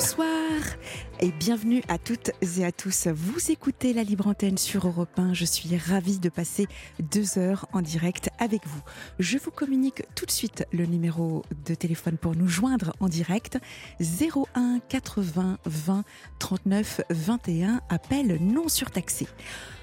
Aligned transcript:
Bonsoir 0.00 0.62
et 1.20 1.30
bienvenue 1.30 1.82
à 1.88 1.98
toutes 1.98 2.30
et 2.56 2.64
à 2.64 2.72
tous. 2.72 3.06
Vous 3.08 3.50
écoutez 3.50 3.92
la 3.92 4.02
Libre 4.02 4.28
Antenne 4.28 4.56
sur 4.56 4.86
Europe 4.86 5.18
1. 5.18 5.34
Je 5.34 5.44
suis 5.44 5.76
ravie 5.76 6.18
de 6.18 6.30
passer 6.30 6.68
deux 7.00 7.36
heures 7.36 7.66
en 7.74 7.82
direct 7.82 8.30
avec 8.38 8.66
vous. 8.66 8.80
Je 9.18 9.36
vous 9.36 9.50
communique 9.50 10.04
tout 10.14 10.24
de 10.24 10.30
suite 10.30 10.64
le 10.72 10.86
numéro 10.86 11.42
de 11.66 11.74
téléphone 11.74 12.16
pour 12.16 12.34
nous 12.34 12.48
joindre 12.48 12.94
en 13.00 13.08
direct 13.10 13.58
01 14.00 14.80
80 14.88 15.58
20 15.66 16.04
39 16.38 17.02
21. 17.10 17.82
Appel 17.90 18.38
non 18.40 18.68
surtaxé. 18.68 19.26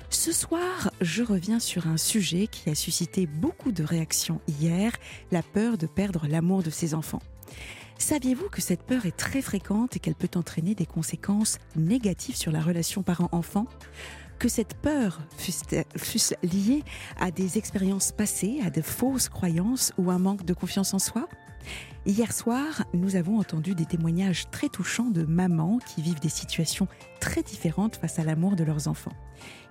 Ce 0.10 0.32
soir, 0.32 0.90
je 1.00 1.22
reviens 1.22 1.60
sur 1.60 1.86
un 1.86 1.98
sujet 1.98 2.48
qui 2.48 2.72
a 2.72 2.76
suscité 2.76 3.28
beaucoup 3.28 3.72
de 3.72 3.84
réactions 3.84 4.42
hier, 4.48 4.94
la 5.32 5.44
peur 5.44 5.78
de 5.78 5.86
perdre 5.86 6.26
l'amour 6.28 6.64
de 6.64 6.72
ses 6.72 6.96
enfants. 6.96 7.22
Saviez-vous 8.00 8.50
que 8.50 8.62
cette 8.62 8.84
peur 8.84 9.06
est 9.06 9.18
très 9.18 9.42
fréquente 9.42 9.96
et 9.96 10.00
qu'elle 10.00 10.16
peut 10.16 10.30
entraîner 10.36 10.76
des 10.76 10.86
conséquences 10.86 11.58
négatives 11.76 12.36
sur 12.36 12.52
la 12.52 12.62
relation 12.62 13.04
parent-enfant? 13.04 13.66
Que 14.40 14.50
cette 14.50 14.76
peur 14.76 15.20
fût 15.38 16.20
liée 16.44 16.84
à 17.20 17.32
des 17.32 17.58
expériences 17.58 18.12
passées, 18.12 18.62
à 18.64 18.70
de 18.70 18.82
fausses 18.82 19.30
croyances 19.30 19.94
ou 19.98 20.12
un 20.12 20.20
manque 20.20 20.46
de 20.46 20.54
confiance 20.54 20.94
en 20.94 21.00
soi? 21.00 21.28
Hier 22.06 22.32
soir, 22.32 22.86
nous 22.94 23.16
avons 23.16 23.40
entendu 23.40 23.76
des 23.76 23.86
témoignages 23.86 24.50
très 24.52 24.70
touchants 24.70 25.10
de 25.10 25.24
mamans 25.24 25.80
qui 25.80 26.02
vivent 26.02 26.20
des 26.20 26.30
situations 26.30 26.88
très 27.20 27.42
différentes 27.42 27.98
face 27.98 28.20
à 28.20 28.24
l'amour 28.24 28.56
de 28.56 28.64
leurs 28.64 28.88
enfants. 28.88 29.12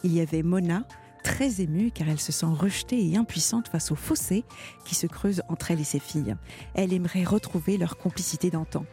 Il 0.03 0.13
y 0.13 0.21
avait 0.21 0.43
Mona, 0.43 0.83
très 1.27 1.61
émue 1.61 1.91
car 1.91 2.09
elle 2.09 2.21
se 2.21 2.31
sent 2.31 2.47
rejetée 2.47 3.05
et 3.05 3.17
impuissante 3.17 3.67
face 3.67 3.91
au 3.91 3.97
fossé 3.97 4.45
qui 4.85 4.95
se 4.95 5.09
creuse 5.09 5.43
entre 5.49 5.73
elle 5.73 5.81
et 5.81 5.85
ses 5.85 5.99
filles. 5.99 6.37
Elle 6.75 6.93
aimerait 6.93 7.25
retrouver 7.25 7.79
leur 7.79 7.99
complicité 7.99 8.49
d'antan. 8.49 8.87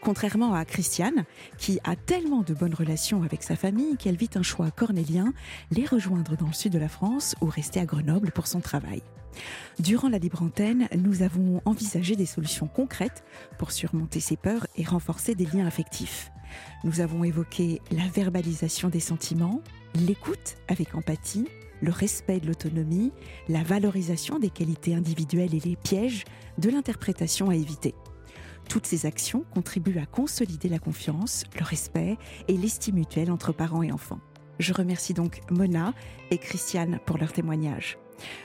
Contrairement 0.00 0.54
à 0.54 0.64
Christiane, 0.64 1.24
qui 1.58 1.80
a 1.82 1.96
tellement 1.96 2.42
de 2.42 2.54
bonnes 2.54 2.74
relations 2.74 3.24
avec 3.24 3.42
sa 3.42 3.56
famille 3.56 3.96
qu'elle 3.96 4.16
vit 4.16 4.30
un 4.36 4.44
choix 4.44 4.70
cornélien, 4.70 5.32
les 5.72 5.84
rejoindre 5.84 6.36
dans 6.36 6.46
le 6.46 6.52
sud 6.52 6.72
de 6.72 6.78
la 6.78 6.88
France 6.88 7.34
ou 7.40 7.46
rester 7.46 7.80
à 7.80 7.84
Grenoble 7.84 8.30
pour 8.30 8.46
son 8.46 8.60
travail. 8.60 9.02
Durant 9.80 10.08
la 10.08 10.18
libre 10.18 10.42
antenne, 10.42 10.86
nous 10.96 11.22
avons 11.22 11.62
envisagé 11.64 12.14
des 12.14 12.26
solutions 12.26 12.68
concrètes 12.68 13.24
pour 13.58 13.72
surmonter 13.72 14.20
ces 14.20 14.36
peurs 14.36 14.68
et 14.76 14.84
renforcer 14.84 15.34
des 15.34 15.46
liens 15.46 15.66
affectifs. 15.66 16.30
Nous 16.84 17.00
avons 17.00 17.24
évoqué 17.24 17.80
la 17.90 18.06
verbalisation 18.06 18.88
des 18.88 19.00
sentiments, 19.00 19.62
l'écoute 19.94 20.56
avec 20.68 20.94
empathie, 20.94 21.48
le 21.82 21.90
respect 21.90 22.40
de 22.40 22.46
l'autonomie, 22.46 23.12
la 23.48 23.62
valorisation 23.62 24.38
des 24.38 24.48
qualités 24.48 24.94
individuelles 24.94 25.54
et 25.54 25.60
les 25.60 25.76
pièges 25.76 26.24
de 26.56 26.70
l'interprétation 26.70 27.50
à 27.50 27.56
éviter. 27.56 27.94
Toutes 28.68 28.86
ces 28.86 29.04
actions 29.04 29.44
contribuent 29.52 29.98
à 29.98 30.06
consolider 30.06 30.68
la 30.68 30.78
confiance, 30.78 31.44
le 31.58 31.64
respect 31.64 32.16
et 32.48 32.56
l'estime 32.56 32.94
mutuelle 32.94 33.30
entre 33.30 33.52
parents 33.52 33.82
et 33.82 33.92
enfants. 33.92 34.20
Je 34.58 34.72
remercie 34.72 35.12
donc 35.12 35.40
Mona 35.50 35.92
et 36.30 36.38
Christiane 36.38 37.00
pour 37.04 37.18
leur 37.18 37.32
témoignage. 37.32 37.98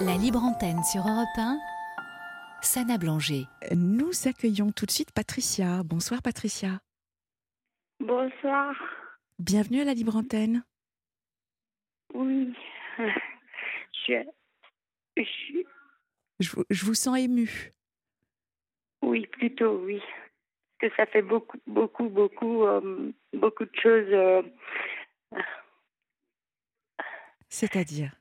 La 0.00 0.16
libre 0.16 0.44
antenne 0.44 0.84
sur 0.84 1.00
Europe 1.00 1.26
1, 1.36 1.58
Sana 2.62 2.98
Blanger. 2.98 3.46
Nous 3.74 4.28
accueillons 4.28 4.70
tout 4.70 4.86
de 4.86 4.92
suite 4.92 5.10
Patricia. 5.12 5.82
Bonsoir 5.82 6.22
Patricia. 6.22 6.78
Bonsoir. 7.98 8.76
Bienvenue 9.40 9.80
à 9.80 9.84
la 9.84 9.94
libre 9.94 10.14
antenne. 10.14 10.62
Oui. 12.14 12.54
Je, 14.06 14.22
je... 16.70 16.84
vous 16.86 16.94
sens 16.94 17.18
émue. 17.18 17.72
Oui, 19.02 19.26
plutôt, 19.26 19.82
oui. 19.84 20.00
Parce 20.78 20.92
que 20.92 20.96
ça 20.96 21.06
fait 21.06 21.22
beaucoup, 21.22 21.58
beaucoup, 21.66 22.08
beaucoup, 22.08 22.62
euh, 22.62 23.12
beaucoup 23.32 23.64
de 23.64 23.76
choses. 23.82 24.12
Euh, 24.12 24.42
C'est-à-dire? 27.48 28.17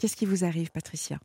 Qu'est-ce 0.00 0.16
qui 0.16 0.24
vous 0.24 0.44
arrive, 0.46 0.70
Patricia? 0.70 1.18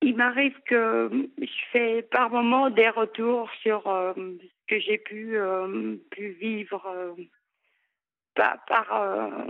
Il 0.00 0.16
m'arrive 0.16 0.58
que 0.64 1.10
je 1.38 1.64
fais 1.70 2.00
par 2.00 2.30
moments 2.30 2.70
des 2.70 2.88
retours 2.88 3.50
sur 3.60 3.86
euh, 3.88 4.14
ce 4.14 4.66
que 4.66 4.80
j'ai 4.80 4.96
pu, 4.96 5.36
euh, 5.36 5.98
vivre 6.16 6.86
euh, 6.86 7.14
par, 8.34 8.64
par 8.64 9.46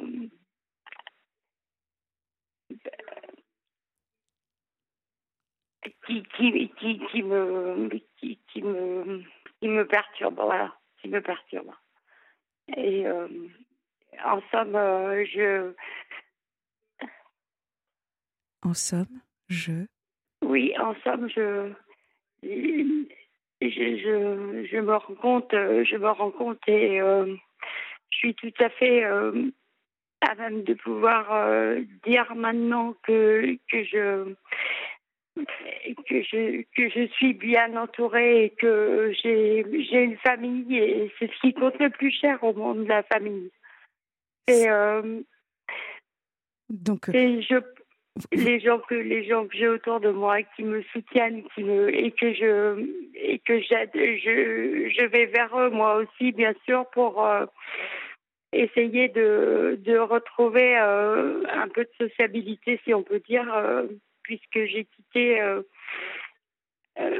qui, 6.04 6.24
me 6.42 7.88
qui 7.88 8.62
me 8.62 9.22
qui 9.60 9.68
me 9.68 9.86
perturbe 9.86 10.40
voilà 10.40 10.74
qui 11.00 11.08
me 11.08 11.20
perturbe. 11.22 11.70
Et 12.76 13.06
en 14.24 14.40
somme 14.50 14.72
je 14.74 15.72
en 18.62 18.74
somme, 18.74 19.20
je. 19.48 19.86
Oui, 20.44 20.74
en 20.78 20.94
somme, 21.02 21.28
je. 21.28 21.72
Je, 22.42 23.68
je, 23.70 24.66
je 24.68 24.76
me 24.78 24.96
rends 24.96 25.14
compte, 25.14 25.52
je 25.52 25.96
me 25.96 26.10
rends 26.10 26.32
compte 26.32 26.58
et 26.66 27.00
euh, 27.00 27.32
je 28.10 28.16
suis 28.16 28.34
tout 28.34 28.52
à 28.58 28.68
fait 28.70 29.04
euh, 29.04 29.50
à 30.20 30.34
même 30.34 30.64
de 30.64 30.74
pouvoir 30.74 31.32
euh, 31.32 31.80
dire 32.04 32.34
maintenant 32.34 32.96
que, 33.04 33.56
que 33.70 33.84
je 33.84 34.34
que 35.36 36.22
je 36.22 36.62
que 36.76 36.90
je 36.90 37.06
suis 37.12 37.34
bien 37.34 37.76
entourée 37.76 38.46
et 38.46 38.50
que 38.50 39.12
j'ai 39.22 39.64
j'ai 39.88 40.02
une 40.02 40.18
famille 40.18 40.76
et 40.76 41.12
c'est 41.18 41.30
ce 41.32 41.40
qui 41.40 41.54
compte 41.54 41.78
le 41.78 41.90
plus 41.90 42.10
cher 42.10 42.42
au 42.42 42.52
monde 42.52 42.86
la 42.88 43.02
famille 43.04 43.50
et 44.48 44.66
donc 46.68 47.08
et 47.14 47.40
je 47.40 47.62
les 48.32 48.60
gens 48.60 48.78
que 48.78 48.94
les 48.94 49.24
gens 49.24 49.46
que 49.46 49.56
j'ai 49.56 49.68
autour 49.68 50.00
de 50.00 50.10
moi 50.10 50.42
qui 50.42 50.64
me 50.64 50.82
soutiennent 50.92 51.44
qui 51.54 51.64
me 51.64 51.94
et 51.94 52.10
que 52.10 52.34
je 52.34 52.86
et 53.14 53.38
que 53.38 53.60
j'aide 53.60 53.90
je 53.94 54.90
je 54.94 55.04
vais 55.06 55.26
vers 55.26 55.56
eux 55.58 55.70
moi 55.70 55.96
aussi 55.96 56.32
bien 56.32 56.52
sûr 56.66 56.84
pour 56.90 57.24
euh, 57.24 57.46
essayer 58.52 59.08
de 59.08 59.78
de 59.82 59.96
retrouver 59.96 60.78
euh, 60.78 61.42
un 61.48 61.68
peu 61.68 61.84
de 61.84 62.08
sociabilité 62.08 62.80
si 62.84 62.92
on 62.92 63.02
peut 63.02 63.20
dire 63.20 63.50
euh, 63.54 63.86
puisque 64.22 64.64
j'ai 64.66 64.84
quitté 64.84 65.40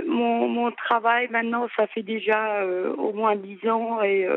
mon 0.06 0.48
mon 0.48 0.70
travail. 0.70 1.28
Maintenant 1.30 1.68
ça 1.74 1.86
fait 1.86 2.02
déjà 2.02 2.64
au 2.64 3.12
moins 3.12 3.34
dix 3.34 3.66
ans 3.68 4.02
et 4.02 4.28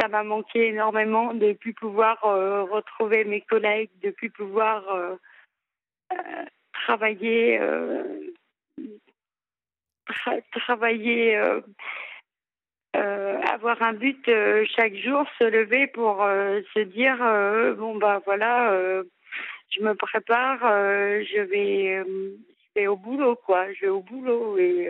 ça 0.00 0.08
m'a 0.08 0.22
manqué 0.22 0.68
énormément 0.68 1.34
de 1.34 1.52
plus 1.52 1.74
pouvoir 1.74 2.18
retrouver 2.22 3.24
mes 3.24 3.42
collègues 3.42 3.90
de 4.02 4.10
plus 4.10 4.30
pouvoir 4.30 5.18
travailler, 6.88 7.58
euh, 7.60 8.02
travailler, 10.52 11.36
euh, 11.36 11.60
euh, 12.96 13.40
avoir 13.42 13.82
un 13.82 13.92
but 13.92 14.24
chaque 14.74 14.94
jour, 14.96 15.26
se 15.38 15.44
lever 15.44 15.86
pour 15.88 16.16
se 16.74 16.80
dire 16.80 17.18
bon 17.76 17.96
bah 17.96 18.22
voilà, 18.24 18.72
je 19.70 19.82
me 19.82 19.92
prépare, 19.94 20.60
je 20.60 21.40
vais, 21.42 22.02
je 22.06 22.80
vais 22.80 22.86
au 22.86 22.96
boulot 22.96 23.36
quoi, 23.36 23.70
je 23.74 23.82
vais 23.82 23.88
au 23.88 24.00
boulot 24.00 24.56
et 24.58 24.88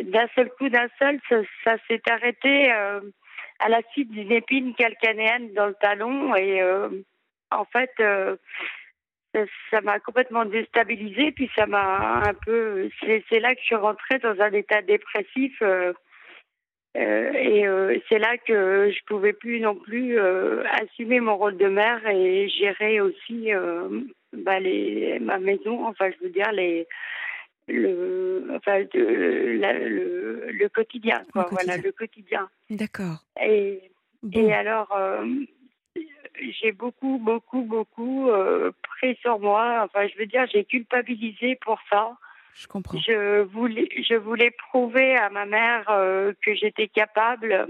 d'un 0.00 0.26
seul 0.34 0.50
coup, 0.58 0.70
d'un 0.70 0.88
seul, 0.98 1.20
ça, 1.28 1.36
ça 1.62 1.76
s'est 1.86 2.02
arrêté 2.10 2.70
à 2.70 3.68
la 3.68 3.82
suite 3.92 4.10
d'une 4.10 4.32
épine 4.32 4.74
calcanéenne 4.74 5.52
dans 5.52 5.66
le 5.66 5.74
talon 5.74 6.34
et 6.34 6.62
en 7.50 7.64
fait 7.66 7.92
ça 9.70 9.80
m'a 9.80 9.98
complètement 10.00 10.44
déstabilisée, 10.44 11.32
puis 11.32 11.50
ça 11.56 11.66
m'a 11.66 12.22
un 12.26 12.34
peu. 12.34 12.88
C'est 13.00 13.40
là 13.40 13.54
que 13.54 13.60
je 13.60 13.66
suis 13.66 13.74
rentrée 13.74 14.18
dans 14.18 14.40
un 14.40 14.52
état 14.52 14.82
dépressif. 14.82 15.56
Euh, 15.62 15.92
euh, 16.96 17.32
et 17.32 17.66
euh, 17.66 17.98
c'est 18.08 18.20
là 18.20 18.36
que 18.38 18.90
je 18.90 19.04
pouvais 19.06 19.32
plus 19.32 19.58
non 19.58 19.74
plus 19.74 20.18
assumer 20.18 21.18
mon 21.18 21.36
rôle 21.36 21.56
de 21.56 21.66
mère 21.66 22.06
et 22.06 22.48
gérer 22.48 23.00
aussi 23.00 23.50
bah, 24.32 24.60
les, 24.60 25.18
ma 25.18 25.38
maison, 25.38 25.86
enfin 25.86 26.10
je 26.10 26.24
veux 26.24 26.30
dire 26.32 26.52
les 26.52 26.86
le, 27.66 28.46
enfin, 28.54 28.84
le, 28.92 30.50
le, 30.50 30.68
quotidien, 30.68 31.22
quoi. 31.32 31.48
Voilà, 31.50 31.76
le 31.78 31.92
quotidien. 31.92 32.48
D'accord. 32.70 33.24
Et, 33.42 33.90
et 34.32 34.52
alors, 34.52 34.92
euh, 34.96 35.24
j'ai 36.60 36.72
beaucoup, 36.72 37.18
beaucoup, 37.18 37.62
beaucoup 37.62 38.30
euh, 38.30 38.72
pris 38.82 39.16
sur 39.22 39.38
moi. 39.38 39.82
Enfin, 39.84 40.06
je 40.08 40.18
veux 40.18 40.26
dire, 40.26 40.46
j'ai 40.52 40.64
culpabilisé 40.64 41.56
pour 41.56 41.78
ça. 41.90 42.16
Je 42.54 42.66
comprends. 42.66 42.98
Je 42.98 43.42
voulais, 43.42 43.88
je 44.08 44.14
voulais 44.14 44.50
prouver 44.50 45.16
à 45.16 45.28
ma 45.30 45.44
mère 45.44 45.88
euh, 45.90 46.32
que 46.42 46.54
j'étais 46.54 46.88
capable, 46.88 47.68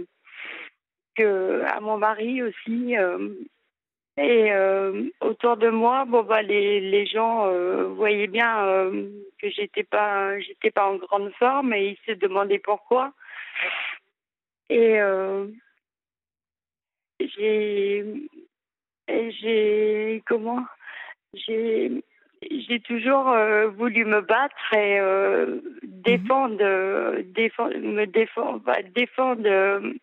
que 1.17 1.63
à 1.67 1.81
mon 1.81 1.99
mari 1.99 2.43
aussi. 2.43 2.95
Et 4.17 4.53
euh, 4.53 5.11
autour 5.21 5.57
de 5.57 5.71
moi, 5.71 6.05
bon 6.05 6.23
bah 6.23 6.43
les, 6.43 6.81
les 6.81 7.05
gens 7.05 7.49
euh, 7.49 7.89
voyaient 7.89 8.29
bien 8.29 8.65
euh, 8.65 9.11
que 9.41 9.51
j'étais 9.51 9.83
pas 9.83 10.39
j'étais 10.39 10.71
pas 10.71 10.87
en 10.87 10.97
grande 10.97 11.33
forme 11.33 11.73
et 11.73 11.89
ils 11.89 11.99
se 12.07 12.17
demandaient 12.17 12.61
pourquoi. 12.61 13.13
Et 14.71 14.99
j'ai 17.21 18.05
j'ai 19.09 20.23
comment? 20.27 20.65
J'ai 21.35 22.03
j'ai 22.51 22.81
toujours 22.81 23.35
voulu 23.77 24.05
me 24.05 24.21
battre 24.21 24.75
et 24.75 25.01
mhm. 25.01 25.63
défendre, 25.83 27.23
défendre 27.23 27.79
me 27.79 28.07
défendre 28.07 28.61
bah, 28.61 28.83
défendre 28.95 29.95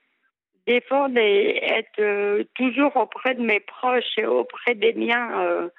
défendre 0.68 1.18
et 1.18 1.58
être 1.64 2.00
euh, 2.00 2.44
toujours 2.56 2.96
auprès 2.96 3.36
de 3.36 3.42
mes 3.42 3.60
proches 3.60 4.18
et 4.18 4.26
auprès 4.26 4.76
des 4.76 4.94
miens 4.94 5.42
euh, 5.42 5.70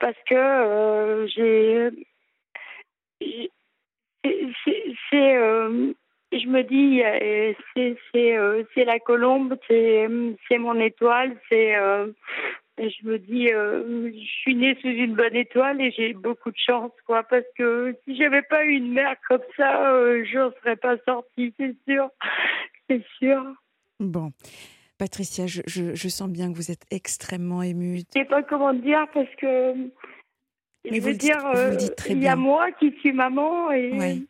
parce 0.00 0.16
que 0.28 0.34
euh, 0.34 1.26
j'ai 1.28 1.90
c'est 5.10 5.94
je 6.40 6.48
me 6.48 6.62
dis 6.62 7.02
c'est 7.74 7.96
c'est 8.12 8.36
c'est 8.74 8.84
la 8.84 8.98
colombe 8.98 9.56
c'est 9.68 10.58
mon 10.58 10.78
étoile 10.80 11.36
c'est 11.48 11.74
je 12.78 13.06
me 13.06 13.18
dis 13.18 13.48
je 13.48 14.40
suis 14.40 14.54
née 14.54 14.76
sous 14.80 14.88
une 14.88 15.14
bonne 15.14 15.36
étoile 15.36 15.80
et 15.80 15.90
j'ai 15.92 16.12
beaucoup 16.12 16.50
de 16.50 16.58
chance 16.58 16.92
quoi 17.06 17.22
parce 17.22 17.46
que 17.56 17.96
si 18.04 18.16
j'avais 18.16 18.42
pas 18.42 18.64
eu 18.64 18.72
une 18.72 18.92
mère 18.92 19.16
comme 19.28 19.42
ça 19.56 19.72
je 20.24 20.38
n'en 20.38 20.52
serais 20.62 20.76
pas 20.76 20.96
sortie 21.06 21.54
c'est 21.58 21.76
sûr 21.86 22.08
c'est 22.88 23.04
sûr 23.18 23.42
Bon. 24.00 24.32
Patricia, 24.98 25.46
je, 25.46 26.08
sens 26.08 26.28
bien 26.28 26.52
que 26.52 26.56
vous 26.56 26.70
êtes 26.70 26.84
extrêmement 26.90 27.62
émue. 27.62 27.98
Je 28.14 28.20
ne 28.20 28.24
sais 28.24 28.28
pas 28.28 28.42
comment 28.42 28.72
dire 28.72 29.06
parce 29.12 29.34
que. 29.36 29.74
je 30.84 31.00
veux 31.00 31.14
dire, 31.14 31.44
euh, 31.54 31.76
il 32.08 32.22
y 32.22 32.28
a 32.28 32.36
moi 32.36 32.70
qui 32.72 32.92
suis 33.00 33.12
maman 33.12 33.72
et. 33.72 34.22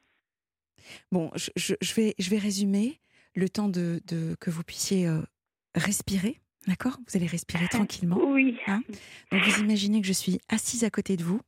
Bon, 1.12 1.30
je, 1.56 1.74
vais, 1.94 2.14
je 2.18 2.30
vais 2.30 2.38
résumer 2.38 3.00
le 3.34 3.48
temps 3.48 3.68
de, 3.68 4.00
que 4.40 4.50
vous 4.50 4.62
puissiez 4.62 5.06
euh, 5.06 5.20
respirer. 5.74 6.40
D'accord? 6.66 6.98
Vous 7.06 7.16
allez 7.16 7.26
respirer 7.26 7.68
tranquillement. 7.68 8.18
Oui. 8.18 8.56
Hein? 8.66 8.82
Donc 9.30 9.42
vous 9.42 9.60
imaginez 9.60 10.00
que 10.00 10.06
je 10.06 10.14
suis 10.14 10.40
assise 10.48 10.84
à 10.84 10.90
côté 10.90 11.18
de 11.18 11.22
vous 11.22 11.40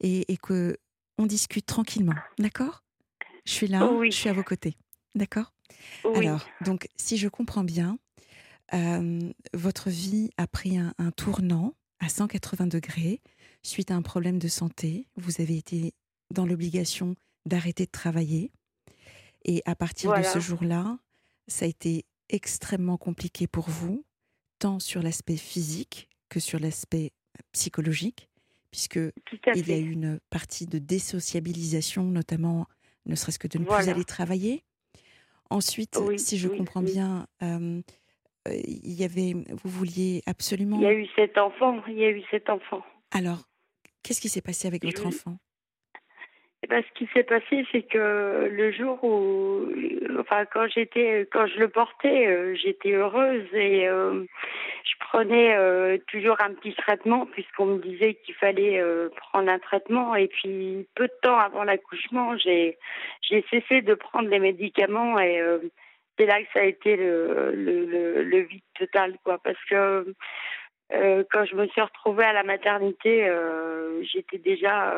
et, 0.00 0.32
et 0.32 0.38
que 0.38 0.78
on 1.18 1.26
discute 1.26 1.66
tranquillement. 1.66 2.14
D'accord? 2.38 2.82
Je 3.44 3.52
suis 3.52 3.66
là, 3.66 3.86
je 4.04 4.10
suis 4.10 4.30
à 4.30 4.32
vos 4.32 4.42
côtés. 4.42 4.74
D'accord? 5.14 5.52
Alors, 6.14 6.46
donc, 6.64 6.88
si 6.96 7.16
je 7.16 7.28
comprends 7.28 7.64
bien, 7.64 7.98
euh, 8.72 9.32
votre 9.52 9.90
vie 9.90 10.30
a 10.36 10.46
pris 10.46 10.78
un, 10.78 10.94
tournant 11.16 11.74
à 12.00 12.08
180 12.08 12.66
degrés 12.66 13.20
suite 13.62 13.90
à 13.90 13.96
un 13.96 14.02
problème 14.02 14.38
de 14.38 14.48
santé. 14.48 15.06
Vous 15.16 15.40
avez 15.40 15.56
été 15.56 15.94
dans 16.32 16.46
l'obligation 16.46 17.14
d'arrêter 17.46 17.86
de 17.86 17.90
travailler. 17.90 18.50
Et 19.44 19.62
à 19.66 19.74
partir 19.74 20.14
de 20.14 20.22
ce 20.22 20.38
jour-là, 20.38 20.98
ça 21.46 21.66
a 21.66 21.68
été 21.68 22.04
extrêmement 22.30 22.96
compliqué 22.96 23.46
pour 23.46 23.68
vous, 23.68 24.04
tant 24.58 24.78
sur 24.78 25.02
l'aspect 25.02 25.36
physique 25.36 26.08
que 26.28 26.40
sur 26.40 26.58
l'aspect 26.58 27.12
psychologique, 27.52 28.30
puisque 28.70 28.98
il 29.54 29.68
y 29.68 29.72
a 29.72 29.78
eu 29.78 29.90
une 29.90 30.18
partie 30.30 30.66
de 30.66 30.78
désociabilisation, 30.78 32.04
notamment 32.04 32.66
ne 33.06 33.14
serait-ce 33.14 33.38
que 33.38 33.48
de 33.48 33.58
ne 33.58 33.64
plus 33.64 33.88
aller 33.88 34.04
travailler. 34.04 34.64
Ensuite, 35.50 35.98
si 36.16 36.38
je 36.38 36.48
comprends 36.48 36.82
bien, 36.82 37.26
euh, 37.42 37.82
il 38.48 38.92
y 38.92 39.04
avait, 39.04 39.34
vous 39.62 39.70
vouliez 39.70 40.22
absolument. 40.26 40.78
Il 40.78 40.82
y 40.82 40.86
a 40.86 40.94
eu 40.94 41.06
cet 41.14 41.36
enfant. 41.38 41.82
Il 41.86 41.98
y 41.98 42.04
a 42.04 42.10
eu 42.10 42.22
cet 42.30 42.48
enfant. 42.48 42.82
Alors, 43.10 43.48
qu'est-ce 44.02 44.20
qui 44.20 44.28
s'est 44.28 44.42
passé 44.42 44.66
avec 44.66 44.84
votre 44.84 45.06
enfant? 45.06 45.38
Eh 46.64 46.66
ben, 46.66 46.82
ce 46.82 46.98
qui 46.98 47.06
s'est 47.12 47.24
passé, 47.24 47.66
c'est 47.70 47.82
que 47.82 48.48
le 48.50 48.72
jour 48.72 48.98
où, 49.04 49.66
enfin, 50.18 50.46
quand 50.46 50.66
j'étais, 50.66 51.28
quand 51.30 51.46
je 51.46 51.58
le 51.58 51.68
portais, 51.68 52.26
euh, 52.26 52.54
j'étais 52.54 52.92
heureuse 52.92 53.46
et 53.52 53.86
euh, 53.86 54.24
je 54.82 54.94
prenais 54.98 55.54
euh, 55.56 55.98
toujours 56.06 56.40
un 56.40 56.54
petit 56.54 56.72
traitement 56.72 57.26
puisqu'on 57.26 57.66
me 57.66 57.78
disait 57.82 58.14
qu'il 58.14 58.34
fallait 58.36 58.82
prendre 59.14 59.50
un 59.50 59.58
traitement. 59.58 60.14
Et 60.14 60.28
puis, 60.28 60.88
peu 60.94 61.06
de 61.06 61.12
temps 61.20 61.38
avant 61.38 61.64
l'accouchement, 61.64 62.34
j'ai, 62.38 62.78
j'ai 63.20 63.44
cessé 63.50 63.82
de 63.82 63.92
prendre 63.92 64.30
les 64.30 64.38
médicaments 64.38 65.18
et 65.20 65.42
c'est 66.18 66.24
là 66.24 66.40
que 66.40 66.48
ça 66.54 66.60
a 66.60 66.64
été 66.64 66.96
le, 66.96 67.52
le, 67.54 68.22
le, 68.22 68.38
vide 68.38 68.62
total, 68.78 69.18
quoi, 69.22 69.36
parce 69.44 69.62
que 69.68 70.14
quand 70.90 71.44
je 71.44 71.56
me 71.56 71.66
suis 71.66 71.82
retrouvée 71.82 72.24
à 72.24 72.32
la 72.32 72.42
maternité, 72.42 73.30
j'étais 74.10 74.38
déjà 74.38 74.94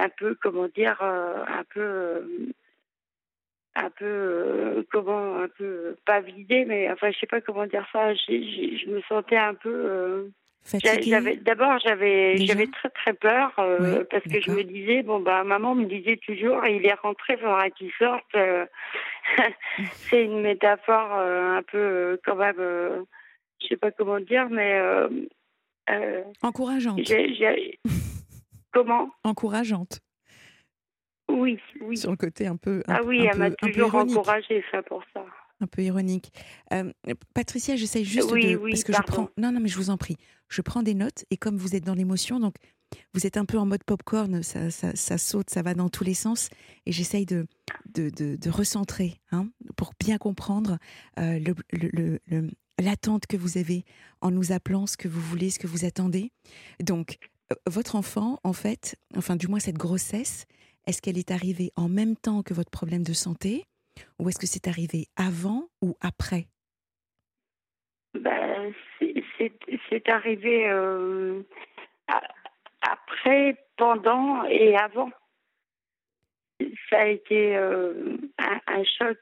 un 0.00 0.08
peu, 0.08 0.36
comment 0.42 0.68
dire, 0.68 0.98
euh, 1.02 1.44
un 1.46 1.64
peu, 1.72 1.80
euh, 1.80 2.52
un 3.74 3.90
peu, 3.90 4.04
euh, 4.04 4.82
comment, 4.90 5.40
un 5.40 5.48
peu, 5.48 5.96
pas 6.06 6.20
vidé, 6.20 6.64
mais 6.64 6.90
enfin, 6.90 7.10
je 7.10 7.18
sais 7.18 7.26
pas 7.26 7.40
comment 7.40 7.66
dire 7.66 7.86
ça. 7.92 8.14
je 8.14 8.90
me 8.90 9.00
sentais 9.02 9.36
un 9.36 9.54
peu. 9.54 10.30
D'abord 11.42 11.78
j'avais 11.82 12.36
j'avais 12.36 12.66
très 12.66 12.90
très 12.90 13.14
peur 13.14 13.50
parce 14.10 14.24
que 14.24 14.42
je 14.42 14.50
me 14.50 14.62
disais 14.62 15.02
bon 15.02 15.18
bah 15.18 15.42
maman 15.42 15.74
me 15.74 15.86
disait 15.86 16.18
toujours 16.18 16.66
il 16.66 16.84
est 16.84 16.92
rentré 16.92 17.38
faudra 17.38 17.70
qu'il 17.70 17.90
sorte 17.92 18.36
c'est 20.10 20.22
une 20.22 20.42
métaphore 20.42 21.14
un 21.14 21.62
peu 21.62 22.20
quand 22.26 22.36
même 22.36 23.06
je 23.62 23.68
sais 23.68 23.78
pas 23.78 23.90
comment 23.90 24.20
dire 24.20 24.50
mais 24.50 24.78
encourageante 26.42 27.00
Comment? 28.72 29.10
Encourageante. 29.24 30.00
Oui, 31.28 31.58
oui. 31.80 31.96
Sur 31.96 32.10
le 32.10 32.16
côté 32.16 32.46
un 32.46 32.56
peu. 32.56 32.82
ah 32.88 33.00
oui, 33.04 33.26
elle 33.30 33.38
m'a 33.38 33.50
toujours 33.50 33.94
encouragée, 33.94 34.64
ça, 34.70 34.82
pour 34.82 35.02
ça. 35.14 35.24
Un 35.60 35.66
peu 35.66 35.82
ironique. 35.82 36.32
Euh, 36.72 36.90
Patricia, 37.34 37.76
j'essaye 37.76 38.04
juste 38.04 38.30
de. 38.30 38.56
parce 38.56 38.84
que 38.84 38.92
je 38.92 39.02
prends. 39.02 39.28
Non, 39.36 39.52
non, 39.52 39.60
mais 39.60 39.68
je 39.68 39.76
vous 39.76 39.90
en 39.90 39.96
prie. 39.96 40.16
Je 40.48 40.62
prends 40.62 40.82
des 40.82 40.94
notes 40.94 41.24
et 41.30 41.36
comme 41.36 41.56
vous 41.56 41.76
êtes 41.76 41.84
dans 41.84 41.94
l'émotion, 41.94 42.40
donc 42.40 42.54
vous 43.14 43.26
êtes 43.26 43.36
un 43.36 43.44
peu 43.44 43.58
en 43.58 43.66
mode 43.66 43.84
popcorn, 43.84 44.42
ça, 44.42 44.70
ça, 44.70 44.96
ça 44.96 45.18
saute, 45.18 45.50
ça 45.50 45.62
va 45.62 45.74
dans 45.74 45.88
tous 45.88 46.02
les 46.02 46.14
sens. 46.14 46.48
Et 46.86 46.92
j'essaye 46.92 47.26
de, 47.26 47.46
de, 47.94 48.10
de, 48.10 48.50
recentrer 48.50 49.20
hein, 49.32 49.48
pour 49.76 49.92
bien 50.00 50.18
comprendre 50.18 50.78
euh, 51.18 51.38
le, 51.38 51.54
le, 51.72 52.48
l'attente 52.80 53.26
que 53.26 53.36
vous 53.36 53.58
avez 53.58 53.84
en 54.20 54.30
nous 54.30 54.52
appelant, 54.52 54.86
ce 54.86 54.96
que 54.96 55.08
vous 55.08 55.20
voulez, 55.20 55.50
ce 55.50 55.58
que 55.58 55.66
vous 55.66 55.84
attendez. 55.84 56.32
Donc, 56.82 57.18
votre 57.66 57.96
enfant, 57.96 58.38
en 58.44 58.52
fait, 58.52 58.96
enfin 59.16 59.36
du 59.36 59.48
moins 59.48 59.60
cette 59.60 59.78
grossesse, 59.78 60.46
est-ce 60.86 61.02
qu'elle 61.02 61.18
est 61.18 61.30
arrivée 61.30 61.72
en 61.76 61.88
même 61.88 62.16
temps 62.16 62.42
que 62.42 62.54
votre 62.54 62.70
problème 62.70 63.02
de 63.02 63.12
santé 63.12 63.66
ou 64.18 64.28
est-ce 64.28 64.38
que 64.38 64.46
c'est 64.46 64.68
arrivé 64.68 65.08
avant 65.16 65.68
ou 65.82 65.96
après? 66.00 66.46
Ben, 68.14 68.72
C'est 69.88 70.08
arrivé 70.08 70.68
euh, 70.68 71.42
après, 72.82 73.56
pendant 73.76 74.44
et 74.44 74.76
avant. 74.76 75.10
Ça 76.90 77.00
a 77.00 77.06
été 77.06 77.56
euh, 77.56 78.16
un, 78.38 78.84
choc 78.98 79.18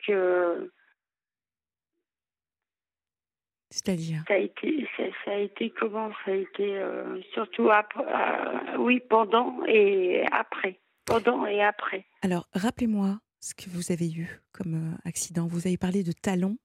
c'est-à-dire 3.71 4.23
ça 4.27 4.35
a 4.35 4.39
été, 4.39 4.89
ça, 4.97 5.31
a 5.31 5.39
été 5.39 5.71
comment? 5.71 6.11
Ça 6.25 6.31
a 6.31 6.35
été 6.35 6.79
euh, 6.79 7.21
surtout 7.35 7.71
après, 7.71 8.03
euh, 8.03 8.79
oui, 8.79 9.01
pendant 9.01 9.63
et 9.67 10.25
après. 10.33 10.79
Pendant 11.05 11.45
et 11.47 11.63
après. 11.63 12.07
Alors, 12.23 12.49
rappelez-moi 12.55 13.19
ce 13.41 13.55
que 13.55 13.69
vous 13.69 13.93
avez 13.93 14.11
eu 14.11 14.41
comme 14.53 14.75
euh, 14.75 15.09
accident. 15.09 15.47
Vous 15.47 15.67
avez 15.67 15.77
parlé 15.77 16.03
de 16.03 16.13
talon 16.13 16.57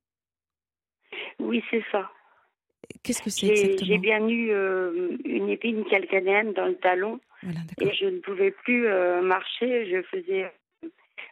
Oui, 1.39 1.61
c'est 1.69 1.83
ça. 1.91 2.09
Qu'est-ce 3.03 3.21
que 3.21 3.29
c'est 3.29 3.47
exactement? 3.47 3.85
J'ai 3.85 3.97
bien 3.97 4.27
eu 4.27 4.51
une 5.25 5.49
épine 5.49 5.83
calcanéenne 5.85 6.53
dans 6.53 6.67
le 6.67 6.75
talon. 6.75 7.19
et 7.81 7.93
je 7.93 8.05
ne 8.05 8.19
pouvais 8.19 8.51
plus 8.51 8.87
marcher. 9.23 9.89
Je 9.89 10.01
faisais 10.03 10.51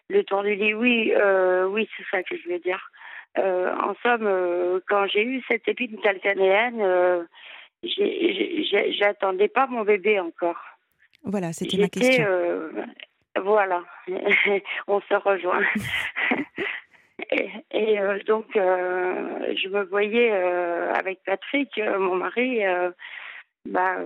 le 0.09 0.23
tour 0.23 0.43
du 0.43 0.55
lit. 0.55 0.73
Oui, 0.73 1.13
oui, 1.67 1.89
c'est 1.95 2.05
ça 2.09 2.23
que 2.23 2.37
je 2.37 2.49
veux 2.49 2.59
dire. 2.59 2.90
Euh, 3.37 3.73
en 3.75 3.95
somme, 4.03 4.25
euh, 4.25 4.79
quand 4.89 5.07
j'ai 5.07 5.23
eu 5.23 5.41
cette 5.47 5.67
épine 5.67 5.97
calcanéenne, 6.01 6.81
euh, 6.81 7.23
j'attendais 7.83 9.47
pas 9.47 9.67
mon 9.67 9.83
bébé 9.83 10.19
encore. 10.19 10.59
Voilà, 11.23 11.53
c'était 11.53 11.77
ma 11.77 11.87
question. 11.87 12.25
voilà, 13.41 13.83
on 14.87 14.99
se 15.01 15.13
rejoint. 15.13 15.63
et, 17.71 17.99
donc, 18.25 18.47
je 18.53 19.69
me 19.69 19.83
voyais 19.83 20.31
avec 20.31 21.23
Patrick, 21.23 21.69
mon 21.77 22.15
mari, 22.15 22.61
bah, 23.65 23.97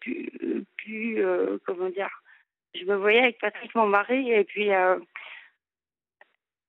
plus, 0.00 0.30
plus 0.76 1.24
comment 1.66 1.88
dire, 1.88 2.10
je 2.74 2.84
me 2.84 2.96
voyais 2.96 3.20
avec 3.20 3.38
Patrick, 3.40 3.74
mon 3.74 3.86
mari, 3.86 4.30
et 4.30 4.44
puis 4.44 4.70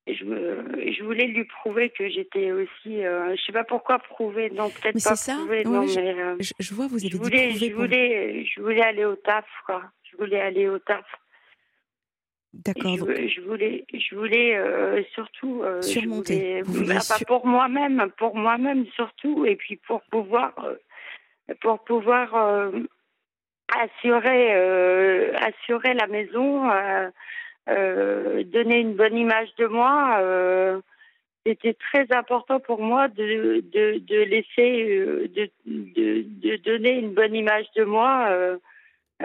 je, 0.07 0.13
je 0.15 1.03
voulais 1.03 1.27
lui 1.27 1.45
prouver 1.45 1.89
que 1.89 2.09
j'étais 2.09 2.51
aussi. 2.51 3.05
Euh, 3.05 3.35
je 3.35 3.41
sais 3.43 3.53
pas 3.53 3.63
pourquoi 3.63 3.99
prouver, 3.99 4.49
non 4.49 4.69
peut-être 4.69 5.01
pas 5.01 5.15
ça. 5.15 5.35
prouver, 5.35 5.63
non 5.63 5.87
je, 5.87 5.99
mais. 5.99 6.21
Euh, 6.21 6.35
je, 6.59 6.73
vois, 6.73 6.87
vous 6.87 6.97
avez 6.97 7.09
je 7.09 7.17
voulais, 7.17 7.53
dit 7.53 7.69
je 7.69 7.75
voulais, 7.75 8.45
je 8.45 8.61
voulais 8.61 8.81
aller 8.81 9.05
au 9.05 9.15
taf, 9.15 9.45
quoi. 9.65 9.83
Je 10.03 10.17
voulais 10.17 10.41
aller 10.41 10.67
au 10.67 10.79
taf. 10.79 11.05
D'accord. 12.53 12.97
Je, 12.97 13.27
je, 13.27 13.41
voulais, 13.41 13.85
je 13.93 14.15
voulais 14.15 14.55
euh, 14.57 15.01
surtout 15.13 15.63
euh, 15.63 15.81
surmonter. 15.81 16.59
Je 16.59 16.71
voulais, 16.71 16.95
bah, 16.95 17.15
pour 17.25 17.47
moi-même, 17.47 18.11
pour 18.17 18.35
moi-même 18.35 18.85
surtout, 18.95 19.45
et 19.45 19.55
puis 19.55 19.77
pour 19.87 20.01
pouvoir, 20.03 20.53
euh, 20.65 20.75
pour 21.61 21.83
pouvoir 21.83 22.71
assurer, 23.73 24.51
assurer 25.37 25.93
la 25.93 26.07
maison. 26.07 26.69
Euh, 27.69 28.43
donner 28.43 28.79
une 28.79 28.95
bonne 28.95 29.15
image 29.15 29.47
de 29.57 29.67
moi. 29.67 30.17
Euh, 30.19 30.81
c'était 31.45 31.75
très 31.75 32.05
important 32.11 32.59
pour 32.59 32.81
moi 32.81 33.07
de, 33.07 33.63
de, 33.73 33.99
de 33.99 34.17
laisser, 34.23 34.89
euh, 34.89 35.29
de, 35.33 35.49
de, 35.65 36.25
de, 36.27 36.55
donner 36.57 36.91
une 36.99 37.13
bonne 37.13 37.33
image 37.33 37.65
de 37.75 37.85
moi, 37.85 38.29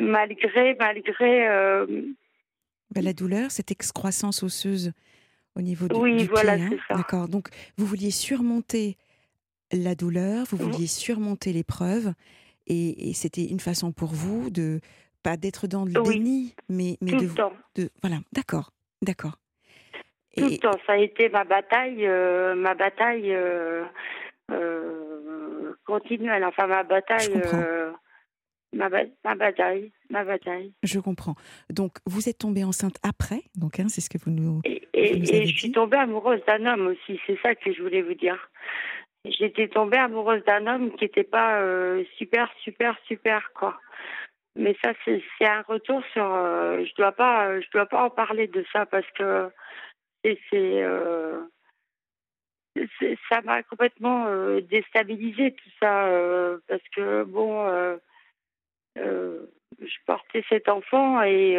malgré, 0.00 0.76
malgré. 0.78 1.49
Ben, 2.95 3.04
la 3.04 3.12
douleur, 3.12 3.50
cette 3.50 3.73
excroissance 3.73 4.42
osseuse 4.42 4.92
au 5.57 5.61
niveau 5.61 5.88
du, 5.88 5.97
oui, 5.97 6.25
voilà, 6.26 6.57
pied. 6.57 6.78
Hein. 6.90 6.97
D'accord. 6.97 7.28
Donc, 7.28 7.49
vous 7.76 7.87
vouliez 7.87 8.12
surmonter 8.12 8.97
la 9.73 9.95
douleur, 9.95 10.47
vous 10.50 10.57
vouliez 10.57 10.87
surmonter 10.87 11.52
l'épreuve, 11.52 12.12
et, 12.68 13.11
et 13.11 13.14
c'était 13.14 13.45
une 13.45 13.61
façon 13.61 13.92
pour 13.92 14.11
vous 14.11 14.49
de 14.50 14.80
pas 15.22 15.37
d'être 15.37 15.66
dans 15.66 15.84
le 15.84 15.92
déni, 15.92 16.54
mais, 16.68 16.96
mais 17.00 17.12
Tout 17.12 17.16
de, 17.18 17.26
le 17.26 17.34
temps. 17.34 17.52
de 17.76 17.90
voilà, 18.02 18.18
d'accord, 18.32 18.70
d'accord. 19.02 19.37
Tout 20.37 20.44
le 20.44 20.58
temps, 20.58 20.78
ça 20.87 20.92
a 20.92 20.96
été 20.98 21.28
ma 21.28 21.44
bataille, 21.44 22.06
euh, 22.06 22.54
ma 22.54 22.75
bataille 22.75 23.34
euh, 23.34 23.84
euh, 24.52 25.75
continuelle, 25.84 26.44
enfin 26.44 26.66
ma 26.66 26.84
bataille, 26.84 27.40
euh, 27.54 27.90
ma, 28.72 28.88
ma, 28.88 29.34
bataille, 29.34 29.92
ma 30.10 30.25
bataille. 30.25 30.72
Je 30.82 31.00
comprends. 31.00 31.34
Donc 31.70 31.96
vous 32.06 32.28
êtes 32.28 32.38
tombée 32.38 32.64
enceinte 32.64 32.96
après, 33.02 33.42
donc 33.56 33.80
hein, 33.80 33.87
c'est 33.88 34.00
ce 34.00 34.10
que 34.10 34.18
vous 34.18 34.30
nous. 34.30 34.60
Et, 34.64 34.87
vous 35.18 35.25
je 35.25 35.56
suis 35.56 35.72
tombée 35.72 35.96
amoureuse 35.96 36.40
d'un 36.46 36.66
homme 36.66 36.88
aussi, 36.88 37.18
c'est 37.26 37.38
ça 37.42 37.54
que 37.54 37.72
je 37.72 37.82
voulais 37.82 38.02
vous 38.02 38.14
dire. 38.14 38.50
J'étais 39.25 39.68
tombée 39.68 39.98
amoureuse 39.98 40.44
d'un 40.44 40.66
homme 40.66 40.92
qui 40.96 41.04
n'était 41.04 41.25
pas 41.25 41.60
euh, 41.60 42.04
super, 42.16 42.50
super, 42.62 42.96
super 43.06 43.50
quoi 43.54 43.78
mais 44.58 44.76
ça 44.82 44.92
c'est 45.04 45.46
un 45.46 45.62
retour 45.62 46.02
sur 46.12 46.24
euh, 46.34 46.84
je 46.84 46.94
dois 46.96 47.12
pas 47.12 47.60
je 47.60 47.66
dois 47.72 47.86
pas 47.86 48.02
en 48.02 48.10
parler 48.10 48.48
de 48.48 48.64
ça 48.72 48.84
parce 48.84 49.06
que 49.12 49.48
c'est 50.24 50.38
euh, 50.52 51.40
ça 53.30 53.40
m'a 53.42 53.62
complètement 53.62 54.26
euh, 54.26 54.60
déstabilisé 54.60 55.52
tout 55.52 55.70
ça 55.80 56.06
euh, 56.06 56.58
parce 56.68 56.82
que 56.94 57.22
bon 57.22 57.66
euh, 57.68 57.96
euh, 58.98 59.46
je 59.80 59.96
portais 60.06 60.44
cet 60.48 60.68
enfant 60.68 61.22
et 61.22 61.56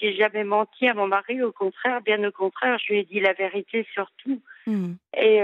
j'ai 0.00 0.14
jamais 0.14 0.44
menti 0.44 0.86
à 0.86 0.94
mon 0.94 1.06
mari 1.06 1.42
au 1.42 1.52
contraire 1.52 2.02
bien 2.02 2.22
au 2.24 2.32
contraire 2.32 2.78
je 2.78 2.92
lui 2.92 3.00
ai 3.00 3.04
dit 3.04 3.20
la 3.20 3.32
vérité 3.32 3.86
surtout 3.94 4.40
Mmh. 4.64 4.92
et 5.16 5.38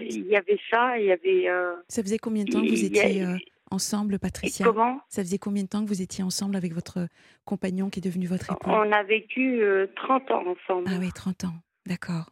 il 0.00 0.26
y 0.26 0.34
avait 0.34 0.58
ça 0.68 0.98
il 0.98 1.04
y 1.04 1.12
avait 1.12 1.48
Ça 1.88 2.02
faisait 2.02 2.18
combien 2.18 2.42
de 2.42 2.50
temps 2.50 2.62
que 2.62 2.68
vous 2.68 2.84
étiez 2.84 3.22
euh, 3.22 3.36
ensemble, 3.74 4.18
Patricia 4.18 4.64
comment 4.64 5.00
Ça 5.08 5.22
faisait 5.22 5.38
combien 5.38 5.62
de 5.64 5.68
temps 5.68 5.82
que 5.84 5.88
vous 5.88 6.00
étiez 6.02 6.24
ensemble 6.24 6.56
avec 6.56 6.72
votre 6.72 7.08
compagnon 7.44 7.90
qui 7.90 8.00
est 8.00 8.02
devenu 8.02 8.26
votre 8.26 8.50
époux? 8.50 8.70
On 8.70 8.90
a 8.92 9.02
vécu 9.02 9.62
euh, 9.62 9.86
30 9.96 10.30
ans 10.30 10.44
ensemble 10.46 10.88
Ah 10.88 10.96
oui, 10.98 11.10
30 11.12 11.44
ans, 11.44 11.54
d'accord. 11.86 12.30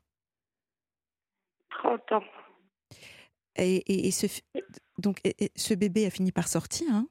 30 1.71 2.13
ans 2.13 2.25
Et, 3.57 3.77
et, 3.93 4.07
et 4.09 4.11
ce, 4.11 4.27
donc, 4.99 5.19
et- 5.25 5.45
et 5.45 5.51
ce 5.57 5.75
bébé 5.75 6.07
a 6.07 6.11
fini 6.11 6.33
par 6.33 6.49
sortir, 6.49 6.89
hein? 6.93 7.07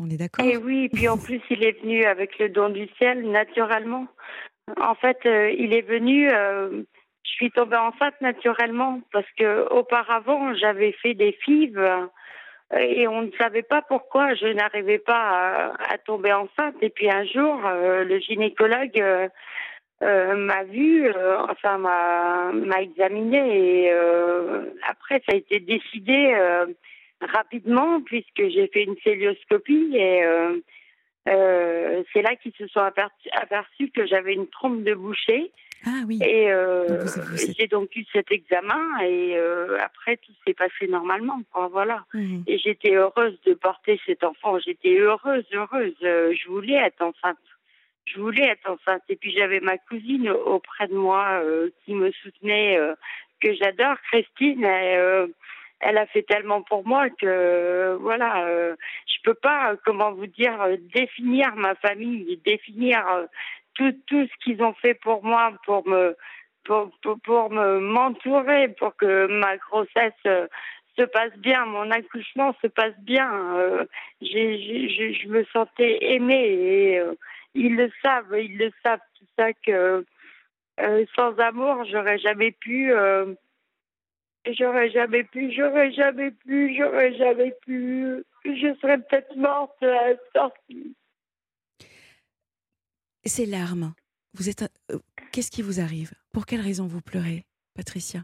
On 0.00 0.08
est 0.10 0.16
d'accord? 0.16 0.44
Et 0.46 0.56
oui, 0.56 0.88
puis 0.90 1.08
en 1.08 1.18
plus, 1.18 1.40
il 1.50 1.64
est 1.64 1.80
venu 1.80 2.04
avec 2.04 2.38
le 2.38 2.48
don 2.50 2.68
du 2.68 2.86
ciel, 2.98 3.28
naturellement. 3.30 4.06
En 4.80 4.94
fait, 4.94 5.18
euh, 5.26 5.50
il 5.50 5.72
est 5.74 5.82
venu. 5.82 6.30
euh, 6.30 6.82
je 7.24 7.30
suis 7.32 7.50
tombée 7.50 7.76
enceinte 7.76 8.14
naturellement 8.20 9.00
parce 9.12 9.26
que 9.36 9.68
auparavant, 9.72 10.54
j'avais 10.54 10.92
fait 11.02 11.14
des 11.14 11.32
fives 11.44 11.78
et 12.76 13.08
on 13.08 13.22
ne 13.22 13.30
savait 13.38 13.62
pas 13.62 13.82
pourquoi 13.82 14.34
je 14.34 14.46
n'arrivais 14.46 14.98
pas 14.98 15.72
à, 15.78 15.98
tomber 15.98 16.32
enceinte. 16.32 16.74
Et 16.82 16.90
puis 16.90 17.10
un 17.10 17.24
jour, 17.24 17.60
euh, 17.64 18.04
le 18.04 18.18
gynécologue 18.18 19.00
euh, 19.00 19.28
euh, 20.02 20.36
m'a 20.36 20.64
vu, 20.64 21.10
enfin 21.48 21.78
m'a 21.78 22.82
examiné 22.82 23.86
et 23.86 23.92
après, 24.86 25.22
ça 25.26 25.34
a 25.34 25.36
été 25.36 25.60
décidé. 25.60 26.34
rapidement 27.20 28.00
puisque 28.02 28.48
j'ai 28.48 28.68
fait 28.68 28.84
une 28.84 28.96
célioscopie 29.02 29.96
et 29.96 30.22
c'est 31.24 32.22
là 32.22 32.36
qu'ils 32.36 32.54
se 32.58 32.66
sont 32.68 32.80
aperçus, 32.80 33.90
que 33.90 34.06
j'avais 34.06 34.34
une 34.34 34.46
trompe 34.46 34.84
de 34.84 34.94
boucher 34.94 35.50
Ah 35.86 36.02
oui. 36.06 36.18
et 36.22 36.50
euh, 36.50 37.04
êtes- 37.04 37.56
j'ai 37.56 37.66
donc 37.68 37.94
eu 37.96 38.04
cet 38.12 38.30
examen 38.32 38.98
et 39.02 39.36
euh, 39.36 39.78
après 39.80 40.16
tout 40.16 40.32
s'est 40.46 40.54
passé 40.54 40.86
normalement 40.88 41.40
quoi, 41.52 41.68
voilà. 41.68 42.04
Mhm. 42.14 42.44
et 42.46 42.58
j'étais 42.58 42.94
heureuse 42.94 43.38
de 43.46 43.54
porter 43.54 44.00
cet 44.06 44.24
enfant. 44.24 44.58
J'étais 44.58 44.98
heureuse 44.98 45.44
heureuse. 45.52 45.94
Euh, 46.02 46.34
je 46.34 46.48
voulais 46.48 46.74
être 46.74 47.02
enceinte. 47.02 47.38
Je 48.06 48.20
voulais 48.20 48.46
être 48.46 48.68
enceinte. 48.70 49.02
Et 49.08 49.16
puis 49.16 49.32
j'avais 49.32 49.60
ma 49.60 49.76
cousine 49.78 50.30
auprès 50.30 50.88
de 50.88 50.94
moi 50.94 51.40
euh, 51.42 51.70
qui 51.84 51.94
me 51.94 52.10
soutenait 52.12 52.78
euh, 52.78 52.94
que 53.42 53.52
j'adore 53.54 53.96
Christine. 54.10 54.64
Et, 54.64 54.96
euh, 54.96 55.26
elle 55.80 55.98
a 55.98 56.06
fait 56.06 56.22
tellement 56.22 56.62
pour 56.62 56.84
moi 56.86 57.08
que 57.08 57.24
euh, 57.24 57.96
voilà 58.00 58.44
euh, 58.46 58.74
je 59.06 59.18
peux 59.22 59.34
pas 59.34 59.72
euh, 59.72 59.76
comment 59.84 60.10
vous 60.12 60.26
dire 60.26 60.58
définir 60.92 61.54
ma 61.54 61.76
famille 61.76 62.36
définir 62.44 63.06
euh, 63.08 63.26
tout 63.78 63.94
tout 64.06 64.26
ce 64.26 64.44
qu'ils 64.44 64.62
ont 64.62 64.74
fait 64.74 64.94
pour 64.94 65.24
moi 65.24 65.52
pour 65.64 65.88
me 65.88 66.14
pour 66.64 66.90
pour, 67.02 67.18
pour 67.20 67.50
me 67.50 67.80
m'entourer 67.80 68.68
pour 68.68 68.94
que 68.96 69.26
ma 69.28 69.56
grossesse 69.56 70.12
euh, 70.26 70.46
se 70.98 71.04
passe 71.04 71.32
bien 71.38 71.64
mon 71.64 71.90
accouchement 71.90 72.54
se 72.60 72.66
passe 72.66 72.98
bien 72.98 73.32
euh, 73.56 73.86
j'ai 74.20 74.58
j'ai- 74.58 75.14
je, 75.14 75.28
me 75.28 75.44
sentais 75.46 75.98
aimée 76.02 76.48
et 76.48 76.98
euh, 76.98 77.14
ils 77.54 77.74
le 77.76 77.90
savent 78.02 78.36
ils 78.38 78.58
le 78.58 78.70
savent 78.84 79.00
tout 79.18 79.26
ça 79.38 79.52
que 79.54 80.04
sans 81.16 81.38
amour 81.38 81.84
j'aurais 81.86 82.18
jamais 82.18 82.52
pu 82.52 82.92
J'aurais 84.46 84.90
jamais 84.90 85.24
pu, 85.24 85.52
j'aurais 85.52 85.92
jamais 85.92 86.30
pu, 86.30 86.74
j'aurais 86.76 87.14
jamais 87.16 87.52
pu. 87.66 88.24
Je 88.44 88.74
serais 88.80 88.98
peut-être 88.98 89.36
morte 89.36 89.82
à 89.82 89.86
la 90.10 90.14
sortie. 90.34 90.94
Ces 93.28 93.46
larmes, 93.46 93.92
vous 94.34 94.48
êtes. 94.48 94.62
euh, 94.90 94.98
Qu'est-ce 95.32 95.50
qui 95.50 95.62
vous 95.62 95.80
arrive? 95.80 96.12
Pour 96.32 96.46
quelle 96.46 96.60
raison 96.62 96.86
vous 96.86 97.02
pleurez, 97.02 97.44
Patricia? 97.74 98.20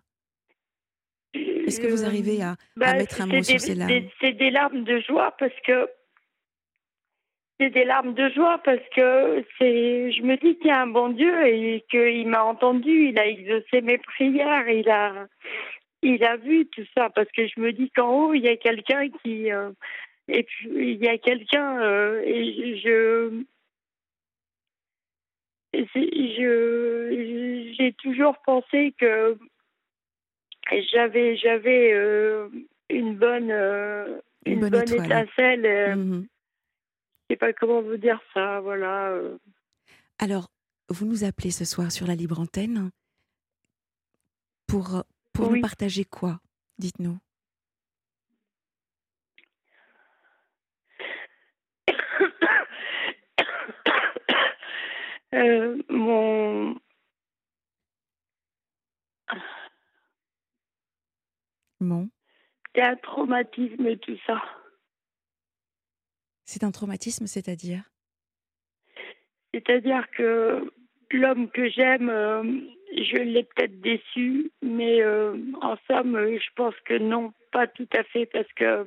Est-ce 1.35 1.79
que 1.81 1.87
vous 1.87 2.05
arrivez 2.05 2.43
à, 2.43 2.53
à 2.53 2.57
Bah, 2.77 2.95
mettre 2.95 3.21
un 3.21 3.27
mot 3.27 3.43
sur 3.43 3.61
ces 3.61 3.75
larmes? 3.75 4.09
C'est 4.21 4.33
des 4.33 4.51
larmes 4.51 4.85
de 4.85 5.01
joie 5.01 5.35
parce 5.39 5.53
que 5.67 5.89
c'est 7.61 7.71
des 7.71 7.85
larmes 7.85 8.15
de 8.15 8.31
joie 8.31 8.59
parce 8.65 8.83
que 8.97 9.45
c'est. 9.59 10.11
Je 10.13 10.23
me 10.23 10.37
dis 10.37 10.57
qu'il 10.59 10.69
y 10.69 10.71
a 10.71 10.81
un 10.81 10.87
bon 10.87 11.11
Dieu 11.11 11.47
et 11.47 11.85
qu'il 11.91 12.27
m'a 12.29 12.43
entendu, 12.43 13.09
il 13.11 13.19
a 13.19 13.27
exaucé 13.27 13.81
mes 13.83 13.99
prières, 13.99 14.69
il 14.69 14.89
a, 14.89 15.27
il 16.03 16.25
a 16.25 16.37
vu 16.37 16.67
tout 16.69 16.85
ça 16.97 17.11
parce 17.11 17.31
que 17.33 17.47
je 17.47 17.61
me 17.61 17.73
dis 17.73 17.91
qu'en 17.91 18.11
haut 18.11 18.35
il 18.35 18.43
y 18.43 18.49
a 18.49 18.57
quelqu'un 18.57 19.09
qui, 19.23 19.53
euh, 19.53 19.71
et 20.29 20.43
puis 20.45 20.69
il 20.95 21.05
y 21.05 21.09
a 21.09 21.19
quelqu'un 21.19 21.81
euh, 21.83 22.23
et 22.25 22.81
je. 22.81 23.45
Je 25.75 27.73
j'ai 27.77 27.93
toujours 27.95 28.37
pensé 28.45 28.95
que 28.99 29.37
j'avais 30.93 31.37
j'avais 31.37 31.93
euh, 31.93 32.49
une 32.91 33.17
bonne 33.17 33.51
euh, 33.51 34.21
Une 34.47 34.55
une, 34.55 34.71
bonne 34.71 34.93
étincelle. 34.93 35.67
euh, 35.67 35.97
Mhm. 35.97 36.27
Je 37.29 37.35
sais 37.35 37.37
pas 37.39 37.53
comment 37.53 37.81
vous 37.83 37.97
dire 37.97 38.21
ça, 38.35 38.61
voilà. 38.61 39.11
euh. 39.11 39.39
Alors, 40.19 40.49
vous 40.91 41.07
nous 41.07 41.25
appelez 41.25 41.51
ce 41.51 41.65
soir 41.65 41.91
sur 41.91 42.07
la 42.07 42.15
libre 42.15 42.39
antenne 42.39 42.91
pour, 44.67 45.05
pour 45.33 45.51
nous 45.51 45.61
partager 45.61 46.05
quoi 46.05 46.41
Dites-nous? 46.79 47.17
Euh, 55.35 55.77
mon. 55.89 56.77
Mon 61.81 62.09
C'est 62.75 62.83
un 62.83 62.97
traumatisme 62.97 63.87
et 63.87 63.99
tout 63.99 64.17
ça. 64.27 64.41
C'est 66.45 66.63
un 66.63 66.71
traumatisme, 66.71 67.27
c'est-à-dire? 67.27 67.83
C'est-à-dire 69.53 70.09
que 70.17 70.73
l'homme 71.11 71.51
que 71.51 71.69
j'aime, 71.69 72.09
euh, 72.11 72.43
je 72.97 73.17
l'ai 73.17 73.45
peut-être 73.45 73.81
déçu, 73.81 74.53
mais 74.63 75.03
euh, 75.03 75.37
en 75.63 75.77
somme, 75.89 76.17
je 76.17 76.49
pense 76.55 76.75
que 76.85 76.99
non, 76.99 77.33
pas 77.51 77.67
tout 77.67 77.89
à 77.97 78.05
fait, 78.05 78.27
parce 78.27 78.53
que 78.55 78.87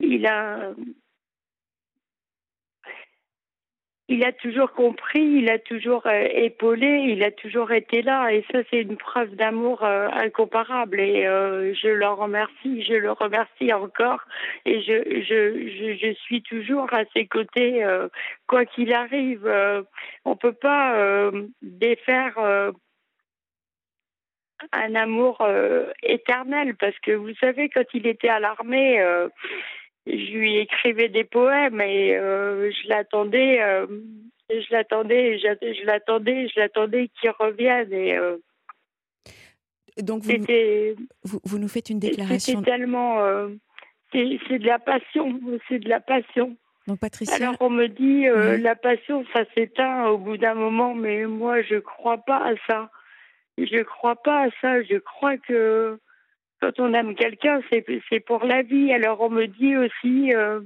il 0.00 0.26
a 0.26 0.72
il 4.10 4.24
a 4.24 4.32
toujours 4.32 4.72
compris, 4.72 5.20
il 5.20 5.50
a 5.50 5.58
toujours 5.58 6.06
euh, 6.06 6.28
épaulé, 6.32 7.04
il 7.08 7.22
a 7.22 7.30
toujours 7.30 7.72
été 7.72 8.00
là. 8.00 8.32
Et 8.32 8.42
ça, 8.50 8.60
c'est 8.70 8.80
une 8.80 8.96
preuve 8.96 9.34
d'amour 9.36 9.84
euh, 9.84 10.08
incomparable. 10.10 10.98
Et 10.98 11.26
euh, 11.26 11.74
je 11.74 11.88
le 11.88 12.08
remercie, 12.08 12.82
je 12.82 12.94
le 12.94 13.12
remercie 13.12 13.70
encore. 13.72 14.20
Et 14.64 14.80
je, 14.80 15.22
je, 15.22 15.68
je, 15.68 16.06
je 16.06 16.14
suis 16.22 16.42
toujours 16.42 16.92
à 16.94 17.04
ses 17.12 17.26
côtés, 17.26 17.84
quoi 18.46 18.64
qu'il 18.64 18.94
arrive. 18.94 19.46
on 20.24 20.36
peut 20.36 20.52
pas 20.52 21.30
défaire 21.62 22.38
un 24.72 24.94
amour 24.94 25.46
éternel 26.02 26.76
parce 26.76 26.98
que 27.00 27.12
vous 27.12 27.34
savez, 27.40 27.68
quand 27.68 27.84
il 27.94 28.06
était 28.06 28.28
à 28.28 28.40
l'armée, 28.40 29.02
je 30.08 30.32
lui 30.32 30.56
écrivais 30.56 31.08
des 31.08 31.24
poèmes 31.24 31.80
et 31.80 32.16
euh, 32.16 32.70
je 32.70 32.88
l'attendais, 32.88 33.60
euh, 33.60 33.86
je 34.50 34.72
l'attendais, 34.72 35.38
je, 35.38 35.84
l'attendais, 35.84 36.48
je 36.48 36.60
l'attendais 36.60 37.10
qu'il 37.20 37.30
revienne. 37.30 37.92
Et, 37.92 38.16
euh, 38.16 38.38
Donc 39.98 40.22
vous, 40.22 40.32
vous, 41.24 41.40
vous, 41.44 41.58
nous 41.58 41.68
faites 41.68 41.90
une 41.90 41.98
déclaration. 41.98 42.60
C'est 42.60 42.70
tellement, 42.70 43.18
c'est 44.12 44.58
de 44.58 44.66
la 44.66 44.78
passion, 44.78 45.40
c'est 45.68 45.78
de 45.78 45.88
la 45.88 46.00
passion. 46.00 46.56
Donc 46.86 47.00
Patricia. 47.00 47.36
Alors 47.36 47.56
on 47.60 47.68
me 47.68 47.86
dit 47.86 48.24
la 48.62 48.74
passion, 48.74 49.24
ça 49.34 49.44
s'éteint 49.54 50.06
au 50.06 50.16
bout 50.16 50.38
d'un 50.38 50.54
moment, 50.54 50.94
mais 50.94 51.26
moi 51.26 51.60
je 51.62 51.76
crois 51.76 52.18
pas 52.18 52.38
à 52.38 52.54
ça. 52.66 52.90
Je 53.58 53.82
crois 53.82 54.16
pas 54.16 54.46
à 54.46 54.48
ça. 54.62 54.82
Je 54.84 54.96
crois 54.96 55.36
que 55.36 55.98
quand 56.60 56.78
on 56.78 56.92
aime 56.94 57.14
quelqu'un, 57.14 57.60
c'est 57.70 58.20
pour 58.20 58.44
la 58.44 58.62
vie. 58.62 58.92
Alors 58.92 59.20
on 59.20 59.30
me 59.30 59.46
dit 59.46 59.76
aussi, 59.76 60.34
euh, 60.34 60.60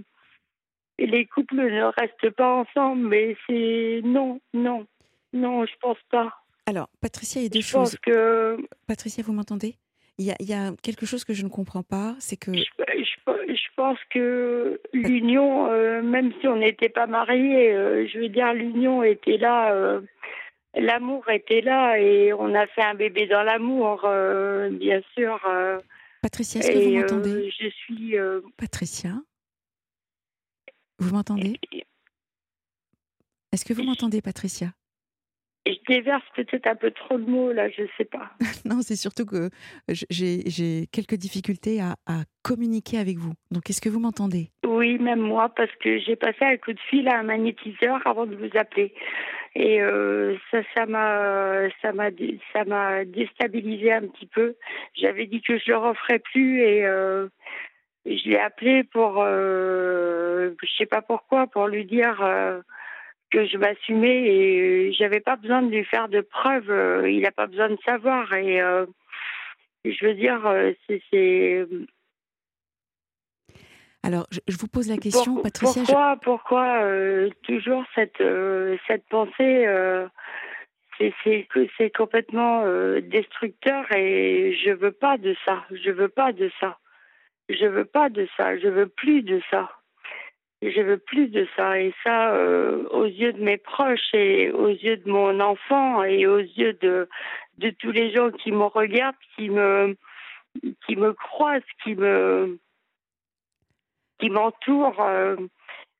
les 0.99 1.27
couples 1.27 1.57
ne 1.57 1.85
restent 1.85 2.31
pas 2.31 2.55
ensemble, 2.55 3.09
mais 3.09 3.37
c'est 3.47 4.01
non, 4.05 4.41
non, 4.55 4.87
non, 5.33 5.67
je 5.67 5.73
pense 5.81 5.99
pas. 6.11 6.33
Alors, 6.67 6.89
Patricia, 7.01 7.41
il 7.41 7.45
y 7.45 7.47
a 7.47 7.51
deux 7.51 7.61
je 7.61 7.67
choses. 7.67 7.91
Pense 7.91 7.99
que... 7.99 8.57
Patricia, 8.87 9.23
vous 9.27 9.33
m'entendez? 9.33 9.75
Il 10.19 10.27
y, 10.27 10.31
a, 10.31 10.37
il 10.39 10.49
y, 10.49 10.55
a, 10.55 10.73
quelque 10.83 11.07
chose 11.07 11.25
que 11.25 11.33
je 11.33 11.43
ne 11.43 11.49
comprends 11.49 11.83
pas, 11.83 12.15
c'est 12.21 12.37
que... 12.37 12.53
Je, 12.53 12.65
je, 12.87 13.69
pense 13.75 13.99
que 14.11 14.81
l'union, 14.93 15.73
euh, 15.73 16.03
même 16.03 16.33
si 16.41 16.47
on 16.47 16.57
n'était 16.57 16.91
pas 16.91 17.07
mariés, 17.07 17.73
euh, 17.73 18.07
je 18.07 18.19
veux 18.19 18.29
dire, 18.29 18.53
l'union 18.53 19.03
était 19.03 19.39
là 19.39 20.01
l'amour 20.75 21.29
était 21.31 21.61
là 21.61 21.99
et 21.99 22.33
on 22.33 22.55
a 22.55 22.67
fait 22.67 22.83
un 22.83 22.95
bébé 22.95 23.27
dans 23.27 23.43
l'amour, 23.43 24.03
euh, 24.05 24.71
bien 24.71 25.01
sûr. 25.15 25.39
Euh. 25.49 25.81
Patricia, 26.23 26.61
est-ce 26.61 26.71
que 26.71 26.79
vous 26.79 26.97
m'entendez 26.97 27.31
euh, 27.31 27.51
Je 27.61 27.69
suis. 27.69 28.15
Patricia? 28.57 29.15
Vous 30.99 31.15
m'entendez? 31.15 31.59
Est-ce 33.53 33.65
que 33.65 33.73
vous 33.73 33.83
m'entendez, 33.83 34.23
Patricia? 34.23 34.69
Je 35.67 35.75
déverse 35.89 36.25
peut-être 36.35 36.67
un 36.67 36.75
peu 36.75 36.91
trop 36.91 37.19
de 37.19 37.25
mots 37.25 37.53
là, 37.53 37.69
je 37.71 37.83
ne 37.83 37.89
sais 37.97 38.05
pas. 38.05 38.33
non, 38.65 38.83
c'est 38.83 38.97
surtout 38.97 39.25
que 39.25 39.51
j'ai 39.89 40.87
quelques 40.91 41.15
difficultés 41.15 41.81
à, 41.81 41.95
à, 42.07 42.23
communiquer 42.43 42.99
avec 42.99 43.19
vous. 43.19 43.35
Donc, 43.53 43.71
est-ce 43.71 43.81
que 43.81 43.89
vous 43.89 44.01
m'entendez? 44.01 44.51
Oui, 44.67 44.99
même 44.99 45.21
moi, 45.21 45.51
parce 45.55 45.71
que 45.81 46.01
j'ai 46.01 46.17
passé 46.17 46.39
un 46.41 46.57
coup 46.57 46.73
de 46.73 46.81
fil 46.91 47.07
à 47.09 47.21
un 47.21 47.23
magnétiseur 47.23 48.05
avant 48.07 48.27
de 48.27 48.35
vous 48.35 48.51
appeler. 48.59 48.93
Et 49.55 49.83
euh, 49.83 50.37
ça, 50.51 50.63
ça 50.75 50.87
m'a, 50.87 51.69
ça 51.83 51.93
m'a, 51.93 52.09
ça 52.53 52.65
m'a 52.65 53.05
déstabilisé 53.05 53.93
un 53.93 54.07
petit 54.09 54.27
peu. 54.27 54.55
J'avais 54.95 55.27
dit 55.27 55.43
que 55.43 55.59
je 55.59 55.71
le 55.71 55.77
referais 55.77 56.21
plus 56.21 56.61
et 56.63 56.87
euh, 56.87 57.29
je 58.07 58.31
l'ai 58.31 58.39
appelé 58.39 58.85
pour, 58.85 59.23
euh, 59.23 60.53
je 60.63 60.77
sais 60.79 60.87
pas 60.87 61.03
pourquoi, 61.03 61.47
pour 61.47 61.69
lui 61.69 61.85
dire 61.85 62.23
euh, 62.23 62.61
que 63.31 63.47
je 63.47 63.59
m'assumais 63.59 64.23
et 64.27 64.93
j'avais 64.95 65.21
pas 65.21 65.37
besoin 65.37 65.63
de 65.63 65.71
lui 65.71 65.85
faire 65.85 66.09
de 66.09 66.23
preuves. 66.23 66.71
Euh, 66.71 67.11
il 67.11 67.21
n'a 67.21 67.33
pas 67.33 67.47
besoin 67.47 67.69
de 67.69 67.79
savoir. 67.85 68.33
Et 68.33 68.61
euh, 68.61 68.87
je 69.85 70.07
veux 70.07 70.15
dire, 70.15 70.47
euh, 70.47 70.73
c'est. 71.11 71.67
Alors, 74.03 74.27
je, 74.31 74.57
vous 74.57 74.67
pose 74.67 74.89
la 74.89 74.97
question, 74.97 75.37
Patricia. 75.43 75.83
Pourquoi, 75.85 76.17
pourquoi 76.23 76.81
toujours 77.45 77.85
cette 77.95 78.23
cette 78.89 79.07
pensée 79.09 79.67
C'est 80.99 81.47
que 81.49 81.69
c'est 81.79 81.91
complètement 81.91 82.65
destructeur 83.01 83.85
et 83.95 84.59
je 84.65 84.71
veux 84.73 84.93
pas 84.93 85.19
de 85.19 85.37
ça. 85.45 85.65
Je 85.71 85.91
veux 85.91 86.09
pas 86.09 86.33
de 86.33 86.51
ça. 86.59 86.79
Je 87.49 87.67
veux 87.67 87.85
pas 87.85 88.09
de 88.09 88.27
ça. 88.37 88.59
Je 88.59 88.69
veux 88.69 88.89
plus 88.89 89.23
de 89.23 89.41
ça 89.51 89.71
je 90.63 90.81
veux 90.81 90.99
plus 90.99 91.29
de 91.29 91.47
ça. 91.57 91.79
Et 91.81 91.93
ça, 92.05 92.35
euh, 92.35 92.85
aux 92.91 93.05
yeux 93.05 93.33
de 93.33 93.43
mes 93.43 93.57
proches 93.57 94.15
et 94.15 94.51
aux 94.53 94.69
yeux 94.69 94.97
de 94.99 95.11
mon 95.11 95.41
enfant 95.41 96.05
et 96.05 96.27
aux 96.27 96.39
yeux 96.39 96.75
de, 96.81 97.09
de 97.59 97.71
tous 97.71 97.91
les 97.91 98.13
gens 98.13 98.31
qui 98.31 98.53
me 98.53 98.65
regardent, 98.65 99.17
qui 99.37 99.51
me, 99.51 99.97
qui 100.87 100.97
me 100.97 101.13
croisent, 101.13 101.63
qui 101.83 101.95
me, 101.95 102.59
qui 104.23 104.31
m'entourent, 104.31 105.03
euh, 105.03 105.35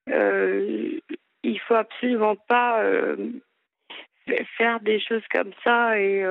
euh, 0.09 0.99
il 1.43 1.59
faut 1.59 1.75
absolument 1.75 2.37
pas 2.47 2.81
faire 4.57 4.79
des 4.79 5.01
choses 5.01 5.23
comme 5.29 5.51
ça 5.65 5.99
et 5.99 6.23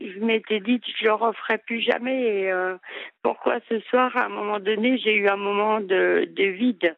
je 0.00 0.18
m'étais 0.20 0.60
dit 0.60 0.80
que 0.80 0.86
je 0.98 1.04
le 1.04 1.12
referais 1.12 1.58
plus 1.58 1.80
jamais. 1.80 2.22
Et, 2.22 2.50
euh, 2.50 2.76
pourquoi 3.22 3.58
ce 3.68 3.80
soir, 3.80 4.16
à 4.16 4.26
un 4.26 4.28
moment 4.28 4.58
donné, 4.58 4.98
j'ai 4.98 5.14
eu 5.14 5.28
un 5.28 5.36
moment 5.36 5.80
de, 5.80 6.28
de 6.30 6.44
vide 6.44 6.96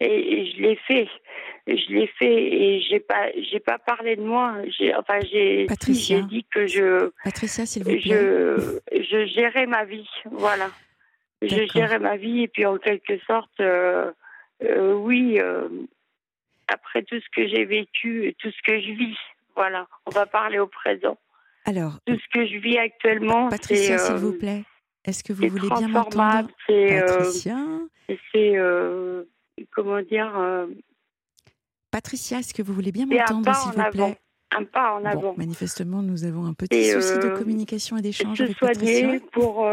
et, 0.00 0.52
je 0.52 0.62
l'ai 0.62 0.76
fait. 0.76 1.08
Je 1.66 1.92
l'ai 1.92 2.06
fait 2.18 2.42
et 2.42 2.80
j'ai 2.80 3.00
pas, 3.00 3.30
j'ai 3.50 3.60
pas 3.60 3.78
parlé 3.78 4.16
de 4.16 4.22
moi. 4.22 4.56
J'ai, 4.78 4.94
enfin, 4.94 5.20
j'ai, 5.30 5.66
j'ai 5.88 6.22
dit 6.22 6.44
que 6.52 6.66
je, 6.66 7.10
Patricia, 7.22 7.66
s'il 7.66 7.84
vous 7.84 7.90
plaît, 7.90 8.00
je, 8.00 8.80
je 8.92 9.26
gérais 9.26 9.66
ma 9.66 9.84
vie. 9.84 10.08
Voilà, 10.30 10.70
je 11.42 11.66
gérais 11.72 11.98
ma 11.98 12.16
vie 12.16 12.42
et 12.42 12.48
puis 12.48 12.66
en 12.66 12.78
quelque 12.78 13.18
sorte, 13.26 13.60
euh, 13.60 14.12
euh, 14.62 14.94
oui. 14.94 15.38
après 16.68 17.02
tout 17.02 17.18
ce 17.20 17.26
que 17.34 17.48
j'ai 17.48 17.64
vécu, 17.64 18.34
tout 18.38 18.50
ce 18.50 18.62
que 18.66 18.80
je 18.80 18.92
vis, 18.92 19.16
voilà, 19.56 19.86
on 20.06 20.10
va 20.10 20.26
parler 20.26 20.58
au 20.58 20.66
présent. 20.66 21.18
Alors, 21.64 21.98
tout 22.06 22.16
ce 22.16 22.28
que 22.32 22.46
je 22.46 22.58
vis 22.58 22.78
actuellement, 22.78 23.48
Patricia, 23.48 23.98
s'il 23.98 24.16
vous 24.16 24.32
euh, 24.32 24.38
plaît, 24.38 24.64
est-ce 25.04 25.22
que 25.22 25.32
vous 25.32 25.46
voulez 25.48 25.68
bien 25.68 25.88
m'entendre 25.88 26.48
euh, 26.70 27.00
Patricia 27.00 27.56
C'est 28.08 28.56
euh, 28.56 29.24
comment 29.74 30.00
dire 30.00 30.32
Patricia, 31.90 32.38
est-ce 32.38 32.54
que 32.54 32.62
vous 32.62 32.72
voulez 32.72 32.92
bien 32.92 33.06
m'entendre, 33.06 33.54
s'il 33.54 33.72
vous 33.72 33.90
plaît 33.90 34.18
un 34.52 34.64
pas 34.64 34.94
en 34.94 35.04
avant. 35.04 35.34
manifestement, 35.36 36.02
nous 36.02 36.24
avons 36.24 36.44
un 36.44 36.54
petit 36.54 36.90
souci 36.90 37.18
de 37.18 37.28
communication 37.38 37.96
et 37.98 38.02
d'échange 38.02 38.40
avec 38.40 38.58
Patricia. 38.58 39.20
pour. 39.30 39.68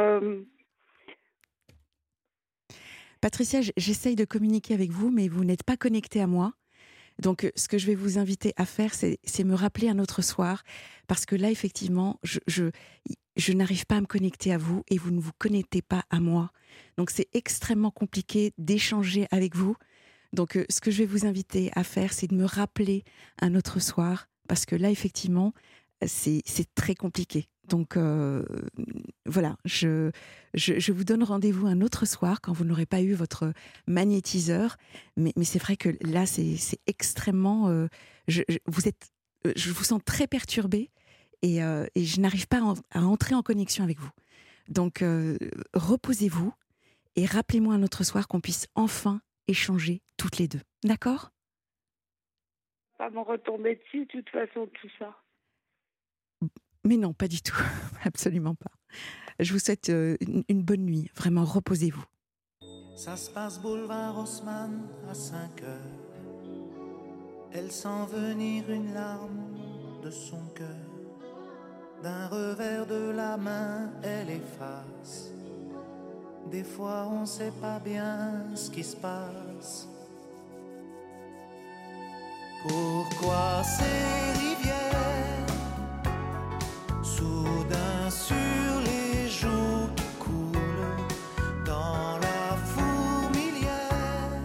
Patricia, 3.22 3.62
j'essaye 3.78 4.16
de 4.16 4.26
communiquer 4.26 4.74
avec 4.74 4.92
vous, 4.92 5.10
mais 5.10 5.28
vous 5.28 5.44
n'êtes 5.44 5.64
pas 5.64 5.78
connectée 5.78 6.22
à 6.22 6.28
moi. 6.28 6.54
Donc, 7.20 7.46
euh, 7.46 7.52
ce 7.56 7.68
que 7.68 7.78
je 7.78 7.88
vais 7.88 7.96
vous 7.96 8.20
inviter 8.20 8.54
à 8.58 8.66
faire, 8.66 8.94
c'est 8.94 9.44
me 9.44 9.56
rappeler 9.56 9.90
un 9.90 10.00
autre 10.00 10.22
soir, 10.22 10.64
parce 11.08 11.26
que 11.26 11.36
là, 11.36 11.50
effectivement, 11.50 12.20
je, 12.24 12.40
je, 12.48 13.54
n'arrive 13.54 13.86
pas 13.86 13.98
à 13.98 14.02
me 14.02 14.06
connecter 14.06 14.54
à 14.54 14.58
vous 14.58 14.84
et 14.90 14.98
vous 14.98 15.12
ne 15.12 15.20
vous 15.20 15.32
connectez 15.40 15.82
pas 15.82 16.04
à 16.10 16.20
moi. 16.20 16.52
Donc, 16.98 17.10
c'est 17.10 17.28
extrêmement 17.34 17.92
compliqué 17.92 18.54
d'échanger 18.58 19.28
avec 19.32 19.56
vous. 19.56 19.76
Donc, 20.34 20.56
euh, 20.56 20.66
ce 20.70 20.80
que 20.80 20.92
je 20.92 21.00
vais 21.00 21.06
vous 21.06 21.26
inviter 21.26 21.72
à 21.74 21.84
faire, 21.84 22.14
c'est 22.14 22.28
de 22.28 22.36
me 22.36 22.46
rappeler 22.46 23.04
un 23.42 23.56
autre 23.56 23.80
soir, 23.80 24.28
parce 24.48 24.66
que 24.66 24.76
là, 24.76 24.92
effectivement, 24.92 25.54
c'est 26.06 26.44
très 26.76 26.94
compliqué. 26.94 27.50
Donc 27.68 27.98
euh, 27.98 28.44
voilà, 29.26 29.58
je, 29.66 30.12
je, 30.54 30.92
vous 30.92 31.04
donne 31.04 31.24
rendez-vous 31.24 31.68
un 31.68 31.82
autre 31.82 32.06
soir 32.06 32.40
quand 32.42 32.54
vous 32.54 32.64
n'aurez 32.64 32.86
pas 32.86 33.02
eu 33.02 33.14
votre 33.14 33.52
magnétiseur. 33.88 34.78
Mais, 35.18 35.34
mais 35.36 35.44
c'est 35.44 35.60
vrai 35.60 35.76
que 35.76 35.90
là, 36.02 36.26
c'est 36.26 36.58
extrêmement... 36.88 37.70
Euh, 37.70 37.88
je, 38.28 38.44
vous 38.66 38.88
êtes, 38.88 39.12
euh, 39.46 39.54
je 39.56 39.72
vous 39.72 39.84
sens 39.84 40.02
très 40.04 40.28
perturbé 40.28 40.92
et, 41.42 41.58
et 41.60 42.04
je 42.04 42.20
n'arrive 42.20 42.48
pas 42.48 42.62
à, 42.92 43.02
entrer 43.02 43.36
en 43.36 43.44
connexion 43.44 43.84
avec 43.84 44.00
vous. 44.00 44.10
Donc 44.70 45.04
reposez-vous 45.76 46.52
et 47.16 47.26
rappelez-moi 47.26 47.76
un 47.76 47.84
autre 47.84 48.04
soir 48.04 48.28
qu'on 48.28 48.42
puisse 48.42 48.68
enfin 48.74 49.22
échanger 49.48 50.02
toutes 50.18 50.40
les 50.40 50.48
deux. 50.48 50.62
D'accord? 50.84 51.30
Pas 52.98 53.12
me 53.12 53.20
retomber 53.20 53.76
dessus, 53.76 54.06
de 54.06 54.12
toute 54.12 54.30
façon, 54.30 54.68
tout 54.82 54.90
ça. 54.98 55.16
Mais 56.88 56.96
non, 56.96 57.14
pas 57.14 57.28
du 57.28 57.42
tout. 57.42 57.62
Absolument 58.06 58.56
pas. 58.56 58.72
Je 59.40 59.52
vous 59.52 59.60
souhaite 59.60 59.90
euh, 59.90 60.16
une, 60.48 60.64
bonne 60.64 60.86
nuit. 60.86 61.12
Vraiment, 61.16 61.44
reposez-vous. 61.44 62.06
Ça 62.96 63.18
se 63.18 63.30
passe 63.30 63.60
boulevard 63.60 64.18
Haussmann 64.18 64.88
à 65.10 65.14
5 65.14 65.64
heures. 65.64 65.98
Elle 67.52 67.72
sent 67.72 68.06
venir 68.14 68.70
une 68.70 68.94
larme 68.94 69.54
de 70.02 70.10
son 70.10 70.42
cœur. 70.56 70.68
D'un 72.02 72.28
revers 72.28 72.86
de 72.86 73.12
la 73.12 73.36
main, 73.36 73.92
elle 74.02 74.30
efface. 74.30 75.32
Des 76.50 76.64
fois, 76.64 77.10
on 77.12 77.26
sait 77.26 77.54
pas 77.60 77.80
bien 77.80 78.56
ce 78.56 78.72
qui 78.72 78.84
se 78.84 78.96
passe. 78.96 79.90
Pourquoi 82.64 83.62
ces 83.64 84.40
rivières, 84.40 85.37
soudain 87.18 88.10
sur 88.10 88.74
les 88.88 89.28
joues 89.28 89.90
qui 89.96 90.10
coulent 90.24 90.98
dans 91.66 92.18
la 92.28 92.42
fourmilière, 92.74 94.42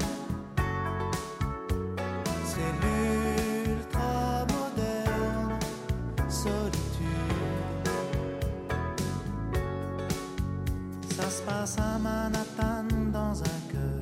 c'est 2.51 2.73
l'ultra 2.83 4.47
moderne 4.55 5.59
solitude. 6.29 7.89
Ça 11.17 11.29
se 11.37 11.43
passe 11.43 11.77
à 11.79 11.99
Manhattan 11.99 12.87
dans 13.13 13.35
un 13.53 13.61
cœur. 13.71 14.01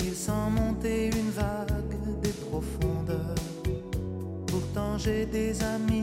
Il 0.00 0.14
sent 0.14 0.46
monter 0.60 1.10
une 1.20 1.30
vague 1.30 2.20
des 2.22 2.34
profondeurs. 2.46 3.34
Pourtant 4.46 4.98
j'ai 4.98 5.26
des 5.26 5.62
amis 5.62 6.01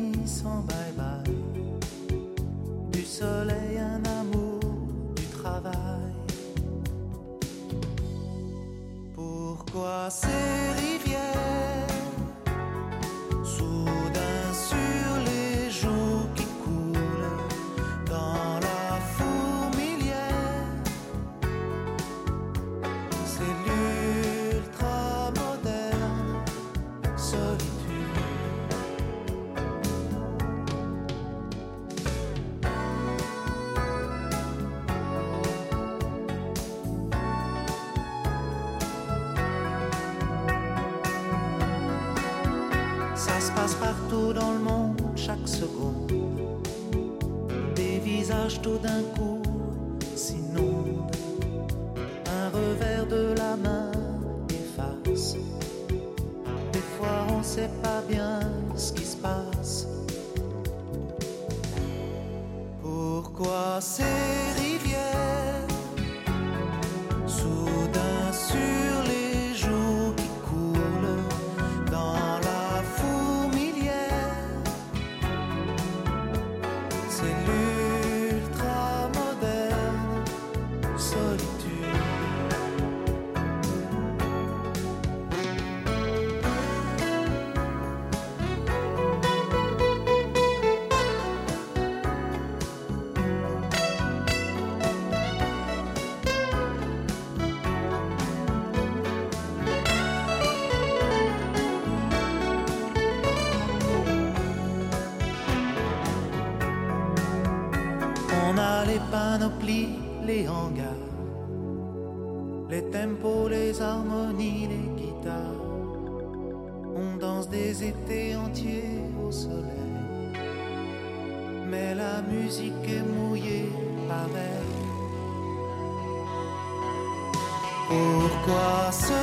Pourquoi 128.91 129.18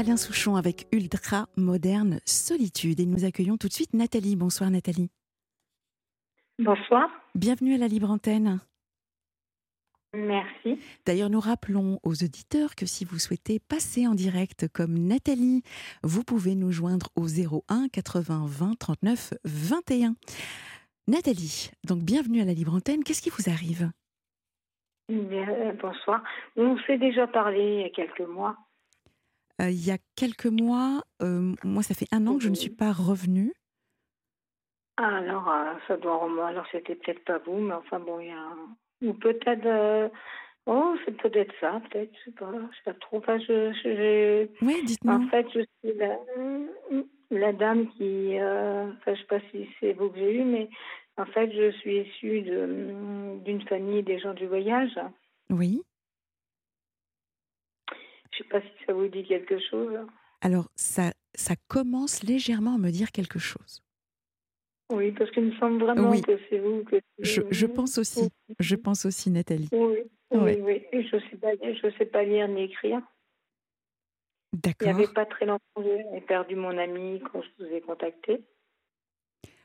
Alain 0.00 0.16
Souchon 0.16 0.56
avec 0.56 0.86
Ultra 0.92 1.46
Moderne 1.58 2.20
Solitude. 2.24 3.00
Et 3.00 3.04
nous 3.04 3.26
accueillons 3.26 3.58
tout 3.58 3.68
de 3.68 3.72
suite 3.74 3.92
Nathalie. 3.92 4.34
Bonsoir 4.34 4.70
Nathalie. 4.70 5.10
Bonsoir. 6.58 7.10
Bienvenue 7.34 7.74
à 7.74 7.76
la 7.76 7.86
Libre 7.86 8.10
Antenne. 8.10 8.60
Merci. 10.14 10.80
D'ailleurs, 11.04 11.28
nous 11.28 11.38
rappelons 11.38 12.00
aux 12.02 12.24
auditeurs 12.24 12.76
que 12.76 12.86
si 12.86 13.04
vous 13.04 13.18
souhaitez 13.18 13.60
passer 13.60 14.06
en 14.06 14.14
direct 14.14 14.68
comme 14.72 14.94
Nathalie, 14.94 15.62
vous 16.02 16.24
pouvez 16.24 16.54
nous 16.54 16.72
joindre 16.72 17.10
au 17.14 17.26
01 17.26 17.88
80 17.92 18.46
20 18.46 18.78
39 18.78 19.34
21. 19.44 20.14
Nathalie, 21.08 21.72
donc 21.86 21.98
bienvenue 21.98 22.40
à 22.40 22.46
la 22.46 22.54
Libre 22.54 22.74
Antenne. 22.74 23.04
Qu'est-ce 23.04 23.20
qui 23.20 23.28
vous 23.28 23.50
arrive? 23.50 23.90
Bien, 25.10 25.46
euh, 25.46 25.72
bonsoir. 25.74 26.22
On 26.56 26.78
s'est 26.86 26.96
déjà 26.96 27.26
parlé 27.26 27.60
il 27.60 27.80
y 27.82 27.84
a 27.84 27.90
quelques 27.90 28.26
mois. 28.26 28.56
Euh, 29.60 29.70
Il 29.70 29.86
y 29.86 29.90
a 29.90 29.98
quelques 30.16 30.46
mois, 30.46 31.02
euh, 31.22 31.54
moi 31.64 31.82
ça 31.82 31.94
fait 31.94 32.06
un 32.12 32.26
an 32.26 32.36
que 32.36 32.44
je 32.44 32.48
ne 32.48 32.54
suis 32.54 32.70
pas 32.70 32.92
revenue. 32.92 33.52
Ah, 34.96 35.16
alors, 35.16 35.48
euh, 35.48 35.74
ça 35.88 35.96
doit 35.96 36.16
remonter. 36.16 36.48
Alors, 36.48 36.66
c'était 36.72 36.94
peut-être 36.94 37.24
pas 37.24 37.38
vous, 37.38 37.58
mais 37.58 37.74
enfin, 37.74 38.00
bon, 38.00 38.20
il 38.20 38.28
y 38.28 38.30
a. 38.32 38.54
Ou 39.02 39.14
peut-être. 39.14 40.10
Oh, 40.66 40.94
c'est 41.04 41.16
peut-être 41.16 41.54
ça, 41.58 41.80
peut-être, 41.90 42.12
je 42.18 42.24
sais 42.30 42.36
pas, 42.36 42.52
je 42.52 42.76
sais 42.76 42.82
pas 42.84 42.94
trop. 42.94 43.16
Enfin, 43.18 43.38
je, 43.38 43.72
je- 43.72 43.96
je- 43.96 44.64
Oui, 44.66 44.76
dites-nous. 44.84 45.12
En 45.12 45.26
fait, 45.28 45.46
je 45.54 45.60
suis 45.60 45.96
la, 45.98 46.18
la 47.30 47.52
dame 47.54 47.88
qui. 47.96 48.38
euh, 48.38 48.90
Enfin, 48.98 49.14
je 49.14 49.20
sais 49.20 49.26
pas 49.26 49.40
si 49.50 49.68
c'est 49.80 49.94
vous 49.94 50.10
que 50.10 50.18
j'ai 50.18 50.36
eu, 50.38 50.44
mais 50.44 50.68
en 51.16 51.24
fait, 51.26 51.50
je 51.52 51.70
suis 51.78 52.00
issue 52.00 52.42
de- 52.42 53.38
d'une 53.44 53.62
famille 53.68 54.02
des 54.02 54.18
gens 54.18 54.34
du 54.34 54.46
voyage. 54.46 54.98
Oui. 55.48 55.82
Je 58.32 58.38
sais 58.38 58.44
pas 58.48 58.60
si 58.60 58.68
ça 58.86 58.92
vous 58.92 59.08
dit 59.08 59.24
quelque 59.24 59.58
chose. 59.70 59.98
Alors, 60.40 60.68
ça 60.76 61.12
ça 61.34 61.54
commence 61.68 62.22
légèrement 62.22 62.74
à 62.74 62.78
me 62.78 62.90
dire 62.90 63.12
quelque 63.12 63.38
chose. 63.38 63.82
Oui, 64.92 65.12
parce 65.12 65.30
qu'il 65.30 65.44
me 65.44 65.52
semble 65.58 65.82
vraiment 65.84 66.10
Oui. 66.10 66.22
que 66.22 66.38
c'est 66.48 66.58
vous. 66.58 66.82
Que 66.84 66.96
Je, 67.20 67.42
je 67.50 67.66
pense 67.66 67.98
aussi, 67.98 68.28
je 68.58 68.74
pense 68.74 69.04
aussi, 69.06 69.30
Nathalie. 69.30 69.68
Oui, 69.72 69.98
oui, 70.32 70.38
Ouais. 70.38 70.60
oui. 70.60 70.82
Et 70.92 71.04
je 71.06 71.16
ne 71.16 71.20
sais, 71.22 71.36
pas- 71.36 71.52
je 71.60 71.90
sais 71.98 72.06
pas 72.06 72.24
lire 72.24 72.48
ni 72.48 72.62
écrire. 72.64 73.00
Il 74.52 74.56
n'y 74.56 74.60
D'accord. 74.62 74.88
avait 74.88 75.06
pas 75.12 75.26
très 75.26 75.46
longtemps, 75.46 75.62
j'ai 76.12 76.20
perdu 76.22 76.56
mon 76.56 76.76
ami 76.76 77.22
quand 77.32 77.40
je 77.42 77.48
vous 77.64 77.70
ai 77.72 77.80
contacté. 77.80 78.42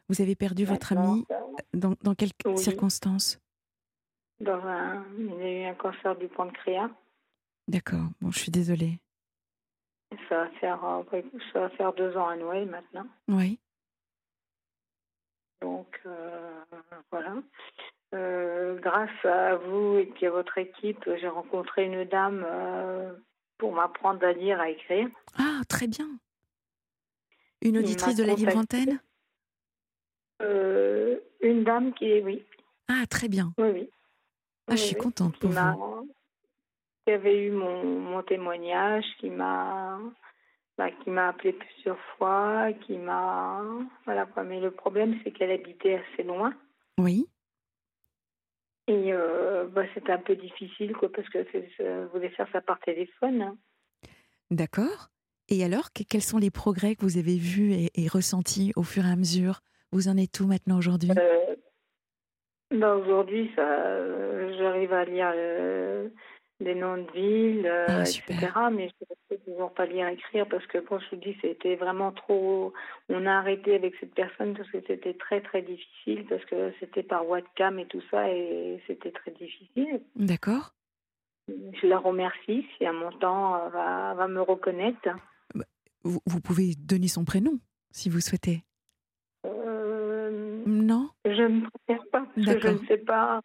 Vous 0.10 0.22
avez 0.22 0.36
perdu 0.36 0.66
votre 0.66 0.96
ami 0.96 1.26
dans, 1.74 1.96
dans 2.04 2.14
quelles 2.14 2.30
Oui. 2.46 2.58
circonstances? 2.60 3.40
Dans 4.40 4.62
un, 4.64 5.04
il 5.18 5.32
a 5.42 5.52
eu 5.52 5.64
un 5.64 5.74
cancer 5.74 6.16
du 6.18 6.28
pancréas. 6.28 6.92
D'accord, 7.68 8.08
bon, 8.22 8.32
je 8.32 8.40
suis 8.40 8.52
désolée. 8.52 9.00
Ça 10.30 10.44
va 10.44 10.50
faire, 10.60 10.86
euh, 10.86 11.22
ça 11.52 11.62
va 11.62 11.70
faire 11.72 11.94
deux 11.94 12.16
ans 12.16 12.28
à 12.28 12.36
Noël 12.38 12.68
maintenant. 12.70 13.08
Oui, 13.28 13.60
Donc 15.62 16.00
euh, 16.06 16.62
voilà. 17.12 17.36
Euh, 18.14 18.80
grâce 18.80 19.26
à 19.26 19.56
vous 19.56 19.98
et 19.98 20.06
puis 20.06 20.28
à 20.28 20.32
votre 20.32 20.58
équipe, 20.58 21.04
j'ai 21.20 21.28
rencontré 21.28 21.86
une 21.86 22.06
dame 22.06 22.46
euh, 22.48 23.14
pour 23.58 23.74
m'apprendre 23.74 24.24
à 24.26 24.32
lire, 24.32 24.60
à 24.62 24.70
écrire. 24.70 25.10
Ah, 25.38 25.62
très 25.68 25.88
bien. 25.88 26.08
Une 27.62 27.78
auditrice 27.80 28.16
de 28.16 28.24
la 28.24 28.36
libre 28.36 28.56
antenne? 28.58 29.02
Euh, 30.42 31.20
une 31.42 31.64
dame 31.64 31.94
qui 31.94 32.06
est, 32.06 32.22
oui, 32.22 32.46
Ah, 32.88 33.06
très 33.10 33.28
bien. 33.28 33.54
oui, 33.58 33.70
oui. 33.74 33.90
Ah, 34.68 34.76
je 34.76 34.82
suis 34.82 34.96
oui. 34.96 35.02
contente 35.02 35.38
pour 35.40 35.50
vous. 35.50 36.10
Qui 37.06 37.12
avait 37.14 37.40
eu 37.46 37.52
mon, 37.52 37.84
mon 37.84 38.24
témoignage, 38.24 39.06
qui 39.20 39.30
m'a 39.30 40.00
bah, 40.78 40.92
qui 40.92 41.10
m'a 41.10 41.30
appelé 41.30 41.54
plusieurs 41.54 42.00
fois, 42.18 42.74
qui 42.86 42.98
m'a 42.98 43.64
voilà 44.06 44.26
quoi. 44.26 44.44
Mais 44.44 44.60
le 44.60 44.72
problème 44.72 45.18
c'est 45.24 45.32
qu'elle 45.32 45.52
habitait 45.52 45.96
assez 46.14 46.24
loin 46.24 46.54
Oui, 47.00 47.28
et 48.88 49.14
euh, 49.14 49.66
bah, 49.68 49.84
c'était 49.94 50.12
un 50.12 50.20
peu 50.20 50.36
difficile 50.36 50.94
quoi 50.96 51.12
parce 51.12 51.28
que 51.30 51.44
je 51.44 52.06
voulais 52.12 52.30
faire 52.30 52.48
ça 52.52 52.62
par 52.62 52.80
téléphone. 52.80 53.42
hein. 53.42 53.58
d'accord. 54.52 55.10
Et 55.48 55.64
alors, 55.64 55.94
que- 55.94 56.04
quels 56.04 56.22
sont 56.24 56.40
les 56.40 56.50
progrès 56.52 56.96
que 56.96 57.02
vous 57.04 57.18
avez 57.18 57.38
vus 57.38 57.72
et, 57.74 57.92
et 57.96 58.08
ressentis 58.08 58.74
au 58.76 58.84
fur 58.84 59.06
et 59.06 59.12
à 59.12 59.16
mesure? 59.16 59.62
Vous 59.92 60.08
en 60.08 60.18
êtes 60.18 60.40
où 60.40 60.48
maintenant 60.48 60.78
aujourd'hui? 60.78 61.12
Euh, 61.18 61.56
bah, 62.72 62.96
aujourd'hui 62.96 63.52
ça 63.56 63.62
euh, 63.62 64.56
j'arrive 64.58 64.92
à 64.92 65.06
lire 65.06 65.32
les 66.62 66.74
noms 66.76 66.98
de 66.98 67.12
villes, 67.12 67.68
euh, 67.68 67.86
Ah, 67.90 68.02
etc. 68.02 68.48
Mais 68.72 68.90
je 68.90 69.06
ne 69.10 69.38
sais 69.38 69.44
toujours 69.46 69.74
pas 69.74 69.86
lire 69.86 70.08
écrire 70.08 70.48
parce 70.48 70.66
que 70.68 70.78
quand 70.78 71.00
je 71.00 71.10
vous 71.12 71.22
dis 71.22 71.36
c'était 71.42 71.76
vraiment 71.76 72.12
trop. 72.12 72.74
On 73.10 73.26
a 73.26 73.34
arrêté 73.40 73.76
avec 73.76 73.94
cette 74.00 74.14
personne 74.14 74.56
parce 74.56 74.70
que 74.72 74.78
c'était 74.88 75.14
très 75.16 75.42
très 75.42 75.62
difficile 75.62 76.26
parce 76.30 76.44
que 76.46 76.72
c'était 76.80 77.04
par 77.04 77.28
webcam 77.28 77.78
et 77.80 77.86
tout 77.88 78.02
ça 78.10 78.30
et 78.32 78.82
c'était 78.88 79.12
très 79.12 79.32
difficile. 79.32 80.02
D'accord. 80.16 80.74
Je 81.48 81.86
la 81.88 82.00
remercie 82.00 82.66
si 82.78 82.86
à 82.86 82.94
mon 82.94 83.12
temps 83.12 83.56
euh, 83.56 83.70
va, 83.70 84.14
va 84.16 84.28
me 84.28 84.42
reconnaître. 84.42 85.10
Vous, 86.04 86.20
vous 86.26 86.40
pouvez 86.42 86.74
donner 86.78 87.08
son 87.08 87.26
prénom 87.26 87.60
si 87.92 88.10
vous 88.10 88.20
souhaitez. 88.20 88.64
Euh, 89.46 90.64
Non? 90.66 91.10
je 91.26 91.42
ne 91.44 91.62
préfère 91.86 92.06
pas 92.12 92.26
parce 92.36 92.48
que 92.48 92.60
je 92.60 92.68
ne 92.70 92.88
sais 92.88 92.98
pas. 92.98 93.42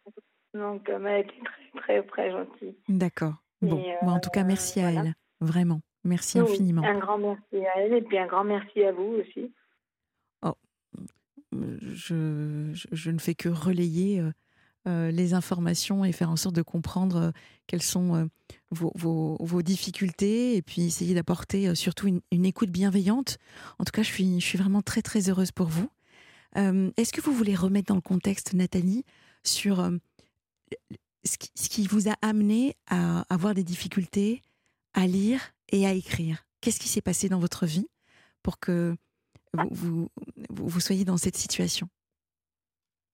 Donc 0.53 0.89
elle 0.89 1.19
était 1.19 1.33
très 1.75 1.81
très 1.81 2.03
très 2.03 2.31
gentille. 2.31 2.75
D'accord. 2.89 3.35
Bon, 3.61 3.83
Bon, 4.01 4.11
en 4.11 4.19
tout 4.19 4.29
cas, 4.31 4.41
euh, 4.41 4.47
merci 4.47 4.79
à 4.79 4.91
voilà. 4.91 5.09
elle. 5.09 5.13
Vraiment. 5.39 5.81
Merci 6.03 6.39
Oui, 6.41 6.51
infiniment. 6.51 6.83
Un 6.83 6.97
grand 6.99 7.17
merci 7.17 7.65
à 7.65 7.79
elle 7.79 7.93
et 7.93 8.01
puis 8.01 8.17
un 8.17 8.25
grand 8.27 8.43
merci 8.43 8.83
à 8.83 8.91
vous 8.91 9.17
aussi. 9.21 9.51
je, 11.53 12.71
je- 12.73 12.87
je 12.91 13.11
ne 13.11 13.19
fais 13.19 13.35
que 13.35 13.49
relayer 13.49 14.19
euh, 14.21 14.31
euh, 14.87 15.11
les 15.11 15.33
informations 15.33 16.05
et 16.05 16.11
faire 16.13 16.29
en 16.31 16.35
sorte 16.37 16.55
de 16.55 16.61
comprendre 16.61 17.33
quelles 17.67 17.81
sont 17.81 18.29
vos, 18.71 18.91
vos- 18.95 19.37
vos 19.39 19.61
difficultés 19.61 20.55
et 20.55 20.61
puis 20.61 20.83
essayer 20.83 21.13
d'apporter 21.13 21.75
surtout 21.75 22.07
une, 22.07 22.21
une 22.31 22.45
écoute 22.45 22.69
bienveillante. 22.69 23.37
En 23.79 23.83
tout 23.83 23.91
cas, 23.91 24.01
je 24.01 24.07
suis, 24.11 24.39
je 24.39 24.45
suis 24.45 24.57
vraiment 24.57 24.81
très 24.81 25.01
très 25.01 25.29
heureuse 25.29 25.51
pour 25.51 25.67
vous. 25.67 25.89
Est-ce 26.55 27.13
que 27.13 27.21
vous 27.21 27.33
voulez 27.33 27.55
remettre 27.55 27.87
dans 27.89 27.95
le 27.95 28.01
contexte, 28.01 28.53
Nathalie, 28.53 29.05
sur 29.43 29.89
ce, 31.23 31.37
qui, 31.37 31.51
ce 31.55 31.69
qui 31.69 31.87
vous 31.87 32.09
a 32.09 32.15
amené 32.21 32.75
à 32.89 33.25
avoir 33.29 33.53
des 33.53 33.63
difficultés 33.63 34.41
à 34.93 35.07
lire 35.07 35.51
et 35.71 35.85
à 35.85 35.93
écrire? 35.93 36.43
Qu'est-ce 36.61 36.79
qui 36.79 36.87
s'est 36.87 37.01
passé 37.01 37.29
dans 37.29 37.39
votre 37.39 37.65
vie 37.65 37.87
pour 38.43 38.59
que 38.59 38.95
vous, 39.53 40.09
vous, 40.49 40.79
soyez 40.79 41.05
dans 41.05 41.17
cette 41.17 41.35
situation? 41.35 41.87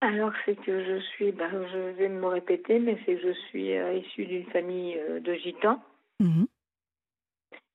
Alors, 0.02 0.32
c'est 0.46 0.56
que 0.56 0.84
je 0.84 1.00
suis, 1.00 1.32
ben, 1.32 1.50
je 1.74 1.98
vais 1.98 2.10
me 2.10 2.28
répéter, 2.28 2.80
mais 2.80 2.98
c'est 3.06 3.15
que 3.15 3.28
je 3.30 3.34
suis 3.50 3.76
euh, 3.76 3.96
issue 3.96 4.26
d'une 4.26 4.46
famille 4.52 4.96
euh, 4.98 5.20
de 5.20 5.34
gitans. 5.34 5.82
Mhm. 6.20 6.48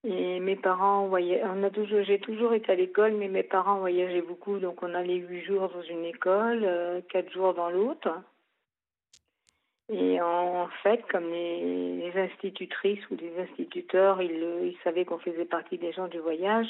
Et 0.04 0.40
mes 0.40 0.56
parents 0.56 1.06
voyaient, 1.06 1.42
on 1.44 1.62
a 1.62 1.70
toujours, 1.70 2.02
j'ai 2.02 2.18
toujours 2.18 2.54
été 2.54 2.72
à 2.72 2.74
l'école, 2.74 3.14
mais 3.14 3.28
mes 3.28 3.44
parents 3.44 3.78
voyageaient 3.78 4.22
beaucoup, 4.22 4.58
donc 4.58 4.82
on 4.82 4.94
allait 4.94 5.16
huit 5.16 5.44
jours 5.44 5.68
dans 5.68 5.82
une 5.82 6.04
école, 6.04 6.64
euh, 6.64 7.00
quatre 7.08 7.32
jours 7.32 7.54
dans 7.54 7.70
l'autre. 7.70 8.08
Et 9.92 10.20
en 10.20 10.68
fait, 10.82 11.04
comme 11.10 11.30
les, 11.30 11.96
les 12.10 12.20
institutrices 12.20 13.08
ou 13.10 13.16
les 13.16 13.32
instituteurs, 13.38 14.20
ils, 14.22 14.40
le- 14.40 14.66
ils 14.66 14.78
savaient 14.84 15.04
qu'on 15.04 15.18
faisait 15.18 15.44
partie 15.44 15.76
des 15.78 15.92
gens 15.92 16.08
du 16.08 16.18
voyage, 16.18 16.66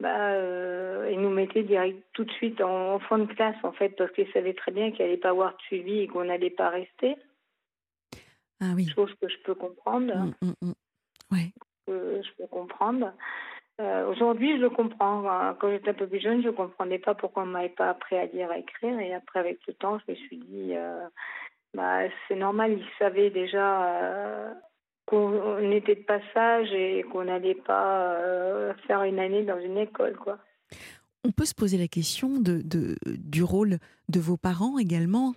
bah, 0.00 0.32
euh, 0.32 1.08
ils 1.10 1.18
nous 1.20 1.30
mettaient 1.30 1.62
direct, 1.62 1.98
tout 2.12 2.24
de 2.24 2.32
suite 2.32 2.60
en, 2.60 2.94
en 2.94 2.98
fond 2.98 3.18
de 3.18 3.32
classe, 3.32 3.56
en 3.62 3.72
fait, 3.72 3.90
parce 3.96 4.12
qu'ils 4.12 4.30
savaient 4.32 4.52
très 4.54 4.70
bien 4.72 4.90
qu'il 4.90 5.04
n'allait 5.04 5.16
pas 5.16 5.30
avoir 5.30 5.52
de 5.56 5.62
suivi 5.62 6.00
et 6.00 6.08
qu'on 6.08 6.24
n'allait 6.24 6.50
pas 6.50 6.68
rester, 6.68 7.16
Ah 8.60 8.72
oui. 8.76 8.86
chose 8.94 9.14
que 9.20 9.28
je 9.28 9.38
peux 9.44 9.54
comprendre. 9.54 10.14
Mm, 10.14 10.34
mm, 10.46 10.54
mm. 10.68 10.72
Ouais. 11.32 11.50
que 11.86 12.20
je 12.22 12.30
peux 12.42 12.46
comprendre. 12.48 13.12
Euh, 13.80 14.06
Aujourd'hui, 14.08 14.56
je 14.56 14.62
le 14.62 14.70
comprends. 14.70 15.28
Hein, 15.28 15.56
Quand 15.58 15.70
j'étais 15.70 15.90
un 15.90 15.94
peu 15.94 16.06
plus 16.06 16.20
jeune, 16.20 16.42
je 16.42 16.48
ne 16.48 16.52
comprenais 16.52 16.98
pas 16.98 17.14
pourquoi 17.14 17.42
on 17.42 17.46
ne 17.46 17.52
m'avait 17.52 17.68
pas 17.68 17.90
appris 17.90 18.16
à 18.16 18.26
lire 18.26 18.50
et 18.52 18.54
à 18.54 18.58
écrire. 18.58 18.98
Et 19.00 19.14
après, 19.14 19.40
avec 19.40 19.58
le 19.66 19.74
temps, 19.74 19.98
je 20.06 20.12
me 20.12 20.16
suis 20.16 20.38
dit, 20.38 20.74
euh, 20.76 21.06
bah, 21.76 22.08
c'est 22.26 22.36
normal, 22.36 22.72
ils 22.72 22.98
savaient 22.98 23.28
déjà 23.28 23.84
euh, 23.84 24.54
qu'on 25.04 25.70
était 25.70 25.94
de 25.94 26.04
passage 26.04 26.72
et 26.72 27.04
qu'on 27.12 27.24
n'allait 27.24 27.54
pas 27.54 28.14
euh, 28.14 28.72
faire 28.86 29.02
une 29.02 29.18
année 29.18 29.44
dans 29.44 29.60
une 29.60 29.76
école. 29.76 30.16
quoi. 30.16 30.38
On 31.22 31.32
peut 31.32 31.44
se 31.44 31.54
poser 31.54 31.76
la 31.76 31.86
question 31.86 32.40
de, 32.40 32.62
du 33.04 33.42
rôle 33.42 33.78
de 34.08 34.20
vos 34.20 34.38
parents 34.38 34.78
également. 34.78 35.34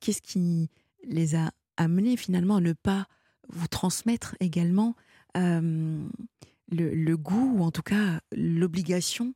Qu'est-ce 0.00 0.22
qui 0.22 0.70
les 1.04 1.36
a 1.36 1.50
amenés 1.76 2.16
finalement 2.16 2.56
à 2.56 2.60
ne 2.60 2.72
pas 2.72 3.06
vous 3.48 3.68
transmettre 3.68 4.34
également 4.40 4.96
euh, 5.36 6.04
le, 6.72 7.14
goût 7.14 7.58
ou 7.58 7.62
en 7.62 7.70
tout 7.70 7.82
cas 7.82 8.18
l'obligation, 8.32 9.34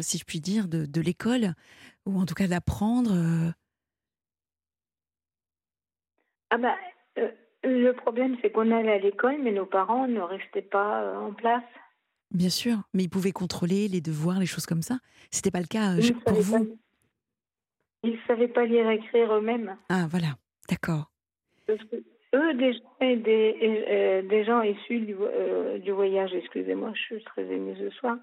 si 0.00 0.18
je 0.18 0.24
puis 0.24 0.40
dire, 0.40 0.66
de, 0.66 1.00
l'école 1.00 1.54
ou 2.04 2.18
en 2.18 2.26
tout 2.26 2.34
cas 2.34 2.48
d'apprendre 2.48 3.54
Ah 6.54 6.58
bah, 6.58 6.76
euh, 7.18 7.30
le 7.64 7.90
problème, 7.92 8.36
c'est 8.40 8.50
qu'on 8.52 8.70
allait 8.70 8.92
à 8.92 8.98
l'école, 8.98 9.38
mais 9.42 9.50
nos 9.50 9.66
parents 9.66 10.06
ne 10.06 10.20
restaient 10.20 10.62
pas 10.62 11.02
euh, 11.02 11.16
en 11.18 11.32
place. 11.32 11.64
Bien 12.30 12.48
sûr, 12.48 12.76
mais 12.92 13.02
ils 13.02 13.08
pouvaient 13.10 13.32
contrôler 13.32 13.88
les 13.88 14.00
devoirs, 14.00 14.38
les 14.38 14.46
choses 14.46 14.64
comme 14.66 14.82
ça. 14.82 14.98
C'était 15.32 15.50
pas 15.50 15.58
le 15.60 15.66
cas 15.66 15.94
euh, 15.94 16.00
Ils 16.00 16.14
pour 16.14 16.22
savaient 16.28 16.40
vous. 16.42 16.64
pas- 16.64 16.70
Ils 18.04 18.12
ne 18.12 18.18
savaient 18.28 18.46
pas 18.48 18.66
lire 18.66 18.88
et 18.88 18.94
écrire 18.96 19.32
eux-mêmes. 19.34 19.76
Ah 19.88 20.06
voilà, 20.08 20.28
d'accord. 20.70 21.10
Eux, 21.68 22.54
des, 22.54 22.72
gens- 22.74 22.80
des, 23.00 23.56
euh, 23.88 24.22
des 24.22 24.44
gens 24.44 24.62
issus 24.62 25.00
du, 25.00 25.16
euh, 25.18 25.78
du 25.78 25.90
voyage, 25.90 26.32
excusez-moi, 26.34 26.92
je 26.94 27.00
suis 27.02 27.24
très 27.24 27.42
émue 27.42 27.74
ce 27.78 27.90
soir, 27.90 28.16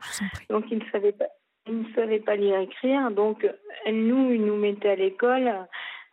donc 0.49 0.65
ils 0.71 0.77
ne 0.79 0.85
savaient 0.91 1.11
pas, 1.13 1.27
ils 1.67 1.79
ne 1.81 1.93
savaient 1.95 2.19
pas 2.19 2.35
lire 2.37 2.59
et 2.59 2.63
écrire, 2.63 3.11
donc 3.11 3.45
nous, 3.87 4.31
ils 4.31 4.45
nous 4.45 4.57
mettaient 4.57 4.89
à 4.89 4.95
l'école. 4.95 5.51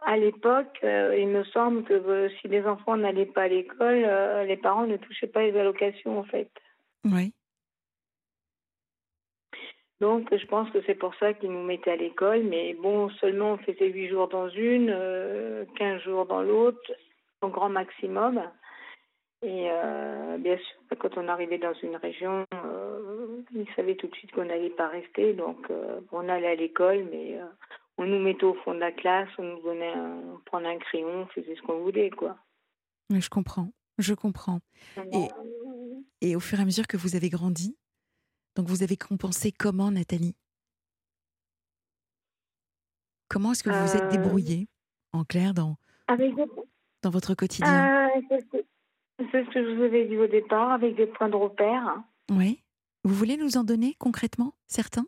À 0.01 0.17
l'époque, 0.17 0.79
euh, 0.85 1.17
il 1.19 1.29
me 1.29 1.45
semble 1.45 1.83
que 1.83 1.95
euh, 1.95 2.29
si 2.41 2.49
les 2.49 2.65
enfants 2.67 2.97
n'allaient 2.97 3.27
pas 3.27 3.43
à 3.43 3.49
l'école, 3.49 4.05
euh, 4.05 4.45
les 4.45 4.57
parents 4.57 4.87
ne 4.87 4.97
touchaient 4.97 5.27
pas 5.27 5.43
les 5.43 5.59
allocations 5.59 6.19
en 6.19 6.25
fait. 6.25 6.51
Oui, 7.05 7.33
Donc, 10.01 10.29
je 10.35 10.47
pense 10.47 10.71
que 10.71 10.79
c'est 10.87 10.95
pour 10.95 11.15
ça 11.17 11.33
qu'ils 11.35 11.51
nous 11.51 11.65
mettaient 11.65 11.91
à 11.91 11.97
l'école. 11.97 12.45
Mais 12.45 12.75
bon, 12.75 13.11
seulement 13.21 13.53
on 13.53 13.59
faisait 13.59 13.89
huit 13.89 14.09
jours 14.09 14.29
dans 14.29 14.49
une, 14.49 14.91
euh, 14.91 15.65
15 15.77 16.03
jours 16.03 16.27
dans 16.27 16.43
l'autre, 16.43 16.93
au 17.43 17.49
grand 17.49 17.69
maximum. 17.69 18.43
Et 19.43 19.69
bien 20.41 20.57
sûr, 20.57 20.99
quand 20.99 21.17
on 21.17 21.29
arrivait 21.29 21.59
dans 21.59 21.75
une 21.75 21.95
région, 21.95 22.45
ils 23.55 23.69
savaient 23.77 23.95
tout 23.95 24.09
de 24.09 24.15
suite 24.17 24.33
qu'on 24.33 24.47
n'allait 24.47 24.71
pas 24.71 24.89
rester. 24.89 25.33
Donc, 25.33 25.71
on 26.11 26.29
allait 26.29 26.49
à 26.49 26.55
l'école, 26.57 27.05
mais 27.13 27.39
on 27.99 28.07
nous 28.07 28.19
mettait 28.21 28.45
au 28.45 28.55
fond 28.63 28.75
de 28.75 28.79
la 28.79 28.93
classe, 28.93 29.29
on 29.39 29.43
nous 29.43 29.63
donnait 29.63 29.93
un, 29.93 30.41
prendre 30.47 30.67
un 30.69 30.79
crayon, 30.79 31.23
on 31.23 31.27
faisait 31.27 31.55
ce 31.57 31.63
qu'on 31.63 31.81
voulait, 31.83 32.11
quoi. 32.11 32.37
Je 33.11 33.29
comprends. 33.29 33.73
Je 33.99 34.15
comprends. 34.15 34.61
Et- 35.13 35.29
Et 36.21 36.37
au 36.37 36.41
fur 36.41 36.59
et 36.59 36.63
à 36.63 36.65
mesure 36.65 36.87
que 36.87 36.97
vous 36.97 37.15
avez 37.17 37.29
grandi 37.31 37.77
Donc 38.57 38.67
vous 38.69 38.83
avez 38.83 38.97
compensé 38.97 39.53
comment, 39.53 39.91
Nathalie? 39.91 40.35
Comment 43.29 43.53
est-ce 43.53 43.63
que 43.63 43.71
vous 43.71 43.87
vous 43.87 43.97
êtes 43.97 44.05
Euh, 44.05 44.11
débrouillée, 44.11 44.69
en 45.13 45.25
clair, 45.25 45.53
dans, 45.55 45.77
Avec 46.07 46.35
des... 46.35 46.45
dans 47.03 47.11
votre 47.11 47.35
quotidien? 47.35 48.09
Euh, 48.09 48.21
c'est 48.31 49.45
ce 49.45 49.51
que 49.51 49.65
je 49.65 49.77
vous 49.77 49.83
avais 49.83 50.07
dit 50.07 50.17
au 50.17 50.27
départ, 50.27 50.73
avec 50.73 50.97
des 50.97 51.07
points 51.07 51.29
de 51.29 51.37
repère. 51.37 52.03
Oui. 52.31 52.63
Vous 53.05 53.15
voulez 53.15 53.37
nous 53.37 53.57
en 53.57 53.65
donner 53.65 53.95
concrètement 53.99 54.55
certains? 54.67 55.07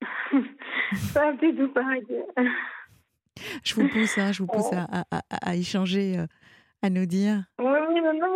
Pas 1.14 1.32
du 1.32 1.54
tout 1.54 1.68
pareil. 1.68 2.04
Je 3.64 3.74
vous 3.74 3.88
pousse, 3.88 4.18
hein, 4.18 4.32
je 4.32 4.42
vous 4.42 4.46
pousse 4.48 4.72
à, 4.72 4.84
à- 5.00 5.04
à- 5.30 5.50
à 5.50 5.54
échanger, 5.56 6.16
euh, 6.18 6.26
à 6.82 6.90
nous 6.90 7.06
dire. 7.06 7.44
Oui, 7.58 7.78
oui, 7.88 8.00
non, 8.00 8.14
non, 8.14 8.34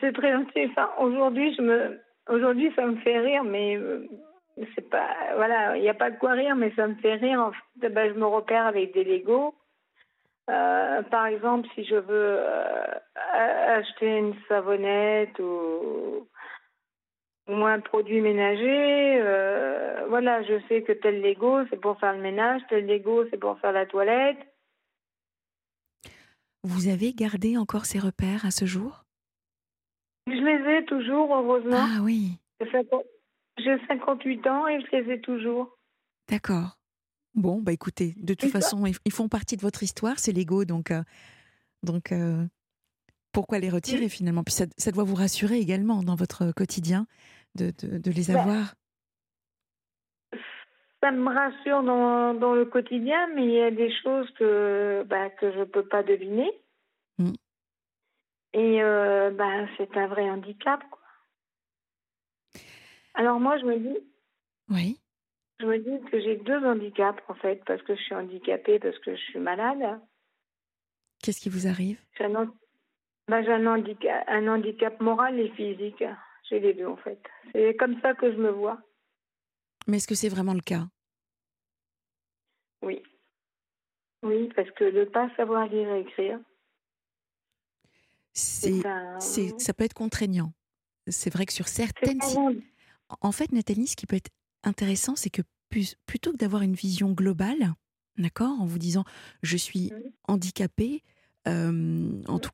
c'est- 0.00 0.12
très 0.12 0.32
gentil. 0.32 0.66
Enfin, 0.70 0.90
aujourd'hui, 0.98 1.54
je 1.56 1.62
me, 1.62 2.00
aujourd'hui, 2.28 2.72
ça 2.76 2.86
me 2.86 2.96
fait 2.96 3.18
rire, 3.18 3.44
mais 3.44 3.76
euh, 3.76 4.06
c'est 4.74 4.88
pas, 4.88 5.08
voilà, 5.36 5.76
il 5.76 5.82
n'y 5.82 5.88
a 5.88 5.94
pas 5.94 6.10
de 6.10 6.16
quoi 6.18 6.32
rire, 6.32 6.56
mais 6.56 6.72
ça 6.74 6.86
me 6.86 6.94
fait 6.96 7.14
rire. 7.14 7.40
En 7.40 7.52
fait, 7.80 7.88
ben, 7.90 8.12
je 8.12 8.18
me 8.18 8.26
repère 8.26 8.66
avec 8.66 8.92
des 8.94 9.04
Legos. 9.04 9.54
Euh, 10.50 11.02
par 11.02 11.26
exemple, 11.26 11.68
si 11.74 11.84
je 11.84 11.94
veux 11.96 12.38
euh, 12.40 12.84
acheter 13.34 14.16
une 14.18 14.34
savonnette 14.48 15.38
ou, 15.38 16.26
ou 17.50 17.64
un 17.66 17.80
produit 17.80 18.20
ménager, 18.20 19.20
euh, 19.20 20.06
voilà, 20.08 20.42
je 20.44 20.60
sais 20.68 20.82
que 20.82 20.92
tel 20.92 21.20
Lego, 21.20 21.60
c'est 21.70 21.80
pour 21.80 21.98
faire 21.98 22.12
le 22.14 22.22
ménage, 22.22 22.62
tel 22.68 22.86
Lego, 22.86 23.24
c'est 23.30 23.38
pour 23.38 23.58
faire 23.60 23.72
la 23.72 23.86
toilette. 23.86 24.38
Vous 26.62 26.88
avez 26.88 27.12
gardé 27.12 27.56
encore 27.56 27.86
ces 27.86 27.98
repères 27.98 28.44
à 28.44 28.50
ce 28.50 28.66
jour? 28.66 29.04
Je 30.26 30.32
les 30.32 30.78
ai 30.78 30.84
toujours, 30.84 31.34
heureusement. 31.34 31.78
Ah 31.80 32.02
oui, 32.02 32.38
J'ai 32.60 32.70
50 32.70 33.02
J'ai 33.58 33.76
58 33.88 34.46
ans 34.46 34.68
et 34.68 34.80
je 34.80 34.96
les 34.96 35.14
ai 35.14 35.20
toujours. 35.20 35.76
d'accord. 36.28 36.76
Bon, 37.34 37.62
bah 37.62 37.72
écoutez, 37.72 38.14
de 38.18 38.34
toute 38.34 38.50
façon, 38.50 38.84
ils, 38.86 39.12
font 39.12 39.28
partie 39.28 39.56
de 39.56 39.62
votre 39.62 39.84
histoire, 39.84 40.18
c'est 40.18 40.32
Lego, 40.32 40.64
donc, 40.64 40.90
euh, 40.90 41.02
donc 41.84 42.10
euh, 42.10 42.44
pourquoi 43.32 43.60
les 43.60 43.70
retirer 43.70 44.08
finalement? 44.08 44.42
Puis 44.42 44.54
ça, 44.54 44.64
ça 44.76 44.90
doit 44.90 45.04
vous 45.04 45.14
rassurer 45.14 45.58
également 45.58 46.02
dans 46.02 46.16
votre 46.16 46.50
quotidien 46.50 47.06
de, 47.56 47.72
de- 47.82 47.98
de 47.98 48.10
les 48.10 48.30
Bah, 48.32 48.40
avoir? 48.42 48.74
Ça 51.02 51.10
me 51.12 51.32
rassure 51.32 51.82
dans, 51.82 52.34
dans 52.34 52.54
le 52.54 52.66
quotidien, 52.66 53.26
mais 53.34 53.44
il 53.44 53.52
y 53.52 53.62
a 53.62 53.70
des 53.70 53.90
choses 54.02 54.30
que, 54.32 55.02
bah, 55.06 55.30
que 55.30 55.50
je 55.52 55.60
ne 55.60 55.64
peux 55.64 55.86
pas 55.86 56.02
deviner. 56.02 56.50
Mm. 57.18 57.32
Et 58.52 58.82
euh, 58.82 59.30
bah, 59.30 59.66
c'est 59.78 59.96
un 59.96 60.08
vrai 60.08 60.28
handicap. 60.28 60.80
Quoi. 60.90 61.00
Alors 63.14 63.40
moi, 63.40 63.58
je 63.58 63.64
me 63.64 63.78
dis, 63.78 63.98
Oui, 64.68 65.00
je 65.58 65.66
me 65.66 65.78
dis 65.78 66.10
que 66.10 66.20
j'ai 66.20 66.36
deux 66.36 66.64
handicaps 66.66 67.22
en 67.28 67.34
fait, 67.34 67.62
parce 67.64 67.82
que 67.82 67.94
je 67.94 68.02
suis 68.02 68.14
handicapée, 68.14 68.78
parce 68.78 68.98
que 68.98 69.14
je 69.16 69.20
suis 69.22 69.38
malade. 69.38 70.00
qu'est-ce 71.22 71.40
qui 71.40 71.48
vous 71.48 71.66
arrive? 71.66 71.98
J'ai 72.18 72.24
un, 72.24 72.52
bah, 73.28 73.38
un 73.38 73.66
handicap, 73.66 74.24
un 74.28 74.48
handicap 74.48 75.00
moral 75.00 75.38
et 75.40 75.50
physique. 75.50 76.04
J'ai 76.50 76.58
les 76.60 76.74
deux 76.74 76.86
en 76.86 76.96
fait. 76.96 77.22
C'est 77.52 77.76
comme 77.76 78.00
ça 78.00 78.14
que 78.14 78.30
je 78.32 78.36
me 78.36 78.50
vois. 78.50 78.80
Mais 79.86 79.98
est-ce 79.98 80.08
que 80.08 80.14
c'est 80.16 80.28
vraiment 80.28 80.54
le 80.54 80.60
cas? 80.60 80.88
Oui. 82.82 83.02
Oui, 84.22 84.50
parce 84.54 84.70
que 84.72 84.84
ne 84.84 85.04
pas 85.04 85.34
savoir 85.36 85.66
lire 85.68 85.88
et 85.94 86.00
écrire, 86.00 86.38
c'est, 88.32 88.82
c'est 89.18 89.54
un... 89.54 89.58
ça 89.58 89.72
peut 89.72 89.84
être 89.84 89.94
contraignant. 89.94 90.52
C'est 91.06 91.32
vrai 91.32 91.46
que 91.46 91.52
sur 91.52 91.68
certaines... 91.68 92.20
En 93.20 93.32
fait, 93.32 93.50
Nathalie, 93.52 93.86
ce 93.86 93.96
qui 93.96 94.06
peut 94.06 94.16
être 94.16 94.30
intéressant, 94.62 95.16
c'est 95.16 95.30
que 95.30 95.42
plus- 95.68 95.96
plutôt 96.06 96.32
que 96.32 96.36
d'avoir 96.36 96.62
une 96.62 96.74
vision 96.74 97.12
globale, 97.12 97.74
d'accord, 98.18 98.60
en 98.60 98.66
vous 98.66 98.78
disant 98.78 99.04
je 99.42 99.56
suis 99.56 99.92
handicapée, 100.28 101.02
euh, 101.48 102.22
en 102.28 102.38
tout- 102.38 102.50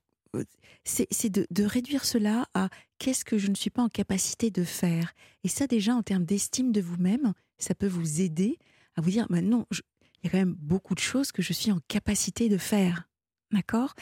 c'est 0.84 1.06
c'est 1.10 1.30
de, 1.30 1.46
de 1.50 1.64
réduire 1.64 2.04
cela 2.04 2.46
à 2.54 2.68
qu'est-ce 2.98 3.24
que 3.24 3.38
je 3.38 3.48
ne 3.48 3.54
suis 3.54 3.70
pas 3.70 3.82
en 3.82 3.88
capacité 3.88 4.50
de 4.50 4.64
faire. 4.64 5.14
Et 5.44 5.48
ça, 5.48 5.66
déjà, 5.66 5.94
en 5.94 6.02
termes 6.02 6.24
d'estime 6.24 6.72
de 6.72 6.80
vous-même, 6.80 7.32
ça 7.58 7.74
peut 7.74 7.86
vous 7.88 8.20
aider 8.20 8.58
à 8.96 9.00
vous 9.00 9.10
dire 9.10 9.26
bah 9.30 9.40
non, 9.42 9.66
je- 9.70 9.82
il 10.22 10.26
y 10.26 10.28
a 10.28 10.30
quand 10.30 10.38
même 10.38 10.56
beaucoup 10.58 10.94
de 10.94 11.00
choses 11.00 11.30
que 11.32 11.42
je 11.42 11.52
suis 11.52 11.70
en 11.72 11.78
capacité 11.88 12.48
de 12.48 12.58
faire. 12.58 13.08
D'accord? 13.52 13.94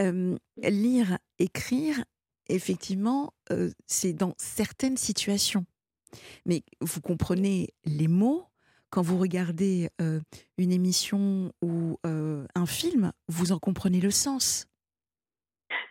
Euh, 0.00 0.36
Lire, 0.62 1.18
écrire, 1.38 2.04
effectivement, 2.48 3.32
euh, 3.50 3.70
c'est 3.86 4.12
dans 4.12 4.34
certaines 4.38 4.96
situations. 4.98 5.64
Mais 6.46 6.62
vous 6.80 7.00
comprenez 7.00 7.70
les 7.84 8.08
mots. 8.08 8.44
Quand 8.90 9.02
vous 9.02 9.18
regardez 9.18 9.88
euh, 10.00 10.20
une 10.58 10.70
émission 10.70 11.52
ou 11.62 11.98
euh, 12.06 12.46
un 12.54 12.66
film, 12.66 13.12
vous 13.28 13.50
en 13.50 13.58
comprenez 13.58 14.00
le 14.00 14.12
sens. 14.12 14.66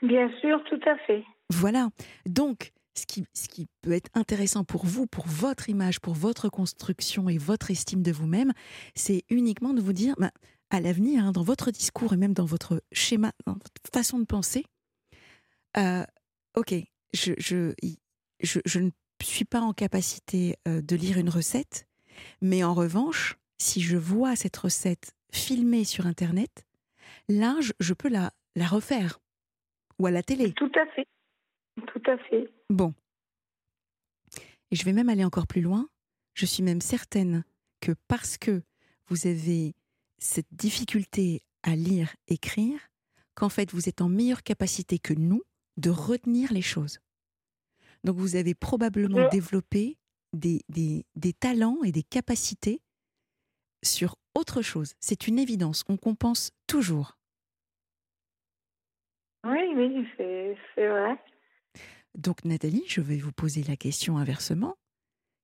Bien 0.03 0.29
sûr, 0.41 0.61
tout 0.65 0.79
à 0.85 0.97
fait. 1.07 1.23
Voilà. 1.49 1.89
Donc, 2.25 2.73
ce 2.95 3.05
qui, 3.05 3.25
ce 3.33 3.47
qui 3.47 3.67
peut 3.81 3.93
être 3.93 4.09
intéressant 4.13 4.63
pour 4.63 4.85
vous, 4.85 5.07
pour 5.07 5.25
votre 5.25 5.69
image, 5.69 5.99
pour 5.99 6.13
votre 6.13 6.49
construction 6.49 7.29
et 7.29 7.37
votre 7.37 7.71
estime 7.71 8.03
de 8.03 8.11
vous-même, 8.11 8.51
c'est 8.95 9.23
uniquement 9.29 9.73
de 9.73 9.81
vous 9.81 9.93
dire, 9.93 10.13
bah, 10.19 10.31
à 10.69 10.81
l'avenir, 10.81 11.23
hein, 11.23 11.31
dans 11.31 11.43
votre 11.43 11.71
discours 11.71 12.13
et 12.13 12.17
même 12.17 12.33
dans 12.33 12.45
votre 12.45 12.83
schéma, 12.91 13.31
dans 13.45 13.53
votre 13.53 13.71
façon 13.93 14.19
de 14.19 14.25
penser, 14.25 14.65
euh, 15.77 16.03
ok, 16.55 16.73
je, 17.13 17.33
je, 17.37 17.73
je, 18.41 18.59
je 18.65 18.79
ne 18.79 18.89
suis 19.23 19.45
pas 19.45 19.61
en 19.61 19.73
capacité 19.73 20.57
euh, 20.67 20.81
de 20.81 20.95
lire 20.95 21.17
une 21.17 21.29
recette, 21.29 21.87
mais 22.41 22.63
en 22.63 22.73
revanche, 22.73 23.37
si 23.57 23.81
je 23.81 23.97
vois 23.97 24.35
cette 24.35 24.57
recette 24.57 25.13
filmée 25.31 25.85
sur 25.85 26.05
Internet, 26.07 26.65
là, 27.29 27.55
je, 27.61 27.71
je 27.79 27.93
peux 27.93 28.09
la, 28.09 28.31
la 28.55 28.67
refaire. 28.67 29.19
Ou 29.99 30.05
à 30.07 30.11
la 30.11 30.23
télé. 30.23 30.53
Tout 30.53 30.71
à 30.75 30.85
fait. 30.93 31.07
Tout 31.87 32.01
à 32.11 32.17
fait. 32.29 32.49
Bon. 32.69 32.93
Et 34.71 34.75
je 34.75 34.83
vais 34.85 34.93
même 34.93 35.09
aller 35.09 35.23
encore 35.25 35.47
plus 35.47 35.61
loin. 35.61 35.87
Je 36.33 36.45
suis 36.45 36.63
même 36.63 36.81
certaine 36.81 37.43
que 37.79 37.91
parce 38.07 38.37
que 38.37 38.63
vous 39.07 39.27
avez 39.27 39.75
cette 40.17 40.47
difficulté 40.51 41.41
à 41.63 41.75
lire, 41.75 42.15
écrire, 42.27 42.79
qu'en 43.35 43.49
fait 43.49 43.71
vous 43.71 43.87
êtes 43.89 44.01
en 44.01 44.09
meilleure 44.09 44.43
capacité 44.43 44.99
que 44.99 45.13
nous 45.13 45.43
de 45.77 45.89
retenir 45.89 46.51
les 46.53 46.61
choses. 46.61 46.99
Donc 48.03 48.17
vous 48.17 48.35
avez 48.35 48.53
probablement 48.55 49.25
Je- 49.25 49.29
développé 49.29 49.97
des, 50.33 50.61
des, 50.69 51.05
des 51.15 51.33
talents 51.33 51.83
et 51.83 51.91
des 51.91 52.03
capacités 52.03 52.81
sur 53.83 54.15
autre 54.35 54.61
chose. 54.61 54.93
C'est 54.99 55.27
une 55.27 55.37
évidence. 55.39 55.83
On 55.87 55.97
compense 55.97 56.51
toujours. 56.67 57.17
Oui, 59.45 59.73
oui, 59.75 60.07
c'est 60.17 60.87
vrai. 60.87 61.17
Donc 62.15 62.45
Nathalie, 62.45 62.83
je 62.87 63.01
vais 63.01 63.17
vous 63.17 63.31
poser 63.31 63.63
la 63.63 63.75
question 63.75 64.17
inversement. 64.17 64.75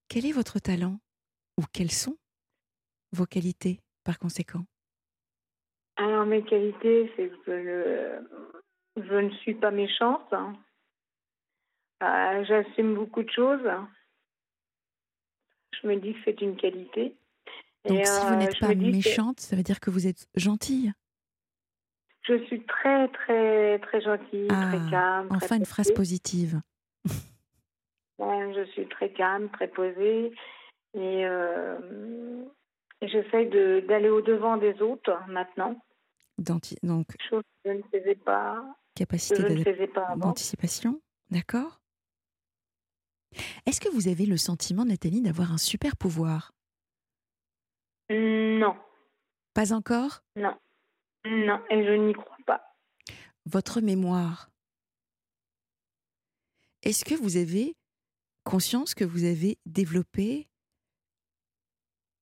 Quel 0.07 0.25
est 0.25 0.31
votre 0.31 0.59
talent 0.59 0.99
Ou 1.57 1.63
quelles 1.73 1.91
sont 1.91 2.17
vos 3.11 3.25
qualités 3.25 3.81
par 4.03 4.19
conséquent? 4.19 4.65
Alors, 5.97 6.25
mes 6.25 6.43
qualités, 6.43 7.11
c'est 7.15 7.29
que 7.45 8.23
je, 8.97 9.03
je 9.03 9.15
ne 9.15 9.29
suis 9.37 9.55
pas 9.55 9.71
méchante. 9.71 10.31
hein. 10.31 10.53
Euh, 12.01 12.45
J'assume 12.45 12.95
beaucoup 12.95 13.23
de 13.23 13.29
choses. 13.31 13.67
Je 15.81 15.87
me 15.87 15.95
dis 15.97 16.13
que 16.13 16.19
c'est 16.25 16.41
une 16.41 16.55
qualité. 16.55 17.15
Donc 17.85 17.99
Et, 17.99 18.05
si 18.05 18.25
vous 18.25 18.33
euh, 18.33 18.35
n'êtes 18.35 18.59
pas 18.59 18.75
que 18.75 18.81
méchante, 18.91 19.39
ça 19.39 19.55
veut 19.55 19.63
dire 19.63 19.79
que 19.79 19.89
vous 19.89 20.07
êtes 20.07 20.27
gentille? 20.35 20.93
Je 22.29 22.45
suis 22.45 22.63
très, 22.65 23.07
très, 23.09 23.79
très 23.79 24.01
gentille, 24.01 24.47
Ah, 24.51 24.67
très 24.71 24.89
calme. 24.91 25.27
très 25.29 25.35
Enfin 25.37 25.57
une 25.57 25.65
phrase 25.65 25.91
positive. 25.91 26.61
Je 28.19 28.65
suis 28.73 28.87
très 28.89 29.11
calme, 29.13 29.49
très 29.51 29.67
posée. 29.67 30.31
Et, 30.93 31.25
euh, 31.25 31.77
de- 33.01 33.79
d'aller 33.87 34.09
au-devant 34.09 34.57
des 34.57 34.81
autres 34.81 35.17
maintenant. 35.27 35.81
Donc 36.37 37.05
Chose 37.29 37.43
que 37.63 37.71
je 37.71 37.77
ne 37.77 37.83
faisais 37.83 38.15
pas, 38.15 38.63
capacité 38.95 39.43
d'anticipation, 40.17 41.01
d'accord? 41.31 41.79
Est-ce 43.65 43.79
que 43.79 43.89
vous 43.89 44.07
avez 44.07 44.25
le 44.25 44.37
sentiment, 44.37 44.83
Nathalie, 44.85 45.21
d'avoir 45.21 45.51
un 45.51 45.57
super 45.57 45.95
pouvoir? 45.95 46.51
Non, 48.09 48.75
Pas 49.53 49.73
encore? 49.73 50.21
Non, 50.35 50.55
non. 51.25 51.61
Et 51.69 51.83
je 51.85 51.91
n'y 52.07 52.13
crois 52.13 52.37
pas. 52.45 52.75
Votre 53.45 53.81
mémoire. 53.81 54.49
Est-ce 56.83 57.03
que 57.03 57.15
vous 57.15 57.37
avez 57.37 57.75
conscience 58.43 58.95
que 58.95 59.03
vous 59.03 59.25
avez 59.25 59.57
développé 59.65 60.47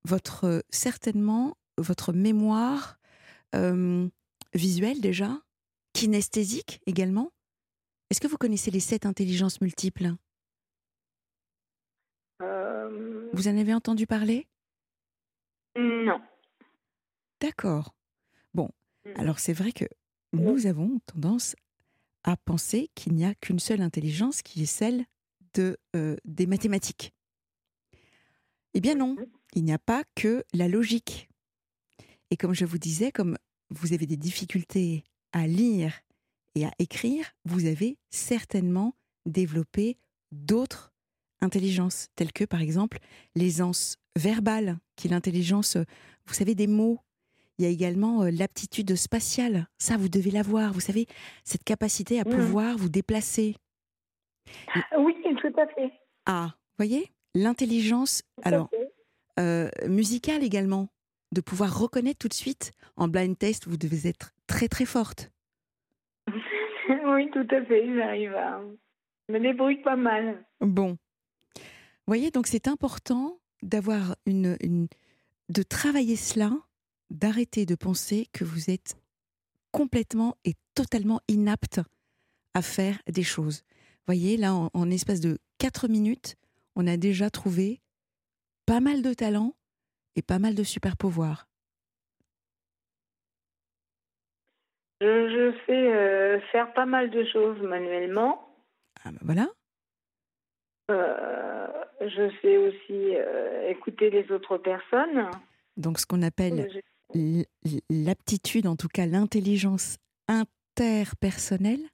votre 0.03 0.63
certainement 0.69 1.57
votre 1.77 2.11
mémoire 2.11 2.97
euh, 3.55 4.09
visuelle 4.53 4.99
déjà, 4.99 5.41
kinesthésique 5.93 6.81
également? 6.87 7.31
Est-ce 8.09 8.19
que 8.21 8.27
vous 8.27 8.37
connaissez 8.37 8.71
les 8.71 8.79
sept 8.79 9.05
intelligences 9.05 9.61
multiples? 9.61 10.15
Euh, 12.41 13.29
Vous 13.33 13.47
en 13.47 13.57
avez 13.57 13.73
entendu 13.73 14.07
parler? 14.07 14.47
Non. 15.75 16.19
D'accord. 17.41 17.93
Mm. 19.07 19.19
alors 19.19 19.39
c'est 19.39 19.53
vrai 19.53 19.71
que 19.71 19.85
nous 20.33 20.67
avons 20.67 20.99
tendance 21.05 21.55
à 22.23 22.35
penser 22.37 22.89
qu'il 22.95 23.13
n'y 23.13 23.25
a 23.25 23.33
qu'une 23.35 23.59
seule 23.59 23.81
intelligence 23.81 24.41
qui 24.41 24.63
est 24.63 24.65
celle 24.65 25.05
de, 25.53 25.77
euh, 25.95 26.17
des 26.25 26.45
mathématiques. 26.45 27.13
Eh 28.73 28.81
bien 28.81 28.95
non, 28.95 29.15
il 29.53 29.63
n'y 29.63 29.73
a 29.73 29.79
pas 29.79 30.03
que 30.15 30.43
la 30.53 30.67
logique. 30.67 31.29
Et 32.29 32.37
comme 32.37 32.53
je 32.53 32.65
vous 32.65 32.77
disais, 32.77 33.11
comme 33.11 33.37
vous 33.69 33.93
avez 33.93 34.05
des 34.05 34.17
difficultés 34.17 35.03
à 35.31 35.47
lire 35.47 35.93
et 36.55 36.65
à 36.65 36.71
écrire, 36.79 37.33
vous 37.45 37.65
avez 37.65 37.97
certainement 38.09 38.93
développé 39.25 39.97
d'autres 40.31 40.93
intelligences, 41.41 42.07
telles 42.15 42.33
que 42.33 42.43
par 42.43 42.61
exemple 42.61 42.99
l'aisance 43.35 43.97
verbale, 44.15 44.79
qui 44.95 45.07
est 45.07 45.11
l'intelligence, 45.11 45.75
euh, 45.75 45.83
vous 46.25 46.33
savez, 46.33 46.55
des 46.55 46.67
mots. 46.67 46.99
Il 47.57 47.65
y 47.65 47.67
a 47.67 47.71
également 47.71 48.23
euh, 48.23 48.29
l'aptitude 48.31 48.95
spatiale. 48.95 49.67
Ça, 49.79 49.97
vous 49.97 50.09
devez 50.09 50.31
l'avoir. 50.31 50.73
Vous 50.73 50.79
savez, 50.79 51.07
cette 51.43 51.63
capacité 51.63 52.19
à 52.19 52.23
Mm. 52.23 52.29
pouvoir 52.35 52.77
vous 52.77 52.89
déplacer. 52.89 53.55
Oui, 54.97 55.15
tout 55.41 55.53
à 55.59 55.67
fait. 55.67 55.91
Ah, 56.25 56.55
voyez 56.77 57.11
L'intelligence, 57.35 58.23
alors, 58.43 58.69
euh, 59.39 59.69
musicale 59.87 60.43
également, 60.43 60.87
de 61.31 61.41
pouvoir 61.41 61.77
reconnaître 61.79 62.17
tout 62.19 62.27
de 62.29 62.33
suite. 62.33 62.71
En 62.95 63.07
blind 63.07 63.37
test, 63.37 63.67
vous 63.67 63.77
devez 63.77 64.07
être 64.09 64.31
très 64.47 64.67
très 64.67 64.85
forte. 64.85 65.31
oui, 66.89 67.29
tout 67.31 67.47
à 67.51 67.63
fait. 67.65 67.95
J'arrive 67.95 68.33
à 68.35 68.61
me 69.29 69.39
débrouiller 69.39 69.81
pas 69.83 69.95
mal. 69.95 70.43
Bon. 70.61 70.97
voyez, 72.07 72.31
donc 72.31 72.47
c'est 72.47 72.67
important 72.67 73.39
d'avoir 73.61 74.15
une, 74.25 74.57
une- 74.61 74.87
de 75.49 75.63
travailler 75.63 76.15
cela, 76.15 76.51
d'arrêter 77.09 77.65
de 77.65 77.75
penser 77.75 78.27
que 78.33 78.43
vous 78.43 78.69
êtes 78.69 78.95
complètement 79.71 80.35
et 80.45 80.53
totalement 80.75 81.21
inapte 81.27 81.81
à 82.53 82.61
faire 82.61 82.99
des 83.07 83.23
choses. 83.23 83.63
voyez, 84.05 84.37
là, 84.37 84.53
en, 84.53 84.69
en 84.73 84.89
espace 84.89 85.19
de 85.19 85.37
4 85.59 85.87
minutes, 85.87 86.35
on 86.75 86.87
a 86.87 86.97
déjà 86.97 87.29
trouvé 87.29 87.81
pas 88.65 88.79
mal 88.79 89.01
de 89.01 89.13
talents 89.13 89.55
et 90.15 90.21
pas 90.21 90.39
mal 90.39 90.55
de 90.55 90.63
super 90.63 90.97
pouvoirs. 90.97 91.47
Je, 94.99 95.05
je 95.05 95.57
sais 95.65 95.93
euh, 95.93 96.39
faire 96.51 96.73
pas 96.73 96.85
mal 96.85 97.11
de 97.11 97.23
choses 97.25 97.61
manuellement. 97.61 98.51
Ah 99.03 99.11
ben 99.11 99.19
voilà. 99.21 99.47
Euh, 100.89 101.67
je 102.01 102.31
sais 102.41 102.57
aussi 102.57 103.15
euh, 103.15 103.69
écouter 103.69 104.09
les 104.09 104.31
autres 104.31 104.57
personnes. 104.57 105.29
Donc 105.75 105.99
ce 105.99 106.05
qu'on 106.07 106.23
appelle 106.23 106.81
l'aptitude, 107.89 108.67
en 108.67 108.75
tout 108.75 108.87
cas 108.87 109.05
l'intelligence 109.05 109.97
interpersonnelle, 110.27 111.87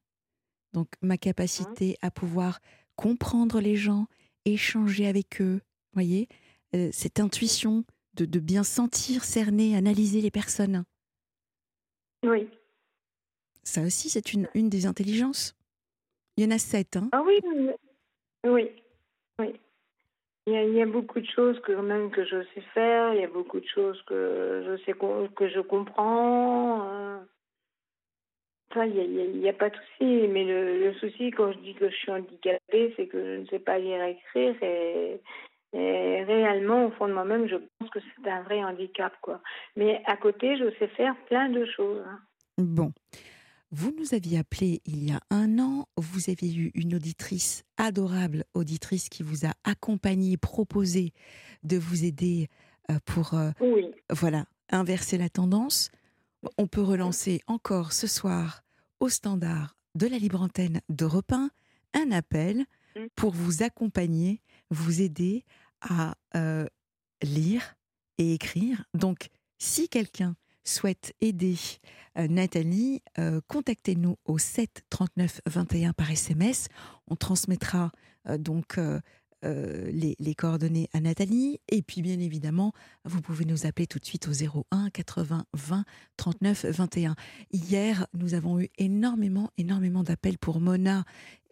donc 0.73 0.87
ma 1.01 1.17
capacité 1.17 1.97
à 2.01 2.11
pouvoir 2.11 2.59
comprendre 2.95 3.59
les 3.59 3.75
gens, 3.75 4.07
échanger 4.45 5.07
avec 5.07 5.41
eux, 5.41 5.61
voyez, 5.93 6.27
euh, 6.75 6.89
cette 6.91 7.19
intuition 7.19 7.85
de, 8.15 8.25
de 8.25 8.39
bien 8.39 8.63
sentir, 8.63 9.23
cerner, 9.23 9.75
analyser 9.75 10.21
les 10.21 10.31
personnes. 10.31 10.83
Oui. 12.23 12.49
Ça 13.63 13.81
aussi, 13.81 14.09
c'est 14.09 14.33
une, 14.33 14.49
une 14.53 14.69
des 14.69 14.85
intelligences. 14.85 15.55
Il 16.37 16.43
y 16.43 16.47
en 16.47 16.51
a 16.51 16.59
sept, 16.59 16.97
hein 16.97 17.09
Ah 17.11 17.23
oui, 17.25 17.39
oui, 18.45 18.69
oui. 19.39 19.59
Il 20.45 20.53
y, 20.53 20.81
a, 20.81 20.85
beaucoup 20.85 21.21
de 21.21 21.25
choses 21.25 21.57
que 21.61 21.71
même 21.71 22.11
que 22.11 22.25
je 22.25 22.43
sais 22.53 22.61
faire. 22.73 23.13
Il 23.13 23.21
y 23.21 23.23
a 23.23 23.29
beaucoup 23.29 23.61
de 23.61 23.67
choses 23.67 24.01
que 24.03 24.63
je 24.65 24.83
sais 24.83 24.93
que 24.93 25.47
je 25.47 25.61
comprends. 25.61 27.21
Enfin, 28.69 28.85
il 28.85 29.39
n'y 29.39 29.49
a 29.49 29.53
pas 29.53 29.69
de 29.69 29.75
souci. 29.75 30.27
Mais 30.27 30.43
le, 30.43 30.79
le 30.79 30.93
souci 30.95 31.31
quand 31.31 31.53
je 31.53 31.59
dis 31.59 31.75
que 31.75 31.89
je 31.89 31.95
suis 31.95 32.11
handicapée, 32.11 32.93
c'est 32.97 33.07
que 33.07 33.23
je 33.23 33.39
ne 33.41 33.45
sais 33.45 33.59
pas 33.59 33.79
lire 33.79 34.03
et 34.03 34.11
écrire. 34.11 34.55
Et, 34.61 35.21
et 35.71 36.23
réellement, 36.23 36.87
au 36.87 36.91
fond 36.91 37.07
de 37.07 37.13
moi-même, 37.13 37.47
je 37.47 37.55
pense 37.55 37.89
que 37.89 37.99
c'est 37.99 38.29
un 38.29 38.41
vrai 38.43 38.63
handicap, 38.63 39.13
quoi. 39.21 39.41
Mais 39.77 40.01
à 40.05 40.17
côté, 40.17 40.57
je 40.57 40.69
sais 40.77 40.87
faire 40.87 41.15
plein 41.27 41.49
de 41.49 41.65
choses. 41.65 42.03
hein. 42.05 42.19
Bon. 42.57 42.91
Vous 43.75 43.91
nous 43.97 44.13
aviez 44.13 44.37
appelé 44.37 44.81
il 44.85 45.03
y 45.03 45.11
a 45.11 45.19
un 45.31 45.57
an, 45.57 45.87
vous 45.97 46.29
avez 46.29 46.53
eu 46.53 46.69
une 46.75 46.93
auditrice, 46.93 47.63
adorable 47.77 48.45
auditrice, 48.53 49.09
qui 49.09 49.23
vous 49.23 49.47
a 49.47 49.53
accompagné, 49.63 50.37
proposé 50.37 51.11
de 51.63 51.77
vous 51.77 52.05
aider 52.05 52.49
euh, 52.91 52.99
pour, 53.05 53.33
euh, 53.33 53.49
Oui. 53.59 53.87
voilà, 54.11 54.45
inverser 54.69 55.17
la 55.17 55.27
tendance. 55.29 55.89
On 56.59 56.67
peut 56.67 56.83
relancer 56.83 57.41
encore 57.47 57.93
ce 57.93 58.05
soir 58.05 58.61
au 58.99 59.09
standard 59.09 59.75
de 59.95 60.05
la 60.05 60.19
libre 60.19 60.41
antenne 60.41 60.81
d'Europe 60.89 61.31
1 61.31 61.49
un 61.95 62.11
appel 62.11 62.65
Mm. 62.95 63.07
pour 63.15 63.31
vous 63.31 63.63
accompagner, 63.63 64.39
vous 64.69 65.01
aider 65.01 65.45
à 65.81 66.15
euh, 66.35 66.67
lire 67.23 67.73
et 68.19 68.35
écrire. 68.35 68.85
Donc, 68.93 69.29
si 69.57 69.89
quelqu'un 69.89 70.35
souhaite 70.63 71.13
aider 71.21 71.57
euh, 72.17 72.27
Nathalie, 72.27 73.01
euh, 73.17 73.41
contactez-nous 73.47 74.17
au 74.25 74.37
7 74.37 74.83
39 74.89 75.41
21 75.47 75.93
par 75.93 76.11
SMS. 76.11 76.67
On 77.07 77.15
transmettra 77.15 77.91
euh, 78.29 78.37
donc 78.37 78.79
euh, 79.43 79.89
les, 79.91 80.15
les 80.19 80.35
coordonnées 80.35 80.89
à 80.93 80.99
Nathalie. 80.99 81.59
Et 81.69 81.81
puis, 81.81 82.01
bien 82.01 82.19
évidemment, 82.19 82.71
vous 83.05 83.21
pouvez 83.21 83.45
nous 83.45 83.65
appeler 83.65 83.87
tout 83.87 83.99
de 83.99 84.05
suite 84.05 84.27
au 84.27 84.31
01 84.71 84.89
80 84.89 85.45
20 85.53 85.85
39 86.17 86.65
21. 86.65 87.15
Hier, 87.51 88.07
nous 88.13 88.33
avons 88.33 88.59
eu 88.59 88.69
énormément, 88.77 89.49
énormément 89.57 90.03
d'appels 90.03 90.37
pour 90.37 90.59
Mona 90.59 91.03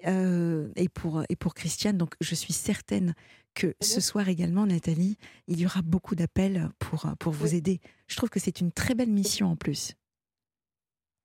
euh, 0.07 0.69
et, 0.75 0.89
pour, 0.89 1.23
et 1.29 1.35
pour 1.35 1.53
Christiane. 1.53 1.97
Donc, 1.97 2.15
je 2.21 2.35
suis 2.35 2.53
certaine 2.53 3.13
que 3.53 3.75
ce 3.81 3.99
soir 3.99 4.29
également, 4.29 4.65
Nathalie, 4.65 5.17
il 5.47 5.59
y 5.59 5.65
aura 5.65 5.81
beaucoup 5.81 6.15
d'appels 6.15 6.69
pour, 6.79 7.05
pour 7.19 7.33
vous 7.33 7.53
aider. 7.53 7.81
Je 8.07 8.15
trouve 8.15 8.29
que 8.29 8.39
c'est 8.39 8.61
une 8.61 8.71
très 8.71 8.95
belle 8.95 9.09
mission 9.11 9.47
en 9.47 9.55
plus. 9.57 9.93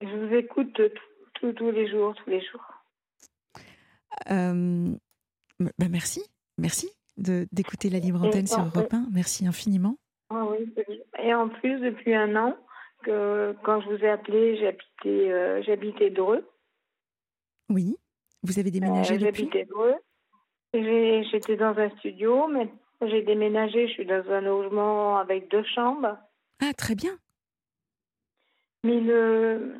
Je 0.02 0.08
vous 0.08 0.34
écoute 0.34 0.72
tout- 0.74 0.82
tout- 1.34 1.52
tous 1.52 1.70
les 1.70 1.88
jours, 1.88 2.14
tous 2.22 2.28
les 2.30 2.40
jours. 2.44 2.64
Euh, 4.30 4.94
bah 5.60 5.88
merci, 5.88 6.22
merci 6.59 6.90
de- 7.16 7.46
d'écouter 7.52 7.88
la 7.90 7.98
libre 7.98 8.22
antenne 8.24 8.46
sur 8.46 8.61
Europe 8.64 8.92
1. 8.92 9.07
Merci 9.12 9.46
infiniment. 9.46 9.96
Ah 10.30 10.44
oui. 10.44 10.72
Et 11.22 11.32
en 11.34 11.48
plus, 11.48 11.78
depuis 11.80 12.14
un 12.14 12.34
an, 12.36 12.57
que 13.04 13.54
quand 13.62 13.80
je 13.82 13.88
vous 13.90 14.04
ai 14.04 14.09
appelé, 14.11 14.57
j'habitais 14.59 15.30
euh, 15.30 15.62
j'habitais 15.62 16.11
Dreux. 16.11 16.44
Oui, 17.68 17.96
vous 18.42 18.59
avez 18.59 18.70
déménagé 18.70 19.14
Euh, 19.14 19.18
depuis? 19.18 19.44
J'habitais 19.44 19.64
Dreux. 19.66 19.94
J'étais 20.74 21.57
dans 21.57 21.76
un 21.78 21.90
studio, 21.98 22.48
mais 22.48 22.68
j'ai 23.02 23.22
déménagé. 23.22 23.88
Je 23.88 23.92
suis 23.94 24.07
dans 24.07 24.28
un 24.30 24.40
logement 24.40 25.16
avec 25.18 25.50
deux 25.50 25.64
chambres. 25.74 26.18
Ah, 26.61 26.72
très 26.76 26.94
bien. 26.94 27.16
Mais 28.84 29.00
le, 29.00 29.74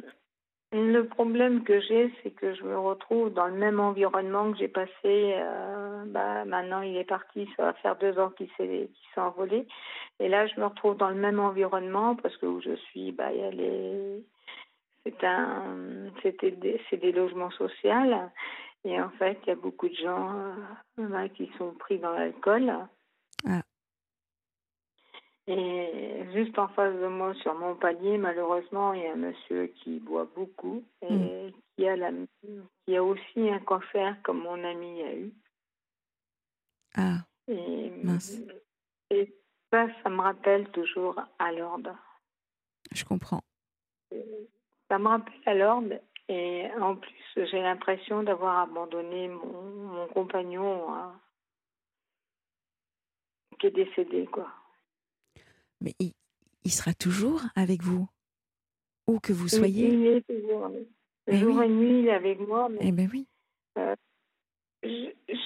le 0.77 1.07
problème 1.07 1.65
que 1.65 1.81
j'ai, 1.81 2.13
c'est 2.23 2.31
que 2.31 2.55
je 2.55 2.63
me 2.65 2.79
retrouve 2.79 3.33
dans 3.33 3.47
le 3.47 3.55
même 3.55 3.81
environnement 3.81 4.53
que 4.53 4.59
j'ai 4.59 4.69
passé. 4.69 4.91
euh, 5.05 6.05
bah, 6.07 6.45
maintenant, 6.45 6.83
il 6.83 6.97
est 6.97 7.05
parti, 7.05 7.49
ça 7.57 7.65
va 7.65 7.73
faire 7.75 7.97
deux 7.97 8.19
ans 8.19 8.31
qu'il 8.31 8.49
s'est 8.57 8.89
s'est 9.15 9.21
envolé. 9.21 9.67
Et 10.21 10.29
là, 10.29 10.47
je 10.47 10.59
me 10.61 10.67
retrouve 10.67 10.97
dans 10.97 11.11
le 11.11 11.17
même 11.17 11.41
environnement 11.41 12.17
parce 12.17 12.37
que 12.37 12.47
où 12.47 12.61
je 12.61 12.75
suis, 12.77 13.13
bah, 13.13 13.33
il 13.33 13.41
y 13.41 13.45
a 13.45 13.51
les. 13.51 14.25
C'est 15.05 15.25
un, 15.25 16.11
c'était 16.23 16.51
des, 16.51 16.81
des 16.93 17.13
logements 17.13 17.51
sociaux. 17.51 17.91
Et 18.85 19.01
en 19.01 19.11
fait, 19.11 19.39
il 19.45 19.49
y 19.49 19.53
a 19.53 19.57
beaucoup 19.57 19.89
de 19.89 19.95
gens 19.95 20.33
euh, 20.99 21.09
bah, 21.09 21.29
qui 21.29 21.51
sont 21.59 21.73
pris 21.73 21.99
dans 21.99 22.13
l'alcool. 22.13 22.73
Et 25.49 26.25
juste 26.33 26.59
en 26.59 26.67
face 26.69 26.95
de 26.97 27.07
moi, 27.07 27.33
sur 27.35 27.55
mon 27.55 27.77
palier, 27.77 28.19
malheureusement, 28.19 28.93
il 28.95 29.03
y 29.03 29.07
a 29.07 29.13
un 29.13 29.17
monsieur 29.17 29.69
qui 29.69 30.01
boit 30.01 30.29
beaucoup 30.35 30.83
et 31.03 31.53
qui, 31.77 31.87
a 31.87 31.95
la, 31.95 32.11
qui 32.85 32.97
a 32.97 33.05
aussi 33.05 33.49
un 33.49 33.61
cancer 33.61 34.17
comme 34.25 34.41
mon 34.41 34.63
ami 34.65 35.03
a 35.03 35.15
eu. 35.15 35.33
Ah, 36.97 37.19
Et, 37.47 37.91
Mince. 38.03 38.41
et 39.11 39.33
ça, 39.71 39.87
ça 40.03 40.11
me 40.11 40.21
rappelle 40.21 40.69
toujours 40.71 41.21
à 41.39 41.53
l'ordre. 41.53 41.95
je 42.93 43.05
comprends. 43.05 43.43
Ça 44.89 44.99
me 44.99 45.07
rappelle 45.09 45.35
à 45.47 45.55
l'ordre 45.55 45.95
et 46.29 46.69
en 46.81 46.97
plus, 46.97 47.13
j'ai 47.37 47.63
l'impression 47.63 48.25
d'avoir 48.25 48.61
abandonné 48.61 49.29
mon, 49.29 49.63
mon 49.63 50.07
compagnon 50.09 50.93
hein, 50.93 51.21
qui 53.61 53.69
est 53.69 53.71
décédé, 53.71 54.27
quoi. 54.27 54.49
Mais 55.81 55.93
il, 55.99 56.13
il 56.65 56.71
sera 56.71 56.95
toujours 56.95 57.43
avec 57.55 57.83
vous, 57.83 58.09
où 59.07 59.21
que 59.21 59.33
vous 59.33 59.49
soyez. 59.49 59.89
Il 59.89 60.07
est 60.07 60.27
toujours. 60.27 60.71
Eh 61.29 61.37
jour 61.37 61.57
oui. 61.59 61.67
et 61.67 61.69
nuit, 61.69 62.01
il 62.01 62.09
est 62.09 62.15
avec 62.15 62.41
moi, 62.41 62.69
mais 62.69 62.79
Eh 62.83 62.93
ben 62.93 63.09
oui. 63.13 63.27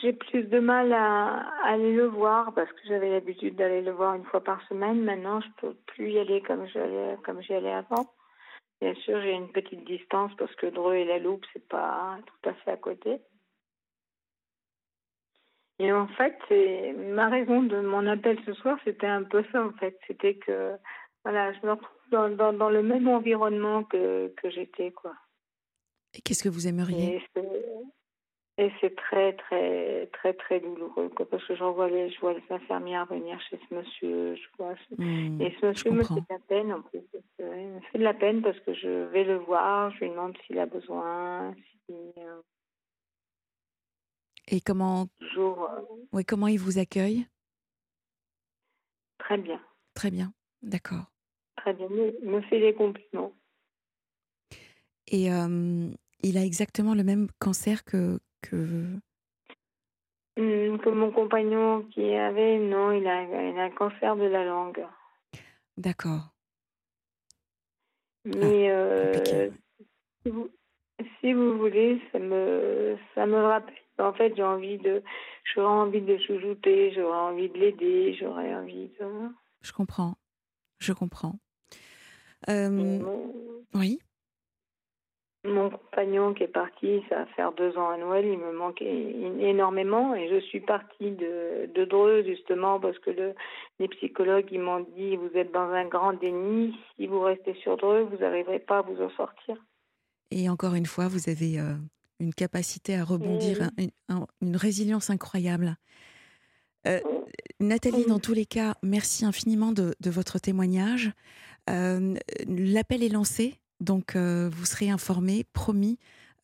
j'ai 0.02 0.12
plus 0.12 0.44
de 0.44 0.58
mal 0.58 0.92
à, 0.92 1.46
aller 1.64 1.94
le 1.94 2.06
voir 2.06 2.54
parce 2.54 2.70
que 2.72 2.80
j'avais 2.88 3.10
l'habitude 3.10 3.56
d'aller 3.56 3.82
le 3.82 3.92
voir 3.92 4.14
une 4.14 4.24
fois 4.24 4.42
par 4.42 4.66
semaine. 4.68 5.02
Maintenant, 5.02 5.40
je 5.40 5.48
peux 5.60 5.74
plus 5.86 6.12
y 6.12 6.18
aller 6.18 6.42
comme 6.42 6.66
j'allais 6.68 7.16
comme 7.24 7.42
j'y 7.42 7.54
allais 7.54 7.72
avant. 7.72 8.06
Bien 8.80 8.94
sûr, 8.94 9.20
j'ai 9.20 9.32
une 9.32 9.52
petite 9.52 9.84
distance 9.84 10.32
parce 10.38 10.54
que 10.54 10.66
Dreux 10.66 10.94
et 10.94 11.04
la 11.04 11.18
Loupe, 11.18 11.44
c'est 11.52 11.68
pas 11.68 12.18
tout 12.24 12.48
à 12.48 12.54
fait 12.54 12.70
à 12.70 12.76
côté. 12.78 13.20
Et 15.80 15.90
en 15.92 16.06
fait, 16.08 16.36
c'est 16.48 16.92
ma 16.92 17.30
raison 17.30 17.62
de 17.62 17.80
mon 17.80 18.06
appel 18.06 18.38
ce 18.44 18.52
soir, 18.52 18.78
c'était 18.84 19.06
un 19.06 19.22
peu 19.22 19.42
ça 19.50 19.64
en 19.64 19.72
fait. 19.72 19.98
C'était 20.06 20.34
que 20.34 20.76
voilà, 21.24 21.54
je 21.54 21.66
me 21.66 21.72
retrouve 21.72 22.36
dans, 22.36 22.52
dans, 22.52 22.68
le 22.68 22.82
même 22.82 23.08
environnement 23.08 23.84
que, 23.84 24.28
que 24.36 24.50
j'étais 24.50 24.90
quoi. 24.90 25.14
Et 26.12 26.20
qu'est-ce 26.20 26.44
que 26.44 26.50
vous 26.50 26.68
aimeriez? 26.68 27.22
Et 28.58 28.70
c'est 28.82 28.94
très, 28.94 29.32
très, 29.32 30.10
très, 30.12 30.34
très 30.34 30.60
douloureux, 30.60 31.10
parce 31.30 31.42
que 31.46 31.56
j'en 31.56 31.72
vois 31.72 31.88
les, 31.88 32.10
je 32.10 32.20
vois 32.20 32.34
les 32.34 32.42
infirmières 32.50 33.06
venir 33.06 33.40
chez 33.48 33.58
ce 33.66 33.74
monsieur, 33.74 34.34
je 34.34 34.48
vois. 34.58 34.74
Mmh, 34.98 35.40
et 35.40 35.56
ce 35.58 35.66
monsieur 35.66 35.90
me 35.92 36.02
fait 36.02 36.14
de 36.14 36.20
la 36.28 36.38
peine, 36.46 36.72
en 36.74 36.82
plus. 36.82 37.00
Il 37.38 37.46
me 37.46 37.80
fait 37.80 37.96
de 37.96 38.04
la 38.04 38.12
peine 38.12 38.42
parce 38.42 38.60
que 38.60 38.74
je 38.74 39.06
vais 39.06 39.24
le 39.24 39.36
voir, 39.36 39.90
je 39.92 40.00
lui 40.00 40.10
demande 40.10 40.36
s'il 40.44 40.58
a 40.58 40.66
besoin, 40.66 41.54
euh, 41.88 42.40
Et 44.52 44.60
comment, 44.60 45.06
toujours, 45.20 45.70
euh, 45.70 45.80
oui, 46.12 46.24
comment 46.24 46.48
il 46.48 46.58
vous 46.58 46.78
accueille 46.80 47.24
Très 49.18 49.38
bien. 49.38 49.60
Très 49.94 50.10
bien, 50.10 50.32
d'accord. 50.62 51.04
Très 51.56 51.72
bien, 51.72 51.86
il 51.88 52.28
me 52.28 52.40
fait 52.42 52.58
des 52.58 52.74
compliments. 52.74 53.32
Et 55.06 55.32
euh, 55.32 55.88
il 56.22 56.36
a 56.36 56.44
exactement 56.44 56.94
le 56.94 57.04
même 57.04 57.28
cancer 57.38 57.84
que, 57.84 58.18
que... 58.42 58.96
Hmm, 60.36 60.78
que 60.78 60.88
mon 60.88 61.12
compagnon 61.12 61.82
qui 61.92 62.12
avait, 62.14 62.58
non, 62.58 62.90
il 62.90 63.06
a, 63.06 63.22
il 63.22 63.58
a 63.58 63.64
un 63.64 63.70
cancer 63.70 64.16
de 64.16 64.24
la 64.24 64.44
langue. 64.44 64.84
D'accord. 65.76 66.34
Mais 68.24 68.70
ah, 68.70 68.74
euh, 68.74 69.50
si, 70.22 70.30
vous, 70.30 70.50
si, 71.20 71.32
vous, 71.32 71.56
voulez, 71.56 72.00
ça 72.10 72.18
me, 72.18 72.96
ça 73.14 73.26
me 73.26 73.36
rappelle. 73.36 73.74
En 74.00 74.12
fait, 74.12 74.34
j'ai 74.36 74.42
envie 74.42 74.78
de, 74.78 75.02
j'aurais 75.54 75.66
envie 75.66 76.00
de 76.00 76.18
chouchouter, 76.18 76.92
j'aurais 76.94 77.18
envie 77.18 77.48
de 77.48 77.58
l'aider, 77.58 78.16
j'aurais 78.18 78.54
envie 78.54 78.90
de. 79.00 79.06
Je 79.62 79.72
comprends, 79.72 80.16
je 80.78 80.92
comprends. 80.92 81.38
Euh, 82.48 83.00
oui. 83.74 84.00
Mon 85.44 85.70
compagnon 85.70 86.34
qui 86.34 86.42
est 86.42 86.48
parti, 86.48 87.02
ça 87.08 87.16
va 87.16 87.26
faire 87.26 87.52
deux 87.52 87.76
ans 87.78 87.88
à 87.88 87.96
Noël, 87.96 88.26
il 88.26 88.38
me 88.38 88.52
manquait 88.52 89.14
énormément 89.40 90.14
et 90.14 90.28
je 90.28 90.38
suis 90.40 90.60
partie 90.60 91.12
de, 91.12 91.70
de 91.74 91.84
Dreux 91.86 92.22
justement 92.24 92.78
parce 92.78 92.98
que 92.98 93.10
le, 93.10 93.34
les 93.78 93.88
psychologues 93.88 94.48
ils 94.52 94.60
m'ont 94.60 94.86
dit 94.96 95.16
vous 95.16 95.34
êtes 95.34 95.50
dans 95.50 95.70
un 95.70 95.86
grand 95.86 96.12
déni, 96.12 96.78
si 96.96 97.06
vous 97.06 97.20
restez 97.20 97.54
sur 97.54 97.78
Dreux, 97.78 98.02
vous 98.02 98.18
n'arriverez 98.18 98.58
pas 98.58 98.78
à 98.78 98.82
vous 98.82 99.00
en 99.00 99.08
sortir. 99.10 99.56
Et 100.30 100.48
encore 100.48 100.74
une 100.74 100.86
fois, 100.86 101.08
vous 101.08 101.28
avez 101.28 101.58
euh, 101.58 101.74
une 102.20 102.34
capacité 102.34 102.96
à 102.96 103.04
rebondir, 103.04 103.70
une, 104.40 104.56
résilience 104.56 105.10
incroyable. 105.10 105.76
Euh, 106.86 107.00
Nathalie, 107.58 108.04
dans 108.06 108.20
tous 108.20 108.34
les 108.34 108.46
cas, 108.46 108.74
merci 108.82 109.24
infiniment 109.24 109.72
de, 109.72 109.94
de 110.00 110.10
votre 110.10 110.38
témoignage. 110.38 111.12
Euh, 111.68 112.14
l'appel 112.46 113.02
est 113.02 113.08
lancé. 113.08 113.58
Donc, 113.80 114.14
euh, 114.14 114.50
vous 114.52 114.66
serez 114.66 114.90
informé, 114.90 115.44
promis, 115.52 115.98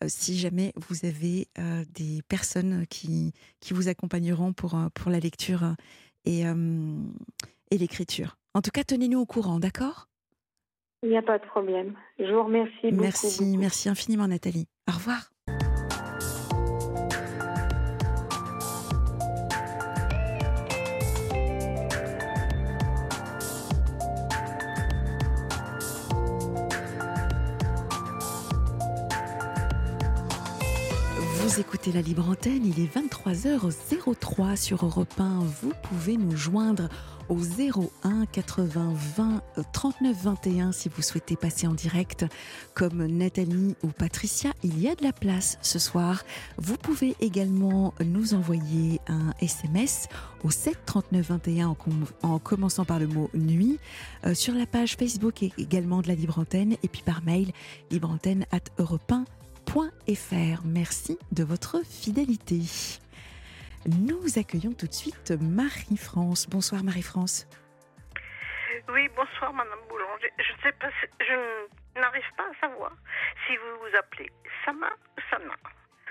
si 0.07 0.37
jamais 0.39 0.73
vous 0.77 1.07
avez 1.07 1.49
des 1.95 2.21
personnes 2.29 2.87
qui, 2.89 3.33
qui 3.61 3.73
vous 3.73 3.89
accompagneront 3.89 4.53
pour, 4.53 4.79
pour 4.93 5.11
la 5.11 5.21
lecture 5.21 5.75
et, 6.27 6.43
et 6.43 7.79
l'écriture. 7.79 8.37
En 8.53 8.61
tout 8.61 8.71
cas, 8.71 8.85
tenez-nous 8.85 9.21
au 9.21 9.27
courant, 9.27 9.59
d'accord? 9.59 10.09
Il 11.03 11.11
n'y 11.11 11.17
a 11.17 11.23
pas 11.23 11.39
de 11.39 11.47
problème. 11.47 11.95
Je 12.19 12.33
vous 12.33 12.43
remercie 12.43 12.91
beaucoup. 12.91 13.03
Merci, 13.03 13.57
merci 13.57 13.89
infiniment, 13.89 14.29
Nathalie. 14.29 14.67
Au 14.89 14.93
revoir. 14.93 15.31
Écoutez 31.59 31.91
la 31.93 32.03
libre 32.03 32.29
antenne, 32.29 32.67
il 32.67 32.81
est 32.81 32.95
23h03 32.95 34.57
sur 34.57 34.85
Europe 34.85 35.15
1. 35.19 35.41
Vous 35.63 35.73
pouvez 35.83 36.17
nous 36.17 36.37
joindre 36.37 36.89
au 37.29 37.39
01 37.39 38.27
80 38.27 38.93
20 39.17 39.43
39 39.73 40.17
21 40.23 40.73
si 40.73 40.91
vous 40.91 41.01
souhaitez 41.01 41.35
passer 41.35 41.67
en 41.67 41.73
direct 41.73 42.27
comme 42.75 43.07
Nathalie 43.07 43.75
ou 43.83 43.89
Patricia. 43.89 44.53
Il 44.65 44.79
y 44.81 44.89
a 44.89 44.95
de 44.95 45.03
la 45.03 45.13
place 45.13 45.57
ce 45.63 45.79
soir. 45.79 46.25
Vous 46.59 46.77
pouvez 46.77 47.17
également 47.21 47.95
nous 48.05 48.35
envoyer 48.35 49.01
un 49.07 49.33
SMS 49.41 50.09
au 50.45 50.51
7 50.51 50.77
39 50.85 51.29
21 51.29 51.77
en, 52.23 52.39
commençant 52.39 52.85
par 52.85 52.99
le 52.99 53.07
mot 53.07 53.31
nuit 53.35 53.79
euh, 54.27 54.35
sur 54.35 54.55
la 54.55 54.67
page 54.67 54.97
Facebook 54.97 55.43
également 55.57 56.03
de 56.03 56.09
la 56.09 56.15
libre 56.15 56.39
antenne 56.39 56.77
et 56.83 56.89
puis 56.89 57.03
par 57.03 57.23
mail 57.25 57.53
libreantenne 57.91 58.45
at 58.53 58.61
europe 58.79 59.11
1 59.11 59.25
fr. 59.71 60.65
Merci 60.65 61.19
de 61.33 61.45
votre 61.45 61.85
fidélité. 61.85 62.61
Nous 63.87 64.39
accueillons 64.39 64.73
tout 64.73 64.87
de 64.87 64.93
suite 64.93 65.33
Marie-France. 65.41 66.49
Bonsoir 66.49 66.83
Marie-France. 66.83 67.47
Oui, 68.89 69.09
bonsoir 69.17 69.53
Madame 69.53 69.79
Boulanger. 69.89 70.33
Je 70.39 70.53
ne 70.53 70.59
sais 70.63 70.73
pas, 70.73 70.89
je 71.21 72.01
n'arrive 72.01 72.25
pas 72.37 72.45
à 72.45 72.61
savoir 72.61 72.93
si 73.47 73.57
vous 73.57 73.81
vous 73.81 73.97
appelez 73.97 74.31
Sama 74.65 74.89
ou 75.17 75.21
Sana. 75.31 75.55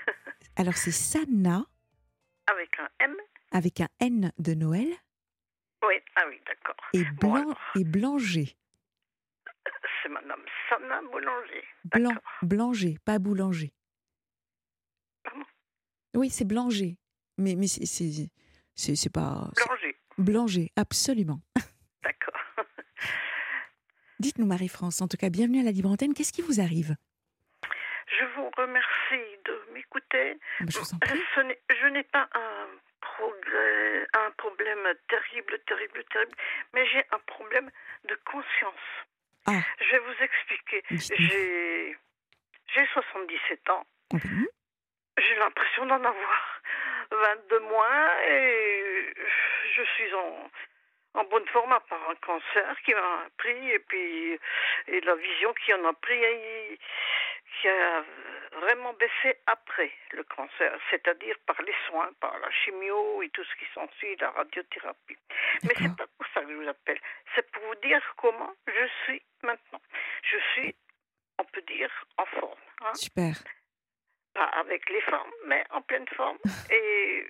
Alors 0.56 0.76
c'est 0.76 0.92
Sana. 0.92 1.64
Avec 2.50 2.78
un 2.78 2.88
M. 3.00 3.16
Avec 3.52 3.80
un 3.80 3.88
N 4.00 4.32
de 4.38 4.54
Noël. 4.54 4.88
Oui, 5.86 5.94
ah 6.16 6.22
oui, 6.28 6.40
d'accord. 6.46 6.76
Et, 6.92 7.04
blanc, 7.04 7.54
et 7.78 7.84
Blanger. 7.84 8.56
C'est 10.02 10.08
Madame 10.08 10.42
Sana 10.68 11.00
Boulanger. 11.02 11.64
Blanc, 11.84 12.14
Blanger, 12.42 12.98
pas 13.04 13.18
Boulanger. 13.18 13.72
Pardon? 15.24 15.44
Oui, 16.14 16.30
c'est 16.30 16.44
Blanger. 16.46 16.96
Mais, 17.38 17.54
mais 17.54 17.66
c'est 17.66 19.12
pas. 19.12 19.50
Blanger. 19.56 19.96
Blanger, 20.18 20.72
absolument. 20.76 21.40
D'accord. 22.02 22.40
Dites-nous, 24.18 24.46
Marie-France, 24.46 25.00
en 25.02 25.08
tout 25.08 25.16
cas, 25.16 25.28
bienvenue 25.28 25.60
à 25.60 25.64
la 25.64 25.72
Libre 25.72 25.90
Antenne. 25.90 26.14
Qu'est-ce 26.14 26.32
qui 26.32 26.42
vous 26.42 26.60
arrive? 26.60 26.96
Je 28.06 28.24
vous 28.36 28.48
remercie 28.56 29.36
de 29.44 29.72
m'écouter. 29.74 30.38
Ah, 30.60 30.64
je, 30.68 30.78
je 30.78 31.88
n'ai 31.88 32.04
pas 32.04 32.28
un, 32.34 32.66
un 34.14 34.30
problème 34.38 34.78
terrible, 35.08 35.58
terrible, 35.66 36.04
terrible, 36.10 36.36
mais 36.72 36.86
j'ai 36.86 37.04
un 37.10 37.18
problème 37.26 37.70
de 38.08 38.18
conscience. 38.24 38.86
Ah. 39.46 39.60
Je 39.80 39.90
vais 39.92 39.98
vous 39.98 40.22
expliquer. 40.22 40.82
J'ai, 40.90 41.96
j'ai 42.74 42.86
77 42.92 43.70
ans. 43.70 43.86
J'ai 45.18 45.34
l'impression 45.36 45.86
d'en 45.86 46.04
avoir 46.04 46.60
22 47.10 47.60
mois 47.60 48.24
et 48.28 49.14
je 49.74 49.82
suis 49.82 50.14
en, 50.14 50.50
en 51.14 51.24
bonne 51.24 51.46
forme 51.48 51.72
à 51.72 51.80
part 51.80 52.10
un 52.10 52.14
cancer 52.16 52.76
qui 52.84 52.92
m'a 52.92 53.26
pris 53.38 53.70
et 53.70 53.78
puis 53.78 54.38
et 54.88 55.00
la 55.00 55.14
vision 55.14 55.54
qui 55.54 55.72
en 55.74 55.84
a 55.86 55.92
pris 55.94 56.20
qui 57.60 57.68
a 57.68 58.04
vraiment 58.60 58.92
baissé 58.94 59.38
après 59.46 59.90
le 60.12 60.22
cancer, 60.24 60.78
c'est-à-dire 60.90 61.36
par 61.46 61.60
les 61.62 61.74
soins, 61.86 62.10
par 62.20 62.38
la 62.38 62.50
chimio 62.50 63.22
et 63.22 63.28
tout 63.30 63.44
ce 63.44 63.54
qui 63.56 63.64
s'ensuit, 63.72 64.16
la 64.20 64.30
radiothérapie. 64.30 65.16
Mais 65.62 65.74
c'est 65.76 65.96
pas 65.96 66.06
pour 66.06 66.26
ça 66.34 66.42
que 66.42 66.50
je 66.50 66.54
vous 66.54 66.68
appelle. 66.68 67.00
C'est 67.34 67.50
pour 67.50 67.62
vous 67.64 67.74
dire 67.76 68.00
comment 68.16 68.52
je 68.66 68.86
suis 69.04 69.22
maintenant. 69.42 69.80
Je 70.22 70.36
suis, 70.52 70.74
on 71.38 71.44
peut 71.44 71.62
dire, 71.62 71.90
en 72.18 72.26
forme. 72.26 72.60
Hein. 72.82 72.94
Super. 72.94 73.34
Pas 74.34 74.44
avec 74.60 74.88
les 74.90 75.00
formes, 75.02 75.32
mais 75.46 75.64
en 75.70 75.82
pleine 75.82 76.06
forme. 76.08 76.38
et 76.70 77.26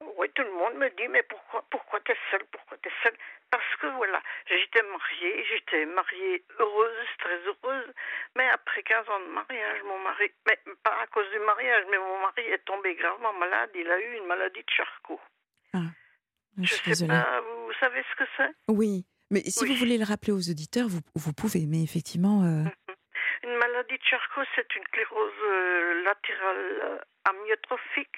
oui, 0.00 0.30
tout 0.34 0.42
le 0.42 0.52
monde 0.52 0.74
me 0.74 0.88
dit, 0.90 1.08
mais 1.08 1.22
pourquoi, 1.24 1.64
pourquoi 1.70 2.00
t'es 2.00 2.16
seule, 2.30 2.44
pourquoi 2.52 2.76
t'es 2.78 2.90
seule? 3.02 3.16
Parce 3.50 3.76
que 3.80 3.86
voilà, 3.88 4.22
j'étais 4.46 4.82
mariée, 4.82 5.44
j'étais 5.50 5.86
mariée 5.86 6.44
heureuse, 6.58 7.06
très 7.18 7.38
heureuse, 7.38 7.92
mais 8.36 8.48
après 8.48 8.82
15 8.82 9.08
ans 9.08 9.20
de 9.20 9.32
mariage, 9.32 9.82
mon 9.84 9.98
mari, 10.00 10.30
mais 10.46 10.58
pas 10.84 11.00
à 11.00 11.06
cause 11.08 11.28
du 11.30 11.38
mariage, 11.40 11.84
mais 11.90 11.98
mon 11.98 12.20
mari 12.20 12.42
est 12.42 12.64
tombé 12.64 12.94
gravement 12.94 13.32
malade, 13.32 13.70
il 13.74 13.90
a 13.90 13.98
eu 13.98 14.18
une 14.18 14.26
maladie 14.26 14.62
de 14.62 14.70
Charcot. 14.70 15.20
Ah, 15.74 15.78
je, 16.64 16.74
suis 16.74 16.94
sais 16.94 17.06
pas, 17.06 17.40
vous 17.40 17.72
savez 17.80 18.02
ce 18.10 18.16
que 18.16 18.28
c'est? 18.36 18.50
Oui, 18.68 19.04
mais 19.30 19.40
si 19.40 19.66
vous 19.66 19.74
voulez 19.74 19.98
le 19.98 20.04
rappeler 20.04 20.32
aux 20.32 20.50
auditeurs, 20.50 20.88
vous, 20.88 21.00
vous 21.14 21.32
pouvez, 21.32 21.66
mais 21.66 21.82
effectivement... 21.82 22.42
Euh, 22.44 22.64
une 23.42 23.56
maladie 23.56 23.96
de 23.96 24.04
Charcot, 24.04 24.42
c'est 24.54 24.74
une 24.74 24.84
sclérose 24.84 25.32
euh, 25.44 26.02
latérale 26.04 27.04
amyotrophique 27.28 28.16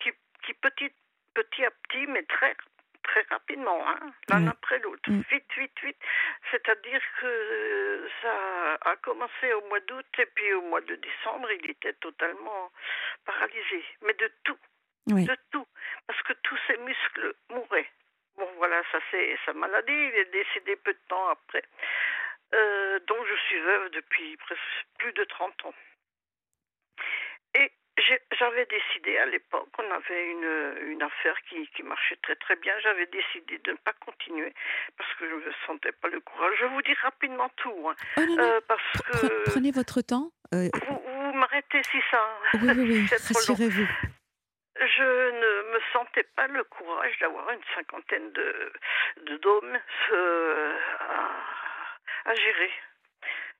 qui, 0.00 0.10
qui 0.44 0.54
petit, 0.54 0.90
petit 1.34 1.64
à 1.64 1.70
petit, 1.70 2.06
mais 2.06 2.22
très 2.24 2.54
très 3.02 3.24
rapidement, 3.30 3.86
hein, 3.88 3.98
l'un 4.28 4.46
après 4.46 4.78
l'autre, 4.78 5.10
mm. 5.10 5.22
vite, 5.30 5.52
vite, 5.58 5.78
vite. 5.82 5.96
C'est-à-dire 6.50 7.00
que 7.20 8.08
ça 8.22 8.78
a 8.90 8.96
commencé 8.96 9.52
au 9.54 9.68
mois 9.68 9.80
d'août 9.80 10.06
et 10.18 10.26
puis 10.26 10.52
au 10.54 10.62
mois 10.62 10.80
de 10.80 10.94
décembre, 10.96 11.50
il 11.50 11.70
était 11.70 11.94
totalement 11.94 12.70
paralysé, 13.24 13.84
mais 14.02 14.14
de 14.14 14.30
tout, 14.44 14.56
de 15.06 15.36
tout, 15.50 15.66
parce 16.06 16.22
que 16.22 16.32
tous 16.42 16.58
ses 16.66 16.76
muscles 16.78 17.34
mouraient. 17.50 17.90
Bon, 18.36 18.48
voilà, 18.56 18.82
ça 18.90 18.98
c'est 19.10 19.36
sa 19.44 19.52
maladie. 19.52 19.92
Il 19.92 20.14
est 20.14 20.32
décédé 20.32 20.76
peu 20.76 20.92
de 20.92 21.00
temps 21.08 21.28
après. 21.28 21.62
Euh, 22.54 22.98
donc 23.06 23.18
je 23.26 23.34
suis 23.46 23.60
veuve 23.60 23.90
depuis 23.90 24.36
plus 24.98 25.12
de 25.12 25.24
30 25.24 25.66
ans. 25.66 25.74
Et 27.54 27.70
j'avais 28.38 28.66
décidé 28.66 29.18
à 29.18 29.26
l'époque, 29.26 29.68
on 29.78 29.90
avait 29.90 30.30
une, 30.30 30.92
une 30.92 31.02
affaire 31.02 31.36
qui, 31.48 31.66
qui, 31.76 31.82
marchait 31.82 32.16
très 32.22 32.36
très 32.36 32.56
bien, 32.56 32.72
j'avais 32.82 33.06
décidé 33.06 33.58
de 33.64 33.72
ne 33.72 33.76
pas 33.76 33.92
continuer 34.04 34.52
parce 34.96 35.12
que 35.14 35.28
je 35.28 35.34
ne 35.34 35.52
sentais 35.66 35.92
pas 35.92 36.08
le 36.08 36.20
courage. 36.20 36.54
Je 36.58 36.64
vais 36.64 36.70
vous 36.70 36.82
dire 36.82 36.96
rapidement 37.02 37.50
tout. 37.56 37.88
Hein. 37.88 37.94
Oh 38.16 38.20
euh, 38.20 38.60
parce 38.66 39.02
que 39.02 39.50
Prenez 39.50 39.70
votre 39.70 40.00
temps. 40.00 40.30
Euh, 40.54 40.68
vous, 40.88 41.02
vous 41.06 41.32
m'arrêtez 41.34 41.82
si 41.84 41.98
ça... 42.10 42.18
Oui, 42.54 42.70
oui, 42.76 42.84
oui, 42.88 43.06
rassurez-vous 43.10 43.86
je 44.76 45.02
ne 45.02 45.72
me 45.74 45.80
sentais 45.92 46.24
pas 46.34 46.46
le 46.48 46.64
courage 46.64 47.18
d'avoir 47.20 47.50
une 47.50 47.62
cinquantaine 47.74 48.32
de, 48.32 48.72
de 49.26 49.36
dômes 49.36 49.78
euh, 50.12 50.78
à, 52.24 52.34
gérer. 52.34 52.70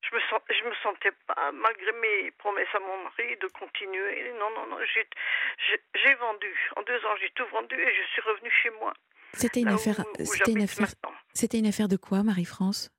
Je 0.02 0.16
me, 0.16 0.20
sens, 0.28 0.40
je 0.48 0.64
me 0.64 0.74
sentais 0.82 1.12
pas, 1.26 1.52
malgré 1.52 1.92
mes 1.92 2.30
promesses 2.32 2.74
à 2.74 2.80
mon 2.80 3.04
mari, 3.04 3.36
de 3.36 3.46
continuer. 3.48 4.32
Non, 4.38 4.50
non, 4.50 4.66
non, 4.66 4.78
j'ai 4.86 6.14
vendu. 6.14 6.70
En 6.76 6.82
deux 6.82 7.04
ans, 7.06 7.16
j'ai 7.20 7.30
tout 7.30 7.46
vendu 7.46 7.74
et 7.80 7.94
je 7.94 8.02
suis 8.12 8.22
revenue 8.22 8.52
chez 8.62 8.70
moi. 8.70 8.92
C'était 9.34 9.60
une, 9.60 9.68
affaire, 9.68 9.96
c'était 10.18 10.52
une, 10.52 10.62
affaire, 10.62 10.88
c'était 11.32 11.58
une 11.58 11.66
affaire 11.66 11.88
de 11.88 11.96
quoi, 11.96 12.22
Marie-France? 12.22 12.90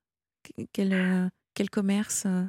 Quel, 0.74 0.94
euh, 0.94 1.30
quel 1.56 1.70
commerce 1.70 2.26
euh? 2.26 2.46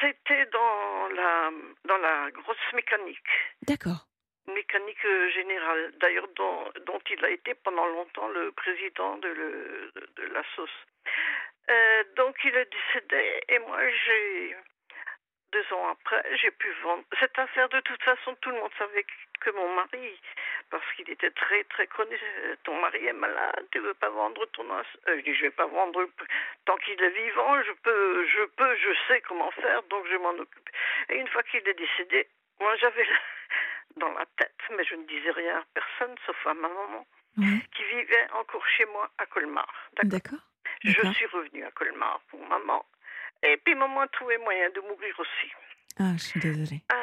C'était 0.00 0.46
dans 0.46 1.08
la, 1.08 1.50
dans 1.84 1.96
la 1.96 2.30
grosse 2.30 2.72
mécanique. 2.74 3.26
D'accord 3.66 4.06
mécanique 4.48 5.04
euh, 5.04 5.30
générale, 5.30 5.92
d'ailleurs 6.00 6.28
dont, 6.36 6.70
il 7.10 7.24
a 7.24 7.30
été 7.30 7.54
pendant 7.54 7.86
longtemps 7.86 8.28
le 8.28 8.52
président 8.52 9.16
de, 9.18 9.28
le, 9.28 9.92
la 10.32 10.42
sauce. 10.54 10.70
Euh, 11.68 12.04
donc 12.16 12.36
il 12.44 12.54
est 12.54 12.70
décédé 12.70 13.42
et 13.48 13.58
moi 13.58 13.78
j'ai 13.88 14.56
deux 15.52 15.72
ans 15.72 15.88
après 15.88 16.22
j'ai 16.36 16.50
pu 16.50 16.70
vendre 16.82 17.04
cette 17.18 17.38
affaire. 17.38 17.68
De 17.68 17.80
toute 17.80 18.02
façon, 18.02 18.34
tout 18.40 18.50
le 18.50 18.56
monde 18.56 18.70
savait 18.78 19.04
que 19.40 19.50
mon 19.50 19.74
mari, 19.74 20.20
parce 20.70 20.84
qu'il 20.94 21.10
était 21.10 21.30
très 21.30 21.64
très 21.64 21.86
connu, 21.86 22.18
ton 22.64 22.80
mari 22.80 23.06
est 23.06 23.12
malade, 23.12 23.66
tu 23.72 23.78
veux 23.80 23.94
pas 23.94 24.10
vendre 24.10 24.44
ton 24.46 24.68
os. 24.70 24.86
Euh, 25.08 25.16
je 25.18 25.22
dis 25.22 25.34
je 25.34 25.42
vais 25.42 25.50
pas 25.50 25.66
vendre 25.66 26.06
tant 26.64 26.76
qu'il 26.78 27.00
est 27.02 27.10
vivant. 27.10 27.62
Je 27.62 27.72
peux, 27.72 28.26
je 28.26 28.44
peux, 28.56 28.76
je 28.76 28.90
sais 29.08 29.20
comment 29.22 29.50
faire, 29.52 29.82
donc 29.84 30.06
je 30.08 30.16
m'en 30.16 30.30
occupe. 30.30 30.70
Et 31.08 31.16
une 31.16 31.28
fois 31.28 31.42
qu'il 31.44 31.66
est 31.68 31.74
décédé, 31.74 32.28
moi 32.60 32.76
j'avais 32.76 33.06
dans 33.96 34.12
la 34.12 34.26
tête, 34.36 34.54
mais 34.76 34.84
je 34.84 34.94
ne 34.94 35.04
disais 35.06 35.30
rien 35.30 35.58
à 35.58 35.64
personne, 35.74 36.14
sauf 36.26 36.36
à 36.46 36.54
ma 36.54 36.68
maman, 36.68 37.06
qui 37.36 37.84
vivait 37.84 38.26
encore 38.32 38.66
chez 38.66 38.84
moi 38.86 39.10
à 39.18 39.26
Colmar. 39.26 39.72
D'accord. 40.02 40.38
Je 40.82 41.12
suis 41.12 41.26
revenue 41.26 41.64
à 41.64 41.70
Colmar 41.70 42.20
pour 42.28 42.40
maman. 42.46 42.84
Et 43.42 43.56
puis 43.58 43.74
maman 43.74 44.00
a 44.00 44.08
trouvé 44.08 44.38
moyen 44.38 44.70
de 44.70 44.80
mourir 44.80 45.14
aussi. 45.18 45.52
Ah, 45.98 46.12
je 46.16 46.22
suis 46.22 46.40
désolée. 46.40 46.82
Ah, 46.88 46.94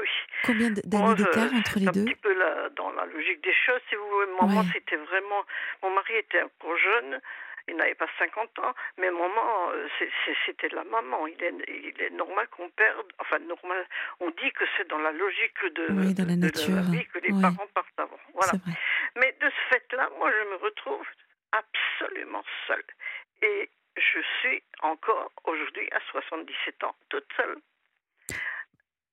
oui. 0.00 0.08
Combien 0.44 0.70
d'années 0.70 1.14
d'écart 1.14 1.52
entre 1.52 1.78
les 1.78 1.86
deux 1.86 2.02
Un 2.02 2.04
petit 2.04 2.14
peu 2.16 2.34
dans 2.76 2.90
la 2.92 3.06
logique 3.06 3.42
des 3.42 3.52
choses. 3.52 3.80
Si 3.88 3.94
vous 3.94 4.08
voulez, 4.08 4.32
maman, 4.40 4.64
c'était 4.72 4.96
vraiment. 4.96 5.44
Mon 5.82 5.90
mari 5.90 6.14
était 6.16 6.42
encore 6.42 6.76
jeune 6.76 7.20
il 7.68 7.76
n'avait 7.76 7.94
pas 7.94 8.08
50 8.18 8.58
ans, 8.58 8.74
mais 8.98 9.10
maman, 9.10 9.70
euh, 9.70 9.88
c'était 10.46 10.68
la 10.68 10.84
maman. 10.84 11.26
Il 11.26 11.42
est, 11.42 11.54
il 11.68 12.02
est 12.02 12.10
normal 12.10 12.46
qu'on 12.48 12.68
perde, 12.70 13.06
enfin 13.18 13.38
normal, 13.40 13.86
on 14.20 14.30
dit 14.30 14.52
que 14.52 14.64
c'est 14.76 14.88
dans 14.88 14.98
la 14.98 15.12
logique 15.12 15.64
de, 15.74 15.86
dans 16.12 16.26
la, 16.26 16.36
nature. 16.36 16.82
vie 16.90 17.06
que 17.06 17.18
les 17.20 17.40
parents 17.40 17.66
partent 17.74 17.98
avant. 17.98 18.20
Voilà. 18.34 18.52
Mais 19.16 19.34
de 19.40 19.48
ce 19.48 19.74
fait-là, 19.74 20.10
moi, 20.18 20.30
je 20.30 20.50
me 20.50 20.56
retrouve 20.56 21.06
absolument 21.52 22.44
seule. 22.66 22.84
Et 23.42 23.70
je 23.96 24.18
suis 24.40 24.62
encore 24.82 25.30
aujourd'hui 25.44 25.88
à 25.92 26.00
77 26.10 26.84
ans, 26.84 26.94
toute 27.08 27.26
seule. 27.36 27.56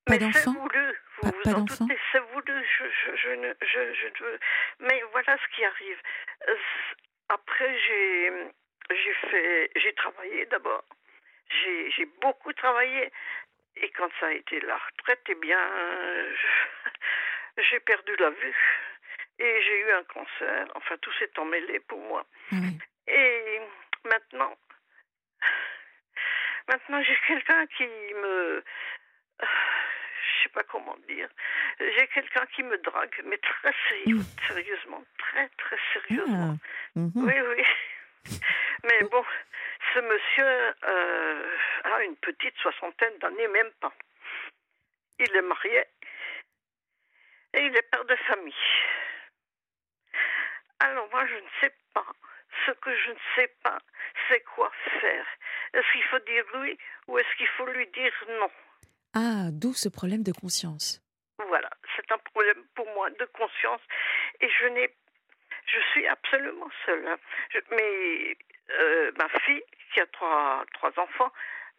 Pas 0.05 0.17
mais 0.17 0.31
c'est 0.33 0.45
voulu, 0.45 0.99
vous 1.21 1.31
pas, 1.43 1.51
vous 1.51 1.61
en 1.61 1.65
c'est 1.67 2.23
voulu, 2.33 2.65
je, 2.79 2.83
je, 2.85 3.15
je, 3.15 3.29
ne, 3.29 3.53
je, 3.61 3.93
je, 3.93 4.25
mais 4.79 4.99
voilà 5.11 5.37
ce 5.37 5.55
qui 5.55 5.63
arrive. 5.63 5.97
J'ai, 7.88 8.32
j'ai 8.89 9.13
fait, 9.29 9.71
j'ai 9.75 9.93
travaillé 9.93 10.45
d'abord. 10.47 10.84
J'ai, 11.49 11.91
j'ai 11.91 12.05
beaucoup 12.21 12.53
travaillé. 12.53 13.11
Et 13.77 13.89
quand 13.91 14.09
ça 14.19 14.27
a 14.27 14.32
été 14.32 14.59
la 14.59 14.77
retraite, 14.77 15.21
eh 15.29 15.36
bien, 15.36 15.59
j'ai 17.57 17.79
perdu 17.79 18.15
la 18.17 18.29
vue. 18.29 18.55
Et 19.39 19.61
j'ai 19.63 19.79
eu 19.79 19.91
un 19.91 20.03
cancer. 20.03 20.67
Enfin, 20.75 20.97
tout 20.97 21.11
s'est 21.13 21.32
emmêlé 21.38 21.79
pour 21.82 21.99
moi. 21.99 22.25
Et 23.07 23.59
maintenant, 24.03 24.55
maintenant, 26.67 27.01
j'ai 27.01 27.17
quelqu'un 27.27 27.65
qui 27.67 27.86
me 27.86 28.63
je 29.41 30.43
sais 30.43 30.49
pas 30.49 30.63
comment 30.63 30.97
dire. 31.07 31.29
J'ai 31.79 32.07
quelqu'un 32.07 32.45
qui 32.55 32.63
me 32.63 32.77
drague, 32.77 33.21
mais 33.25 33.38
très 33.38 33.71
mmh. 34.05 34.21
sérieusement, 34.47 35.03
très 35.17 35.49
très 35.57 35.77
sérieusement. 35.93 36.57
Ah, 36.57 36.67
mmh. 36.95 37.11
Oui, 37.15 37.33
oui. 37.41 37.63
mais 38.83 39.03
bon, 39.09 39.23
ce 39.93 39.99
monsieur 39.99 40.73
euh, 40.83 41.57
a 41.83 42.03
une 42.03 42.15
petite 42.17 42.55
soixantaine 42.57 43.17
d'années, 43.19 43.47
même 43.47 43.71
pas. 43.79 43.93
Il 45.19 45.35
est 45.35 45.41
marié 45.41 45.85
et 47.53 47.65
il 47.65 47.75
est 47.75 47.89
père 47.91 48.05
de 48.05 48.15
famille. 48.15 48.53
Alors 50.79 51.07
moi, 51.11 51.25
je 51.27 51.35
ne 51.35 51.49
sais 51.59 51.73
pas. 51.93 52.05
Ce 52.65 52.71
que 52.71 52.95
je 52.95 53.11
ne 53.11 53.17
sais 53.35 53.53
pas, 53.63 53.77
c'est 54.29 54.43
quoi 54.55 54.71
faire. 54.99 55.25
Est-ce 55.73 55.91
qu'il 55.93 56.03
faut 56.03 56.19
dire 56.19 56.43
oui 56.55 56.77
ou 57.07 57.17
est-ce 57.17 57.35
qu'il 57.37 57.47
faut 57.47 57.65
lui 57.67 57.87
dire 57.87 58.13
non? 58.39 58.49
Ah, 59.13 59.49
d'où 59.51 59.73
ce 59.73 59.89
problème 59.89 60.23
de 60.23 60.31
conscience. 60.31 61.01
Voilà, 61.47 61.69
c'est 61.95 62.11
un 62.11 62.17
problème 62.17 62.63
pour 62.75 62.87
moi 62.93 63.09
de 63.09 63.25
conscience 63.33 63.81
et 64.39 64.49
je 64.49 64.67
n'ai, 64.67 64.95
je 65.66 65.80
suis 65.91 66.07
absolument 66.07 66.70
seule. 66.86 67.07
Hein. 67.07 67.18
mais 67.72 68.38
euh, 68.80 69.12
ma 69.18 69.30
fille 69.39 69.64
qui 69.93 69.99
a 69.99 70.05
trois 70.07 70.66
trois 70.74 70.91
enfants, 70.97 71.32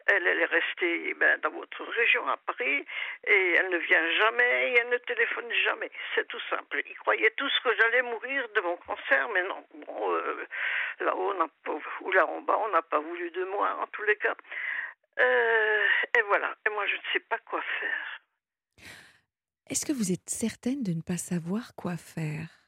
elle, 0.07 0.27
elle 0.27 0.39
est 0.39 0.45
restée 0.45 1.13
ben, 1.15 1.39
dans 1.41 1.51
votre 1.51 1.83
région 1.83 2.27
à 2.27 2.37
Paris 2.37 2.85
et 3.25 3.53
elle 3.53 3.69
ne 3.69 3.77
vient 3.77 4.11
jamais 4.11 4.71
et 4.71 4.77
elle 4.77 4.89
ne 4.89 4.97
téléphone 4.97 5.51
jamais. 5.63 5.91
C'est 6.15 6.27
tout 6.27 6.41
simple. 6.49 6.81
Ils 6.85 6.97
croyaient 6.97 7.33
tous 7.37 7.51
que 7.63 7.75
j'allais 7.75 8.01
mourir 8.01 8.47
de 8.55 8.61
mon 8.61 8.75
cancer, 8.77 9.29
mais 9.29 9.43
non. 9.43 9.65
Bon, 9.85 10.11
euh, 10.11 10.47
là-haut, 10.99 11.33
ou 12.01 12.11
là 12.11 12.27
en 12.27 12.41
bas, 12.41 12.57
on 12.65 12.69
n'a 12.69 12.81
pas 12.81 12.99
voulu 12.99 13.31
de 13.31 13.43
moi 13.45 13.77
en 13.81 13.87
tous 13.87 14.03
les 14.03 14.17
cas. 14.17 14.35
Euh, 15.19 15.85
et 16.17 16.21
voilà. 16.23 16.55
Et 16.65 16.69
moi, 16.69 16.85
je 16.87 16.95
ne 16.95 17.01
sais 17.13 17.19
pas 17.21 17.37
quoi 17.39 17.61
faire. 17.79 18.21
Est-ce 19.69 19.85
que 19.85 19.93
vous 19.93 20.11
êtes 20.11 20.29
certaine 20.29 20.83
de 20.83 20.91
ne 20.91 21.01
pas 21.01 21.17
savoir 21.17 21.73
quoi 21.75 21.95
faire? 21.97 22.62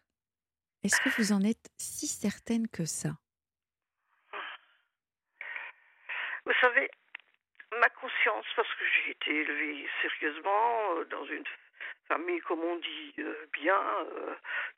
Est-ce 0.86 1.02
que 1.02 1.10
vous 1.18 1.32
en 1.32 1.42
êtes 1.42 1.72
si 1.80 2.06
certaine 2.06 2.68
que 2.68 2.86
ça? 2.86 3.10
Vous 6.46 6.54
savez, 6.62 6.92
ma 7.80 7.90
conscience, 7.90 8.46
parce 8.56 8.72
que 8.76 8.84
j'ai 8.86 9.12
été 9.14 9.32
élevée 9.32 9.90
sérieusement 10.04 10.96
euh, 10.96 11.06
dans 11.06 11.26
une 11.26 11.44
famille, 12.08 12.40
comme 12.42 12.60
on 12.60 12.76
dit, 12.76 13.16
euh, 13.18 13.48
bien, 13.52 13.82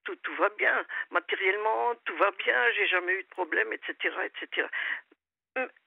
tout, 0.05 0.15
tout 0.15 0.33
va 0.35 0.47
bien. 0.57 0.85
Matériellement, 1.11 1.95
tout 2.05 2.15
va 2.15 2.31
bien, 2.31 2.71
j'ai 2.71 2.87
jamais 2.87 3.11
eu 3.11 3.23
de 3.23 3.29
problème, 3.29 3.73
etc., 3.73 4.15
etc. 4.23 4.65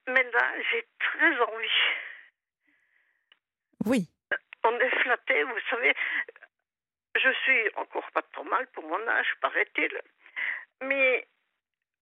Mais 0.05 0.23
là, 0.23 0.53
j'ai 0.71 0.85
très 0.99 1.39
envie. 1.39 1.81
Oui. 3.85 4.07
On 4.65 4.79
est 4.79 5.01
flatté, 5.01 5.43
vous 5.45 5.59
savez. 5.67 5.95
Je 7.15 7.31
suis 7.43 7.69
encore 7.75 8.09
pas 8.11 8.21
trop 8.33 8.43
mal 8.43 8.67
pour 8.67 8.83
mon 8.87 9.07
âge, 9.07 9.33
paraît-il. 9.41 10.01
Mais 10.81 11.27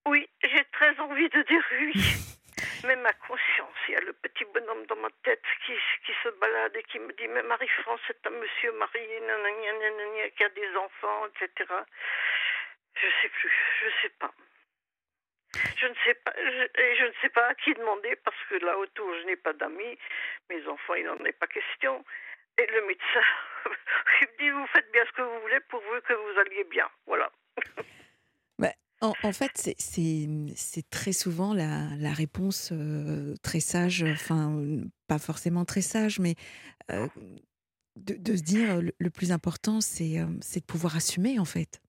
oui, 0.05 0.28
j'ai 0.43 0.64
très 0.72 0.99
envie 0.99 1.30
de 1.30 1.41
dire 1.43 1.66
oui. 1.80 1.93
Mais 2.86 2.95
ma 2.95 3.12
conscience, 3.14 3.76
il 3.88 3.93
y 3.93 3.97
a 3.97 4.01
le 4.01 4.14
petit 4.14 4.45
bonhomme 4.53 4.86
dans 4.86 4.95
ma 4.95 5.10
tête 5.24 5.43
qui, 5.66 5.74
qui 6.05 6.14
se 6.24 6.30
balade 6.39 6.76
et 6.76 6.84
qui 6.84 6.99
me 6.99 7.12
dit 7.14 7.28
Mais 7.28 7.43
Marie-France, 7.43 7.99
c'est 8.07 8.26
un 8.28 8.30
monsieur 8.30 8.72
marié, 8.74 9.22
qui 10.38 10.43
a 10.43 10.49
des 10.49 10.76
enfants, 10.78 11.28
etc. 11.28 11.74
Je 12.95 13.07
sais 13.22 13.30
plus, 13.30 13.51
je 13.84 14.01
sais 14.01 14.14
pas. 14.20 14.32
Je 15.78 15.88
ne 15.88 15.95
sais 16.05 16.14
pas, 16.14 16.34
je, 16.38 16.95
je 16.99 17.05
ne 17.05 17.14
sais 17.22 17.30
pas 17.30 17.47
à 17.47 17.55
qui 17.55 17.74
demander 17.74 18.16
parce 18.24 18.38
que 18.49 18.55
là 18.55 18.78
autour 18.78 19.14
je 19.16 19.26
n'ai 19.26 19.36
pas 19.36 19.53
d'amis, 19.53 19.97
mes 20.49 20.68
enfants 20.68 20.93
il 20.93 21.05
n'en 21.05 21.18
est 21.26 21.39
pas 21.39 21.47
question. 21.47 22.03
Et 22.60 22.68
le 22.74 22.88
médecin, 22.88 23.26
il 24.22 24.28
me 24.28 24.38
dit 24.38 24.49
vous 24.49 24.68
faites 24.74 24.91
bien 24.91 25.03
ce 25.07 25.16
que 25.16 25.22
vous 25.22 25.41
voulez 25.41 25.60
pour 25.70 25.80
vous 25.80 26.01
que 26.05 26.14
vous 26.14 26.39
alliez 26.39 26.66
bien, 26.70 26.88
voilà. 27.05 27.32
Bah, 28.57 28.74
en, 28.99 29.32
fait, 29.32 29.51
c'est 29.78 30.89
très 30.89 31.14
souvent 31.14 31.53
la, 31.53 31.88
la 31.97 32.12
réponse 32.12 32.72
euh, 32.74 33.34
très 33.41 33.62
sage, 33.62 34.03
enfin, 34.03 34.62
pas 35.07 35.20
forcément 35.20 35.64
très 35.64 35.80
sage, 35.80 36.20
mais 36.20 36.36
euh, 36.91 37.07
de, 37.95 38.16
de, 38.16 38.36
se 38.36 38.41
dire 38.41 38.82
le, 38.82 39.10
plus 39.10 39.32
important, 39.32 39.80
c'est 39.80 40.20
euh, 40.20 40.26
de 40.26 40.66
pouvoir 40.66 40.97
assumer, 40.97 41.39
en 41.39 41.45
fait. 41.45 41.82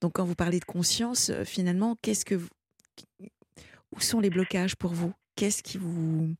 Donc, 0.00 0.14
quand 0.14 0.24
vous 0.24 0.34
parlez 0.34 0.58
de 0.58 0.64
conscience, 0.64 1.30
finalement, 1.44 1.96
qu'est-ce 2.00 2.24
que 2.24 2.36
vous, 2.36 2.48
où 3.94 4.00
sont 4.00 4.20
les 4.20 4.30
blocages 4.30 4.76
pour 4.76 4.94
vous? 4.94 5.12
Qu'est-ce 5.36 5.62
qui 5.62 5.76
vous. 5.76 6.34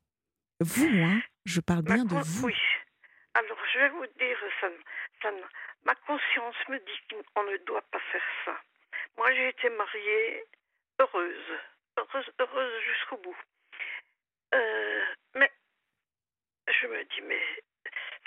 Vous, 0.61 0.87
hein 0.87 1.21
Je 1.45 1.61
parle 1.61 1.83
bien 1.83 2.07
de 2.07 2.15
vous. 2.15 2.47
Oui. 2.47 2.55
Je 3.73 3.79
vais 3.79 3.89
vous 3.89 4.07
dire, 4.19 4.39
ça, 4.61 5.31
ma 5.85 5.95
conscience 6.07 6.57
me 6.69 6.79
dit 6.79 7.01
qu'on 7.33 7.43
ne 7.45 7.57
doit 7.59 7.83
pas 7.91 8.01
faire 8.11 8.27
ça. 8.45 8.61
Moi, 9.17 9.33
j'ai 9.33 9.49
été 9.49 9.69
mariée 9.71 10.45
heureuse, 10.99 11.59
heureuse, 11.97 12.33
heureuse 12.39 12.83
jusqu'au 12.83 13.17
bout. 13.19 13.37
Euh, 14.55 15.05
mais 15.35 15.51
je 16.69 16.87
me 16.87 17.05
dis, 17.05 17.21
mais 17.23 17.43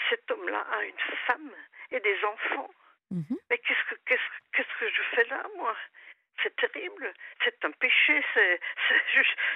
cet 0.10 0.30
homme-là 0.32 0.66
a 0.72 0.84
une 0.84 1.00
femme 1.28 1.52
et 1.92 2.00
des 2.00 2.24
enfants. 2.24 2.72
Mhm. 3.12 3.38
Mais 3.50 3.58
qu'est-ce 3.60 3.84
que, 3.90 3.96
qu'est-ce, 4.06 4.30
qu'est-ce 4.54 4.80
que 4.80 4.90
je 4.90 5.02
fais 5.16 5.26
là, 5.26 5.44
moi? 5.56 5.76
C'est 6.44 6.56
terrible, 6.56 7.14
c'est 7.44 7.64
un 7.64 7.72
péché. 7.72 8.24
C'est, 8.34 8.60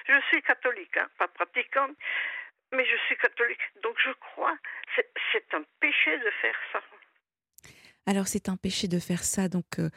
je, 0.07 0.21
suis 0.29 0.41
catholique, 0.43 0.95
hein, 0.97 1.09
pas 1.17 1.27
pratiquante, 1.27 1.97
mais 2.71 2.85
je 2.85 2.97
suis 3.07 3.17
catholique. 3.17 3.59
Donc 3.83 3.95
je 4.03 4.11
crois, 4.19 4.57
c'est, 4.95 5.09
c'est 5.31 5.53
un 5.53 5.63
péché 5.79 6.17
de 6.17 6.31
faire 6.41 6.55
ça. 6.71 6.81
Alors 8.05 8.27
c'est 8.27 8.49
un 8.49 8.57
péché 8.57 8.87
de 8.87 8.99
faire 8.99 9.23
ça, 9.23 9.49
donc 9.49 9.79
euh, 9.79 9.89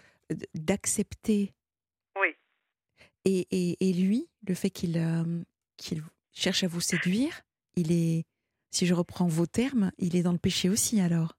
d'accepter. 0.55 1.53
Oui. 2.21 2.35
Et, 3.25 3.47
et, 3.51 3.89
et, 3.89 3.93
lui, 3.93 4.29
le 4.47 4.55
fait 4.55 4.71
qu'il, 4.71 4.99
euh, 4.99 5.43
qu'il 5.77 6.03
cherche 6.33 6.65
à 6.65 6.69
vous 6.69 6.81
séduire, 6.81 7.43
il 7.77 7.93
est, 7.93 8.25
si 8.71 8.87
je 8.87 8.95
reprends 8.95 9.29
vos 9.29 9.47
termes, 9.47 9.93
il 9.99 10.17
est 10.17 10.23
dans 10.23 10.33
le 10.33 10.39
péché 10.39 10.69
aussi 10.69 11.01
alors. 11.01 11.37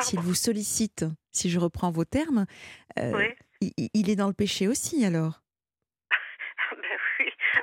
S'il 0.00 0.18
vous 0.18 0.34
sollicite, 0.34 1.04
si 1.30 1.50
je 1.50 1.58
reprends 1.60 1.92
vos 1.92 2.04
termes, 2.04 2.46
euh, 2.98 3.12
oui 3.12 3.34
il, 3.94 4.10
est 4.10 4.16
dans 4.16 4.26
le 4.26 4.34
péché 4.34 4.68
aussi 4.68 5.04
alors. 5.04 5.42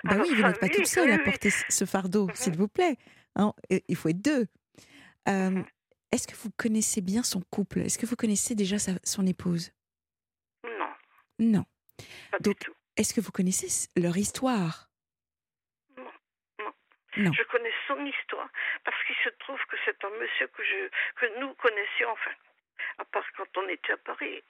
Ben 0.03 0.21
oui, 0.21 0.33
vous 0.33 0.41
n'êtes 0.41 0.59
pas 0.59 0.69
toute 0.69 0.87
seule 0.87 1.11
à 1.11 1.19
porter 1.19 1.49
ce 1.49 1.85
fardeau, 1.85 2.27
s'il 2.33 2.57
vous 2.57 2.67
plaît. 2.67 2.97
Hein, 3.35 3.53
il 3.69 3.95
faut 3.95 4.09
être 4.09 4.21
deux. 4.21 4.47
Mhm. 5.27 5.65
Est-ce 6.11 6.27
que 6.27 6.35
vous 6.35 6.51
connaissez 6.57 7.01
bien 7.01 7.23
son 7.23 7.41
couple? 7.51 7.79
Est-ce 7.79 7.97
que 7.97 8.05
vous 8.05 8.17
connaissez 8.17 8.53
déjà 8.55 8.77
son 9.03 9.25
épouse? 9.25 9.71
Non. 10.63 10.93
Non. 11.39 11.65
Donc, 12.41 12.69
est-ce 12.97 13.13
que 13.13 13.21
vous 13.21 13.31
connaissez 13.31 13.87
leur 13.95 14.17
histoire? 14.17 14.89
Non. 15.97 16.11
non. 17.17 17.31
Je 17.31 17.43
connais 17.43 17.71
son 17.87 18.05
histoire 18.05 18.49
parce 18.83 18.97
qu'il 19.05 19.15
se 19.23 19.29
trouve 19.39 19.59
que 19.69 19.77
c'est 19.85 20.03
un 20.03 20.09
monsieur 20.19 20.47
que, 20.47 20.63
je, 20.63 20.89
que 21.15 21.39
nous 21.39 21.53
connaissions, 21.53 22.09
enfin, 22.09 22.31
à 22.97 23.05
part 23.05 23.25
quand 23.37 23.57
on 23.57 23.67
était 23.69 23.93
à 23.93 23.97
Paris. 23.97 24.43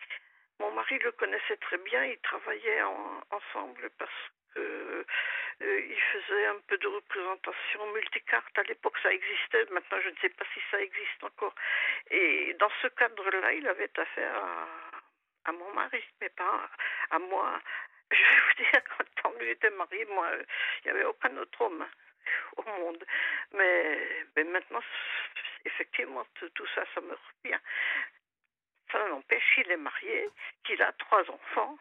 Mon 0.59 0.71
mari 0.73 0.97
le 0.99 1.11
connaissait 1.11 1.57
très 1.57 1.77
bien, 1.77 2.03
ils 2.05 2.19
travaillaient 2.19 2.83
ensemble 3.29 3.89
parce 3.97 4.11
que 4.53 5.05
euh, 5.61 5.81
il 5.81 5.99
faisait 5.99 6.45
un 6.47 6.59
peu 6.67 6.77
de 6.77 6.87
représentation 6.87 7.93
multicarte. 7.93 8.57
À 8.57 8.63
l'époque, 8.63 8.97
ça 9.03 9.11
existait. 9.11 9.65
Maintenant, 9.71 9.99
je 10.03 10.09
ne 10.09 10.15
sais 10.21 10.29
pas 10.29 10.45
si 10.53 10.59
ça 10.69 10.81
existe 10.81 11.23
encore. 11.23 11.55
Et 12.09 12.53
dans 12.59 12.71
ce 12.81 12.87
cadre-là, 12.87 13.53
il 13.53 13.67
avait 13.67 13.99
affaire 13.99 14.43
à, 15.45 15.51
mon 15.51 15.73
mari, 15.73 16.03
mais 16.19 16.29
pas 16.29 16.69
à 17.11 17.19
moi. 17.19 17.59
Je 18.11 18.17
vais 18.17 18.41
vous 18.41 18.63
dire, 18.63 18.81
quand 19.23 19.39
lui 19.39 19.49
était 19.49 19.69
marié, 19.69 20.05
moi, 20.05 20.29
il 20.83 20.91
n'y 20.91 20.91
avait 20.91 21.05
aucun 21.05 21.35
autre 21.37 21.61
homme 21.61 21.85
au 22.57 22.63
monde. 22.63 23.05
Mais, 23.53 24.25
mais 24.35 24.43
maintenant, 24.43 24.81
effectivement, 25.65 26.25
tout 26.35 26.67
ça, 26.75 26.83
ça 26.93 27.01
me 27.01 27.15
revient. 27.43 27.59
Ça 28.91 29.07
n'empêche 29.07 29.43
qu'il 29.55 29.71
est 29.71 29.77
marié, 29.77 30.29
qu'il 30.65 30.81
a 30.81 30.91
trois 30.93 31.29
enfants. 31.29 31.77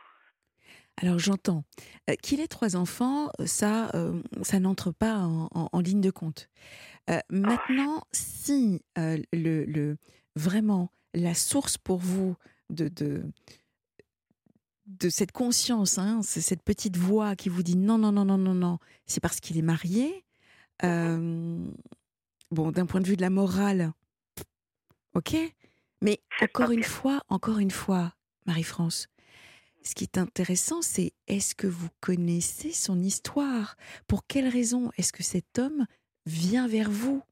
Alors 1.00 1.18
j'entends. 1.18 1.64
Euh, 2.08 2.14
qu'il 2.22 2.40
ait 2.40 2.48
trois 2.48 2.76
enfants, 2.76 3.30
ça, 3.46 3.90
euh, 3.94 4.22
ça 4.42 4.60
n'entre 4.60 4.92
pas 4.92 5.18
en, 5.18 5.80
ligne 5.80 6.02
de 6.02 6.10
compte. 6.10 6.48
Euh, 7.08 7.20
maintenant, 7.30 8.02
si 8.12 8.82
le, 8.96 9.64
le, 9.64 9.96
vraiment 10.36 10.92
la 11.14 11.34
source 11.34 11.78
pour 11.78 11.98
vous 11.98 12.36
de, 12.68 12.88
de, 12.88 13.24
de 14.86 15.08
cette 15.08 15.32
conscience, 15.32 15.96
hein, 15.96 16.20
c'est 16.22 16.42
cette 16.42 16.62
petite 16.62 16.98
voix 16.98 17.34
qui 17.34 17.48
vous 17.48 17.62
dit 17.62 17.76
non, 17.76 17.96
non, 17.96 18.12
non, 18.12 18.26
non, 18.26 18.38
non, 18.38 18.54
non, 18.54 18.78
c'est 19.06 19.20
parce 19.20 19.40
qu'il 19.40 19.56
est 19.56 19.62
marié. 19.62 20.26
bon, 20.82 21.72
d'un 22.50 22.86
point 22.86 23.00
de 23.00 23.06
vue 23.06 23.16
de 23.16 23.22
la 23.22 23.30
morale, 23.30 23.94
ok, 25.14 25.34
mais 26.02 26.20
encore 26.42 26.72
une 26.72 26.84
fois, 26.84 27.22
encore 27.28 27.58
une 27.58 27.70
fois, 27.70 28.12
Marie-France, 28.44 29.08
ce 29.82 29.94
qui 29.94 30.04
est 30.04 30.18
intéressant, 30.18 30.82
c'est 30.82 31.12
est-ce 31.26 31.54
que 31.54 31.66
vous 31.66 31.88
connaissez 32.00 32.72
son 32.72 33.02
histoire? 33.02 33.76
Pour 34.08 34.26
quelle 34.26 34.48
raison 34.48 34.90
est-ce 34.98 35.12
que 35.12 35.22
cet 35.22 35.58
homme 35.58 35.86
vient 36.26 36.68
vers 36.68 36.90
vous? 36.90 37.22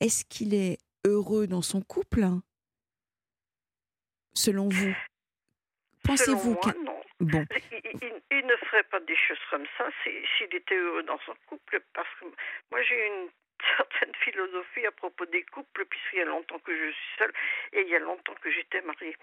Est-ce 0.00 0.24
qu'il 0.24 0.54
est 0.54 0.78
heureux 1.04 1.46
dans 1.46 1.62
son 1.62 1.80
couple? 1.80 2.24
Selon 4.34 4.68
vous? 4.68 4.94
Pensez-vous 6.04 6.56
que... 6.56 6.70
Bon. 7.20 7.44
Il, 8.30 8.46
ne 8.46 8.56
ferait 8.56 8.84
pas 8.84 9.00
des 9.00 9.16
choses 9.16 9.40
comme 9.50 9.64
ça 9.78 9.88
s'il 10.02 10.54
était 10.54 10.76
heureux 10.76 11.02
dans 11.04 11.18
son 11.24 11.34
couple, 11.46 11.80
parce 11.94 12.08
que 12.20 12.26
moi 12.70 12.82
j'ai 12.82 13.06
une 13.06 13.28
certaine 13.76 14.14
philosophie 14.16 14.86
à 14.86 14.92
propos 14.92 15.24
des 15.26 15.42
couples, 15.44 15.86
puisqu'il 15.86 16.18
y 16.18 16.22
a 16.22 16.26
longtemps 16.26 16.58
que 16.58 16.76
je 16.76 16.92
suis 16.92 17.18
seule 17.18 17.32
et 17.72 17.80
il 17.80 17.88
y 17.88 17.96
a 17.96 18.00
longtemps 18.00 18.34
que 18.34 18.50
j'étais 18.52 18.82
mariée. 18.82 19.16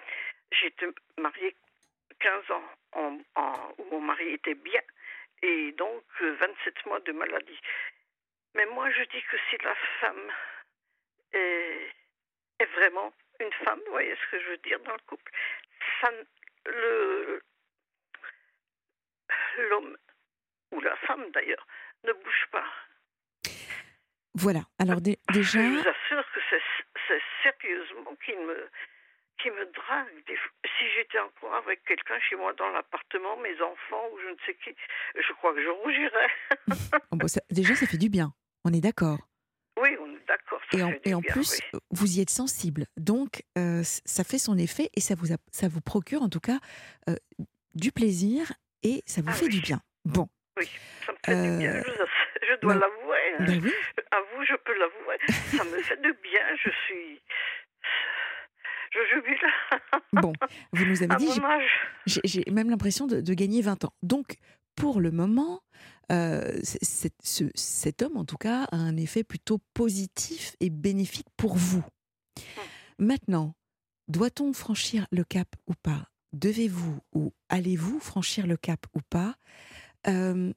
J'étais 0.52 0.88
mariée 1.20 1.56
15 2.24 2.52
ans 2.52 2.64
où 3.78 3.84
mon 3.92 4.00
mari 4.00 4.30
était 4.30 4.56
bien 4.56 4.82
et 5.42 5.74
donc 5.74 6.04
27 6.22 6.48
euh, 6.66 6.90
mois 6.90 7.00
de 7.02 7.12
maladie. 7.12 7.60
Mais 8.56 8.66
moi, 8.68 8.90
je 8.92 9.04
dis 9.04 9.22
que 9.24 9.38
si 9.50 9.58
la 9.64 9.76
femme 10.00 10.32
est, 11.34 11.92
est 12.60 12.66
vraiment 12.78 13.14
une 13.40 13.52
femme, 13.66 13.80
vous 13.86 13.92
voyez 13.92 14.16
ce 14.16 14.32
que 14.32 14.42
je 14.42 14.50
veux 14.50 14.58
dire 14.58 14.80
dans 14.82 14.94
le 14.94 15.06
couple, 15.08 15.32
ça, 16.02 16.12
le 16.66 17.42
l'homme 19.70 19.98
ou 20.72 20.82
la 20.82 20.96
femme 20.98 21.30
d'ailleurs 21.32 21.68
ne 22.04 22.14
bouge 22.14 22.48
pas. 22.52 22.66
Voilà. 24.36 24.62
Alors 24.80 25.02
déjà. 25.02 25.22
Je 25.32 25.60
vous 25.60 25.88
assure 25.88 26.32
que 26.32 26.40
c'est 27.08 27.22
sérieusement 27.44 28.16
qui 28.26 28.34
me 28.34 28.70
qui 29.42 29.50
me 29.50 29.66
drague. 29.72 30.40
Si 30.66 30.86
j'étais 30.96 31.20
encore 31.20 31.56
avec 31.56 31.84
quelqu'un 31.86 32.20
chez 32.30 32.36
moi 32.36 32.54
dans 32.54 32.70
l'appartement, 32.70 33.38
mes 33.38 33.60
enfants 33.62 34.08
ou 34.14 34.20
je 34.20 34.30
ne 34.30 34.36
sais 34.46 34.56
qui, 34.64 34.76
je 35.16 35.34
crois 35.34 35.54
que 35.54 35.64
je 35.64 35.70
rougirais. 35.70 36.30
bon, 37.12 37.28
déjà, 37.50 37.76
ça 37.76 37.86
fait 37.86 37.98
du 37.98 38.10
bien. 38.10 38.34
On 38.64 38.74
est 38.74 38.82
d'accord. 38.82 39.20
Oui, 39.82 39.90
on 40.00 40.08
est 40.08 40.28
d'accord. 40.28 40.62
Et, 40.72 40.84
en, 40.84 40.94
et 41.04 41.14
en 41.14 41.22
plus, 41.22 41.62
vous 41.92 42.18
y 42.18 42.22
êtes 42.22 42.30
sensible. 42.30 42.86
Donc, 42.96 43.44
euh, 43.58 43.82
ça 43.84 44.24
fait 44.24 44.38
son 44.38 44.58
effet 44.58 44.90
et 44.96 45.02
ça 45.02 45.16
vous, 45.16 45.28
ça 45.52 45.68
vous 45.68 45.82
procure 45.82 46.22
en 46.22 46.30
tout 46.30 46.40
cas 46.40 46.60
euh, 47.10 47.16
du 47.74 47.92
plaisir 47.92 48.54
et 48.84 49.02
ça 49.06 49.22
vous 49.22 49.30
ah 49.32 49.34
fait 49.34 49.48
du 49.48 49.62
bien. 49.62 49.82
Bon. 50.06 50.28
Oui, 50.58 50.70
ça 51.06 51.12
me 51.12 51.18
fait 51.26 51.52
du 51.52 51.58
bien. 51.58 51.76
Euh, 51.76 51.84
je, 52.48 52.60
dois 52.62 52.76
l'avouer. 52.76 53.36
Hein. 53.40 53.46
Ben 53.46 53.62
oui 53.64 53.74
je 54.46 54.56
peux 54.56 54.78
l'avouer. 54.78 55.18
Ça 55.58 55.64
me 55.64 55.82
fait 55.82 55.98
de 55.98 56.12
bien. 56.22 56.42
Je 56.62 56.70
suis. 56.86 57.22
Je 58.94 59.16
jubile. 59.16 59.38
Bon, 60.22 60.34
vous 60.74 60.86
nous 60.86 61.02
avez 61.02 61.16
dit. 61.16 61.30
J'ai 62.06 62.44
même 62.52 62.70
l'impression 62.70 63.08
de, 63.08 63.34
gagner 63.34 63.62
20 63.62 63.86
ans. 63.86 63.94
Donc, 64.04 64.38
pour 64.76 65.02
le 65.02 65.12
moment, 65.12 65.62
euh, 66.12 66.60
cet 66.64 68.02
homme, 68.04 68.18
en 68.18 68.26
tout 68.26 68.38
cas, 68.38 68.66
a 68.72 68.76
un 68.76 68.96
effet 68.96 69.24
plutôt 69.24 69.60
positif 69.74 70.56
et 70.60 70.70
bénéfique 70.70 71.28
pour 71.36 71.56
vous. 71.56 71.84
Hmm. 72.38 73.06
Maintenant, 73.06 73.56
doit-on 74.08 74.54
franchir 74.54 75.08
le 75.12 75.24
cap 75.24 75.48
ou 75.68 75.74
pas? 75.74 76.10
Devez-vous 76.34 77.00
ou 77.14 77.34
allez-vous 77.50 78.00
franchir 78.00 78.46
le 78.46 78.58
cap 78.58 78.86
ou 78.94 79.00
pas? 79.10 79.36
Euh, 80.08 80.54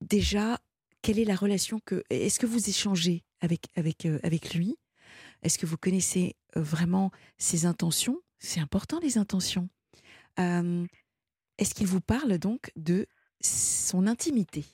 Déjà, 0.00 0.60
quelle 1.02 1.18
est 1.18 1.24
la 1.24 1.36
relation 1.36 1.80
que 1.84 2.04
est-ce 2.10 2.38
que 2.38 2.46
vous 2.46 2.68
échangez 2.68 3.24
avec 3.40 3.66
avec 3.76 4.06
euh, 4.06 4.18
avec 4.22 4.54
lui? 4.54 4.76
Est-ce 5.42 5.58
que 5.58 5.66
vous 5.66 5.76
connaissez 5.76 6.36
vraiment 6.54 7.10
ses 7.36 7.66
intentions? 7.66 8.20
C'est 8.38 8.60
important 8.60 8.98
les 9.00 9.18
intentions. 9.18 9.68
est-ce 10.36 11.74
qu'il 11.74 11.86
vous 11.86 12.00
parle 12.00 12.38
donc 12.38 12.72
de 12.76 13.06
son 13.40 14.06
intimité? 14.06 14.64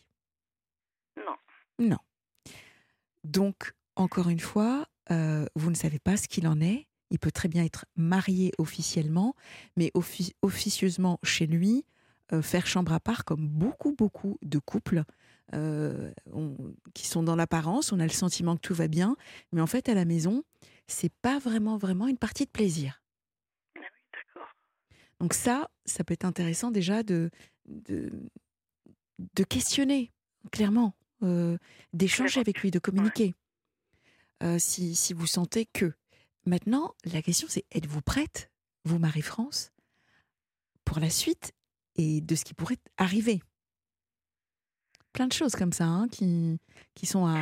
Non. 1.17 1.37
Non. 1.79 1.99
Donc, 3.25 3.73
encore 3.97 4.29
une 4.29 4.41
fois, 4.41 4.87
euh, 5.11 5.47
vous 5.55 5.71
ne 5.71 5.75
savez 5.75 5.99
pas 5.99 6.17
ce 6.17 6.29
qu'il 6.29 6.47
en 6.47 6.61
est. 6.61 6.87
Il 7.11 7.19
peut 7.19 7.31
très 7.31 7.49
bien 7.49 7.65
être 7.65 7.87
marié 7.97 8.53
officiellement, 8.59 9.35
mais 9.77 9.93
officieusement 10.43 11.19
chez 11.23 11.47
lui, 11.47 11.85
euh, 12.33 12.43
faire 12.43 12.67
chambre 12.67 12.93
à 12.93 13.01
part, 13.01 13.25
comme 13.25 13.47
beaucoup, 13.49 13.93
beaucoup 13.93 14.39
de 14.43 14.59
couples 14.59 15.05
euh, 15.53 16.11
qui 16.95 17.07
sont 17.07 17.23
dans 17.23 17.37
l'apparence. 17.37 17.93
On 17.93 18.01
a 18.01 18.05
le 18.05 18.11
sentiment 18.11 18.57
que 18.57 18.63
tout 18.63 18.75
va 18.75 18.89
bien, 18.89 19.17
mais 19.53 19.61
en 19.61 19.67
fait, 19.67 19.89
à 19.89 19.95
la 19.95 20.05
maison, 20.05 20.43
c'est 20.87 21.13
pas 21.23 21.39
vraiment, 21.39 21.77
vraiment 21.77 22.09
une 22.09 22.19
partie 22.19 22.45
de 22.45 22.51
plaisir. 22.51 23.03
Ah 23.77 23.81
Donc 25.21 25.35
ça, 25.35 25.71
ça 25.85 26.03
peut 26.05 26.15
être 26.15 26.25
intéressant 26.25 26.71
déjà 26.71 27.03
de, 27.03 27.31
de, 27.67 28.11
de 29.35 29.45
questionner, 29.45 30.13
clairement, 30.51 30.95
euh, 31.23 31.59
d'échanger 31.93 32.41
avec 32.41 32.61
lui, 32.61 32.71
de 32.71 32.79
communiquer. 32.79 33.35
Euh, 34.43 34.59
si, 34.59 34.95
si, 34.95 35.13
vous 35.13 35.27
sentez 35.27 35.67
que. 35.67 35.93
Maintenant, 36.47 36.95
la 37.05 37.23
question 37.23 37.49
c'est 37.49 37.65
êtes-vous 37.71 38.03
prête, 38.03 38.51
vous, 38.85 38.99
Marie-France, 38.99 39.73
pour 40.85 41.01
la 41.01 41.09
suite 41.09 41.53
et 41.97 42.21
de 42.21 42.35
ce 42.35 42.45
qui 42.45 42.53
pourrait 42.53 42.77
arriver? 42.99 43.41
Plein 45.15 45.27
de 45.27 45.33
choses 45.33 45.55
comme 45.55 45.73
ça 45.73 45.85
hein, 45.85 46.09
qui, 46.11 46.61
qui 46.95 47.07
sont 47.07 47.25
à. 47.27 47.37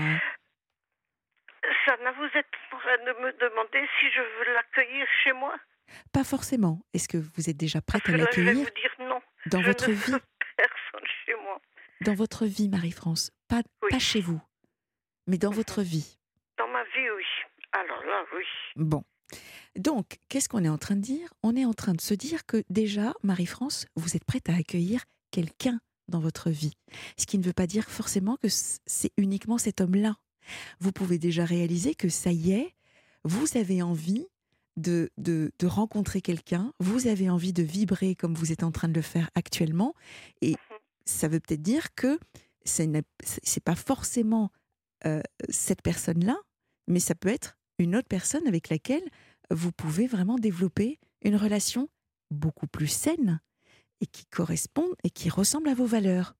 Sana, 1.86 2.12
vous 2.12 2.38
êtes 2.38 2.46
en 2.72 2.78
train 2.78 2.98
de 2.98 3.12
me 3.20 3.32
demander 3.40 3.88
si 3.98 4.06
je 4.10 4.20
veux 4.20 4.54
l'accueillir 4.54 5.06
chez 5.24 5.32
moi 5.32 5.56
Pas 6.12 6.22
forcément. 6.22 6.80
Est-ce 6.94 7.08
que 7.08 7.16
vous 7.16 7.50
êtes 7.50 7.56
déjà 7.56 7.80
prête 7.80 8.08
à 8.08 8.16
l'accueillir 8.16 8.52
Je 8.52 8.58
vais 8.58 8.64
vous 8.64 8.70
dire 8.70 9.08
non. 9.08 9.20
Dans 9.46 9.62
votre 9.62 9.90
vie 9.90 10.20
personne 10.56 11.06
chez 11.24 11.34
moi. 11.34 11.60
Dans 12.02 12.14
votre 12.14 12.46
vie, 12.46 12.68
Marie-France, 12.68 13.30
pas, 13.48 13.62
pas 13.90 13.98
chez 13.98 14.20
vous, 14.20 14.40
mais 15.26 15.38
dans 15.38 15.50
votre 15.50 15.80
mhm. 15.80 15.86
vie. 15.86 16.18
Dans 16.58 16.68
ma 16.68 16.84
vie, 16.84 17.10
oui. 17.16 17.24
Alors 17.72 18.04
là, 18.04 18.24
oui. 18.36 18.44
Bon. 18.76 19.04
Donc, 19.76 20.18
qu'est-ce 20.28 20.48
qu'on 20.48 20.64
est 20.64 20.68
en 20.68 20.78
train 20.78 20.96
de 20.96 21.00
dire? 21.00 21.32
On 21.42 21.56
est 21.56 21.64
en 21.64 21.72
train 21.72 21.94
de 21.94 22.00
se 22.00 22.12
dire 22.12 22.44
que 22.44 22.62
déjà, 22.68 23.14
Marie-France, 23.22 23.86
vous 23.96 24.14
êtes 24.16 24.24
prête 24.24 24.50
à 24.50 24.54
accueillir 24.54 25.04
quelqu'un 25.30 25.80
dans 26.12 26.20
votre 26.20 26.50
vie. 26.50 26.74
Ce 27.18 27.26
qui 27.26 27.38
ne 27.38 27.42
veut 27.42 27.52
pas 27.52 27.66
dire 27.66 27.90
forcément 27.90 28.36
que 28.36 28.48
c'est 28.48 29.12
uniquement 29.16 29.58
cet 29.58 29.80
homme-là. 29.80 30.16
Vous 30.78 30.92
pouvez 30.92 31.18
déjà 31.18 31.44
réaliser 31.44 31.94
que 31.94 32.08
ça 32.08 32.30
y 32.30 32.52
est, 32.52 32.74
vous 33.24 33.46
avez 33.56 33.82
envie 33.82 34.26
de, 34.76 35.10
de, 35.18 35.50
rencontrer 35.66 36.22
quelqu'un, 36.22 36.72
vous 36.80 37.06
avez 37.06 37.28
envie 37.28 37.52
de 37.52 37.62
vibrer 37.62 38.14
comme 38.14 38.34
vous 38.34 38.52
êtes 38.52 38.62
en 38.62 38.70
train 38.70 38.88
de 38.88 38.94
le 38.94 39.02
faire 39.02 39.30
actuellement, 39.34 39.94
et 40.40 40.56
ça 41.04 41.28
veut 41.28 41.40
peut-être 41.40 41.62
dire 41.62 41.94
que 41.94 42.18
ce 42.64 42.82
n'est 42.82 43.04
pas 43.64 43.74
forcément 43.74 44.50
euh, 45.04 45.20
cette 45.50 45.82
personne-là, 45.82 46.36
mais 46.86 47.00
ça 47.00 47.14
peut 47.14 47.28
être 47.28 47.58
une 47.78 47.96
autre 47.96 48.08
personne 48.08 48.46
avec 48.46 48.70
laquelle 48.70 49.04
vous 49.50 49.72
pouvez 49.72 50.06
vraiment 50.06 50.38
développer 50.38 50.98
une 51.22 51.36
relation 51.36 51.88
beaucoup 52.30 52.66
plus 52.66 52.88
saine 52.88 53.40
et 54.02 54.06
qui 54.06 54.26
correspond 54.26 54.94
et 55.04 55.10
qui 55.10 55.30
ressemble 55.30 55.68
à 55.68 55.74
vos 55.74 55.86
valeurs. 55.86 56.34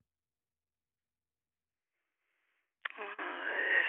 Euh, 2.99 3.85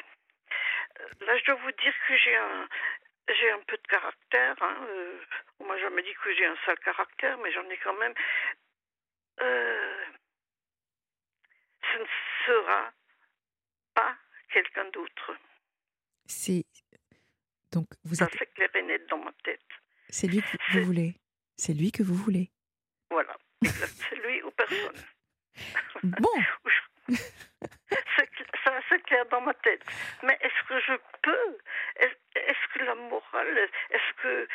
là, 1.21 1.37
je 1.37 1.45
dois 1.45 1.55
vous 1.55 1.71
dire 1.71 1.93
que 2.07 2.15
j'ai 2.17 2.35
un, 2.35 2.69
j'ai 3.27 3.51
un 3.51 3.59
peu 3.67 3.75
de 3.75 3.87
caractère. 3.87 4.55
Hein, 4.61 4.77
euh, 4.87 5.19
on 5.59 5.65
m'a 5.65 5.77
jamais 5.79 6.03
dit 6.03 6.13
que 6.23 6.33
j'ai 6.35 6.45
un 6.45 6.55
sale 6.65 6.79
caractère, 6.79 7.37
mais 7.39 7.51
j'en 7.51 7.67
ai 7.69 7.77
quand 7.77 7.97
même. 7.97 8.13
Euh, 9.41 10.05
ce 11.91 11.97
ne 11.97 12.05
sera 12.45 12.91
pas 13.95 14.15
quelqu'un 14.51 14.85
d'autre. 14.91 15.35
C'est 16.27 16.65
donc 17.71 17.87
vous 18.03 18.15
Ça 18.15 18.27
fait 18.27 18.45
clair 18.53 18.69
et 18.75 18.83
net 18.83 19.07
dans 19.09 19.17
ma 19.17 19.31
tête. 19.43 19.59
C'est 20.09 20.27
lui 20.27 20.41
que 20.43 20.57
vous 20.73 20.85
voulez. 20.85 21.15
C'est 21.57 21.73
lui 21.73 21.91
que 21.91 22.03
vous 22.03 22.13
voulez. 22.13 22.51
Voilà. 23.09 23.35
C'est 23.63 24.15
lui 24.15 24.41
ou 24.43 24.51
personne. 24.51 25.03
Bon. 26.03 26.43
ça 28.63 28.79
c'est 28.89 29.01
clair 29.03 29.25
dans 29.27 29.41
ma 29.41 29.53
tête. 29.55 29.83
Mais 30.23 30.37
est-ce 30.41 30.63
que 30.67 30.79
je 30.79 30.93
peux? 31.21 31.57
Est-ce 31.97 32.67
que 32.73 32.79
la 32.83 32.95
morale 32.95 33.69
Est-ce 33.89 34.13
que 34.21 34.47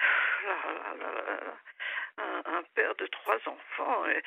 un, 2.18 2.62
père 2.74 2.94
de 2.96 3.06
trois 3.06 3.38
enfants 3.46 4.04
euh, 4.06 4.20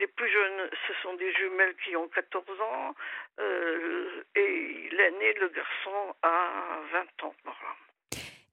les 0.00 0.06
plus 0.06 0.32
jeunes, 0.32 0.70
ce 0.88 0.94
sont 1.02 1.14
des 1.14 1.32
jumelles 1.34 1.76
qui 1.84 1.94
ont 1.94 2.08
14 2.08 2.60
ans. 2.60 2.94
Euh, 3.38 4.24
et 4.34 4.88
l'aîné, 4.92 5.34
le 5.34 5.50
garçon, 5.50 6.14
a 6.22 6.80
20 6.92 7.24
ans. 7.24 7.34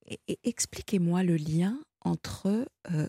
Et, 0.07 0.19
Expliquez-moi 0.43 1.23
le 1.23 1.35
lien 1.35 1.79
entre 2.01 2.47
euh, 2.47 3.07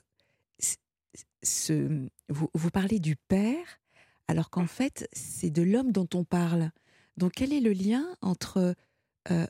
ce. 1.43 2.09
Vous, 2.29 2.51
vous, 2.55 2.71
parlez 2.71 2.99
du 2.99 3.17
père, 3.17 3.81
alors 4.29 4.51
qu'en 4.51 4.67
fait, 4.67 5.09
c'est 5.13 5.51
de 5.51 5.63
l'homme 5.63 5.93
dont 5.93 6.09
on 6.15 6.25
parle. 6.25 6.71
Donc, 7.17 7.33
quel 7.37 7.53
est 7.53 7.61
le 7.61 7.73
lien 7.73 8.07
entre 8.21 8.75
euh, 9.31 9.47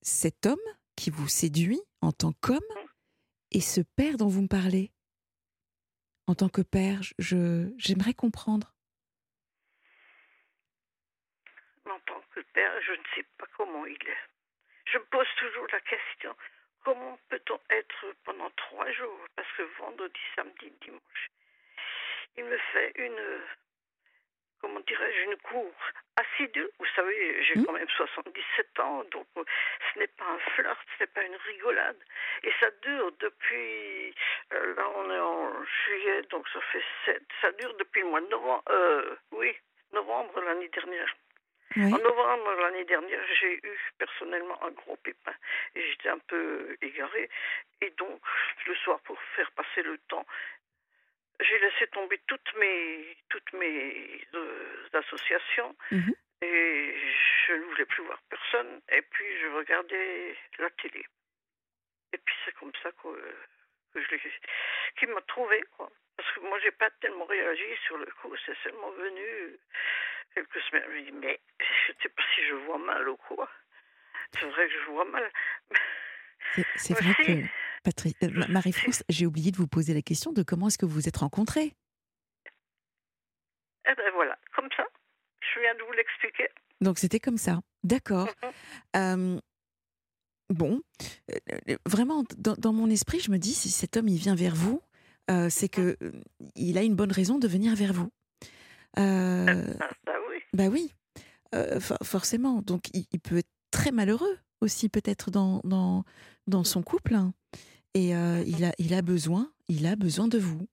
cet 0.00 0.46
homme 0.46 0.56
qui 0.96 1.10
vous 1.10 1.28
séduit 1.28 1.80
en 2.00 2.12
tant 2.12 2.32
qu'homme 2.40 2.60
et 3.50 3.60
ce 3.60 3.80
père 3.80 4.16
dont 4.16 4.28
vous 4.28 4.42
me 4.42 4.48
parlez? 4.48 4.92
En 6.26 6.34
tant 6.34 6.48
que 6.48 6.62
père 6.62 7.02
je, 7.18 7.72
J'aimerais 7.76 8.14
comprendre. 8.14 8.72
En 11.84 11.98
tant 12.06 12.22
que 12.34 12.40
père, 12.54 12.72
je 12.86 12.92
ne 12.92 13.04
sais 13.14 13.26
pas 13.36 13.46
comment 13.56 13.84
il 13.86 13.92
est. 13.94 14.22
Je 14.86 14.98
me 14.98 15.04
pose 15.04 15.26
toujours 15.38 15.66
la 15.72 15.80
question, 15.80 16.34
comment 16.84 17.18
peut-on 17.28 17.58
être 17.70 18.06
pendant 18.24 18.50
trois 18.50 18.90
jours? 18.92 19.26
Parce 19.36 19.48
que 19.56 19.62
vendredi, 19.78 20.20
samedi, 20.34 20.72
dimanche, 20.80 21.30
il 22.36 22.44
me 22.44 22.58
fait 22.72 22.92
une 22.96 23.40
comment 24.62 24.80
dirais-je, 24.86 25.30
une 25.30 25.36
cour 25.38 25.72
assidue. 26.16 26.68
Vous 26.78 26.86
savez, 26.94 27.42
j'ai 27.42 27.58
mmh. 27.58 27.66
quand 27.66 27.72
même 27.72 27.88
77 27.88 28.80
ans, 28.80 29.02
donc 29.10 29.26
euh, 29.36 29.44
ce 29.92 29.98
n'est 29.98 30.06
pas 30.06 30.24
un 30.24 30.38
flirt, 30.54 30.78
ce 30.96 31.02
n'est 31.02 31.08
pas 31.08 31.22
une 31.24 31.36
rigolade. 31.36 31.98
Et 32.44 32.52
ça 32.60 32.70
dure 32.82 33.12
depuis, 33.18 34.14
euh, 34.52 34.74
là 34.76 34.88
on 34.96 35.10
est 35.10 35.18
en 35.18 35.64
juillet, 35.64 36.22
donc 36.30 36.48
ça 36.48 36.60
fait 36.72 36.84
7, 37.06 37.22
ça 37.40 37.52
dure 37.52 37.74
depuis 37.76 38.02
le 38.02 38.08
mois 38.08 38.20
de 38.20 38.28
novembre, 38.28 38.62
euh, 38.70 39.16
oui, 39.32 39.52
novembre 39.92 40.40
l'année 40.40 40.68
dernière. 40.68 41.12
En 41.76 41.98
novembre 41.98 42.54
l'année 42.60 42.84
dernière, 42.84 43.20
j'ai 43.40 43.54
eu 43.54 43.78
personnellement 43.98 44.62
un 44.64 44.70
gros 44.70 44.96
pépin 44.96 45.34
et 45.74 45.82
j'étais 45.90 46.08
un 46.08 46.18
peu 46.18 46.76
égarée. 46.82 47.28
Et 47.80 47.90
donc, 47.90 48.20
le 48.66 48.74
soir, 48.76 49.00
pour 49.00 49.20
faire 49.36 49.50
passer 49.52 49.82
le 49.82 49.98
temps, 50.08 50.26
j'ai 51.40 51.58
laissé 51.58 51.86
tomber 51.88 52.20
toutes 52.26 52.54
mes, 52.58 53.16
toutes 53.28 53.52
mes 53.54 54.26
euh, 54.34 54.88
associations 54.92 55.74
mhm. 55.90 56.14
et 56.42 56.94
je 57.46 57.52
ne 57.54 57.64
voulais 57.64 57.86
plus 57.86 58.04
voir 58.04 58.20
personne. 58.28 58.80
Et 58.90 59.02
puis 59.02 59.24
je 59.40 59.46
regardais 59.48 60.36
la 60.58 60.70
télé. 60.70 61.04
Et 62.12 62.18
puis 62.18 62.34
c'est 62.44 62.54
comme 62.56 62.72
ça 62.82 62.90
que, 63.02 63.08
que 63.92 64.00
je 64.02 64.16
qu'il 64.98 65.08
m'a 65.08 65.20
trouvé. 65.22 65.62
Quoi. 65.76 65.90
Parce 66.16 66.30
que 66.32 66.40
moi, 66.40 66.58
j'ai 66.62 66.70
pas 66.72 66.90
tellement 67.00 67.24
réagi 67.24 67.76
sur 67.86 67.96
le 67.98 68.06
coup. 68.06 68.34
C'est 68.46 68.56
seulement 68.62 68.90
venu 68.92 69.58
quelques 70.34 70.60
semaines. 70.62 70.84
Je 70.88 70.94
me 70.94 71.02
dis, 71.04 71.12
mais 71.12 71.40
je 71.58 71.92
ne 71.92 71.96
sais 72.02 72.08
pas 72.08 72.22
si 72.34 72.46
je 72.48 72.54
vois 72.54 72.78
mal 72.78 73.08
ou 73.08 73.16
quoi. 73.16 73.48
C'est 74.32 74.46
vrai 74.46 74.66
que 74.66 74.72
je 74.72 74.90
vois 74.90 75.04
mal. 75.04 75.30
C'est 76.76 76.94
vrai 76.94 77.14
que 77.24 77.32
euh, 78.24 78.46
Marie-France, 78.48 79.02
j'ai 79.08 79.26
oublié 79.26 79.50
de 79.50 79.56
vous 79.56 79.66
poser 79.66 79.94
la 79.94 80.02
question 80.02 80.32
de 80.32 80.42
comment 80.42 80.68
est-ce 80.68 80.78
que 80.78 80.86
vous 80.86 80.94
vous 80.94 81.08
êtes 81.08 81.16
rencontrés 81.16 81.74
Eh 83.88 83.94
ben 83.94 84.10
voilà, 84.14 84.38
comme 84.54 84.68
ça. 84.76 84.86
Je 85.40 85.60
viens 85.60 85.74
de 85.74 85.82
vous 85.82 85.92
l'expliquer. 85.92 86.48
Donc 86.80 86.98
c'était 86.98 87.20
comme 87.20 87.38
ça. 87.38 87.60
D'accord. 87.84 88.28
Bon, 90.50 90.82
euh, 91.30 91.76
vraiment, 91.86 92.24
dans, 92.36 92.72
mon 92.72 92.90
esprit, 92.90 93.20
je 93.20 93.30
me 93.30 93.38
dis, 93.38 93.54
si 93.54 93.70
cet 93.70 93.96
homme, 93.96 94.08
il 94.08 94.18
vient 94.18 94.34
vers 94.34 94.54
vous, 94.54 94.82
euh, 95.30 95.48
c'est 95.50 95.68
que 95.68 95.96
il 96.54 96.78
a 96.78 96.82
une 96.82 96.96
bonne 96.96 97.12
raison 97.12 97.38
de 97.38 97.48
venir 97.48 97.74
vers 97.74 97.92
vous. 97.92 98.10
Ah, 98.96 99.46
bah 100.04 100.14
oui. 100.28 100.38
Bah 100.52 100.68
oui, 100.68 100.92
forcément. 102.02 102.62
Donc 102.62 102.82
il, 102.92 103.20
peut 103.20 103.38
être 103.38 103.50
très 103.70 103.90
malheureux 103.90 104.38
aussi, 104.60 104.88
peut-être 104.88 105.30
dans, 105.30 105.60
dans, 105.64 106.04
dans 106.46 106.64
son 106.64 106.82
couple. 106.82 107.14
Hein. 107.14 107.32
Et 107.94 108.16
euh, 108.16 108.42
il, 108.46 108.64
a, 108.64 108.72
il 108.78 108.94
a 108.94 109.02
besoin, 109.02 109.52
il 109.68 109.86
a 109.86 109.96
besoin 109.96 110.26
de 110.28 110.38
vous. 110.38 110.66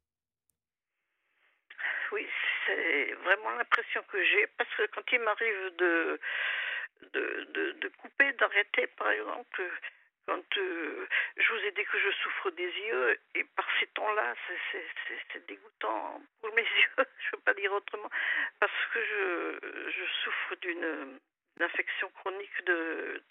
Oui, 2.13 2.25
c'est 2.65 3.13
vraiment 3.25 3.51
l'impression 3.57 4.01
que 4.09 4.23
j'ai, 4.23 4.47
parce 4.57 4.69
que 4.77 4.83
quand 4.95 5.03
il 5.11 5.19
m'arrive 5.19 5.77
de, 5.77 6.19
de, 7.13 7.73
de, 7.73 7.87
couper, 7.97 8.31
d'arrêter, 8.33 8.87
par 8.87 9.09
exemple, 9.11 9.63
quand 10.25 10.57
euh, 10.57 11.07
je 11.37 11.53
vous 11.53 11.65
ai 11.65 11.71
dit 11.71 11.83
que 11.83 11.99
je 11.99 12.11
souffre 12.23 12.51
des 12.51 12.71
yeux. 12.71 13.19
Et 13.35 13.43
par 13.55 13.65
ces 13.79 13.87
temps-là, 13.87 14.35
c'est 15.31 15.47
dégoûtant 15.47 16.21
pour 16.41 16.53
mes 16.53 16.61
yeux, 16.77 16.89
je 16.97 17.01
ne 17.01 17.31
peux 17.31 17.41
pas 17.45 17.53
dire 17.53 17.73
autrement, 17.73 18.09
parce 18.59 18.85
que 18.93 18.99
je, 19.03 19.89
je 19.89 20.05
souffre 20.23 20.55
d'une 20.61 21.19
infection 21.59 22.09
chronique 22.11 22.65
de, 22.65 23.23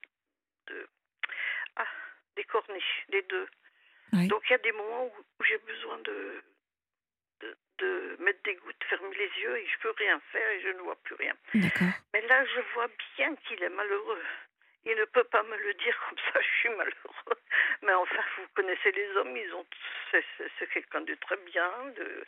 de 0.66 0.88
ah, 1.76 1.86
des 2.36 2.44
corniches, 2.44 3.04
des 3.08 3.22
deux. 3.22 3.48
Donc 4.12 4.42
il 4.48 4.52
y 4.52 4.54
a 4.54 4.58
des 4.58 4.72
moments 4.72 5.06
où, 5.06 5.44
j'ai 5.44 5.58
besoin 5.58 5.98
de, 5.98 6.42
de, 7.40 8.16
mettre 8.20 8.42
des 8.44 8.56
gouttes, 8.56 8.84
fermer 8.88 9.14
les 9.16 9.42
yeux 9.42 9.56
et 9.56 9.66
je 9.66 9.78
peux 9.80 9.94
rien 9.96 10.20
faire 10.32 10.50
et 10.50 10.60
je 10.60 10.68
ne 10.68 10.80
vois 10.80 10.96
plus 11.04 11.14
rien. 11.14 11.34
Mais 12.12 12.20
là, 12.22 12.44
je 12.44 12.60
vois 12.74 12.88
bien 13.16 13.34
qu'il 13.36 13.62
est 13.62 13.68
malheureux. 13.68 14.22
Il 14.84 14.96
ne 14.96 15.04
peut 15.04 15.24
pas 15.24 15.42
me 15.42 15.56
le 15.56 15.74
dire 15.74 15.96
comme 16.08 16.18
ça, 16.32 16.40
je 16.40 16.58
suis 16.60 16.68
malheureux. 16.70 17.38
Mais 17.82 17.94
enfin, 17.94 18.22
vous 18.38 18.48
connaissez 18.54 18.90
les 18.92 19.08
hommes, 19.16 19.36
ils 19.36 19.54
ont, 19.54 19.66
c'est 20.10 20.70
quelqu'un 20.72 21.02
de 21.02 21.14
très 21.14 21.36
bien, 21.36 21.70
de 21.96 22.24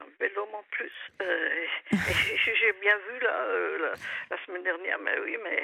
un 0.00 0.06
bel 0.18 0.36
homme 0.38 0.54
en 0.54 0.62
plus. 0.70 0.92
Euh, 1.22 1.66
j'ai 1.90 2.72
bien 2.80 2.96
vu 2.96 3.20
là, 3.20 3.44
euh, 3.44 3.94
la, 4.30 4.44
semaine 4.44 4.62
dernière, 4.62 4.98
mais 4.98 5.18
oui, 5.20 5.36
mais 5.42 5.62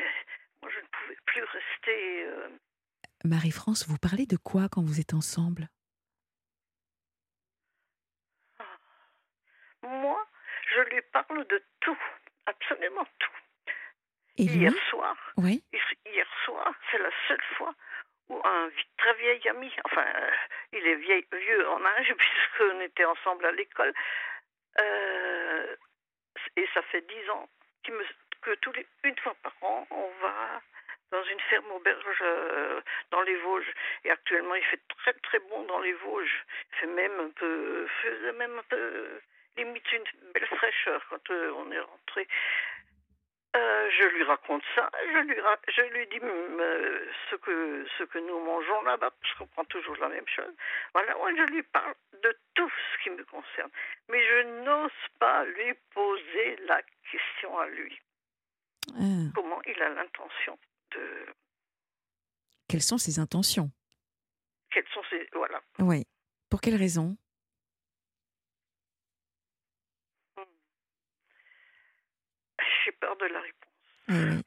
moi 0.62 0.70
je 0.70 0.80
ne 0.80 0.86
pouvais 0.86 1.18
plus 1.26 1.44
rester. 1.44 2.26
Euh, 2.26 2.48
Marie-France, 3.24 3.86
vous 3.88 3.98
parlez 3.98 4.26
de 4.26 4.36
quoi 4.36 4.68
quand 4.70 4.82
vous 4.82 5.00
êtes 5.00 5.14
ensemble 5.14 5.68
ah. 8.58 8.78
Moi, 9.84 10.26
je 10.74 10.80
lui 10.80 11.02
parle 11.12 11.46
de 11.46 11.62
tout, 11.80 11.98
absolument 12.46 13.06
tout. 13.18 13.30
Et 14.36 14.44
hier 14.44 14.72
soir, 14.90 15.16
oui. 15.36 15.62
hier 16.06 16.26
soir, 16.44 16.74
c'est 16.90 16.98
la 16.98 17.10
seule 17.28 17.42
fois 17.56 17.74
où 18.28 18.40
un 18.44 18.70
très 18.96 19.14
vieil 19.14 19.48
ami, 19.48 19.70
enfin, 19.84 20.04
euh, 20.04 20.30
il 20.72 20.86
est 20.86 20.96
vieil, 20.96 21.24
vieux 21.32 21.68
en 21.68 21.84
âge 21.84 22.14
puisqu'on 22.18 22.80
était 22.80 23.04
ensemble 23.04 23.46
à 23.46 23.52
l'école, 23.52 23.94
euh, 24.80 25.76
et 26.56 26.66
ça 26.74 26.82
fait 26.82 27.02
dix 27.02 27.30
ans 27.30 27.48
me, 27.90 28.04
que 28.42 28.54
tous 28.56 28.72
les, 28.72 28.86
une 29.04 29.16
fois 29.18 29.34
par 29.42 29.54
an, 29.62 29.86
on 29.90 30.10
va 30.22 30.62
dans 31.10 31.24
une 31.24 31.40
ferme 31.40 31.70
auberge 31.72 32.22
euh, 32.22 32.80
dans 33.10 33.22
les 33.22 33.36
Vosges. 33.36 33.72
Et 34.04 34.10
actuellement, 34.10 34.54
il 34.54 34.64
fait 34.64 34.80
très 34.98 35.12
très 35.12 35.38
bon 35.38 35.62
dans 35.64 35.80
les 35.80 35.92
Vosges. 35.92 36.44
Il 36.72 36.76
fait 36.78 36.86
même 36.86 37.20
un 37.20 37.30
peu, 37.30 37.86
faisait 38.02 38.32
même 38.32 38.58
un 38.58 38.62
peu 38.68 39.20
limite 39.56 39.92
une 39.92 40.04
belle 40.32 40.46
fraîcheur 40.46 41.04
quand 41.08 41.30
on 41.30 41.70
est 41.70 41.80
rentré. 41.80 42.26
Euh, 43.56 43.88
je 43.88 44.08
lui 44.08 44.24
raconte 44.24 44.64
ça, 44.74 44.90
je 45.00 45.18
lui, 45.18 45.36
je 45.68 45.82
lui 45.82 46.06
dis 46.08 46.18
euh, 46.24 47.06
ce, 47.30 47.36
que, 47.36 47.86
ce 47.96 48.02
que 48.02 48.18
nous 48.18 48.40
mangeons 48.40 48.82
là-bas, 48.82 49.12
parce 49.12 49.34
qu'on 49.34 49.46
prend 49.46 49.64
toujours 49.66 49.96
la 49.98 50.08
même 50.08 50.26
chose. 50.26 50.52
Voilà, 50.92 51.14
moi 51.14 51.30
je 51.36 51.42
lui 51.52 51.62
parle 51.62 51.94
de 52.24 52.36
tout 52.54 52.68
ce 52.68 53.02
qui 53.04 53.10
me 53.10 53.24
concerne. 53.24 53.70
Mais 54.08 54.20
je 54.26 54.64
n'ose 54.64 54.90
pas 55.20 55.44
lui 55.44 55.72
poser 55.92 56.56
la 56.66 56.82
question 57.12 57.56
à 57.56 57.68
lui. 57.68 57.96
Ah. 58.88 59.30
Comment 59.36 59.62
il 59.66 59.80
a 59.80 59.88
l'intention 59.90 60.58
de... 60.90 61.26
Quelles 62.68 62.82
sont 62.82 62.98
ses 62.98 63.20
intentions? 63.20 63.70
Quelles 64.72 64.88
sont 64.92 65.02
ses... 65.10 65.28
Voilà. 65.32 65.62
Oui. 65.78 66.04
Pour 66.50 66.60
quelles 66.60 66.74
raisons 66.74 67.16
j'ai 72.84 72.92
peur 72.92 73.16
de 73.16 73.26
la 73.26 73.40
réponse. 73.40 74.44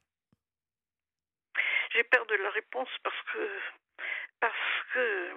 J'ai 1.94 2.04
peur 2.04 2.26
de 2.28 2.36
la 2.36 2.50
réponse 2.52 2.90
parce 3.04 3.22
que 3.34 3.60
parce 4.40 4.84
que 4.94 5.32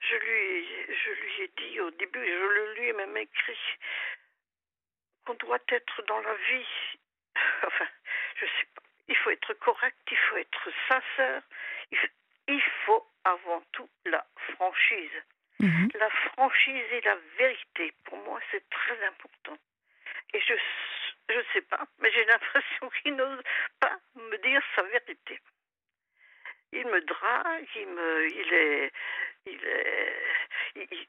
je 0.00 0.16
lui 0.16 0.66
je 0.94 1.10
lui 1.10 1.42
ai 1.42 1.48
dit 1.56 1.80
au 1.80 1.90
début, 1.92 2.24
je 2.24 2.32
le 2.32 2.74
lui 2.74 2.88
ai 2.88 2.92
même 2.92 3.16
écrit 3.16 3.58
qu'on 5.24 5.34
doit 5.34 5.62
être 5.68 6.02
dans 6.06 6.20
la 6.20 6.34
vie. 6.34 6.98
Enfin, 7.66 7.88
je 8.36 8.46
sais 8.46 8.68
pas. 8.74 8.82
Il 9.08 9.16
faut 9.16 9.30
être 9.30 9.54
correct, 9.54 9.96
il 10.10 10.16
faut 10.16 10.36
être 10.36 10.68
sincère. 10.88 11.42
Il 12.46 12.62
faut, 12.84 13.06
avant 13.24 13.62
tout 13.72 13.88
la 14.04 14.24
franchise. 14.54 15.22
Mhm. 15.60 15.88
La 15.94 16.10
franchise 16.10 16.86
et 16.92 17.00
la 17.02 17.16
vérité, 17.38 17.92
pour 18.04 18.18
moi, 18.18 18.40
c'est 18.50 18.68
très 18.70 19.04
important. 19.06 19.56
Et 20.32 20.40
je 20.40 20.54
je 21.28 21.38
ne 21.38 21.44
sais 21.52 21.62
pas, 21.62 21.84
mais 21.98 22.10
j'ai 22.12 22.24
l'impression 22.24 22.90
qu'il 23.02 23.16
n'ose 23.16 23.42
pas 23.80 23.96
me 24.14 24.36
dire 24.38 24.62
sa 24.76 24.82
vérité. 24.82 25.40
Il 26.72 26.86
me 26.86 27.00
drague, 27.02 27.68
il 27.76 27.86
me, 27.86 28.28
il 28.28 28.52
est, 28.52 28.92
il 29.46 29.64
est, 29.64 30.12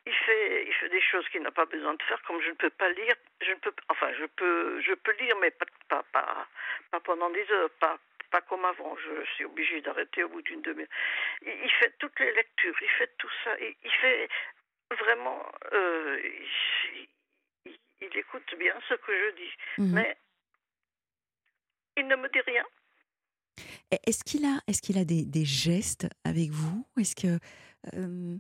il, 0.06 0.14
fait, 0.14 0.66
il 0.68 0.74
fait 0.74 0.90
des 0.90 1.02
choses 1.02 1.28
qu'il 1.30 1.42
n'a 1.42 1.52
pas 1.52 1.66
besoin 1.66 1.96
de 1.96 2.04
faire, 2.04 2.22
comme 2.24 2.40
je 2.42 2.50
ne 2.50 2.56
peux 2.56 2.70
pas 2.70 2.90
lire. 2.90 3.16
Je 3.42 3.50
ne 3.50 3.56
peux, 3.56 3.74
enfin, 3.90 4.12
je 4.14 4.26
peux, 4.26 4.80
je 4.82 4.94
peux 4.94 5.14
lire, 5.14 5.36
mais 5.42 5.52
pas, 5.52 5.66
pas, 5.90 6.04
pas, 6.12 6.48
pas 6.92 7.00
pendant 7.00 7.30
des 7.32 7.50
heures, 7.52 7.70
pas, 7.80 7.98
pas 8.30 8.42
comme 8.42 8.66
avant. 8.66 8.96
Je 8.98 9.26
suis 9.34 9.46
obligée 9.46 9.82
d'arrêter 9.82 10.24
au 10.24 10.30
bout 10.30 10.42
d'une 10.44 10.62
demi-heure. 10.62 10.88
Il, 11.42 11.72
fait 11.80 11.94
toutes 11.98 12.20
les 12.20 12.34
lectures, 12.34 12.76
il 12.82 12.90
fait 12.90 13.12
tout 13.18 13.32
ça, 13.44 13.56
il, 13.60 13.92
fait 13.92 14.30
vraiment. 14.92 15.52
Euh, 15.74 16.22
il 18.12 18.18
écoute 18.18 18.56
bien 18.58 18.74
ce 18.88 18.94
que 18.96 19.12
je 19.12 19.36
dis, 19.36 19.54
mhm. 19.78 19.94
mais 19.94 20.18
il 21.98 22.08
ne 22.08 22.16
me 22.16 22.30
dit 22.30 22.42
rien. 22.42 22.66
Est-ce 24.06 24.24
qu'il 24.24 24.46
a, 24.46 24.60
est-ce 24.68 24.82
qu'il 24.82 24.98
a 24.98 25.06
des, 25.06 25.26
des, 25.26 25.46
gestes 25.46 26.08
avec 26.24 26.50
vous? 26.50 26.86
Est-ce 27.00 27.16
que 27.16 27.40
euh, 27.94 28.38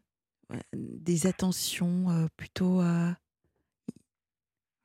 des 0.73 1.27
attentions 1.27 2.09
euh, 2.09 2.27
plutôt 2.35 2.81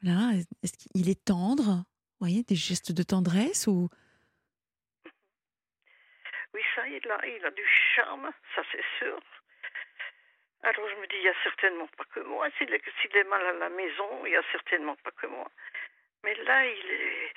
là 0.03 0.33
Est-ce 0.63 0.77
qu'il 0.77 1.09
est 1.09 1.25
tendre? 1.25 1.85
Vous 2.21 2.27
voyez, 2.27 2.43
des 2.43 2.55
gestes 2.55 2.93
de 2.93 3.03
tendresse 3.03 3.67
ou? 3.67 3.89
Oui, 6.53 6.61
ça, 6.75 6.87
il 6.87 7.11
a, 7.11 7.27
il 7.27 7.45
a 7.45 7.51
du 7.51 7.67
charme, 7.95 8.31
ça 8.55 8.63
c'est 8.71 8.85
sûr. 8.99 9.19
Alors 10.63 10.89
je 10.89 11.01
me 11.01 11.07
dis, 11.07 11.17
il 11.17 11.23
n'y 11.23 11.29
a 11.29 11.43
certainement 11.43 11.89
pas 11.97 12.05
que 12.15 12.21
moi. 12.21 12.47
S'il 12.59 12.73
est, 12.73 13.25
mal 13.25 13.45
à 13.47 13.53
la 13.53 13.69
maison, 13.71 14.27
il 14.27 14.31
n'y 14.31 14.37
a 14.37 14.43
certainement 14.53 14.97
pas 15.03 15.11
que 15.13 15.27
moi. 15.27 15.51
Mais 16.25 16.35
là, 16.45 16.67
il 16.67 16.91
est 16.91 17.33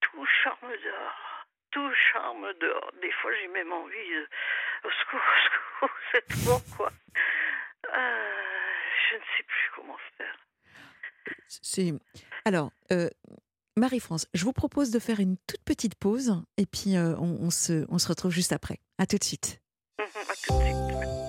tout 0.00 0.24
charme 0.42 0.70
dehors. 0.84 1.46
Tout 1.72 1.92
charme 2.12 2.52
dehors. 2.60 2.92
Des 3.02 3.10
fois, 3.12 3.32
j'ai 3.34 3.48
même 3.48 3.72
envie 3.72 4.10
de... 4.10 4.28
Au 4.84 4.90
secours, 4.90 5.20
au 5.20 5.86
secours, 5.88 5.96
c'est 6.12 6.28
trop, 6.28 6.76
quoi. 6.76 6.92
Euh, 7.96 8.32
je 9.10 9.16
ne 9.16 9.20
sais 9.20 9.42
plus 9.42 9.70
comment 9.74 9.98
faire. 10.16 10.38
C'est... 11.48 11.92
Alors, 12.44 12.70
euh, 12.92 13.08
Marie-France, 13.76 14.28
je 14.34 14.44
vous 14.44 14.52
propose 14.52 14.90
de 14.90 14.98
faire 14.98 15.18
une 15.18 15.36
toute 15.46 15.64
petite 15.64 15.96
pause 15.96 16.42
et 16.56 16.66
puis 16.66 16.96
euh, 16.96 17.16
on, 17.18 17.50
se, 17.50 17.84
on 17.88 17.98
se 17.98 18.08
retrouve 18.08 18.30
juste 18.30 18.52
après. 18.52 18.78
À 18.98 19.06
tout 19.06 19.18
de 19.18 19.24
suite. 19.24 19.60
à 19.98 20.04
tout 20.04 20.58
de 20.58 20.62
suite. 20.62 21.25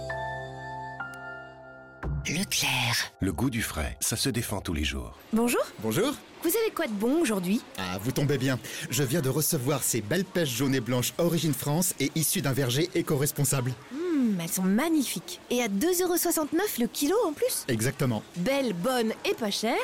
Leclerc. 2.29 3.13
Le 3.21 3.31
goût 3.31 3.49
du 3.49 3.61
frais, 3.61 3.95
ça 4.01 4.17
se 4.17 4.27
défend 4.27 4.59
tous 4.59 4.73
les 4.73 4.83
jours. 4.83 5.13
Bonjour. 5.31 5.61
Bonjour. 5.79 6.13
Vous 6.43 6.49
avez 6.49 6.71
quoi 6.75 6.87
de 6.87 6.91
bon 6.91 7.21
aujourd'hui? 7.21 7.61
Ah, 7.77 7.97
vous 8.01 8.11
tombez 8.11 8.37
bien. 8.37 8.59
Je 8.89 9.03
viens 9.03 9.21
de 9.21 9.29
recevoir 9.29 9.81
ces 9.81 10.01
belles 10.01 10.25
pêches 10.25 10.49
jaunes 10.55 10.75
et 10.75 10.81
blanches 10.81 11.13
Origine 11.19 11.53
France 11.53 11.93
et 12.01 12.11
issues 12.15 12.41
d'un 12.41 12.51
verger 12.51 12.89
éco-responsable. 12.95 13.73
Hum, 13.93 14.37
elles 14.41 14.49
sont 14.49 14.63
magnifiques. 14.63 15.39
Et 15.49 15.61
à 15.61 15.69
2,69€ 15.69 16.81
le 16.81 16.87
kilo 16.87 17.15
en 17.25 17.31
plus? 17.31 17.63
Exactement. 17.69 18.21
Belle, 18.35 18.73
bonne 18.73 19.13
et 19.23 19.33
pas 19.33 19.51
chère. 19.51 19.75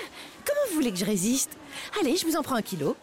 Comment 0.45 0.61
vous 0.69 0.75
voulez 0.75 0.91
que 0.91 0.97
je 0.97 1.05
résiste? 1.05 1.51
Allez, 2.01 2.17
je 2.17 2.25
vous 2.25 2.35
en 2.35 2.41
prends 2.43 2.55
un 2.55 2.61
kilo. 2.61 2.97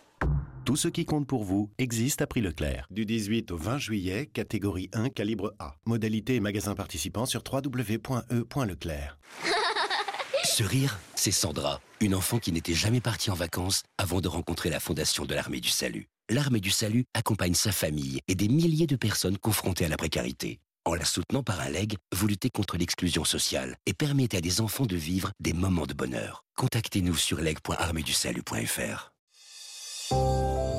Tout 0.64 0.76
ce 0.76 0.88
qui 0.88 1.06
compte 1.06 1.26
pour 1.26 1.42
vous 1.42 1.70
existe 1.78 2.20
à 2.20 2.26
prix 2.26 2.42
Leclerc. 2.42 2.86
Du 2.90 3.06
18 3.06 3.50
au 3.50 3.56
20 3.56 3.78
juillet, 3.78 4.26
catégorie 4.26 4.90
1, 4.92 5.08
calibre 5.08 5.54
A. 5.58 5.74
Modalité 5.86 6.34
et 6.34 6.40
magasin 6.40 6.74
participant 6.74 7.24
sur 7.24 7.42
www.e.leclerc. 7.50 9.18
Ce 10.44 10.62
rire, 10.62 10.98
c'est 11.14 11.32
Sandra, 11.32 11.80
une 12.00 12.14
enfant 12.14 12.38
qui 12.38 12.52
n'était 12.52 12.74
jamais 12.74 13.00
partie 13.00 13.30
en 13.30 13.34
vacances 13.34 13.82
avant 13.98 14.20
de 14.20 14.28
rencontrer 14.28 14.68
la 14.68 14.80
Fondation 14.80 15.24
de 15.24 15.34
l'Armée 15.34 15.60
du 15.60 15.70
Salut. 15.70 16.08
L'Armée 16.28 16.60
du 16.60 16.70
Salut 16.70 17.04
accompagne 17.14 17.54
sa 17.54 17.72
famille 17.72 18.20
et 18.28 18.34
des 18.34 18.48
milliers 18.48 18.86
de 18.86 18.96
personnes 18.96 19.38
confrontées 19.38 19.86
à 19.86 19.88
la 19.88 19.96
précarité. 19.96 20.60
En 20.84 20.94
la 20.94 21.04
soutenant 21.04 21.42
par 21.42 21.60
un 21.60 21.70
leg, 21.70 21.96
vous 22.12 22.26
luttez 22.26 22.50
contre 22.50 22.76
l'exclusion 22.76 23.24
sociale 23.24 23.76
et 23.86 23.94
permettez 23.94 24.36
à 24.36 24.40
des 24.40 24.60
enfants 24.60 24.86
de 24.86 24.96
vivre 24.96 25.32
des 25.40 25.52
moments 25.52 25.86
de 25.86 25.94
bonheur. 25.94 26.44
Contactez-nous 26.56 27.16
sur 27.16 27.40
leg.armeedusalut.fr. 27.40 29.09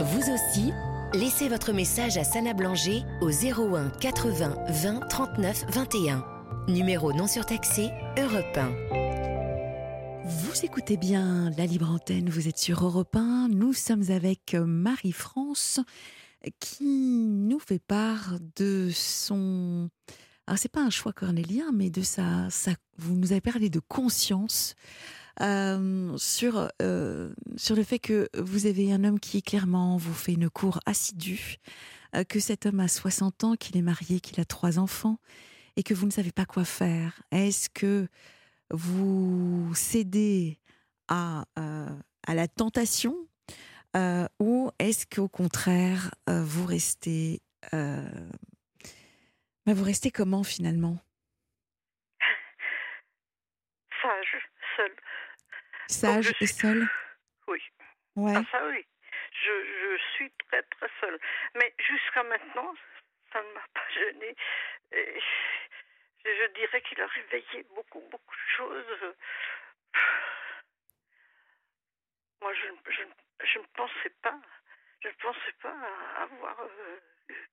Vous 0.04 0.32
aussi, 0.32 0.72
laissez 1.14 1.47
votre 1.47 1.74
message 1.74 2.18
à 2.18 2.24
Sana 2.24 2.56
Blanger 2.56 3.04
au 3.22 3.30
01 3.30 3.91
80 3.91 4.56
20 4.68 4.99
39 5.08 5.66
21. 5.70 6.26
Numéro 6.68 7.14
non 7.14 7.28
surtaxé, 7.28 7.91
Europe 8.18 8.58
1. 8.58 10.26
Vous 10.26 10.66
écoutez 10.66 10.97
bien 10.97 11.52
la 11.56 11.68
libre 11.68 11.91
antenne, 11.91 12.30
vous 12.30 12.47
êtes 12.47 12.58
sur 12.58 12.84
Europe 12.84 13.16
1. 13.16 13.49
Nous 13.49 13.74
sommes 13.74 14.10
avec 14.10 14.56
Marie-France 14.56 15.80
qui 16.60 17.28
nous 17.28 17.60
fait 17.60 17.78
part 17.78 18.39
de 18.56 18.89
son 18.91 19.88
alors 20.47 20.58
c'est 20.58 20.72
pas 20.72 20.82
un 20.82 20.89
choix 20.89 21.14
cornélien, 21.14 21.72
mais 21.72 21.91
de 21.91 22.02
sa, 22.02 22.47
vous 22.97 23.16
nous 23.16 23.32
avez 23.32 23.41
parlé 23.41 23.70
de 23.70 23.80
conscience 23.80 24.74
euh, 25.42 26.16
sur, 26.18 26.70
euh, 26.82 27.34
sur 27.58 27.76
le 27.76 27.84
fait 27.84 28.00
que 28.00 28.30
vous 28.36 28.68
avez 28.68 28.94
un 28.94 29.04
homme 29.04 29.20
qui 29.20 29.42
clairement 29.42 29.98
vous 29.98 30.14
fait 30.14 30.34
une 30.34 30.50
cour 30.50 30.80
assidue, 30.86 31.58
euh, 32.16 32.24
que 32.24 32.39
cet 32.39 32.66
homme 32.66 32.80
a 32.80 32.88
60 32.88 33.44
ans, 33.44 33.56
qu'il 33.56 33.76
est 33.78 33.82
marié, 33.82 34.20
qu'il 34.20 34.39
a 34.39 34.46
trois 34.46 34.78
enfants, 34.78 35.18
et 35.78 35.84
que 35.84 35.94
vous 35.94 36.06
ne 36.06 36.12
savez 36.12 36.32
pas 36.32 36.46
quoi 36.46 36.64
faire. 36.64 37.24
Est-ce 37.32 37.70
que 37.70 38.08
vous 38.70 39.74
cédez 39.74 40.60
à, 41.08 41.46
à 41.56 42.36
la 42.36 42.48
tentation 42.48 43.16
ou 44.39 44.72
est-ce 44.80 45.06
qu'au 45.06 45.28
contraire, 45.28 46.14
vous 46.28 46.66
restez... 46.66 47.42
Bah, 49.66 49.74
vous 49.74 49.84
restez 49.84 50.10
comment 50.12 50.44
finalement 50.44 50.98
Sage, 54.02 54.50
seul. 54.76 54.92
Sage 55.92 56.34
et 56.39 56.48
seul 56.48 56.88
Oui. 57.48 57.62
Ouais. 58.16 58.34
Ah, 58.36 58.44
ça 58.52 58.66
oui. 58.68 58.86
Je, 59.32 59.52
je 59.66 59.98
suis 60.16 60.32
très 60.48 60.64
très 60.64 60.89
seule. 61.00 61.20
Mais 61.56 61.74
jusqu'à 61.80 62.24
maintenant, 62.24 62.74
ça 63.32 63.42
ne 63.42 63.54
m'a 63.54 63.66
pas 63.74 63.88
gênée. 63.94 64.36
je 64.92 66.54
dirais 66.54 66.82
qu'il 66.82 67.02
a 67.02 67.08
réveillé 67.08 67.66
beaucoup, 67.76 68.02
beaucoup 68.10 68.36
de 68.36 68.56
choses. 68.58 69.16
Moi, 72.42 72.54
je, 72.54 72.92
je, 72.92 73.04
je 73.46 73.60
ne 73.60 73.66
pensais 73.76 74.14
pas, 74.22 74.39
je 75.02 75.08
ne 75.08 75.14
pensais 75.14 75.54
pas 75.62 75.76
avoir 76.18 76.60
euh, 76.62 76.99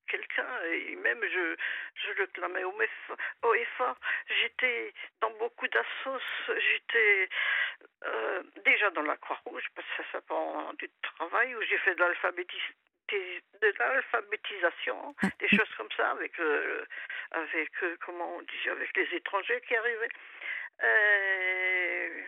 quelqu'un 0.08 0.62
et 0.72 0.96
même 0.96 1.22
je, 1.22 1.56
je 1.94 2.12
le 2.12 2.26
clamais 2.28 2.64
au, 2.64 2.74
haut 3.42 3.54
et 3.54 3.64
fort. 3.76 3.96
J'étais 4.40 4.92
dans 5.20 5.30
beaucoup 5.32 5.68
d'assos, 5.68 6.20
j'étais 6.46 7.28
euh, 8.04 8.42
déjà 8.64 8.90
dans 8.90 9.02
la 9.02 9.16
Croix-Rouge 9.16 9.64
parce 9.74 9.86
que 9.88 10.02
ça 10.02 10.12
s'apprend 10.12 10.72
du 10.74 10.88
travail 11.02 11.54
où 11.54 11.62
j'ai 11.62 11.78
fait 11.78 11.94
de 11.94 12.00
l'alphabétisation 12.00 12.74
de 13.10 13.74
l'alphabétisation, 13.78 15.14
des 15.40 15.48
choses 15.48 15.74
comme 15.76 15.88
ça 15.96 16.10
avec 16.10 16.38
euh, 16.40 16.84
avec 17.30 17.70
euh, 17.82 17.96
comment 18.04 18.36
on 18.36 18.42
dit 18.42 18.68
avec 18.70 18.96
les 18.96 19.16
étrangers 19.16 19.60
qui 19.66 19.74
arrivaient. 19.74 20.08
Euh, 20.82 22.22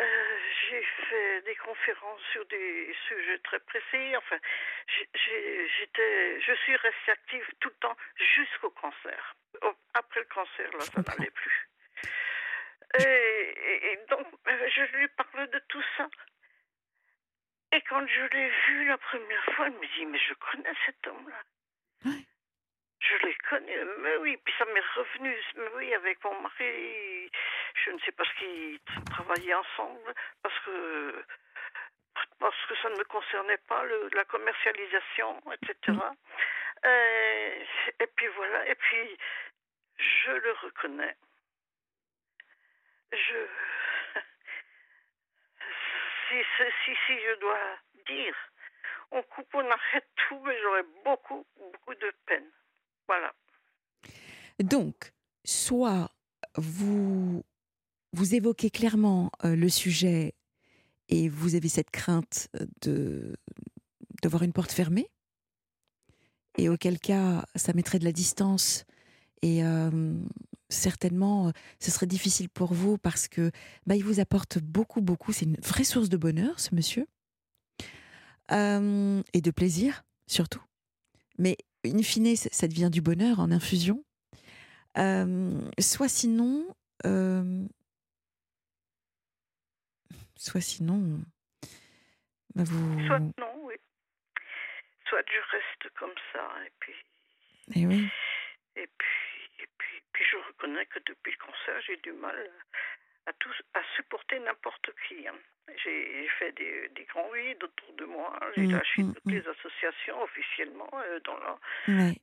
euh, 0.00 0.38
j'ai 0.70 0.82
fait 1.08 1.42
des 1.42 1.56
conférences 1.56 2.20
sur 2.32 2.44
des 2.46 2.94
sujets 3.08 3.38
très 3.40 3.60
précis. 3.60 4.16
Enfin, 4.16 4.38
j'étais, 4.88 6.40
je 6.40 6.54
suis 6.64 6.76
restée 6.76 7.12
active 7.12 7.46
tout 7.60 7.68
le 7.68 7.74
temps 7.76 7.96
jusqu'au 8.34 8.70
cancer. 8.70 9.36
Après 9.94 10.20
le 10.20 10.26
cancer, 10.26 10.70
là, 10.72 10.80
ça 10.80 11.02
n'allait 11.02 11.30
plus. 11.30 11.68
Et, 12.98 13.98
donc, 14.10 14.26
euh, 14.48 14.68
je 14.74 14.96
lui 14.96 15.08
parle 15.08 15.48
de 15.48 15.58
tout 15.68 15.82
ça. 15.96 16.08
Et 17.72 17.80
quand 17.82 18.06
je 18.06 18.36
l'ai 18.36 18.50
vu 18.66 18.86
la 18.86 18.98
première 18.98 19.44
fois, 19.54 19.66
elle 19.66 19.72
me 19.72 19.96
dit, 19.96 20.06
mais 20.06 20.18
je 20.18 20.34
connais 20.34 20.74
cet 20.84 21.06
homme-là. 21.06 22.12
Je 23.02 23.26
les 23.26 23.34
connais, 23.48 23.84
mais 23.98 24.16
oui, 24.18 24.36
puis 24.44 24.54
ça 24.58 24.64
m'est 24.66 24.80
revenu, 24.94 25.36
mais 25.56 25.68
oui, 25.74 25.94
avec 25.94 26.22
mon 26.22 26.40
mari, 26.40 27.30
je 27.84 27.90
ne 27.90 27.98
sais 27.98 28.12
pas 28.12 28.24
ce 28.24 28.34
qu'ils 28.38 28.80
travaillaient 29.10 29.54
ensemble, 29.54 30.14
parce 30.40 30.58
que 30.60 31.24
parce 32.38 32.66
que 32.66 32.76
ça 32.76 32.90
ne 32.90 32.98
me 32.98 33.04
concernait 33.04 33.60
pas, 33.68 33.82
le, 33.84 34.08
la 34.12 34.24
commercialisation, 34.26 35.42
etc. 35.52 35.74
Mm. 35.88 36.00
Euh, 36.84 37.64
et 38.00 38.06
puis 38.06 38.26
voilà, 38.36 38.68
et 38.68 38.74
puis 38.74 39.18
je 39.96 40.30
le 40.30 40.52
reconnais. 40.52 41.16
Je 43.12 43.46
si, 46.28 46.44
si, 46.84 46.96
si 47.06 47.20
je 47.20 47.34
dois 47.40 47.78
dire, 48.06 48.36
on 49.10 49.22
coupe, 49.22 49.54
on 49.54 49.70
arrête 49.70 50.08
tout, 50.28 50.40
mais 50.44 50.60
j'aurais 50.60 50.84
beaucoup, 51.04 51.44
beaucoup 51.56 51.94
de 51.94 52.12
peine. 52.26 52.50
Donc, 54.62 55.12
soit 55.44 56.10
vous, 56.56 57.42
vous 58.12 58.34
évoquez 58.34 58.70
clairement 58.70 59.30
euh, 59.44 59.56
le 59.56 59.68
sujet 59.68 60.34
et 61.08 61.28
vous 61.28 61.54
avez 61.54 61.68
cette 61.68 61.90
crainte 61.90 62.48
de 62.82 63.36
d'avoir 64.22 64.44
une 64.44 64.52
porte 64.52 64.70
fermée, 64.70 65.10
et 66.56 66.68
auquel 66.68 67.00
cas 67.00 67.44
ça 67.56 67.72
mettrait 67.72 67.98
de 67.98 68.04
la 68.04 68.12
distance 68.12 68.84
et 69.42 69.64
euh, 69.64 70.14
certainement 70.68 71.52
ce 71.80 71.90
serait 71.90 72.06
difficile 72.06 72.48
pour 72.48 72.72
vous 72.72 72.98
parce 72.98 73.26
que 73.26 73.50
bah, 73.86 73.96
il 73.96 74.04
vous 74.04 74.20
apporte 74.20 74.58
beaucoup 74.58 75.00
beaucoup. 75.00 75.32
C'est 75.32 75.46
une 75.46 75.56
vraie 75.56 75.84
source 75.84 76.08
de 76.08 76.16
bonheur 76.16 76.60
ce 76.60 76.74
monsieur. 76.74 77.06
Euh, 78.50 79.22
et 79.32 79.40
de 79.40 79.50
plaisir 79.50 80.04
surtout. 80.26 80.62
Mais 81.38 81.56
in 81.90 82.02
fine, 82.02 82.36
ça 82.36 82.68
devient 82.68 82.90
du 82.90 83.00
bonheur 83.00 83.40
en 83.40 83.50
infusion. 83.50 84.04
Euh, 84.98 85.50
soit 85.78 86.08
sinon, 86.08 86.66
euh, 87.06 87.64
soit 90.36 90.60
sinon, 90.60 91.20
bah, 92.54 92.64
vous. 92.64 93.06
Soit 93.06 93.20
non, 93.38 93.64
oui. 93.64 93.74
Soit 95.08 95.24
je 95.26 95.56
reste 95.56 95.94
comme 95.98 96.14
ça 96.32 96.48
et 96.66 96.72
puis. 96.78 96.92
Et 97.74 97.82
eh 97.82 97.86
oui. 97.86 98.08
Et 98.76 98.86
puis, 98.98 99.62
et 99.62 99.68
puis, 99.78 100.02
puis 100.12 100.24
je 100.30 100.36
reconnais 100.48 100.86
que 100.86 100.98
depuis 101.06 101.32
le 101.32 101.44
cancer, 101.44 101.80
j'ai 101.86 101.96
du 101.98 102.12
mal 102.12 102.36
à, 103.26 103.32
tous, 103.34 103.62
à 103.74 103.80
supporter 103.96 104.38
n'importe 104.40 104.90
qui. 105.06 105.26
Hein. 105.26 105.34
J'ai 105.84 106.28
fait 106.38 106.52
des, 106.52 106.88
des 106.90 107.04
grands 107.04 107.30
vides 107.30 107.62
autour 107.62 107.92
de 107.94 108.04
moi. 108.04 108.38
J'ai 108.56 108.62
mmh, 108.62 108.72
lâché 108.72 109.02
mmh, 109.02 109.14
toutes 109.14 109.24
mmh. 109.26 109.30
les 109.30 109.48
associations 109.48 110.22
officiellement 110.22 110.90
euh, 110.94 111.20
dans, 111.20 111.38
la, 111.38 111.58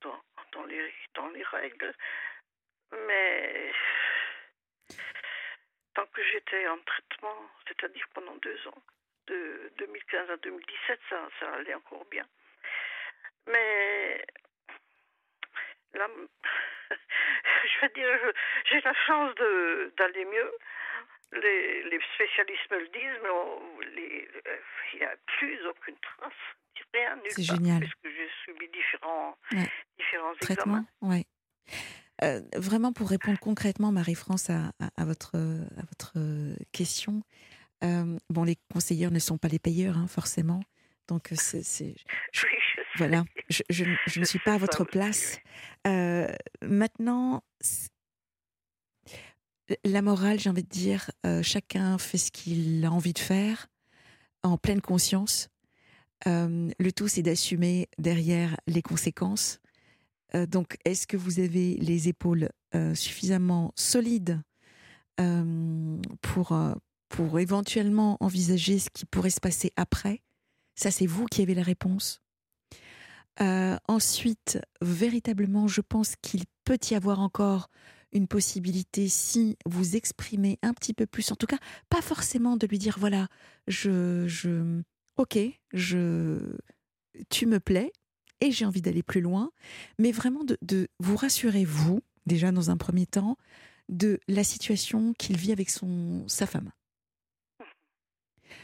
dans, 0.01 0.21
dans, 0.51 0.65
les, 0.65 0.93
dans 1.15 1.29
les 1.29 1.43
règles. 1.43 1.93
Mais 3.07 3.71
tant 5.93 6.05
que 6.07 6.23
j'étais 6.23 6.67
en 6.67 6.77
traitement, 6.79 7.49
c'est-à-dire 7.67 8.07
pendant 8.13 8.35
deux 8.37 8.67
ans, 8.67 8.83
de 9.27 9.71
2015 9.77 10.29
à 10.31 10.37
2017, 10.37 10.99
ça, 11.09 11.29
ça 11.39 11.53
allait 11.53 11.75
encore 11.75 12.05
bien. 12.05 12.25
Mais 13.47 14.25
là, 15.93 16.07
je 16.89 17.81
veux 17.81 17.93
dire, 17.93 18.33
j'ai 18.65 18.81
la 18.81 18.93
chance 19.05 19.35
d'aller 19.97 20.25
mieux 20.25 20.51
les, 21.33 21.99
spécialistes 22.15 22.71
me 22.71 22.79
le 22.79 22.87
disent, 22.87 23.19
mais 23.21 23.29
euh, 23.29 24.57
il 24.93 24.99
n'y 24.99 25.05
a 25.05 25.15
plus 25.37 25.67
aucune 25.67 25.95
trace, 26.01 26.33
rien 26.93 27.15
nulle 27.17 27.25
C'est 27.29 27.43
génial. 27.43 27.79
Puisque 27.79 28.15
j'ai 28.15 28.29
subi 28.45 28.67
différents, 28.69 29.37
différents 29.97 30.33
Traitements, 30.41 30.85
ouais. 31.01 31.25
Euh, 32.23 32.41
vraiment, 32.55 32.91
pour 32.91 33.09
répondre 33.09 33.39
concrètement, 33.39 33.91
Marie-France, 33.91 34.49
à, 34.49 34.71
à, 34.97 35.05
votre, 35.05 35.37
à 35.37 35.81
votre 35.89 36.13
question, 36.71 37.21
euh, 37.83 38.17
bon, 38.29 38.43
les 38.43 38.57
conseillers 38.73 39.09
ne 39.09 39.19
sont 39.19 39.37
pas 39.37 39.47
les 39.47 39.59
payeurs, 39.59 39.97
hein, 39.97 40.07
forcément. 40.07 40.61
Donc, 41.07 41.29
c'est. 41.31 41.95
voilà, 42.97 43.23
je, 43.49 43.63
je, 43.69 43.85
je, 44.05 44.19
ne 44.19 44.25
suis 44.25 44.39
pas 44.39 44.53
à 44.53 44.57
votre 44.57 44.83
place. 44.83 45.39
maintenant, 46.61 47.41
la 49.83 50.01
morale, 50.01 50.39
j'ai 50.39 50.49
envie 50.49 50.63
de 50.63 50.69
dire, 50.69 51.11
euh, 51.25 51.43
chacun 51.43 51.97
fait 51.97 52.17
ce 52.17 52.31
qu'il 52.31 52.83
a 52.85 52.91
envie 52.91 53.13
de 53.13 53.19
faire, 53.19 53.67
en 54.43 54.57
pleine 54.57 54.81
conscience. 54.81 55.49
Euh, 56.27 56.69
le 56.79 56.91
tout, 56.91 57.07
c'est 57.07 57.21
d'assumer 57.21 57.87
derrière 57.97 58.57
les 58.67 58.81
conséquences. 58.81 59.59
Euh, 60.35 60.45
donc, 60.45 60.77
est-ce 60.85 61.07
que 61.07 61.17
vous 61.17 61.39
avez 61.39 61.75
les 61.75 62.07
épaules 62.07 62.49
suffisamment 62.93 63.73
solides 63.75 64.43
pour, 66.21 66.55
pour 67.09 67.39
éventuellement 67.39 68.15
envisager 68.19 68.77
ce 68.77 68.91
qui 68.91 69.07
pourrait 69.07 69.31
se 69.31 69.39
passer 69.39 69.73
après? 69.75 70.21
Ça, 70.75 70.91
c'est 70.91 71.07
vous 71.07 71.25
qui 71.25 71.41
avez 71.41 71.55
la 71.55 71.63
réponse. 71.63 72.21
ensuite, 73.39 74.59
véritablement, 74.81 75.67
je 75.67 75.81
pense 75.81 76.15
qu'il 76.21 76.43
peut 76.63 76.77
y 76.91 76.93
avoir 76.93 77.21
encore 77.21 77.71
une 78.11 78.27
possibilité 78.27 79.07
si 79.07 79.57
vous 79.65 79.95
exprimez 79.95 80.59
un 80.61 80.73
petit 80.73 80.93
peu 80.93 81.05
plus, 81.05 81.31
en 81.31 81.35
tout 81.35 81.47
cas, 81.47 81.59
pas 81.89 82.01
forcément 82.01 82.57
de 82.57 82.67
lui 82.67 82.79
dire 82.79 82.97
voilà, 82.99 83.27
je, 83.67 84.27
je, 84.27 84.81
ok, 85.17 85.37
je, 85.73 86.55
tu 87.29 87.45
me 87.45 87.59
plais 87.59 87.91
et 88.41 88.51
j'ai 88.51 88.65
envie 88.65 88.81
d'aller 88.81 89.03
plus 89.03 89.21
loin, 89.21 89.51
mais 89.97 90.11
vraiment 90.11 90.43
de, 90.43 90.87
vous 90.99 91.15
rassurer 91.15 91.65
vous 91.65 92.01
déjà 92.25 92.51
dans 92.51 92.71
un 92.71 92.77
premier 92.77 93.05
temps 93.05 93.37
de 93.89 94.19
la 94.27 94.43
situation 94.43 95.13
qu'il 95.13 95.37
vit 95.37 95.51
avec 95.51 95.69
son 95.69 96.23
sa 96.27 96.45
femme. 96.45 96.71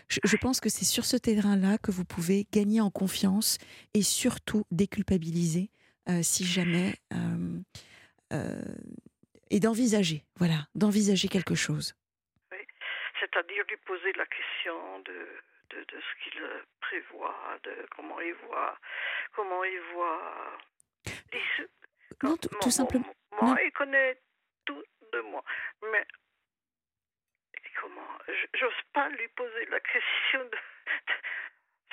Je, 0.07 0.37
pense 0.37 0.59
que 0.59 0.69
c'est 0.69 0.85
sur 0.85 1.03
ce 1.03 1.17
terrain-là 1.17 1.79
que 1.79 1.91
vous 1.91 2.05
pouvez 2.05 2.47
gagner 2.51 2.79
en 2.79 2.91
confiance 2.91 3.57
et 3.95 4.03
surtout 4.03 4.63
déculpabiliser 4.69 5.71
euh, 6.09 6.21
si 6.21 6.45
jamais 6.45 6.93
euh, 7.11 8.61
et 9.55 9.59
d'envisager, 9.61 10.25
voilà, 10.35 10.67
d'envisager 10.75 11.29
quelque 11.29 11.55
chose. 11.55 11.95
Oui, 12.51 12.57
c'est-à-dire 13.21 13.63
lui 13.69 13.77
poser 13.85 14.11
la 14.13 14.25
question 14.25 14.99
de, 14.99 15.27
de, 15.69 15.77
de 15.77 15.97
ce 16.01 16.23
qu'il 16.23 16.41
prévoit, 16.81 17.57
de 17.63 17.73
comment 17.95 18.19
il 18.19 18.33
voit, 18.45 18.77
comment 19.33 19.63
il 19.63 19.79
voit 19.93 20.57
non, 22.23 22.35
tout, 22.37 22.71
simplement. 22.71 23.13
Moi, 23.41 23.55
il 23.63 23.71
connaît 23.71 24.17
tout 24.65 24.83
de 25.13 25.19
moi, 25.21 25.43
mais 25.91 26.05
comment 27.79 28.17
J'ose 28.59 28.81
pas 28.93 29.07
lui 29.09 29.27
poser 29.35 29.65
la 29.67 29.79
question 29.79 30.39
de, 30.45 30.57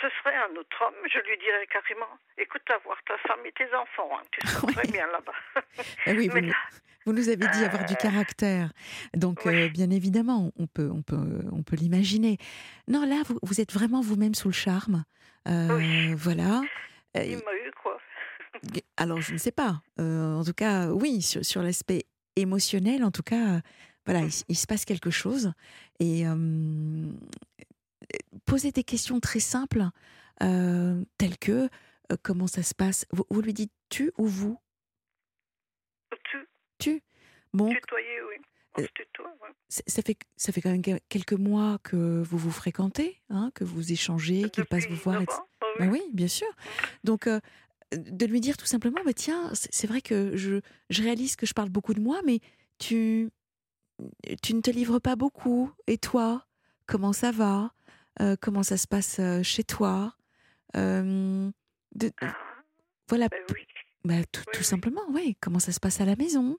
ce 0.01 0.09
serait 0.19 0.37
un 0.37 0.57
autre 0.57 0.83
homme, 0.83 0.95
je 1.13 1.19
lui 1.21 1.39
dirais 1.39 1.67
carrément 1.69 2.19
Écoute, 2.39 2.69
avoir 2.71 3.01
ta 3.05 3.19
femme 3.19 3.45
et 3.47 3.53
tes 3.53 3.73
enfants, 3.75 4.19
hein, 4.19 4.23
tu 4.33 4.47
serais 4.47 4.73
très 4.73 4.89
bien 4.91 5.07
là-bas. 5.09 5.35
Eh 6.07 6.13
oui, 6.13 6.29
vous, 6.29 6.41
nous 7.07 7.29
avez 7.29 7.49
dit 7.49 7.65
avoir 7.65 7.85
du 7.85 7.95
euh, 7.95 7.97
caractère. 7.97 8.73
Donc, 9.15 9.47
euh, 9.47 9.69
bien 9.69 9.91
évidemment, 9.91 10.53
on 10.57 10.67
peut, 10.67 10.91
on 10.93 11.03
peut, 11.03 11.43
on 11.51 11.63
peut 11.63 11.77
l'imaginer. 11.77 12.39
Non, 12.89 13.05
là, 13.07 13.23
vous, 13.27 13.39
vous 13.43 13.61
êtes 13.61 13.73
vraiment 13.73 14.01
vous-même 14.01 14.35
sous 14.35 14.49
le 14.49 14.55
charme. 14.55 15.05
Euh, 15.49 16.15
voilà. 16.17 16.63
Il 17.15 17.37
m'a 17.37 17.55
eu 17.55 17.71
quoi 17.83 17.99
Alors, 18.97 19.21
je 19.21 19.33
ne 19.33 19.39
sais 19.39 19.53
pas. 19.53 19.83
en 19.99 20.45
tout 20.45 20.55
cas, 20.55 20.89
oui, 20.89 21.23
sur, 21.23 21.45
sur 21.45 21.63
l'aspect 21.63 22.05
émotionnel, 22.37 23.05
en 23.05 23.11
tout 23.11 23.23
cas, 23.23 23.61
voilà, 24.07 24.23
mmh. 24.23 24.29
il, 24.29 24.45
il, 24.51 24.57
se 24.57 24.67
passe 24.67 24.85
quelque 24.85 25.11
chose. 25.11 25.53
Et 26.01 26.25
poser 28.45 28.73
des 28.73 28.85
questions 28.85 29.21
très 29.21 29.41
simples, 29.41 29.85
euh, 30.43 31.05
telles 31.19 31.39
que 31.39 31.69
euh, 32.11 32.17
comment 32.23 32.47
ça 32.47 32.63
se 32.63 32.75
passe? 32.75 33.07
Vous, 33.11 33.41
lui 33.41 33.53
dites 33.53 33.73
tu 33.89 34.13
ou 34.19 34.27
vous? 34.27 34.59
Tu. 36.25 36.42
Tu. 36.83 37.03
Bon. 37.53 37.69
Tutoyer, 37.69 38.23
oui. 38.29 38.37
Euh, 38.79 38.87
ça 39.69 40.03
fait 40.03 40.17
ça 40.37 40.51
fait 40.51 40.63
quand 40.63 40.71
même 40.71 40.83
quelques 41.09 41.35
mois 41.35 41.79
que 41.83 42.23
vous 42.23 42.39
vous 42.39 42.51
fréquentez, 42.51 43.21
hein, 43.29 43.51
que 43.55 43.65
vous 43.65 43.93
échangez, 43.93 44.49
qu'il 44.51 44.65
passe 44.65 44.87
vous 44.89 44.97
voir. 44.97 45.21
Oui. 45.21 45.27
Bah 45.79 45.87
oui. 45.91 46.03
bien 46.13 46.29
sûr. 46.29 46.49
Donc 47.05 47.29
de 47.29 48.27
lui 48.27 48.41
dire 48.41 48.57
tout 48.57 48.67
simplement, 48.67 49.01
bah, 49.05 49.13
tiens, 49.13 49.51
c'est 49.53 49.87
vrai 49.87 50.01
que 50.01 50.37
je, 50.37 50.61
je 50.91 51.03
réalise 51.03 51.37
que 51.37 51.47
je 51.47 51.53
parle 51.53 51.69
beaucoup 51.69 51.95
de 51.95 52.01
moi, 52.01 52.21
mais 52.25 52.41
tu 52.79 53.29
tu 54.43 54.55
ne 54.55 54.61
te 54.61 54.71
livres 54.71 54.99
pas 54.99 55.17
beaucoup. 55.17 55.71
Et 55.87 55.99
toi, 55.99 56.47
comment 56.87 57.13
ça 57.13 57.31
va? 57.31 57.73
Euh, 58.21 58.37
comment 58.41 58.63
ça 58.63 58.77
se 58.77 58.87
passe 58.87 59.19
euh, 59.21 59.43
chez 59.43 59.65
toi? 59.65 60.15
Euh, 60.77 61.51
de, 61.95 62.11
ah, 62.21 62.35
voilà, 63.09 63.29
ben 63.29 63.43
bah, 64.05 64.25
tout, 64.53 64.63
simplement, 64.63 65.03
oui. 65.13 65.37
Comment 65.41 65.59
ça 65.59 65.73
se 65.73 65.81
passe 65.81 66.01
à 66.01 66.05
la 66.05 66.17
maison, 66.17 66.59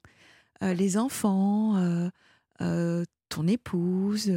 les 0.61 0.97
enfants, 0.97 2.09
ton 2.59 3.47
épouse. 3.47 4.31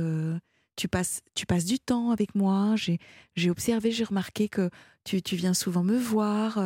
tu 0.77 0.89
passes, 0.89 1.21
tu 1.35 1.47
passes 1.47 1.65
du 1.65 1.79
temps 1.79 2.11
avec 2.11 2.35
moi. 2.35 2.75
J'ai, 2.77 3.51
observé, 3.51 3.93
j'ai 3.93 4.05
remarqué 4.05 4.49
que 4.49 4.71
tu, 5.05 5.23
tu, 5.23 5.37
viens 5.37 5.55
souvent 5.55 5.85
me 5.85 5.97
voir. 5.97 6.59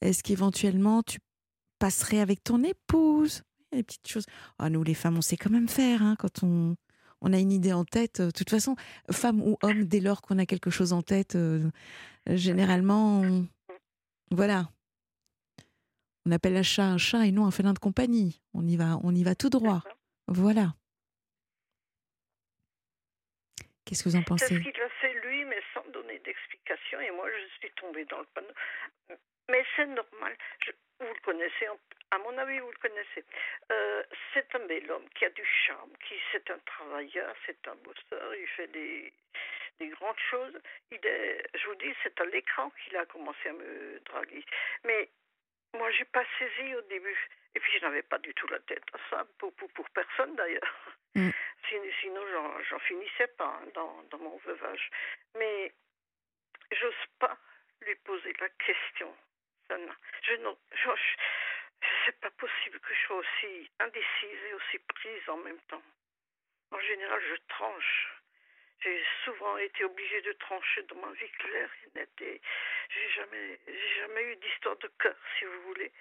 est-ce 0.00 0.22
qu'éventuellement 0.22 1.02
tu 1.02 1.18
passerais 1.78 2.20
avec 2.20 2.44
ton 2.44 2.62
épouse? 2.62 3.42
Les 3.72 3.82
petites 3.82 4.06
choses. 4.06 4.26
Ah, 4.58 4.68
nous, 4.68 4.82
les 4.82 4.92
femmes, 4.92 5.16
on 5.16 5.22
sait 5.22 5.38
quand 5.38 5.48
même 5.48 5.68
faire 5.68 6.02
hein, 6.02 6.14
quand 6.18 6.42
on 6.42 6.76
on 7.22 7.32
a 7.32 7.38
une 7.38 7.52
idée 7.52 7.72
en 7.72 7.84
tête. 7.84 8.20
Euh, 8.20 8.26
de 8.26 8.30
toute 8.32 8.50
façon, 8.50 8.76
femme 9.10 9.40
ou 9.40 9.56
homme, 9.62 9.84
dès 9.84 10.00
lors 10.00 10.20
qu'on 10.20 10.38
a 10.38 10.46
quelque 10.46 10.70
chose 10.70 10.92
en 10.92 11.02
tête, 11.02 11.36
euh, 11.36 11.70
généralement, 12.26 13.22
voilà. 14.32 14.68
On 16.26 16.30
appelle 16.30 16.56
un 16.56 16.62
chat 16.62 16.84
un 16.84 16.98
chat 16.98 17.26
et 17.26 17.32
non 17.32 17.46
un 17.46 17.50
félin 17.50 17.72
de 17.72 17.78
compagnie. 17.78 18.42
On 18.54 18.66
y 18.66 18.76
va, 18.76 18.98
on 19.02 19.14
y 19.14 19.24
va 19.24 19.34
tout 19.34 19.50
droit. 19.50 19.82
Voilà. 20.28 20.74
Qu'est-ce 23.84 24.04
que 24.04 24.08
vous 24.08 24.16
en 24.16 24.22
pensez? 24.22 24.46
C'est 24.46 24.54
ce 24.54 24.60
qu'il 24.60 24.80
a 24.80 24.88
fait 25.00 25.12
lui, 25.26 25.44
mais 25.44 25.60
sans 25.74 25.84
donner 25.90 26.18
d'explication. 26.20 27.00
Et 27.00 27.10
moi, 27.10 27.26
je 27.28 27.58
suis 27.58 27.74
tombée 27.74 28.04
dans 28.06 28.20
le 28.20 28.26
panneau. 28.34 28.54
Mais 29.50 29.64
c'est 29.76 29.86
normal. 29.86 30.36
Vous 31.00 31.06
le 31.06 31.20
connaissez 31.20 31.68
à 32.12 32.18
mon 32.18 32.36
avis, 32.36 32.58
vous 32.58 32.70
le 32.70 32.76
connaissez. 32.76 33.24
Euh, 33.70 34.02
c'est 34.34 34.54
un 34.54 34.66
bel 34.66 34.90
homme 34.90 35.08
qui 35.14 35.24
a 35.24 35.30
du 35.30 35.44
charme, 35.66 35.90
qui 36.06 36.14
c'est 36.30 36.50
un 36.50 36.58
travailleur, 36.58 37.34
c'est 37.46 37.66
un 37.66 37.74
bosseur, 37.76 38.34
il 38.34 38.46
fait 38.48 38.66
des, 38.66 39.12
des 39.78 39.88
grandes 39.88 40.18
choses. 40.30 40.60
Il 40.90 41.00
est, 41.06 41.42
je 41.54 41.66
vous 41.68 41.74
dis, 41.76 41.94
c'est 42.02 42.20
à 42.20 42.26
l'écran 42.26 42.70
qu'il 42.84 42.96
a 42.98 43.06
commencé 43.06 43.48
à 43.48 43.52
me 43.54 43.98
draguer. 44.04 44.44
Mais 44.84 45.08
moi, 45.74 45.90
j'ai 45.92 46.04
pas 46.04 46.24
saisi 46.38 46.74
au 46.74 46.82
début. 46.82 47.28
Et 47.54 47.60
puis, 47.60 47.72
je 47.78 47.84
n'avais 47.86 48.02
pas 48.02 48.18
du 48.18 48.34
tout 48.34 48.46
la 48.48 48.60
tête 48.60 48.84
à 48.92 48.98
ça, 49.08 49.26
pour, 49.38 49.52
pour, 49.54 49.70
pour 49.70 49.88
personne 49.90 50.36
d'ailleurs. 50.36 50.96
Mm. 51.14 51.30
Sinon, 52.00 52.22
j'en 52.68 52.78
finissais 52.80 53.28
pas 53.38 53.58
hein, 53.62 53.66
dans, 53.74 54.02
dans 54.10 54.18
mon 54.18 54.36
veuvage. 54.44 54.90
Mais 55.38 55.72
j'ose 56.72 57.06
pas 57.18 57.38
lui 57.80 57.94
poser 58.04 58.34
la 58.38 58.50
question. 58.50 59.14
Je, 60.22 60.34
non, 60.36 60.56
je, 60.72 60.90
c'est 62.04 62.20
pas 62.20 62.30
possible 62.30 62.78
que 62.80 62.94
je 62.94 63.00
sois 63.06 63.16
aussi 63.16 63.70
indécise 63.80 64.38
et 64.48 64.54
aussi 64.54 64.78
prise 64.78 65.28
en 65.28 65.36
même 65.38 65.60
temps. 65.68 65.82
En 66.70 66.80
général, 66.80 67.20
je 67.28 67.36
tranche. 67.48 68.08
J'ai 68.80 69.04
souvent 69.24 69.56
été 69.58 69.84
obligée 69.84 70.22
de 70.22 70.32
trancher 70.32 70.82
dans 70.84 70.96
ma 70.96 71.12
vie 71.12 71.30
claire 71.38 71.70
et 71.84 71.98
nette. 71.98 72.20
Et 72.20 72.40
j'ai 72.88 73.10
jamais, 73.10 73.60
j'ai 73.66 74.00
jamais 74.00 74.22
eu 74.24 74.36
d'histoire 74.36 74.76
de 74.76 74.88
cœur, 74.98 75.16
si 75.38 75.44
vous 75.44 75.62
voulez. 75.62 75.92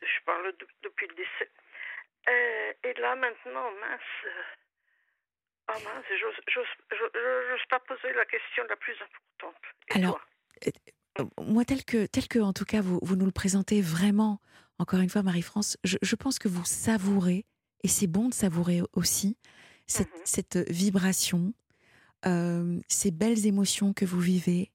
Je 0.00 0.20
parle 0.24 0.54
depuis 0.82 1.08
le 1.08 1.14
décès. 1.14 1.50
Euh, 2.28 2.72
et, 2.84 2.94
là, 2.94 3.16
maintenant, 3.16 3.70
mince. 3.72 4.32
Ah 5.66 5.78
mince, 5.84 6.04
j'ose 6.48 7.66
pas 7.68 7.80
poser 7.80 8.12
la 8.12 8.24
question 8.26 8.64
la 8.64 8.76
plus 8.76 8.96
importante. 9.00 9.62
Alors, 9.94 10.20
euh, 10.66 10.70
moi, 11.44 11.64
tel 11.64 11.84
que, 11.84 12.06
tel 12.06 12.28
que, 12.28 12.38
en 12.38 12.52
tout 12.52 12.64
cas, 12.64 12.80
vous, 12.80 12.98
vous 13.02 13.16
nous 13.16 13.26
le 13.26 13.32
présentez 13.32 13.80
vraiment 13.80 14.40
encore 14.80 15.00
une 15.00 15.10
fois, 15.10 15.22
Marie-France, 15.22 15.76
je, 15.84 16.16
pense 16.16 16.38
que 16.38 16.48
vous 16.48 16.64
savourez, 16.64 17.44
et 17.84 17.88
c'est 17.88 18.06
bon 18.06 18.30
de 18.30 18.34
savourer 18.34 18.80
aussi, 18.94 19.36
cette, 19.86 20.56
mhm. 20.56 20.64
vibration, 20.70 21.52
euh, 22.24 22.80
ces 22.88 23.10
belles 23.10 23.44
émotions 23.44 23.92
que 23.92 24.06
vous 24.06 24.20
vivez. 24.20 24.72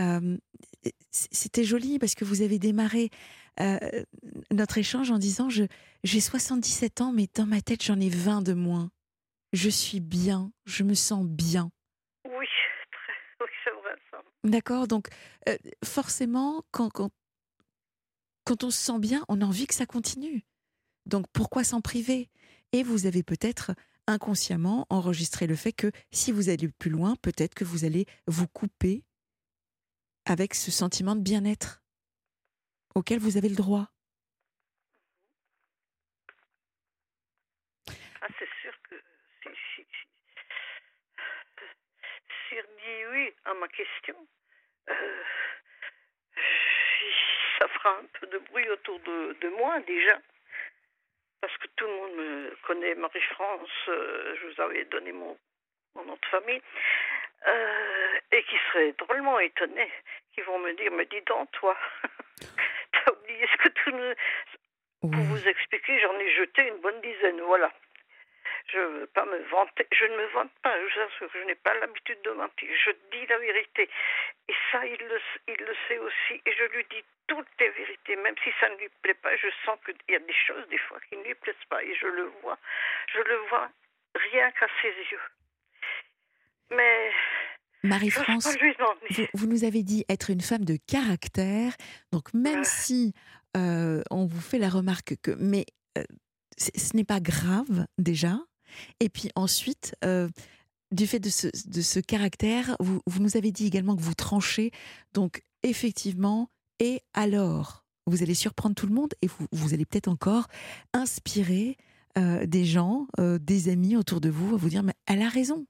Euh, 0.00 0.36
c'était 1.12 1.62
joli 1.62 2.00
parce 2.00 2.16
que 2.16 2.24
vous 2.24 2.42
avez 2.42 2.58
démarré 2.58 3.10
euh, 3.60 3.78
notre 4.50 4.78
échange 4.78 5.12
en 5.12 5.18
disant 5.18 5.48
j'ai 5.48 6.20
77 6.20 7.00
ans, 7.00 7.12
mais 7.12 7.28
dans 7.32 7.46
ma 7.46 7.60
tête, 7.60 7.84
j'en 7.84 8.00
ai 8.00 8.08
20 8.08 8.42
de 8.42 8.52
moins. 8.52 8.90
Je 9.52 9.70
suis 9.70 10.00
bien, 10.00 10.50
je 10.64 10.82
me 10.82 10.94
sens 10.94 11.24
bien. 11.24 11.70
Oui, 12.24 12.46
c'est 13.62 13.70
vrai 13.70 13.94
ça. 14.10 14.22
D'accord, 14.46 14.86
donc 14.86 15.08
forcément, 15.84 16.64
quand, 16.70 16.88
quand, 16.88 17.10
quand 18.44 18.62
on 18.62 18.70
se 18.70 18.78
sent 18.78 19.00
bien, 19.00 19.24
on 19.26 19.40
a 19.40 19.44
envie 19.44 19.66
que 19.66 19.74
ça 19.74 19.86
continue. 19.86 20.44
Donc 21.04 21.26
pourquoi 21.32 21.64
s'en 21.64 21.80
priver 21.80 22.30
Et 22.70 22.84
vous 22.84 23.06
avez 23.06 23.24
peut-être 23.24 23.72
inconsciemment 24.06 24.86
enregistré 24.88 25.48
le 25.48 25.56
fait 25.56 25.72
que 25.72 25.90
si 26.12 26.30
vous 26.30 26.48
allez 26.48 26.68
plus 26.68 26.90
loin, 26.90 27.16
peut-être 27.22 27.56
que 27.56 27.64
vous 27.64 27.84
allez 27.84 28.06
vous 28.28 28.46
couper 28.46 29.02
avec 30.26 30.54
ce 30.54 30.70
sentiment 30.70 31.16
de 31.16 31.22
bien-être 31.22 31.82
auquel 32.94 33.18
vous 33.18 33.36
avez 33.36 33.48
le 33.48 33.56
droit. 33.56 33.90
Ah, 37.88 38.28
c'est 38.38 38.48
sûr 38.62 38.72
que 38.88 38.94
si, 39.76 39.82
oui 43.10 43.32
à 43.44 43.54
ma 43.54 43.68
question, 43.68 44.16
euh, 44.16 44.35
ça 47.58 47.68
fera 47.68 47.90
un 47.98 48.06
peu 48.20 48.26
de 48.26 48.38
bruit 48.38 48.68
autour 48.68 48.98
de, 49.00 49.48
moi 49.58 49.80
déjà. 49.80 50.18
Parce 51.40 51.56
que 51.58 51.66
tout 51.76 51.86
le 51.86 51.92
monde 51.92 52.14
me 52.16 52.56
connaît, 52.66 52.94
Marie-France, 52.94 53.70
euh, 53.88 54.36
je 54.40 54.46
vous 54.46 54.60
avais 54.62 54.84
donné 54.86 55.12
mon, 55.12 55.36
nom 55.94 56.18
de 56.20 56.26
famille, 56.30 56.62
euh, 57.46 58.18
et 58.32 58.42
qui 58.44 58.56
seraient 58.68 58.92
drôlement 58.92 59.38
étonnés, 59.38 59.92
qui 60.34 60.40
vont 60.42 60.58
me 60.58 60.72
dire, 60.74 60.90
mais 60.92 61.06
dis 61.06 61.20
donc, 61.22 61.50
toi, 61.52 61.76
t'as 62.92 63.12
oublié 63.12 63.46
ce 63.46 63.56
que 63.62 63.68
tout 63.68 63.90
le... 63.90 64.16
Pour 65.00 65.10
vous 65.10 65.48
expliquer, 65.48 66.00
j'en 66.00 66.18
ai 66.18 66.34
jeté 66.34 66.66
une 66.66 66.78
bonne 66.78 67.00
dizaine, 67.00 67.40
voilà. 67.42 67.70
Je 68.68 68.78
ne 68.78 69.00
veux 69.00 69.06
pas 69.06 69.24
me 69.24 69.38
vanter. 69.50 69.86
Je 69.92 70.04
ne 70.06 70.16
me 70.16 70.26
vante 70.32 70.50
pas, 70.62 70.74
je 70.76 70.84
vous 70.94 71.06
assure. 71.06 71.30
Je 71.32 71.46
n'ai 71.46 71.54
pas 71.54 71.74
l'habitude 71.74 72.18
de 72.22 72.30
mentir. 72.30 72.68
Je 72.84 72.90
dis 73.12 73.26
la 73.28 73.38
vérité. 73.38 73.88
Et 74.48 74.54
ça, 74.72 74.84
il 74.84 74.98
le, 74.98 75.20
il 75.48 75.64
le 75.64 75.74
sait 75.86 75.98
aussi. 75.98 76.42
Et 76.44 76.52
je 76.52 76.64
lui 76.74 76.84
dis 76.90 77.04
toutes 77.28 77.46
les 77.60 77.70
vérités. 77.70 78.16
Même 78.16 78.34
si 78.42 78.50
ça 78.60 78.68
ne 78.68 78.76
lui 78.76 78.88
plaît 79.02 79.14
pas, 79.14 79.36
je 79.36 79.46
sens 79.64 79.78
qu'il 79.84 79.96
y 80.08 80.16
a 80.16 80.18
des 80.18 80.34
choses, 80.46 80.66
des 80.68 80.78
fois, 80.78 80.98
qui 81.08 81.16
ne 81.16 81.22
lui 81.22 81.34
plaisent 81.34 81.54
pas. 81.68 81.82
Et 81.84 81.94
je 81.94 82.06
le 82.06 82.30
vois. 82.42 82.58
Je 83.14 83.20
le 83.20 83.36
vois 83.48 83.70
rien 84.32 84.50
qu'à 84.52 84.66
ses 84.82 84.94
yeux. 85.12 85.26
Mais. 86.70 87.12
Marie-France, 87.84 88.56
vous, 89.10 89.26
vous, 89.34 89.46
nous 89.46 89.62
avez 89.62 89.84
dit 89.84 90.04
être 90.08 90.30
une 90.30 90.40
femme 90.40 90.64
de 90.64 90.76
caractère. 90.88 91.72
Donc, 92.10 92.34
même 92.34 92.64
si 92.64 93.14
on 93.54 94.26
vous 94.26 94.40
fait 94.40 94.58
la 94.58 94.68
remarque 94.68 95.14
que, 95.22 95.30
mais 95.38 95.66
ce 96.58 96.96
n'est 96.96 97.04
pas 97.04 97.20
grave 97.20 97.86
déjà? 97.96 98.38
Et 99.00 99.08
puis 99.08 99.30
ensuite, 99.34 99.94
du 100.92 101.06
fait 101.06 101.18
de 101.18 101.28
ce, 101.28 101.48
de 101.68 101.80
ce 101.80 102.00
caractère, 102.00 102.76
vous, 102.80 103.00
vous, 103.06 103.22
nous 103.22 103.36
avez 103.36 103.52
dit 103.52 103.66
également 103.66 103.96
que 103.96 104.02
vous 104.02 104.14
tranchez. 104.14 104.70
Donc 105.12 105.42
effectivement, 105.62 106.50
et 106.78 107.02
alors, 107.14 107.84
vous 108.06 108.22
allez 108.22 108.34
surprendre 108.34 108.74
tout 108.74 108.86
le 108.86 108.94
monde 108.94 109.14
et 109.22 109.26
vous, 109.26 109.46
vous 109.52 109.74
allez 109.74 109.84
peut-être 109.84 110.08
encore 110.08 110.46
inspirer 110.92 111.76
des 112.46 112.64
gens, 112.64 113.08
des 113.18 113.68
amis 113.68 113.94
autour 113.94 114.22
de 114.22 114.30
vous 114.30 114.54
à 114.54 114.56
vous 114.56 114.70
dire, 114.70 114.82
mais 114.82 114.94
elle 115.06 115.20
a 115.20 115.28
raison. 115.28 115.66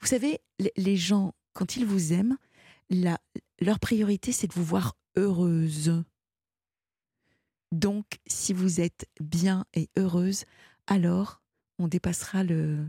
Vous 0.00 0.06
savez, 0.06 0.40
les 0.76 0.96
gens, 0.96 1.32
quand 1.54 1.76
ils 1.76 1.86
vous 1.86 2.12
aiment, 2.12 2.36
la, 2.90 3.18
leur 3.60 3.78
priorité, 3.78 4.32
c'est 4.32 4.46
de 4.46 4.52
vous 4.52 4.64
voir 4.64 4.96
heureuse. 5.16 6.02
Donc, 7.72 8.04
si 8.26 8.52
vous 8.52 8.80
êtes 8.80 9.06
bien 9.20 9.64
et 9.74 9.88
heureuse, 9.96 10.44
alors 10.86 11.39
on 11.80 11.88
dépassera 11.88 12.44
le, 12.44 12.86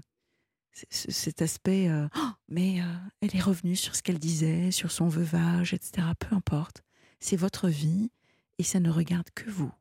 cet 0.90 1.42
aspect 1.42 1.90
euh, 1.90 2.08
oh, 2.16 2.30
mais 2.50 2.82
euh, 2.82 2.86
elle 3.22 3.36
est 3.36 3.42
revenue 3.42 3.76
sur 3.76 3.96
ce 3.96 4.04
qu'elle 4.04 4.20
disait, 4.20 4.72
sur 4.72 4.92
son 4.92 5.08
veuvage, 5.08 5.74
etc. 5.74 6.08
Peu 6.20 6.36
importe. 6.36 6.84
C'est 7.20 7.38
votre 7.38 7.68
vie 7.70 8.12
et 8.58 8.64
ça 8.64 8.80
ne 8.80 8.90
regarde 8.90 9.30
que 9.34 9.50
vous. 9.50 9.72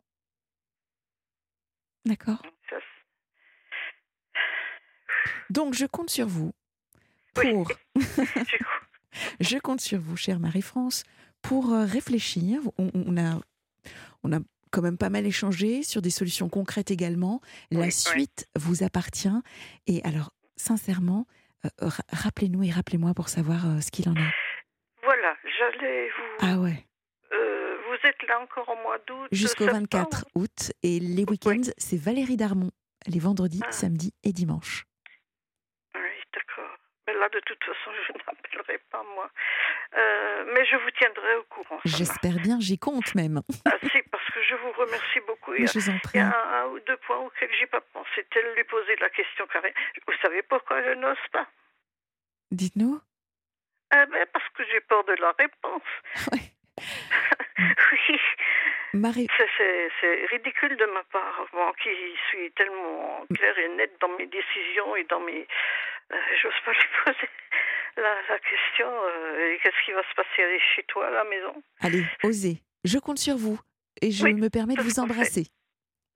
D'accord? 2.04 2.42
Donc, 5.50 5.74
je 5.74 5.86
compte 5.86 6.10
sur 6.10 6.28
vous 6.28 6.52
pour. 7.34 7.70
je 9.40 9.58
compte 9.58 9.80
sur 9.80 10.00
vous, 10.00 10.16
chère 10.16 10.38
Marie-France, 10.38 11.04
pour 11.42 11.72
euh, 11.72 11.84
réfléchir. 11.84 12.60
On, 12.78 13.16
a, 13.16 13.40
on 14.22 14.32
a 14.32 14.38
quand 14.70 14.82
même 14.82 14.98
pas 14.98 15.10
mal 15.10 15.26
échangé 15.26 15.82
sur 15.82 16.02
des 16.02 16.10
solutions 16.10 16.48
concrètes 16.48 16.90
également. 16.90 17.40
La 17.70 17.90
suite 17.90 18.48
vous 18.56 18.82
appartient. 18.82 19.28
Et 19.86 20.02
alors, 20.04 20.30
sincèrement, 20.56 21.26
euh, 21.64 21.88
rappelez-nous 22.12 22.64
et 22.64 22.70
rappelez-moi 22.70 23.14
pour 23.14 23.28
savoir 23.28 23.66
euh, 23.66 23.80
ce 23.80 23.90
qu'il 23.90 24.08
en 24.08 24.14
est. 24.14 24.32
Voilà, 25.02 25.34
j'allais 25.58 26.08
vous. 26.08 26.46
Ah 26.46 26.58
ouais. 26.58 26.86
vous 27.30 28.08
êtes 28.08 28.28
là 28.28 28.40
encore 28.40 28.68
au 28.68 28.82
mois 28.82 28.98
d'août. 29.06 29.28
Jusqu'au 29.32 29.66
24 29.66 30.26
août. 30.34 30.72
Et 30.82 31.00
les 31.00 31.24
week-ends, 31.24 31.70
c'est 31.76 32.00
Valérie 32.00 32.36
Darmon. 32.36 32.70
Les 33.06 33.18
vendredis, 33.18 33.62
ah. 33.66 33.72
samedis 33.72 34.12
et 34.24 34.32
dimanches 34.32 34.84
là, 37.20 37.28
de 37.28 37.40
toute 37.40 37.62
façon, 37.62 37.90
je 38.08 38.12
n'appellerai 38.12 38.78
pas 38.90 39.04
moi. 39.14 39.30
Euh, 39.96 40.44
mais 40.54 40.64
je 40.66 40.76
vous 40.76 40.90
tiendrai 40.98 41.36
au 41.36 41.44
courant. 41.44 41.80
J'espère 41.84 42.36
bien, 42.42 42.58
j'y 42.60 42.78
compte 42.78 43.14
même. 43.14 43.40
Ah 43.66 43.76
si, 43.82 44.02
parce 44.10 44.26
que 44.30 44.42
je 44.42 44.54
vous 44.56 44.72
remercie 44.72 45.20
beaucoup. 45.26 45.54
Il 45.54 45.62
y 45.62 45.64
a, 45.64 45.70
je 45.72 45.78
vous 45.78 45.90
en 45.90 45.98
prie. 45.98 46.18
Il 46.18 46.20
y 46.20 46.24
a 46.24 46.62
un, 46.62 46.66
ou 46.66 46.80
deux 46.80 46.96
points 46.98 47.18
auxquels 47.18 47.50
j'ai 47.58 47.66
pas 47.66 47.80
pensé. 47.80 48.26
Tel 48.30 48.54
lui 48.54 48.64
poser 48.64 48.96
la 48.96 49.10
question 49.10 49.46
carrée. 49.46 49.74
Vous 50.06 50.14
savez 50.22 50.42
pourquoi 50.42 50.82
je 50.82 50.94
n'ose 50.94 51.26
pas? 51.32 51.46
Dites-nous. 52.50 53.00
Eh 53.92 54.06
ben, 54.06 54.26
parce 54.32 54.48
que 54.50 54.64
j'ai 54.70 54.80
peur 54.80 55.04
de 55.04 55.14
la 55.14 55.32
réponse. 55.38 55.82
oui. 57.92 58.18
Marie... 58.92 59.28
C'est 59.38 60.26
ridicule 60.30 60.76
de 60.76 60.86
ma 60.86 61.02
part, 61.04 61.46
moi 61.52 61.72
qui 61.82 61.90
suis 62.28 62.50
tellement 62.52 63.24
claire 63.34 63.58
et 63.58 63.68
nette 63.68 63.96
dans 64.00 64.08
mes 64.18 64.26
décisions 64.26 64.96
et 64.96 65.04
dans 65.04 65.20
mes, 65.20 65.46
j'ose 66.42 66.52
pas 66.64 66.72
lui 66.72 66.88
poser 67.04 67.28
la, 67.96 68.38
question 68.38 68.86
euh, 68.88 69.56
qu'est-ce 69.62 69.84
qui 69.84 69.92
va 69.92 70.02
se 70.02 70.14
passer 70.14 70.58
chez 70.74 70.82
toi 70.84 71.08
à 71.08 71.10
la 71.10 71.24
maison? 71.24 71.62
Allez, 71.80 72.04
osez. 72.24 72.62
Je 72.84 72.98
compte 72.98 73.18
sur 73.18 73.36
vous 73.36 73.58
et 74.00 74.10
je 74.10 74.26
me 74.26 74.48
permets 74.48 74.74
de 74.74 74.82
vous 74.82 75.00
embrasser. 75.00 75.46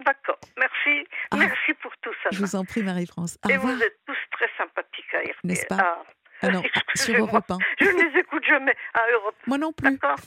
D'accord, 0.04 0.38
merci. 0.58 1.06
Ah. 1.30 1.36
merci 1.36 1.74
pour 1.80 1.92
tout 1.98 2.12
ça. 2.22 2.30
Je 2.32 2.38
vous 2.38 2.56
en 2.56 2.64
prie, 2.64 2.82
Marie-France. 2.82 3.38
Et 3.48 3.56
vous 3.56 3.82
êtes 3.82 3.98
tous 4.06 4.16
très 4.32 4.48
sympathiques 4.58 5.14
à 5.14 5.20
RTL. 5.20 5.34
N'est-ce 5.44 5.66
pas? 5.66 5.78
Ah. 5.78 6.02
ah 6.42 6.48
non, 6.48 6.62
sur 6.94 7.16
Europe 7.16 7.50
1. 7.50 7.58
Je 7.80 7.84
ne 7.86 8.02
les 8.02 8.20
écoute 8.20 8.44
jamais 8.44 8.74
à 8.94 9.10
Europe. 9.12 9.36
Moi 9.46 9.58
non 9.58 9.72
plus. 9.72 9.90
D'accord. 9.90 10.18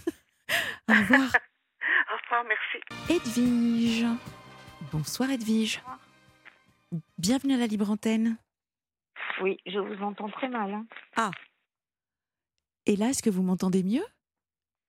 Au 0.90 0.94
revoir. 0.94 1.20
Au 2.12 2.18
revoir, 2.24 2.46
merci. 2.46 2.80
Edwige. 3.10 4.06
Bonsoir 4.92 5.30
Edwige. 5.32 5.82
Bienvenue 7.18 7.56
à 7.56 7.58
la 7.58 7.68
Libre 7.68 7.92
Antenne. 7.92 8.38
Oui, 9.42 9.58
je 9.66 9.80
vous 9.80 10.04
entends 10.04 10.30
très 10.30 10.50
mal. 10.50 10.74
Hein. 10.74 10.86
Ah. 11.16 11.32
Et 12.86 12.96
là, 12.96 13.10
est-ce 13.10 13.22
que 13.22 13.30
vous 13.30 13.44
m'entendez 13.44 13.84
mieux? 13.84 14.06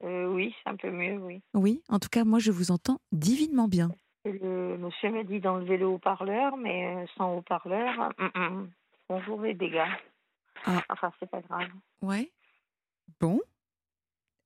Euh, 0.05 0.27
Oui, 0.27 0.55
c'est 0.63 0.71
un 0.71 0.77
peu 0.77 0.91
mieux, 0.91 1.19
oui. 1.19 1.43
Oui, 1.55 1.83
en 1.89 1.99
tout 1.99 2.09
cas, 2.09 2.25
moi, 2.25 2.39
je 2.39 2.53
vous 2.53 2.71
entends 2.71 3.01
divinement 3.13 3.69
bien. 3.69 3.91
Le 4.25 4.77
monsieur 4.77 5.11
m'a 5.11 5.25
dit 5.25 5.41
d'enlever 5.41 5.77
le 5.77 5.87
haut-parleur, 5.87 6.57
mais 6.57 6.97
euh, 6.97 7.07
sans 7.17 7.37
haut-parleur, 7.37 8.13
mm, 8.19 8.39
mm. 8.39 8.71
bonjour 9.09 9.41
les 9.43 9.55
dégâts. 9.55 9.91
Ah. 10.65 10.83
Enfin, 10.91 11.13
c'est 11.19 11.31
pas 11.31 11.41
grave. 11.41 11.69
Ouais. 12.03 12.31
Bon. 13.21 13.41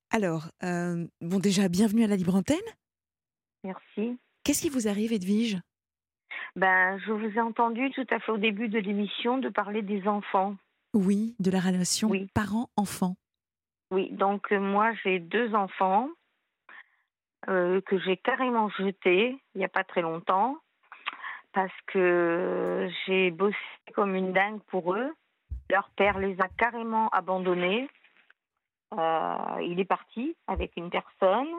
Alors, 0.09 0.49
euh, 0.63 1.07
bon, 1.21 1.39
déjà, 1.39 1.67
bienvenue 1.69 2.03
à 2.03 2.07
la 2.07 2.15
Libre 2.15 2.35
Antenne. 2.35 2.57
Merci. 3.63 4.17
Qu'est-ce 4.43 4.61
qui 4.61 4.69
vous 4.69 4.87
arrive, 4.87 5.13
Edwige? 5.13 5.57
Ben, 6.55 6.99
je 6.99 7.11
vous 7.11 7.37
ai 7.37 7.41
entendu 7.41 7.89
tout 7.91 8.05
à 8.09 8.19
fait 8.19 8.31
au 8.31 8.37
début 8.37 8.69
de 8.69 8.79
l'émission 8.79 9.37
de 9.37 9.49
parler 9.49 9.81
des 9.81 10.07
enfants. 10.07 10.55
Oui, 10.93 11.35
de 11.39 11.49
la 11.49 11.59
relation 11.59 12.11
parent-enfant. 12.33 13.15
Oui, 13.91 14.11
donc 14.11 14.51
euh, 14.51 14.59
moi 14.59 14.91
j'ai 15.03 15.19
deux 15.19 15.53
enfants 15.55 16.09
euh, 17.49 17.81
que 17.81 17.99
j'ai 17.99 18.17
carrément 18.17 18.69
jetés 18.69 19.37
il 19.53 19.57
n'y 19.57 19.65
a 19.65 19.69
pas 19.69 19.83
très 19.83 20.01
longtemps 20.01 20.57
parce 21.53 21.73
que 21.87 22.89
j'ai 23.05 23.31
bossé 23.31 23.57
comme 23.95 24.15
une 24.15 24.33
dingue 24.33 24.61
pour 24.67 24.95
eux. 24.95 25.13
Leur 25.69 25.89
père 25.91 26.19
les 26.19 26.39
a 26.41 26.47
carrément 26.57 27.09
abandonnés. 27.09 27.87
Euh, 28.93 29.61
il 29.61 29.79
est 29.79 29.85
parti 29.85 30.35
avec 30.47 30.75
une 30.77 30.89
personne 30.89 31.53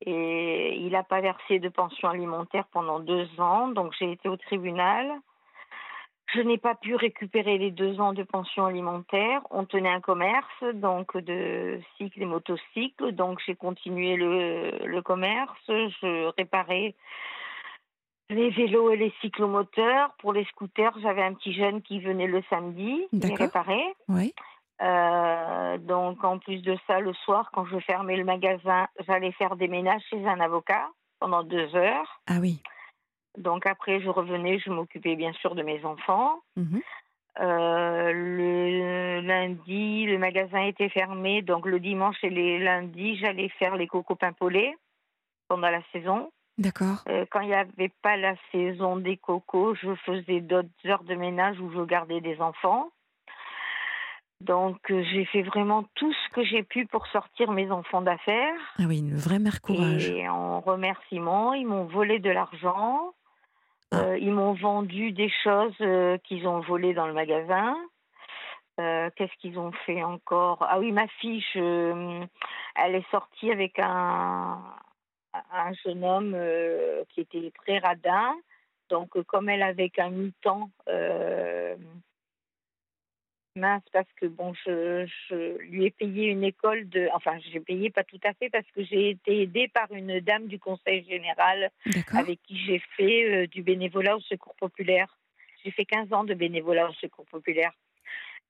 et 0.00 0.76
il 0.76 0.90
n'a 0.90 1.02
pas 1.02 1.20
versé 1.20 1.58
de 1.58 1.68
pension 1.68 2.08
alimentaire 2.08 2.64
pendant 2.72 3.00
deux 3.00 3.28
ans, 3.38 3.68
donc 3.68 3.94
j'ai 3.98 4.12
été 4.12 4.28
au 4.28 4.36
tribunal. 4.36 5.10
Je 6.34 6.40
n'ai 6.40 6.58
pas 6.58 6.74
pu 6.74 6.94
récupérer 6.94 7.56
les 7.56 7.70
deux 7.70 8.00
ans 8.00 8.12
de 8.12 8.22
pension 8.22 8.66
alimentaire. 8.66 9.40
On 9.50 9.64
tenait 9.64 9.88
un 9.88 10.00
commerce, 10.00 10.62
donc 10.74 11.16
de 11.16 11.80
cycles 11.96 12.22
et 12.22 12.26
motocycles, 12.26 13.12
donc 13.12 13.40
j'ai 13.46 13.54
continué 13.54 14.16
le, 14.16 14.72
le 14.84 15.02
commerce. 15.02 15.56
Je 15.68 16.26
réparais 16.36 16.94
les 18.28 18.50
vélos 18.50 18.90
et 18.90 18.96
les 18.96 19.12
cyclomoteurs. 19.22 20.12
Pour 20.18 20.34
les 20.34 20.44
scooters, 20.44 20.98
j'avais 21.00 21.22
un 21.22 21.32
petit 21.32 21.54
jeune 21.54 21.80
qui 21.80 21.98
venait 22.00 22.26
le 22.26 22.42
samedi 22.50 23.06
les 23.12 23.34
réparer. 23.34 23.82
Oui. 24.08 24.34
Euh, 24.80 25.78
donc, 25.78 26.22
en 26.22 26.38
plus 26.38 26.62
de 26.62 26.76
ça, 26.86 27.00
le 27.00 27.12
soir, 27.12 27.50
quand 27.52 27.64
je 27.66 27.78
fermais 27.80 28.16
le 28.16 28.24
magasin, 28.24 28.86
j'allais 29.06 29.32
faire 29.32 29.56
des 29.56 29.68
ménages 29.68 30.02
chez 30.08 30.26
un 30.26 30.40
avocat 30.40 30.88
pendant 31.18 31.42
deux 31.42 31.74
heures. 31.74 32.20
Ah 32.26 32.38
oui. 32.40 32.62
Donc 33.36 33.66
après, 33.66 34.00
je 34.00 34.08
revenais, 34.08 34.58
je 34.58 34.70
m'occupais 34.70 35.16
bien 35.16 35.32
sûr 35.34 35.54
de 35.54 35.62
mes 35.62 35.84
enfants. 35.84 36.40
Mhm. 36.56 36.80
Euh, 37.40 38.12
le 38.12 39.20
lundi, 39.20 40.06
le 40.06 40.18
magasin 40.18 40.62
était 40.62 40.88
fermé, 40.88 41.42
donc 41.42 41.66
le 41.66 41.78
dimanche 41.78 42.16
et 42.24 42.30
les 42.30 42.58
lundis, 42.58 43.16
j'allais 43.16 43.48
faire 43.50 43.76
les 43.76 43.86
cocos 43.86 44.16
pimpolés 44.16 44.74
pendant 45.46 45.70
la 45.70 45.82
saison. 45.92 46.32
D'accord. 46.58 47.04
Euh, 47.08 47.24
quand 47.30 47.40
il 47.40 47.48
n'y 47.48 47.54
avait 47.54 47.92
pas 48.02 48.16
la 48.16 48.34
saison 48.50 48.96
des 48.96 49.16
cocos, 49.16 49.76
je 49.76 49.94
faisais 50.04 50.40
d'autres 50.40 50.68
heures 50.86 51.04
de 51.04 51.14
ménage 51.14 51.60
où 51.60 51.70
je 51.70 51.84
gardais 51.84 52.20
des 52.20 52.40
enfants. 52.40 52.90
Donc 54.40 54.78
euh, 54.90 55.02
j'ai 55.10 55.24
fait 55.24 55.42
vraiment 55.42 55.84
tout 55.94 56.12
ce 56.12 56.34
que 56.34 56.44
j'ai 56.44 56.62
pu 56.62 56.86
pour 56.86 57.06
sortir 57.08 57.50
mes 57.50 57.70
enfants 57.70 58.02
d'affaires. 58.02 58.54
Ah 58.78 58.84
oui, 58.86 59.00
une 59.00 59.16
vraie 59.16 59.40
mère 59.40 59.60
courage. 59.60 60.08
Et 60.08 60.28
en 60.28 60.60
remerciement, 60.60 61.54
ils 61.54 61.66
m'ont 61.66 61.86
volé 61.86 62.20
de 62.20 62.30
l'argent. 62.30 63.12
Ah. 63.90 63.96
Euh, 63.96 64.18
ils 64.18 64.32
m'ont 64.32 64.52
vendu 64.52 65.10
des 65.12 65.30
choses 65.42 65.74
euh, 65.80 66.18
qu'ils 66.18 66.46
ont 66.46 66.60
volées 66.60 66.94
dans 66.94 67.06
le 67.06 67.14
magasin. 67.14 67.76
Qu'est-ce 69.16 69.36
qu'ils 69.40 69.58
ont 69.58 69.72
fait 69.86 70.04
encore? 70.04 70.58
Ah 70.60 70.78
oui, 70.78 70.92
ma 70.92 71.08
fille, 71.18 71.42
elle 71.56 72.94
est 72.94 73.10
sortie 73.10 73.50
avec 73.50 73.76
un, 73.80 74.60
un 75.34 75.72
jeune 75.84 76.04
homme 76.04 76.36
qui 77.08 77.22
était 77.22 77.50
très 77.56 77.78
radin. 77.78 78.36
Donc, 78.88 79.20
comme 79.22 79.48
elle 79.48 79.64
avait 79.64 79.90
qu'un 79.90 80.10
mi-temps, 80.10 80.70
mince 83.58 83.82
parce 83.92 84.08
que 84.16 84.26
bon, 84.26 84.54
je, 84.64 85.06
je, 85.28 85.58
lui 85.62 85.84
ai 85.86 85.90
payé 85.90 86.26
une 86.26 86.44
école 86.44 86.88
de, 86.88 87.08
enfin, 87.14 87.38
j'ai 87.50 87.60
payé 87.60 87.90
pas 87.90 88.04
tout 88.04 88.20
à 88.24 88.32
fait 88.34 88.50
parce 88.50 88.66
que 88.74 88.82
j'ai 88.84 89.10
été 89.10 89.42
aidée 89.42 89.68
par 89.68 89.92
une 89.92 90.20
dame 90.20 90.46
du 90.46 90.58
Conseil 90.58 91.04
général 91.04 91.70
avec 92.12 92.42
qui 92.42 92.56
j'ai 92.64 92.82
fait 92.96 93.24
euh, 93.24 93.46
du 93.46 93.62
bénévolat 93.62 94.16
au 94.16 94.20
Secours 94.20 94.54
populaire. 94.54 95.18
J'ai 95.64 95.70
fait 95.70 95.84
15 95.84 96.12
ans 96.12 96.24
de 96.24 96.34
bénévolat 96.34 96.88
au 96.88 96.94
Secours 96.94 97.26
populaire. 97.26 97.72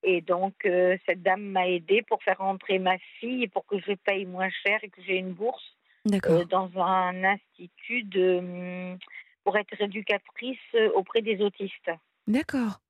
Et 0.04 0.20
donc, 0.20 0.54
euh, 0.64 0.96
cette 1.06 1.22
dame 1.22 1.42
m'a 1.42 1.68
aidée 1.68 2.02
pour 2.02 2.22
faire 2.22 2.38
rentrer 2.38 2.78
ma 2.78 2.98
fille 3.18 3.42
et 3.42 3.48
pour 3.48 3.66
que 3.66 3.78
je 3.80 3.92
paye 3.94 4.26
moins 4.26 4.50
cher 4.50 4.78
et 4.82 4.88
que 4.88 5.02
j'ai 5.02 5.16
une 5.16 5.32
bourse 5.32 5.76
dans 6.04 6.70
un 6.76 7.24
institut 7.24 8.04
de, 8.04 8.96
pour 9.44 9.58
être 9.58 9.80
éducatrice 9.80 10.58
auprès 10.94 11.20
des 11.20 11.42
autistes. 11.42 11.90
D'accord. 12.26 12.80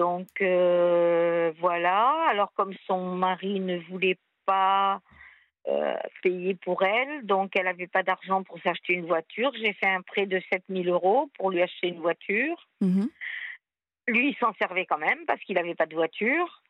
Donc 0.00 0.28
voilà. 1.60 2.26
Alors 2.30 2.52
comme 2.54 2.74
son 2.86 3.14
mari 3.16 3.60
ne 3.60 3.78
voulait 3.90 4.18
pas 4.46 5.00
euh, 5.68 5.94
payer 6.22 6.54
pour 6.54 6.82
elle, 6.82 7.26
donc 7.26 7.54
elle 7.54 7.64
n'avait 7.64 7.86
pas 7.86 8.02
d'argent 8.02 8.42
pour 8.42 8.58
s'acheter 8.60 8.94
une 8.94 9.06
voiture. 9.06 9.52
J'ai 9.54 9.74
fait 9.74 9.88
un 9.88 10.00
prêt 10.00 10.24
de 10.24 10.40
7000 10.50 10.88
euros 10.88 11.30
pour 11.34 11.50
lui 11.50 11.60
acheter 11.60 11.88
une 11.88 12.00
voiture. 12.00 12.66
Mhm. 12.80 13.08
Lui, 14.08 14.30
il 14.30 14.36
s'en 14.36 14.54
servait 14.54 14.86
quand 14.86 14.98
même 14.98 15.26
parce 15.26 15.40
qu'il 15.42 15.56
n'avait 15.56 15.74
pas 15.74 15.84
de 15.84 15.94
voiture. 15.94 16.62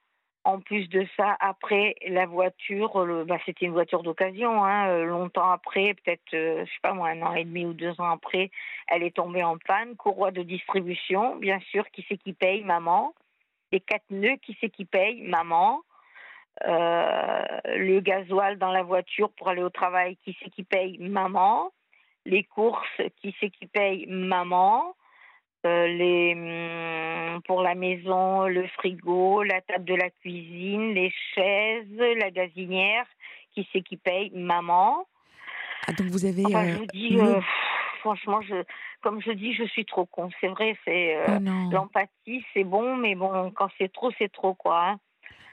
En 0.43 0.59
plus 0.59 0.89
de 0.89 1.07
ça, 1.17 1.37
après 1.39 1.95
la 2.09 2.27
voiture, 2.27 3.07
bah, 3.27 3.39
c'était 3.47 3.67
une 3.67 3.73
voiture 3.73 4.03
d'occasion. 4.03 4.65
Hein, 4.65 4.89
euh, 4.89 5.05
longtemps 5.05 5.51
après, 5.51 5.95
peut-être, 5.95 6.35
euh, 6.35 6.65
je 6.67 6.71
sais 6.71 6.81
pas 6.83 6.93
moi, 6.93 7.11
un 7.11 7.23
an 7.23 7.35
et 7.35 7.45
demi 7.45 7.65
ou 7.67 7.75
deux 7.75 7.99
ans 8.01 8.11
après, 8.11 8.51
elle 8.89 9.05
est 9.05 9.15
tombée 9.15 9.45
en 9.45 9.57
panne. 9.57 9.95
Courroie 9.97 10.33
de 10.33 10.43
distribution, 10.43 11.37
bien 11.37 11.61
sûr, 11.71 11.89
qui 11.91 12.05
c'est 12.09 12.19
qui 12.19 12.33
paye 12.33 12.65
Maman? 12.65 13.15
Les 13.73 13.81
quatre 13.81 14.11
nœuds, 14.11 14.37
qui 14.43 14.57
c'est 14.61 14.71
qui 14.71 14.85
paye? 14.85 15.23
Maman. 15.23 15.81
Euh, 16.67 17.45
le 17.65 18.01
gasoil 18.01 18.59
dans 18.59 18.73
la 18.73 18.83
voiture 18.83 19.31
pour 19.31 19.49
aller 19.49 19.63
au 19.63 19.71
travail, 19.71 20.17
qui 20.25 20.37
c'est 20.43 20.51
qui 20.51 20.63
paye? 20.65 20.99
Maman. 20.99 21.73
Les 22.27 22.45
courses, 22.45 23.01
qui 23.21 23.35
c'est 23.41 23.51
qui 23.51 23.67
paye? 23.67 24.07
Maman. 24.09 24.95
Euh, 25.67 25.87
les, 25.87 26.35
hum, 26.35 27.43
pour 27.43 27.63
la 27.63 27.75
maison, 27.75 28.47
le 28.47 28.67
frigo, 28.69 29.43
la 29.43 29.61
table 29.61 29.85
de 29.85 29.95
la 29.95 30.09
cuisine, 30.09 30.95
les 30.95 31.13
chaises, 31.35 31.99
la 32.17 32.31
gazinière, 32.31 33.07
qui 33.53 33.69
c'est 33.73 33.83
qui 33.83 33.97
paye? 33.97 34.31
Maman. 34.35 35.07
Ah, 35.87 35.93
donc 35.93 36.09
vous 36.09 36.25
avez. 36.25 36.45
Enfin, 36.47 36.67
je 36.67 36.79
vous 36.79 36.87
dis, 36.87 37.19
euh, 37.19 37.41
franchement, 38.01 38.41
je, 38.43 38.65
comme 39.01 39.21
je 39.23 39.31
dis, 39.31 39.55
je 39.55 39.65
suis 39.65 39.85
trop 39.87 40.05
con. 40.07 40.29
C'est 40.41 40.49
vrai, 40.49 40.77
c'est 40.85 41.17
Oh 41.29 41.39
l'empathie, 41.73 42.45
c'est 42.53 42.65
bon, 42.65 42.97
mais 42.97 43.15
bon, 43.15 43.51
quand 43.53 43.69
c'est 43.79 43.93
trop, 43.93 44.11
c'est 44.19 44.33
trop, 44.33 44.55
quoi. 44.55 44.81
hein. 44.89 45.01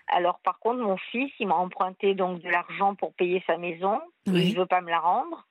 Alors, 0.08 0.40
par 0.40 0.58
contre, 0.60 0.80
mon 0.82 0.98
fils, 0.98 1.32
il 1.40 1.48
m'a 1.48 1.56
emprunté 1.56 2.16
donc 2.16 2.42
de 2.42 2.50
l'argent 2.50 2.96
pour 2.96 3.14
payer 3.14 3.44
sa 3.46 3.58
maison. 3.58 4.00
Et 4.28 4.32
il 4.50 4.58
veut 4.58 4.66
pas 4.66 4.82
me 4.82 4.90
la 4.90 5.00
rendre. 5.00 5.46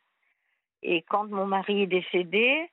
Et 0.82 1.02
quand 1.02 1.24
mon 1.31 1.47
mari 1.47 1.82
est 1.82 1.86
décédé, 1.86 2.68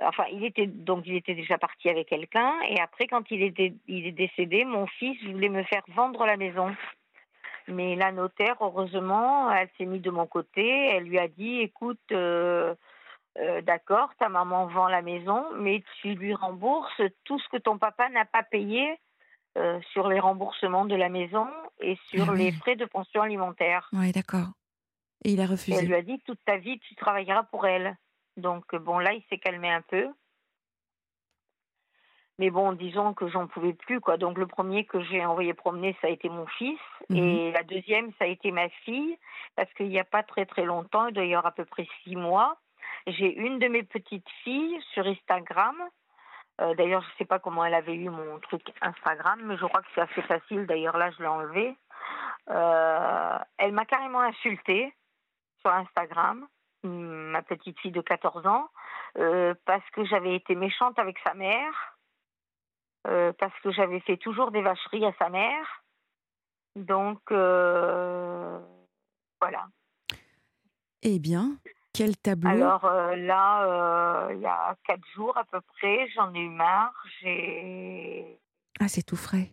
enfin, 0.00 0.24
il 0.32 0.44
était 0.44 0.66
donc 0.66 1.04
il 1.06 1.14
était 1.16 1.34
déjà 1.34 1.58
parti 1.58 1.88
avec 1.88 2.08
quelqu'un. 2.08 2.52
Et 2.68 2.80
après, 2.80 3.06
quand 3.06 3.30
il 3.30 3.42
était 3.42 3.72
il 3.86 4.06
est 4.06 4.12
décédé, 4.12 4.64
mon 4.64 4.86
fils 4.86 5.16
voulait 5.24 5.48
me 5.48 5.62
faire 5.64 5.82
vendre 5.88 6.24
la 6.26 6.36
maison. 6.36 6.74
Mais 7.68 7.94
la 7.94 8.10
notaire, 8.10 8.56
heureusement, 8.60 9.50
elle 9.52 9.68
s'est 9.78 9.84
mise 9.86 10.02
de 10.02 10.10
mon 10.10 10.26
côté. 10.26 10.66
Elle 10.88 11.04
lui 11.04 11.18
a 11.18 11.28
dit, 11.28 11.60
écoute. 11.60 12.00
euh, 12.12 12.74
euh, 13.38 13.60
D'accord, 13.62 14.10
ta 14.18 14.28
maman 14.28 14.66
vend 14.66 14.88
la 14.88 15.02
maison, 15.02 15.44
mais 15.56 15.82
tu 16.00 16.14
lui 16.14 16.34
rembourses 16.34 17.00
tout 17.24 17.38
ce 17.38 17.48
que 17.48 17.56
ton 17.56 17.78
papa 17.78 18.08
n'a 18.10 18.24
pas 18.24 18.42
payé 18.42 18.98
euh, 19.58 19.80
sur 19.92 20.08
les 20.08 20.20
remboursements 20.20 20.84
de 20.84 20.94
la 20.96 21.08
maison 21.08 21.46
et 21.80 21.96
sur 22.08 22.28
Ah 22.28 22.32
oui. 22.32 22.38
les 22.38 22.52
frais 22.52 22.76
de 22.76 22.84
pension 22.84 23.22
alimentaire. 23.22 23.88
Oui, 23.92 24.12
d'accord. 24.12 24.48
Et 25.24 25.32
il 25.32 25.40
a 25.40 25.42
Et 25.42 25.46
elle 25.46 25.50
refusé. 25.52 25.86
lui 25.86 25.94
a 25.94 26.02
dit 26.02 26.18
toute 26.26 26.42
ta 26.44 26.56
vie 26.56 26.78
tu 26.80 26.94
travailleras 26.96 27.44
pour 27.44 27.66
elle. 27.66 27.96
Donc 28.36 28.74
bon 28.74 28.98
là 28.98 29.12
il 29.12 29.22
s'est 29.28 29.38
calmé 29.38 29.70
un 29.70 29.82
peu. 29.82 30.08
Mais 32.38 32.50
bon 32.50 32.72
disons 32.72 33.12
que 33.14 33.28
j'en 33.28 33.46
pouvais 33.46 33.74
plus 33.74 34.00
quoi. 34.00 34.16
Donc 34.16 34.38
le 34.38 34.46
premier 34.46 34.84
que 34.84 35.00
j'ai 35.02 35.24
envoyé 35.24 35.54
promener 35.54 35.96
ça 36.00 36.08
a 36.08 36.10
été 36.10 36.28
mon 36.28 36.46
fils 36.46 36.78
Mhm. 37.10 37.16
et 37.18 37.52
la 37.52 37.62
deuxième 37.62 38.10
ça 38.18 38.24
a 38.24 38.28
été 38.28 38.50
ma 38.52 38.68
fille 38.84 39.18
parce 39.54 39.72
qu'il 39.74 39.88
n'y 39.88 39.98
a 40.00 40.04
pas 40.04 40.22
très 40.22 40.46
très 40.46 40.64
longtemps, 40.64 41.06
il 41.08 41.14
doit 41.14 41.24
y 41.24 41.34
avoir 41.34 41.46
à 41.46 41.52
peu 41.54 41.64
près 41.66 41.86
six 42.02 42.16
mois, 42.16 42.56
j'ai 43.06 43.34
une 43.34 43.58
de 43.58 43.68
mes 43.68 43.82
petites 43.82 44.28
filles 44.44 44.80
sur 44.92 45.06
Instagram. 45.06 45.76
Euh, 46.60 46.74
d'ailleurs, 46.74 47.02
je 47.02 47.08
ne 47.08 47.14
sais 47.18 47.24
pas 47.24 47.38
comment 47.38 47.64
elle 47.64 47.74
avait 47.74 47.94
eu 47.94 48.08
mon 48.08 48.38
truc 48.40 48.62
Instagram, 48.80 49.40
mais 49.44 49.56
je 49.56 49.64
crois 49.66 49.82
que 49.82 49.88
c'est 49.94 50.02
assez 50.02 50.22
facile. 50.22 50.66
D'ailleurs, 50.66 50.96
là, 50.96 51.10
je 51.10 51.22
l'ai 51.22 51.28
enlevé. 51.28 51.76
Euh, 52.50 53.38
elle 53.58 53.72
m'a 53.72 53.84
carrément 53.84 54.20
insultée 54.20 54.94
sur 55.60 55.70
Instagram, 55.70 56.46
ma 56.82 57.42
petite 57.42 57.78
fille 57.80 57.92
de 57.92 58.00
14 58.00 58.46
ans, 58.46 58.68
euh, 59.18 59.54
parce 59.64 59.88
que 59.90 60.04
j'avais 60.04 60.34
été 60.34 60.54
méchante 60.54 60.98
avec 60.98 61.18
sa 61.20 61.34
mère, 61.34 61.96
parce 63.04 63.58
que 63.62 63.72
j'avais 63.72 64.00
fait 64.00 64.16
toujours 64.16 64.52
des 64.52 64.62
vacheries 64.62 65.04
à 65.04 65.12
sa 65.18 65.28
mère. 65.28 65.82
Donc, 66.76 67.20
voilà. 69.40 69.66
Eh 71.02 71.18
bien, 71.18 71.56
quel 71.92 72.16
tableau? 72.16 72.48
Alors 72.50 72.84
euh, 72.84 73.16
là, 73.16 73.64
euh, 74.28 74.34
il 74.34 74.40
y 74.40 74.46
a 74.46 74.76
quatre 74.84 75.06
jours 75.14 75.36
à 75.36 75.44
peu 75.44 75.60
près, 75.60 76.08
j'en 76.14 76.32
ai 76.34 76.40
eu 76.40 76.48
marre. 76.48 76.94
J'ai 77.20 78.38
Ah, 78.80 78.88
c'est 78.88 79.02
tout 79.02 79.16
frais. 79.16 79.52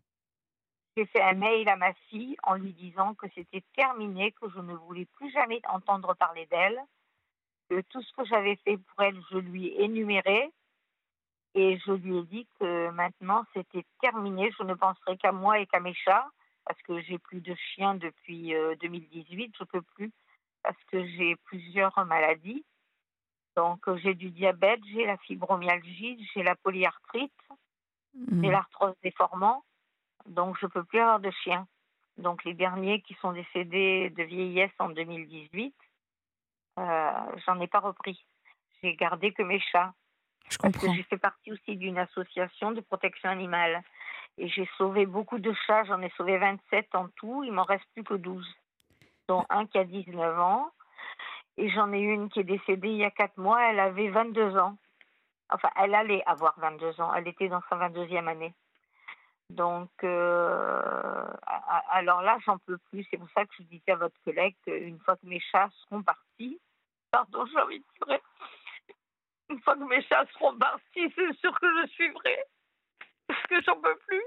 j'ai 0.95 1.05
fait 1.05 1.21
un 1.21 1.33
mail 1.33 1.67
à 1.69 1.75
ma 1.75 1.93
fille 2.09 2.35
en 2.43 2.55
lui 2.55 2.73
disant 2.73 3.13
que 3.15 3.27
c'était 3.35 3.63
terminé, 3.75 4.31
que 4.33 4.49
je 4.49 4.59
ne 4.59 4.73
voulais 4.73 5.05
plus 5.05 5.31
jamais 5.31 5.61
entendre 5.69 6.13
parler 6.15 6.45
d'elle, 6.47 6.79
que 7.69 7.81
tout 7.81 8.01
ce 8.01 8.11
que 8.13 8.25
j'avais 8.25 8.55
fait 8.57 8.77
pour 8.77 9.03
elle, 9.03 9.19
je 9.31 9.37
lui 9.37 9.67
ai 9.67 9.83
énuméré. 9.83 10.51
Et 11.55 11.79
je 11.79 11.91
lui 11.93 12.17
ai 12.19 12.23
dit 12.23 12.47
que 12.59 12.89
maintenant 12.91 13.43
c'était 13.53 13.83
terminé, 14.01 14.51
je 14.57 14.63
ne 14.63 14.75
penserai 14.75 15.17
qu'à 15.17 15.31
moi 15.31 15.59
et 15.59 15.65
qu'à 15.65 15.79
mes 15.79 15.95
chats, 15.95 16.27
parce 16.65 16.79
que 16.83 17.01
j'ai 17.01 17.17
plus 17.17 17.41
de 17.41 17.55
chiens 17.55 17.95
depuis 17.95 18.53
euh, 18.53 18.75
2018, 18.81 19.55
je 19.59 19.63
peux 19.63 19.81
plus, 19.81 20.11
que 20.91 21.05
j'ai 21.05 21.35
plusieurs 21.45 22.05
maladies. 22.05 22.63
Donc 23.55 23.81
j'ai 23.97 24.13
du 24.13 24.29
diabète, 24.29 24.79
j'ai 24.93 25.05
la 25.05 25.17
fibromyalgie, 25.17 26.29
j'ai 26.33 26.43
la 26.43 26.55
polyarthrite, 26.55 27.31
Mhm. 28.13 28.43
j'ai 28.43 28.51
l'arthrose 28.51 28.95
déformant, 29.03 29.63
donc 30.25 30.57
je 30.59 30.65
peux 30.65 30.83
plus 30.83 30.99
avoir 30.99 31.19
de 31.19 31.31
chiens. 31.31 31.67
Donc 32.17 32.43
les 32.43 32.53
derniers 32.53 33.01
qui 33.01 33.13
sont 33.15 33.31
décédés 33.31 34.09
de 34.09 34.23
vieillesse 34.23 34.73
en 34.79 34.89
2018, 34.89 35.75
euh, 36.79 37.11
j'en 37.45 37.59
ai 37.59 37.67
pas 37.67 37.79
repris. 37.79 38.23
J'ai 38.81 38.95
gardé 38.95 39.31
que 39.31 39.43
mes 39.43 39.59
chats. 39.59 39.93
Je 40.49 40.57
Parce 40.57 40.75
que 40.77 40.91
j'ai 40.93 41.03
fait 41.03 41.17
partie 41.17 41.51
aussi 41.51 41.75
d'une 41.75 41.99
association 41.99 42.71
de 42.71 42.81
protection 42.81 43.29
animale. 43.29 43.83
Et 44.37 44.47
j'ai 44.47 44.67
sauvé 44.77 45.05
beaucoup 45.05 45.37
de 45.37 45.53
chats, 45.67 45.83
j'en 45.83 46.01
ai 46.01 46.09
sauvé 46.11 46.37
27 46.37 46.95
en 46.95 47.07
tout, 47.09 47.43
il 47.43 47.51
m'en 47.51 47.63
reste 47.63 47.85
plus 47.93 48.03
que 48.03 48.15
12. 48.15 48.47
Dont 49.27 49.45
un 49.49 49.65
qui 49.67 49.77
a 49.77 49.83
19 49.83 50.39
ans. 50.39 50.71
Et 51.59 51.69
j'en 51.71 51.91
ai 51.91 51.99
une 51.99 52.29
qui 52.29 52.39
est 52.39 52.45
décédée 52.45 52.87
il 52.87 52.97
y 52.97 53.03
a 53.03 53.11
4 53.11 53.37
mois, 53.37 53.61
elle 53.69 53.81
avait 53.81 54.07
22 54.07 54.57
ans. 54.57 54.77
Enfin, 55.49 55.69
elle 55.75 55.93
allait 55.93 56.23
avoir 56.25 56.57
22 56.57 57.01
ans, 57.01 57.13
elle 57.13 57.27
était 57.27 57.49
dans 57.49 57.61
sa 57.69 57.75
22e 57.75 58.27
année. 58.27 58.53
Donc, 59.49 59.89
euh, 60.05 61.27
alors 61.91 62.21
là, 62.21 62.37
j'en 62.45 62.59
peux 62.59 62.77
plus. 62.89 63.05
C'est 63.11 63.17
pour 63.17 63.29
ça 63.31 63.43
que 63.45 63.51
je 63.59 63.63
disais 63.63 63.91
à 63.91 63.95
votre 63.95 64.15
collègue 64.23 64.55
qu'une 64.63 64.99
fois 64.99 65.17
que 65.17 65.25
mes 65.25 65.41
chats 65.51 65.69
seront 65.83 66.01
partis, 66.01 66.61
pardon, 67.11 67.45
j'ai 67.47 67.59
envie 67.59 67.79
de 67.79 67.85
pleurer. 67.99 68.21
Une 69.49 69.59
fois 69.61 69.75
que 69.75 69.83
mes 69.83 70.01
chats 70.03 70.27
seront 70.33 70.57
partis, 70.57 71.11
c'est 71.13 71.33
sûr 71.39 71.59
que 71.59 71.67
je 71.81 71.87
suivrai. 71.89 72.39
Parce 73.27 73.43
que 73.47 73.61
j'en 73.63 73.81
peux 73.81 73.97
plus. 74.07 74.23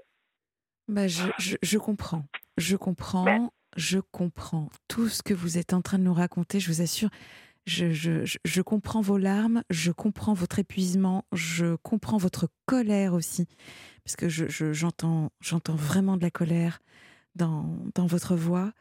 Bah, 0.88 1.08
je, 1.08 1.28
je, 1.38 1.56
je 1.62 1.78
comprends. 1.78 2.24
Je 2.58 2.76
comprends. 2.76 3.24
Ben. 3.24 3.50
Je 3.76 3.98
comprends. 3.98 4.68
Tout 4.88 5.08
ce 5.08 5.22
que 5.22 5.34
vous 5.34 5.58
êtes 5.58 5.72
en 5.72 5.82
train 5.82 5.98
de 5.98 6.04
nous 6.04 6.14
raconter, 6.14 6.60
je 6.60 6.70
vous 6.70 6.82
assure, 6.82 7.08
je, 7.66 8.60
comprends 8.60 9.00
vos 9.00 9.18
larmes, 9.18 9.62
je 9.70 9.92
comprends 9.92 10.34
votre 10.34 10.58
épuisement, 10.58 11.24
je 11.32 11.76
comprends 11.76 12.18
votre 12.18 12.48
colère 12.66 13.14
aussi. 13.14 13.46
Parce 14.04 14.16
que 14.16 14.28
je, 14.28 14.48
je- 14.48 14.72
j'entends, 14.72 15.30
vraiment 15.68 16.16
de 16.16 16.22
la 16.22 16.30
colère 16.30 16.80
dans, 17.34 17.78
dans 17.94 18.06
votre 18.06 18.36
voix. 18.36 18.72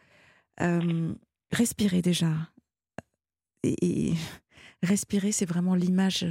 Euh, 0.61 1.13
respirez 1.51 2.01
déjà. 2.01 2.33
Et, 3.63 4.09
et 4.09 4.13
respirer, 4.83 5.31
c'est 5.31 5.45
vraiment 5.45 5.75
l'image, 5.75 6.25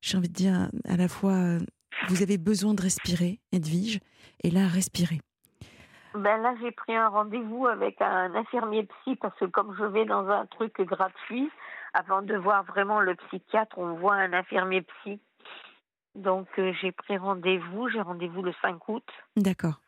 j'ai 0.00 0.16
envie 0.16 0.28
de 0.28 0.34
dire, 0.34 0.70
à 0.84 0.96
la 0.96 1.08
fois, 1.08 1.34
euh, 1.34 1.60
vous 2.08 2.22
avez 2.22 2.38
besoin 2.38 2.72
de 2.74 2.80
respirer, 2.82 3.40
Edwige, 3.52 4.00
et 4.42 4.50
là, 4.50 4.66
respirez. 4.66 5.20
Ben 6.14 6.42
là, 6.42 6.54
j'ai 6.60 6.72
pris 6.72 6.94
un 6.94 7.08
rendez-vous 7.08 7.66
avec 7.66 8.00
un 8.02 8.34
infirmier 8.34 8.84
psy 8.84 9.16
parce 9.16 9.36
que 9.38 9.44
comme 9.44 9.76
je 9.78 9.84
vais 9.84 10.04
dans 10.04 10.28
un 10.28 10.46
truc 10.46 10.80
gratuit, 10.80 11.50
avant 11.94 12.22
de 12.22 12.36
voir 12.36 12.64
vraiment 12.64 13.00
le 13.00 13.14
psychiatre, 13.14 13.78
on 13.78 13.94
voit 13.94 14.14
un 14.14 14.32
infirmier 14.32 14.82
psy. 14.82 15.20
Donc 16.14 16.48
euh, 16.58 16.72
j'ai 16.80 16.92
pris 16.92 17.16
rendez-vous, 17.16 17.88
j'ai 17.88 18.00
rendez-vous 18.00 18.42
le 18.42 18.52
5 18.60 18.88
août. 18.88 19.06
D'accord. 19.36 19.80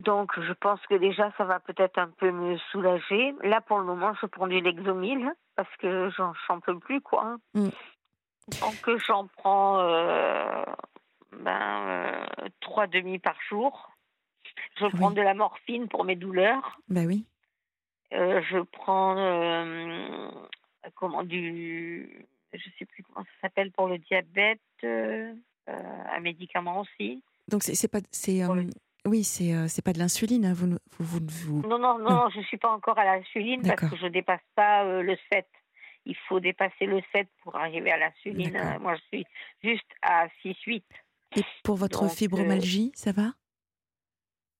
Donc 0.00 0.38
je 0.40 0.52
pense 0.52 0.80
que 0.86 0.94
déjà 0.94 1.30
ça 1.36 1.44
va 1.44 1.60
peut-être 1.60 1.98
un 1.98 2.08
peu 2.08 2.30
me 2.30 2.56
soulager. 2.70 3.34
Là 3.42 3.60
pour 3.60 3.78
le 3.78 3.84
moment, 3.84 4.14
je 4.20 4.26
prends 4.26 4.46
du 4.46 4.60
Lexomil 4.60 5.30
parce 5.56 5.74
que 5.76 6.10
j'en 6.16 6.60
peux 6.60 6.78
plus 6.78 7.00
quoi. 7.00 7.36
Mm. 7.54 7.68
Donc 8.60 8.88
euh, 8.88 8.98
j'en 9.06 9.26
prends 9.26 9.80
euh, 9.80 10.64
ben 11.32 11.88
euh, 11.88 12.48
trois 12.60 12.86
demi 12.86 13.18
par 13.18 13.36
jour. 13.48 13.90
Je 14.78 14.84
Oui. 14.84 14.90
prends 14.96 15.10
de 15.10 15.22
la 15.22 15.34
morphine 15.34 15.88
pour 15.88 16.04
mes 16.04 16.16
douleurs. 16.16 16.80
Bah 16.88 17.02
oui. 17.06 17.24
Euh, 18.12 18.42
je 18.50 18.58
prends 18.58 19.16
euh, 19.16 20.30
comment 20.94 21.22
du, 21.22 22.26
je 22.52 22.68
sais 22.78 22.84
plus 22.86 23.02
comment 23.04 23.24
ça 23.24 23.30
s'appelle 23.42 23.70
pour 23.72 23.86
le 23.88 23.98
diabète, 23.98 24.60
un 24.82 26.20
médicament 26.20 26.80
aussi. 26.80 27.22
Donc 27.48 27.62
c'est 27.62 27.88
pas 27.88 28.00
c'est 28.10 28.42
oui, 29.06 29.24
c'est 29.24 29.54
euh, 29.54 29.66
c'est 29.68 29.82
pas 29.82 29.92
de 29.92 29.98
l'insuline, 29.98 30.44
hein, 30.44 30.52
vous, 30.52 30.76
vous, 30.98 31.20
vous, 31.26 31.62
Non, 31.66 31.78
non, 31.78 31.98
non, 31.98 32.28
je 32.34 32.40
suis 32.42 32.58
pas 32.58 32.70
encore 32.70 32.98
à 32.98 33.04
l'insuline 33.04 33.62
parce 33.62 33.90
que 33.90 33.96
je 33.96 34.06
dépasse 34.06 34.42
pas 34.54 34.84
euh, 34.84 35.02
le 35.02 35.16
7. 35.32 35.46
Il 36.06 36.16
faut 36.28 36.40
dépasser 36.40 36.86
le 36.86 37.00
7 37.12 37.28
pour 37.42 37.56
arriver 37.56 37.90
à 37.90 37.98
l'insuline. 37.98 38.56
Euh, 38.56 38.78
moi, 38.78 38.94
je 38.96 39.00
suis 39.16 39.26
juste 39.62 39.90
à 40.02 40.28
6-8. 40.44 40.82
Et 41.36 41.42
pour 41.62 41.76
votre 41.76 42.08
fibromyalgie, 42.10 42.92
ça 42.94 43.12
va? 43.12 43.32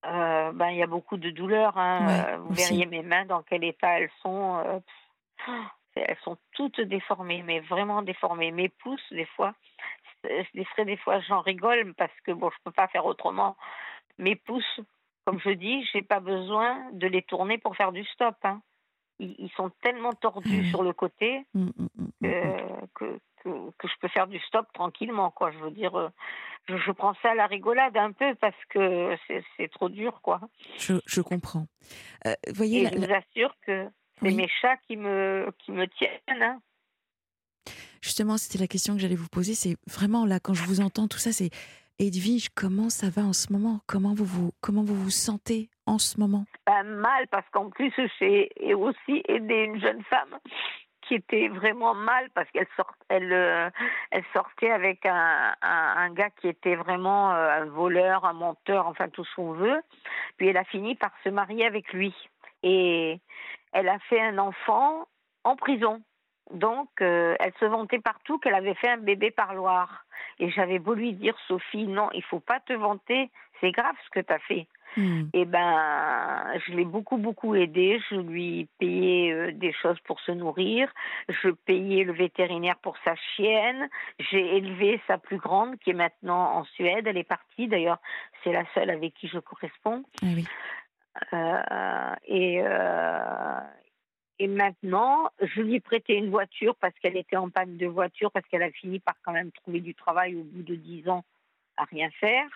Ben, 0.02 0.70
Il 0.70 0.76
y 0.76 0.82
a 0.82 0.86
beaucoup 0.86 1.16
de 1.16 1.30
douleurs. 1.30 1.76
Hein. 1.78 2.38
vous 2.38 2.54
verriez 2.54 2.86
mes 2.86 3.02
mains 3.02 3.24
dans 3.26 3.42
quel 3.42 3.64
état 3.64 4.00
elles 4.00 4.10
sont. 4.22 4.82
elles 5.94 6.18
sont 6.22 6.38
toutes 6.52 6.80
déformées, 6.80 7.42
mais 7.42 7.60
vraiment 7.60 8.02
déformées. 8.02 8.50
Mes 8.50 8.68
pouces, 8.68 9.12
des 9.12 9.26
fois, 9.36 9.54
des 10.24 10.96
fois, 10.98 11.20
j'en 11.20 11.40
rigole 11.40 11.94
parce 11.94 12.12
que 12.24 12.32
bon, 12.32 12.50
je 12.50 12.56
peux 12.64 12.72
pas 12.72 12.88
faire 12.88 13.06
autrement 13.06 13.56
mes 14.20 14.36
pouces, 14.36 14.80
comme 15.24 15.40
je 15.40 15.50
dis, 15.50 15.84
j'ai 15.92 16.02
pas 16.02 16.20
besoin 16.20 16.90
de 16.92 17.06
les 17.06 17.22
tourner 17.22 17.58
pour 17.58 17.76
faire 17.76 17.92
du 17.92 18.04
stop. 18.04 18.36
Hein. 18.44 18.60
Ils, 19.20 19.50
sont 19.54 19.70
tellement 19.82 20.12
tordus 20.12 20.64
sur 20.70 20.82
le 20.82 20.92
côté 20.94 21.44
mmh, 21.54 21.68
mmh, 21.86 22.26
que, 22.94 23.18
que, 23.42 23.88
je 23.88 23.94
peux 24.00 24.08
faire 24.08 24.26
du 24.26 24.38
stop 24.40 24.66
tranquillement. 24.72 25.30
Quoi. 25.30 25.50
Je 25.52 25.58
veux 25.58 25.70
dire, 25.70 25.94
euh, 25.98 26.08
je, 26.68 26.92
prends 26.92 27.14
ça 27.22 27.32
à 27.32 27.34
la 27.34 27.46
rigolade 27.46 27.96
un 27.96 28.12
peu 28.12 28.34
parce 28.36 28.56
que 28.70 29.16
c'est 29.56 29.70
trop 29.70 29.88
dur. 29.88 30.20
quoi. 30.22 30.40
Je, 30.78 30.94
je 31.06 31.20
comprends. 31.20 31.66
Euh, 32.26 32.34
voyez, 32.54 32.86
je 32.86 32.96
vous 32.96 33.12
assure 33.12 33.54
que 33.66 33.88
c'est 34.22 34.32
mes 34.32 34.48
chats 34.60 34.76
qui 34.86 34.96
me, 34.96 35.52
qui 35.58 35.72
me 35.72 35.86
tiennent. 35.86 36.42
Hein. 36.42 36.60
Justement, 38.02 38.38
c'était 38.38 38.58
la 38.58 38.66
question 38.66 38.94
que 38.94 39.00
j'allais 39.00 39.14
vous 39.14 39.28
poser. 39.28 39.54
C'est 39.54 39.76
vraiment 39.86 40.24
là, 40.24 40.40
quand 40.40 40.54
je 40.54 40.64
vous 40.64 40.80
entends, 40.80 41.08
tout 41.08 41.18
ça, 41.18 41.32
c'est 41.32 41.50
Edwige, 42.00 42.48
comment 42.56 42.88
ça 42.88 43.10
va 43.10 43.20
en 43.20 43.34
ce 43.34 43.52
moment? 43.52 43.80
Comment 43.86 44.14
vous, 44.14 44.24
vous, 44.24 44.50
comment 44.62 44.82
vous 44.82 44.94
vous 44.94 45.10
sentez 45.10 45.68
en 45.84 45.98
ce 45.98 46.18
moment? 46.18 46.46
Mal, 46.66 47.26
parce 47.30 47.46
qu'en 47.50 47.68
plus, 47.68 47.92
j'ai 48.18 48.48
aussi 48.74 49.22
aidé 49.28 49.64
une 49.64 49.78
jeune 49.78 50.02
femme 50.04 50.38
qui 51.02 51.16
était 51.16 51.48
vraiment 51.48 51.94
mal 51.94 52.30
parce 52.34 52.50
qu'elle 52.52 52.68
sort, 52.74 52.94
elle, 53.10 53.30
euh, 53.30 53.68
elle 54.12 54.24
sortait 54.32 54.70
avec 54.70 55.04
un, 55.04 55.54
un, 55.60 56.10
gars 56.14 56.30
qui 56.40 56.48
était 56.48 56.74
vraiment 56.74 57.32
euh, 57.32 57.62
un 57.62 57.64
voleur, 57.66 58.24
un 58.24 58.32
menteur, 58.32 58.86
enfin 58.86 59.10
tout 59.10 59.24
ce 59.26 59.34
qu'on 59.34 59.52
veut. 59.52 59.82
Puis 60.38 60.48
elle 60.48 60.56
a 60.56 60.64
fini 60.64 60.94
par 60.94 61.10
se 61.22 61.28
marier 61.28 61.66
avec 61.66 61.92
lui. 61.92 62.14
Et 62.62 63.20
elle 63.72 63.90
a 63.90 63.98
fait 64.08 64.22
un 64.22 64.38
enfant 64.38 65.06
en 65.44 65.54
prison. 65.54 66.00
Donc, 66.52 66.88
euh, 67.00 67.36
elle 67.40 67.52
se 67.60 67.64
vantait 67.64 68.00
partout 68.00 68.38
qu'elle 68.38 68.54
avait 68.54 68.74
fait 68.74 68.88
un 68.88 68.98
bébé 68.98 69.30
parloir. 69.30 70.04
Et 70.38 70.50
j'avais 70.50 70.78
beau 70.78 70.94
lui 70.94 71.12
dire, 71.12 71.36
Sophie, 71.46 71.86
non, 71.86 72.08
il 72.12 72.22
faut 72.22 72.40
pas 72.40 72.60
te 72.60 72.72
vanter, 72.72 73.30
c'est 73.60 73.72
grave 73.72 73.94
ce 74.04 74.10
que 74.10 74.20
tu 74.20 74.32
as 74.32 74.38
fait. 74.40 74.66
Et 74.96 75.28
eh 75.34 75.44
ben, 75.44 76.58
je 76.66 76.72
l'ai 76.72 76.84
beaucoup, 76.84 77.16
beaucoup 77.16 77.54
aidé. 77.54 78.00
Je 78.10 78.16
lui 78.16 78.66
payais 78.78 79.32
euh, 79.32 79.52
des 79.52 79.72
choses 79.72 79.98
pour 80.00 80.18
se 80.20 80.32
nourrir. 80.32 80.92
Je 81.28 81.50
payais 81.50 82.02
le 82.02 82.12
vétérinaire 82.12 82.76
pour 82.82 82.96
sa 83.04 83.14
chienne. 83.14 83.88
J'ai 84.18 84.56
élevé 84.56 85.00
sa 85.06 85.16
plus 85.16 85.36
grande, 85.36 85.78
qui 85.78 85.90
est 85.90 85.94
maintenant 85.94 86.56
en 86.56 86.64
Suède. 86.64 87.06
Elle 87.06 87.18
est 87.18 87.24
partie, 87.24 87.68
d'ailleurs, 87.68 87.98
c'est 88.42 88.52
la 88.52 88.64
seule 88.74 88.90
avec 88.90 89.14
qui 89.14 89.28
je 89.28 89.38
corresponds. 89.38 90.02
Ah 90.22 90.26
oui. 90.34 90.44
Euh, 91.32 92.14
et, 92.26 92.60
et 94.40 94.46
maintenant, 94.46 95.28
je 95.38 95.60
lui 95.60 95.74
ai 95.74 95.80
prêté 95.80 96.14
une 96.14 96.30
voiture 96.30 96.74
parce 96.76 96.94
qu'elle 96.98 97.18
était 97.18 97.36
en 97.36 97.50
panne 97.50 97.76
de 97.76 97.86
voiture, 97.86 98.32
parce 98.32 98.48
qu'elle 98.48 98.62
a 98.62 98.70
fini 98.70 98.98
par 98.98 99.14
quand 99.22 99.32
même 99.32 99.52
trouver 99.52 99.80
du 99.80 99.94
travail 99.94 100.34
au 100.34 100.42
bout 100.42 100.62
de 100.62 100.76
dix 100.76 101.06
ans 101.10 101.24
à 101.76 101.84
rien 101.84 102.08
faire. 102.12 102.48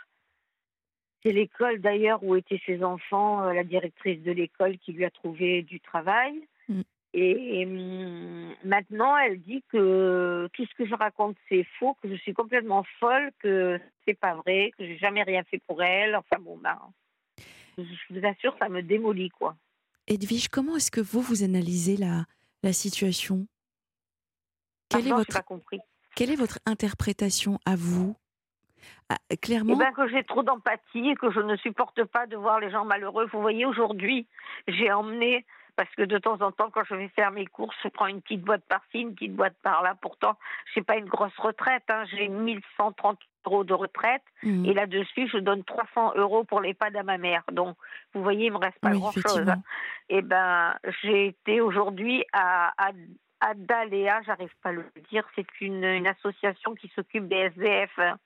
C'est 1.23 1.33
l'école 1.33 1.83
d'ailleurs 1.83 2.25
où 2.25 2.37
étaient 2.37 2.63
ses 2.65 2.83
enfants, 2.83 3.43
euh, 3.43 3.53
la 3.53 3.65
directrice 3.65 4.23
de 4.23 4.33
l'école 4.33 4.79
qui 4.79 4.95
lui 4.95 5.05
a 5.05 5.11
trouvé 5.11 5.61
du 5.61 5.79
travail. 5.79 6.49
Mm. 6.71 6.81
Et, 7.13 7.67
hum, 7.67 8.55
maintenant, 8.65 9.19
elle 9.19 9.39
dit 9.43 9.63
que 9.69 10.49
tout 10.55 10.65
ce 10.65 10.75
que 10.77 10.87
je 10.87 10.95
raconte 10.95 11.37
c'est 11.51 11.65
faux, 11.79 11.99
que 12.03 12.09
je 12.09 12.15
suis 12.15 12.33
complètement 12.33 12.85
folle, 12.99 13.31
que 13.41 13.79
c'est 14.07 14.19
pas 14.19 14.37
vrai, 14.37 14.73
que 14.79 14.87
j'ai 14.87 14.97
jamais 14.97 15.23
rien 15.23 15.45
fait 15.45 15.61
pour 15.67 15.83
elle. 15.83 16.17
Enfin 16.17 16.39
bon, 16.41 16.57
ben, 16.57 16.79
je 17.77 17.83
vous 18.09 18.27
assure, 18.27 18.57
ça 18.59 18.71
me 18.71 18.81
démolit 18.81 19.29
quoi. 19.29 19.55
Edwige, 20.07 20.49
comment 20.49 20.77
est-ce 20.77 20.91
que 20.91 21.01
vous, 21.01 21.21
vous 21.21 21.43
analysez 21.43 21.97
la, 21.97 22.25
la 22.63 22.73
situation? 22.73 23.47
Quelle, 24.89 25.09
est 25.09 25.13
votre, 25.13 25.45
compris. 25.45 25.81
quelle 26.15 26.31
est 26.31 26.37
votre 26.37 26.59
interprétation 26.67 27.59
à 27.65 27.75
vous? 27.75 28.15
Ah, 29.09 29.17
Clairement. 29.41 29.75
Eh 29.75 29.79
ben, 29.79 29.93
que 29.93 30.09
j'ai 30.09 30.25
trop 30.25 30.43
d'empathie 30.43 31.09
et 31.09 31.15
que 31.15 31.31
je 31.31 31.41
ne 31.41 31.57
supporte 31.57 32.05
pas 32.05 32.27
de 32.27 32.37
voir 32.37 32.61
les 32.61 32.71
gens 32.71 32.85
malheureux. 32.85 33.27
Vous 33.33 33.41
voyez, 33.41 33.65
aujourd'hui, 33.65 34.27
j'ai 34.69 34.93
emmené 34.93 35.47
parce 35.77 35.91
que 35.97 36.03
de 36.03 36.19
temps 36.19 36.41
en 36.41 36.53
temps, 36.53 36.71
quand 36.71 36.85
je 36.85 36.95
vais 36.95 37.09
faire 37.09 37.31
mes 37.31 37.47
courses, 37.47 37.77
je 37.83 37.89
prends 37.89 38.07
une 38.07 38.23
petite 38.23 38.43
boîte 38.43 38.65
par-ci, 38.69 39.01
une 39.01 39.15
petite 39.15 39.35
boîte 39.35 39.57
par-là. 39.63 39.97
Pourtant, 40.01 40.37
je 40.73 40.81
n'ai 40.81 40.85
pas 40.85 40.97
une 40.97 41.07
grosse 41.07 41.37
retraite. 41.39 41.85
Hein. 41.89 42.05
J'ai 42.11 42.29
1130 42.29 43.19
euros 43.47 43.65
de 43.65 43.75
retraite. 43.75 44.23
Mmh. 44.43 44.65
Et 44.67 44.75
là-dessus, 44.75 45.29
je 45.29 45.39
donne 45.39 45.65
300 45.65 46.15
euros 46.17 46.45
pour 46.45 46.61
l'EHPAD 46.61 46.97
à 46.97 47.03
ma 47.03 47.19
mère. 47.19 47.43
Donc, 47.53 47.77
vous 48.15 48.23
voyez, 48.23 48.47
il 48.47 48.53
me 48.53 48.59
reste 48.59 48.79
pas 48.79 48.91
grand-chose. 48.91 49.51
Et 50.09 50.19
eh 50.19 50.23
ben, 50.23 50.75
j'ai 51.03 51.27
été 51.27 51.61
aujourd'hui 51.61 52.25
à, 52.33 52.73
à, 52.79 52.93
à 53.41 53.55
Daléa, 53.55 54.23
j'arrive 54.23 54.55
pas 54.63 54.71
à 54.71 54.73
le 54.73 54.85
dire. 55.11 55.25
C'est 55.35 55.61
une, 55.61 55.85
une 55.85 56.07
association 56.07 56.75
qui 56.75 56.89
s'occupe 56.95 57.27
des 57.29 57.51
SDF 57.55 57.99
hein, 57.99 58.17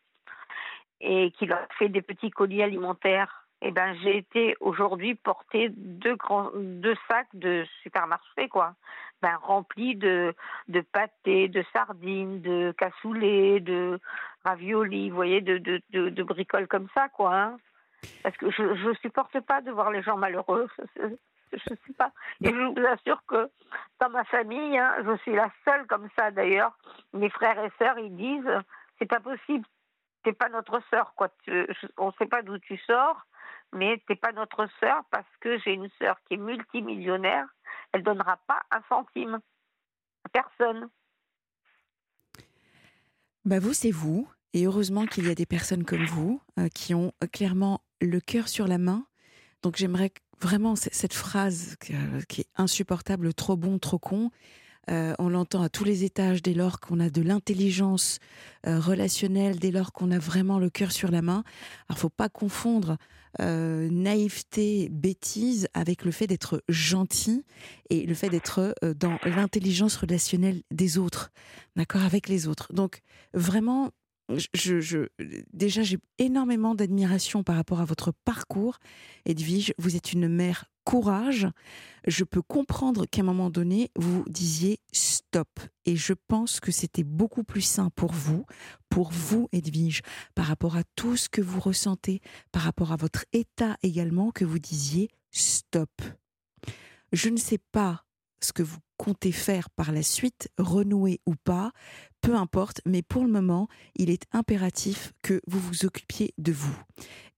et 1.00 1.30
qui 1.32 1.46
leur 1.46 1.66
fait 1.78 1.88
des 1.88 2.02
petits 2.02 2.30
colis 2.30 2.62
alimentaires 2.62 3.47
eh 3.60 3.72
ben 3.72 3.94
j'ai 4.02 4.16
été 4.16 4.56
aujourd'hui 4.60 5.14
porter 5.14 5.68
deux 5.70 6.16
deux 6.54 6.94
sacs 7.08 7.34
de 7.34 7.64
supermarché 7.82 8.48
quoi. 8.48 8.74
Ben 9.20 9.36
remplis 9.42 9.96
de 9.96 10.34
de 10.68 10.80
pâtés 10.80 11.48
de 11.48 11.64
sardines 11.72 12.40
de 12.40 12.72
cassoulet 12.78 13.58
de 13.60 13.98
raviolis 14.44 15.10
vous 15.10 15.16
voyez 15.16 15.40
de 15.40 15.58
de 15.58 15.80
de, 15.90 16.08
de 16.08 16.22
bricoles 16.22 16.68
comme 16.68 16.88
ça 16.94 17.08
quoi 17.08 17.34
hein. 17.34 17.58
parce 18.22 18.36
que 18.36 18.50
je 18.50 18.76
je 18.76 18.94
supporte 19.00 19.40
pas 19.40 19.60
de 19.60 19.72
voir 19.72 19.90
les 19.90 20.02
gens 20.02 20.16
malheureux. 20.16 20.68
Je, 21.50 21.58
je 21.60 21.74
sais 21.86 21.94
pas 21.96 22.12
et 22.44 22.50
je 22.50 22.78
vous 22.78 22.86
assure 22.86 23.22
que 23.26 23.48
dans 24.00 24.10
ma 24.10 24.24
famille 24.24 24.76
hein, 24.76 24.96
je 25.02 25.16
suis 25.22 25.34
la 25.34 25.50
seule 25.64 25.86
comme 25.86 26.06
ça 26.14 26.30
d'ailleurs. 26.30 26.76
Mes 27.14 27.30
frères 27.30 27.58
et 27.64 27.72
sœurs 27.78 27.98
ils 27.98 28.14
disent 28.14 28.62
c'est 28.98 29.08
pas 29.08 29.20
possible. 29.20 29.64
T'es 30.24 30.34
pas 30.34 30.50
notre 30.50 30.78
sœur 30.90 31.14
quoi. 31.16 31.28
On 31.96 32.12
sait 32.12 32.26
pas 32.26 32.42
d'où 32.42 32.58
tu 32.58 32.76
sors 32.86 33.24
mais 33.72 34.02
t'es 34.06 34.16
pas 34.16 34.32
notre 34.32 34.68
sœur 34.80 35.02
parce 35.10 35.28
que 35.40 35.58
j'ai 35.58 35.72
une 35.72 35.88
sœur 35.98 36.16
qui 36.26 36.34
est 36.34 36.38
multimillionnaire, 36.38 37.46
elle 37.92 38.02
donnera 38.02 38.38
pas 38.46 38.62
un 38.70 38.82
centime 38.88 39.40
à 40.24 40.28
personne. 40.28 40.88
Bah 43.44 43.58
vous, 43.58 43.72
c'est 43.72 43.90
vous. 43.90 44.28
Et 44.54 44.66
heureusement 44.66 45.06
qu'il 45.06 45.26
y 45.26 45.30
a 45.30 45.34
des 45.34 45.46
personnes 45.46 45.84
comme 45.84 46.04
vous 46.04 46.40
euh, 46.58 46.68
qui 46.68 46.94
ont 46.94 47.12
euh, 47.22 47.26
clairement 47.26 47.82
le 48.00 48.20
cœur 48.20 48.48
sur 48.48 48.66
la 48.66 48.78
main. 48.78 49.06
Donc 49.62 49.76
j'aimerais 49.76 50.12
vraiment 50.40 50.76
cette 50.76 51.14
phrase 51.14 51.76
qui 52.28 52.40
est 52.40 52.48
insupportable, 52.56 53.34
trop 53.34 53.56
bon, 53.56 53.78
trop 53.78 53.98
con. 53.98 54.30
On 54.88 55.28
l'entend 55.28 55.62
à 55.62 55.68
tous 55.68 55.84
les 55.84 56.04
étages 56.04 56.42
dès 56.42 56.54
lors 56.54 56.80
qu'on 56.80 57.00
a 57.00 57.10
de 57.10 57.22
l'intelligence 57.22 58.18
relationnelle, 58.64 59.58
dès 59.58 59.70
lors 59.70 59.92
qu'on 59.92 60.10
a 60.10 60.18
vraiment 60.18 60.58
le 60.58 60.70
cœur 60.70 60.92
sur 60.92 61.10
la 61.10 61.22
main. 61.22 61.44
Alors 61.88 61.98
faut 61.98 62.08
pas 62.08 62.28
confondre 62.28 62.96
euh, 63.40 63.88
naïveté, 63.90 64.88
bêtise 64.90 65.68
avec 65.72 66.04
le 66.04 66.10
fait 66.10 66.26
d'être 66.26 66.62
gentil 66.68 67.44
et 67.88 68.04
le 68.04 68.14
fait 68.14 68.30
d'être 68.30 68.74
euh, 68.82 68.94
dans 68.94 69.16
l'intelligence 69.24 69.96
relationnelle 69.96 70.62
des 70.72 70.98
autres, 70.98 71.30
d'accord, 71.76 72.02
avec 72.02 72.28
les 72.28 72.48
autres. 72.48 72.72
Donc 72.72 73.00
vraiment, 73.34 73.90
je, 74.28 75.08
déjà, 75.52 75.82
j'ai 75.82 75.98
énormément 76.18 76.74
d'admiration 76.74 77.42
par 77.42 77.56
rapport 77.56 77.80
à 77.80 77.84
votre 77.84 78.12
parcours. 78.24 78.78
Edwige, 79.24 79.72
vous 79.78 79.96
êtes 79.96 80.12
une 80.12 80.28
mère 80.28 80.66
courage. 80.84 81.46
Je 82.06 82.24
peux 82.24 82.42
comprendre 82.42 83.06
qu'à 83.06 83.22
un 83.22 83.24
moment 83.24 83.50
donné, 83.50 83.90
vous 83.96 84.24
disiez 84.26 84.80
stop. 84.92 85.48
Et 85.84 85.96
je 85.96 86.14
pense 86.28 86.60
que 86.60 86.72
c'était 86.72 87.04
beaucoup 87.04 87.44
plus 87.44 87.62
sain 87.62 87.90
pour 87.94 88.12
vous, 88.12 88.44
pour 88.88 89.10
vous, 89.10 89.48
Edwige, 89.52 90.02
par 90.34 90.46
rapport 90.46 90.76
à 90.76 90.84
tout 90.96 91.16
ce 91.16 91.28
que 91.28 91.42
vous 91.42 91.60
ressentez, 91.60 92.20
par 92.52 92.62
rapport 92.62 92.92
à 92.92 92.96
votre 92.96 93.24
état 93.32 93.76
également, 93.82 94.30
que 94.30 94.44
vous 94.44 94.58
disiez 94.58 95.08
stop. 95.30 95.90
Je 97.12 97.28
ne 97.28 97.38
sais 97.38 97.58
pas 97.72 98.04
ce 98.40 98.52
que 98.52 98.62
vous 98.62 98.78
comptez 98.96 99.32
faire 99.32 99.70
par 99.70 99.92
la 99.92 100.02
suite, 100.02 100.48
renouer 100.58 101.20
ou 101.26 101.34
pas, 101.34 101.72
peu 102.20 102.34
importe, 102.34 102.80
mais 102.84 103.02
pour 103.02 103.24
le 103.24 103.30
moment, 103.30 103.68
il 103.96 104.10
est 104.10 104.24
impératif 104.32 105.12
que 105.22 105.40
vous 105.46 105.60
vous 105.60 105.84
occupiez 105.84 106.34
de 106.38 106.52
vous. 106.52 106.76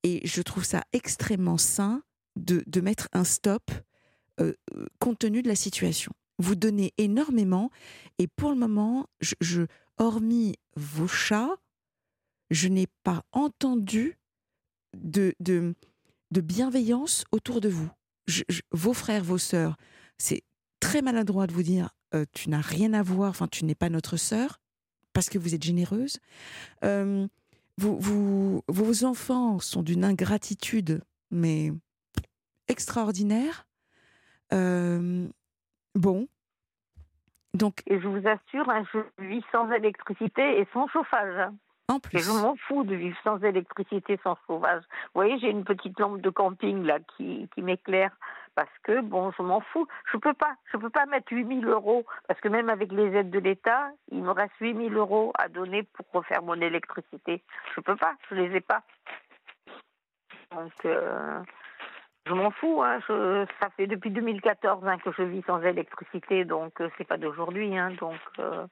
Et 0.02 0.26
je 0.26 0.42
trouve 0.42 0.64
ça 0.64 0.82
extrêmement 0.92 1.58
sain 1.58 2.02
de, 2.36 2.62
de 2.66 2.80
mettre 2.80 3.08
un 3.12 3.24
stop 3.24 3.70
euh, 4.40 4.54
compte 4.98 5.18
tenu 5.18 5.42
de 5.42 5.48
la 5.48 5.54
situation. 5.54 6.12
Vous 6.38 6.54
donnez 6.54 6.94
énormément. 6.96 7.70
Et 8.18 8.26
pour 8.26 8.50
le 8.50 8.56
moment, 8.56 9.06
je, 9.20 9.66
hormis 9.98 10.56
vos 10.76 11.08
chats, 11.08 11.56
je 12.50 12.68
n'ai 12.68 12.86
pas 13.04 13.22
entendu 13.32 14.18
de, 14.96 15.34
de, 15.40 15.74
bienveillance 16.30 17.24
autour 17.32 17.60
de 17.60 17.68
vous. 17.68 17.90
vos 18.72 18.94
frères, 18.94 19.24
vos 19.24 19.38
sœurs, 19.38 19.76
c'est 20.16 20.42
très 20.80 21.02
maladroit 21.02 21.46
de 21.46 21.52
vous 21.52 21.62
dire 21.62 21.90
euh, 22.14 22.24
tu 22.32 22.50
n'as 22.50 22.60
rien 22.60 22.92
à 22.92 23.02
voir, 23.02 23.30
enfin 23.30 23.46
tu 23.46 23.64
n'es 23.64 23.74
pas 23.74 23.88
notre 23.88 24.16
sœur 24.16 24.58
parce 25.12 25.28
que 25.28 25.38
vous 25.38 25.54
êtes 25.54 25.62
généreuse. 25.62 26.18
Euh, 26.84 27.26
vous, 27.76 28.62
vos 28.68 29.04
enfants 29.04 29.58
sont 29.58 29.82
d'une 29.82 30.04
ingratitude, 30.04 31.02
mais 31.30 31.72
extraordinaire. 32.68 33.66
Euh, 34.52 35.26
bon. 35.94 36.28
Donc, 37.54 37.82
et 37.86 38.00
je 38.00 38.06
vous 38.06 38.26
assure, 38.28 38.68
hein, 38.68 38.84
je 38.92 39.24
vis 39.24 39.42
sans 39.50 39.70
électricité 39.72 40.60
et 40.60 40.66
sans 40.72 40.86
chauffage. 40.88 41.50
En 41.88 41.98
plus. 41.98 42.18
Et 42.18 42.22
je 42.22 42.30
m'en 42.30 42.54
fous 42.68 42.84
de 42.84 42.94
vivre 42.94 43.16
sans 43.24 43.38
électricité, 43.38 44.20
sans 44.22 44.36
chauffage. 44.46 44.82
Vous 44.82 45.22
voyez, 45.22 45.38
j'ai 45.40 45.50
une 45.50 45.64
petite 45.64 45.98
lampe 45.98 46.20
de 46.20 46.30
camping 46.30 46.84
là 46.84 46.98
qui, 47.16 47.48
qui 47.54 47.62
m'éclaire 47.62 48.16
parce 48.60 48.78
que 48.82 49.00
bon, 49.00 49.32
je 49.38 49.42
m'en 49.42 49.60
fous. 49.60 49.86
Je 50.12 50.18
peux 50.18 50.34
pas, 50.34 50.54
je 50.70 50.76
peux 50.76 50.90
pas 50.90 51.06
mettre 51.06 51.32
8000 51.32 51.66
euros 51.66 52.04
parce 52.28 52.38
que 52.40 52.48
même 52.48 52.68
avec 52.68 52.92
les 52.92 53.16
aides 53.16 53.30
de 53.30 53.38
l'État, 53.38 53.90
il 54.12 54.22
me 54.22 54.32
reste 54.32 54.52
8000 54.60 54.94
euros 54.98 55.32
à 55.38 55.48
donner 55.48 55.82
pour 55.82 56.04
refaire 56.12 56.42
mon 56.42 56.60
électricité. 56.60 57.42
Je 57.74 57.80
peux 57.80 57.96
pas, 57.96 58.16
je 58.28 58.34
les 58.34 58.54
ai 58.54 58.60
pas. 58.60 58.82
Donc, 60.54 60.72
euh, 60.84 61.40
je 62.26 62.34
m'en 62.34 62.50
fous. 62.50 62.82
Hein. 62.82 62.98
ça 63.08 63.70
fait 63.78 63.86
depuis 63.86 64.10
2014 64.10 64.86
hein, 64.86 64.98
que 64.98 65.10
je 65.12 65.22
vis 65.22 65.42
sans 65.46 65.62
électricité, 65.62 66.44
donc 66.44 66.82
euh, 66.82 66.90
c'est 66.98 67.08
pas 67.08 67.16
d'aujourd'hui. 67.16 67.78
Hein, 67.78 67.92
donc, 67.98 68.20
euh, 68.40 68.66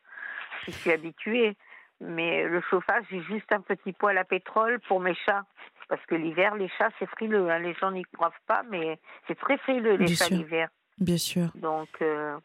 je 0.67 0.73
suis 0.73 0.93
habituée. 0.93 1.57
Mais 2.03 2.45
le 2.45 2.61
chauffage, 2.61 3.05
j'ai 3.11 3.23
juste 3.23 3.51
un 3.53 3.63
petit 3.63 3.95
poêle 3.95 4.19
à 4.19 4.25
pétrole 4.25 4.81
pour 4.81 5.01
mes 5.01 5.15
chats. 5.15 5.47
Parce 5.89 6.05
que 6.07 6.15
l'hiver, 6.15 6.55
les 6.55 6.69
chats, 6.77 6.91
c'est 6.99 7.09
frileux. 7.09 7.51
Hein. 7.51 7.61
Les 7.61 7.75
gens 7.75 7.91
n'y 7.91 8.05
croient 8.05 8.33
pas, 8.47 8.63
mais 8.71 8.99
c'est 9.27 9.39
très 9.39 9.57
frileux, 9.59 9.97
les 9.97 10.15
chats 10.15 10.29
l'hiver. 10.29 10.69
Bien 10.99 11.17
sûr. 11.17 11.51
Donc. 11.55 11.89
Euh, 12.03 12.39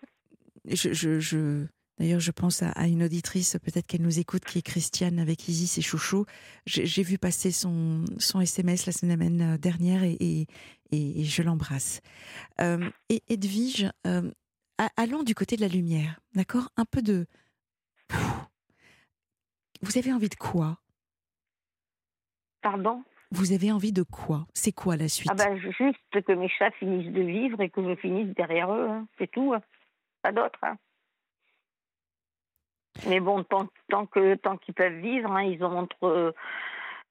je, 0.65 0.94
je, 0.94 1.65
D'ailleurs, 1.99 2.22
je 2.22 2.32
pense 2.32 2.64
à, 2.64 2.88
une 2.88 3.03
auditrice, 3.03 3.57
peut-être 3.61 3.86
qu'elle 3.86 4.02
nous 4.02 4.20
écoute, 4.20 4.45
qui 4.45 4.60
est 4.60 4.64
Christiane 4.64 5.20
avec 5.20 5.48
Isis 5.48 5.78
et 5.78 5.82
Chouchou. 5.82 6.26
J'ai 6.65 7.03
vu 7.03 7.18
passer 7.18 7.52
son, 7.52 8.06
son 8.18 8.40
SMS 8.40 8.86
la 8.86 8.94
semaine 8.94 9.41
euh, 9.41 9.57
dernière 9.57 10.03
et, 10.03 10.15
et, 10.20 10.48
et 10.91 11.24
je 11.24 11.44
l'embrasse. 11.44 12.02
Euh, 12.61 12.90
et 13.10 13.22
Edwige, 13.28 13.90
allons 14.98 15.24
du 15.24 15.36
côté 15.36 15.57
de 15.57 15.61
la 15.61 15.68
lumière, 15.68 16.20
d'accord? 16.34 16.70
Un 16.78 16.86
peu 16.86 17.02
de. 17.02 17.28
Vous 19.82 19.98
avez 19.98 20.14
envie 20.14 20.30
de 20.30 20.36
quoi? 20.36 20.78
Pardon? 22.61 23.03
Vous 23.34 23.52
avez 23.52 23.72
envie 23.72 23.92
de 23.92 24.04
quoi? 24.04 24.46
C'est 24.54 24.72
quoi 24.72 24.96
la 24.96 25.08
suite? 25.08 25.32
Ah 25.32 25.36
ben, 25.36 25.58
Juste 25.58 25.98
que 26.12 26.32
mes 26.34 26.50
chats 26.50 26.72
finissent 26.72 27.12
de 27.12 27.22
vivre 27.22 27.60
et 27.62 27.70
que 27.70 27.84
je 27.84 27.96
finisse 27.96 28.34
derrière 28.36 28.72
eux. 28.72 28.88
Hein. 28.90 29.08
C'est 29.18 29.32
tout. 29.32 29.54
Hein. 29.54 29.62
Pas 30.22 30.32
d'autre. 30.32 30.60
Hein. 30.62 30.78
Mais 33.08 33.20
bon, 33.20 33.44
tant, 33.44 34.06
qu'ils 34.08 34.74
peuvent 34.76 35.00
vivre, 35.00 35.40
ils 35.42 35.64
ont 35.64 35.80
entre 35.80 36.34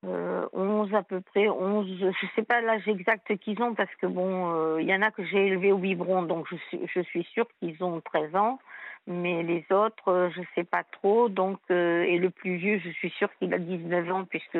euh, 0.05 0.49
11 0.53 0.95
à 0.95 1.03
peu 1.03 1.21
près, 1.21 1.49
11, 1.49 1.87
je 1.89 2.27
sais 2.35 2.43
pas 2.43 2.61
l'âge 2.61 2.87
exact 2.87 3.37
qu'ils 3.39 3.61
ont 3.63 3.75
parce 3.75 3.95
que 4.01 4.07
bon, 4.07 4.55
euh, 4.55 4.81
il 4.81 4.89
y 4.89 4.95
en 4.95 5.03
a 5.03 5.11
que 5.11 5.25
j'ai 5.25 5.47
élevés 5.47 5.73
au 5.73 5.79
biberon, 5.79 6.23
donc 6.23 6.47
je 6.51 6.57
suis, 6.69 6.81
je 6.93 7.01
suis 7.01 7.25
sûre 7.33 7.47
qu'ils 7.59 7.83
ont 7.83 8.01
13 8.01 8.35
ans 8.37 8.59
mais 9.07 9.43
les 9.43 9.65
autres, 9.71 10.09
euh, 10.09 10.31
je 10.31 10.43
sais 10.55 10.65
pas 10.65 10.85
trop. 10.85 11.29
Donc, 11.29 11.59
euh, 11.71 12.03
et 12.03 12.19
le 12.19 12.31
plus 12.31 12.57
vieux, 12.57 12.79
je 12.79 12.91
suis 12.91 13.11
sûre 13.11 13.29
qu'il 13.39 13.53
a 13.53 13.59
19 13.59 14.13
ans, 14.13 14.25
puisque 14.25 14.59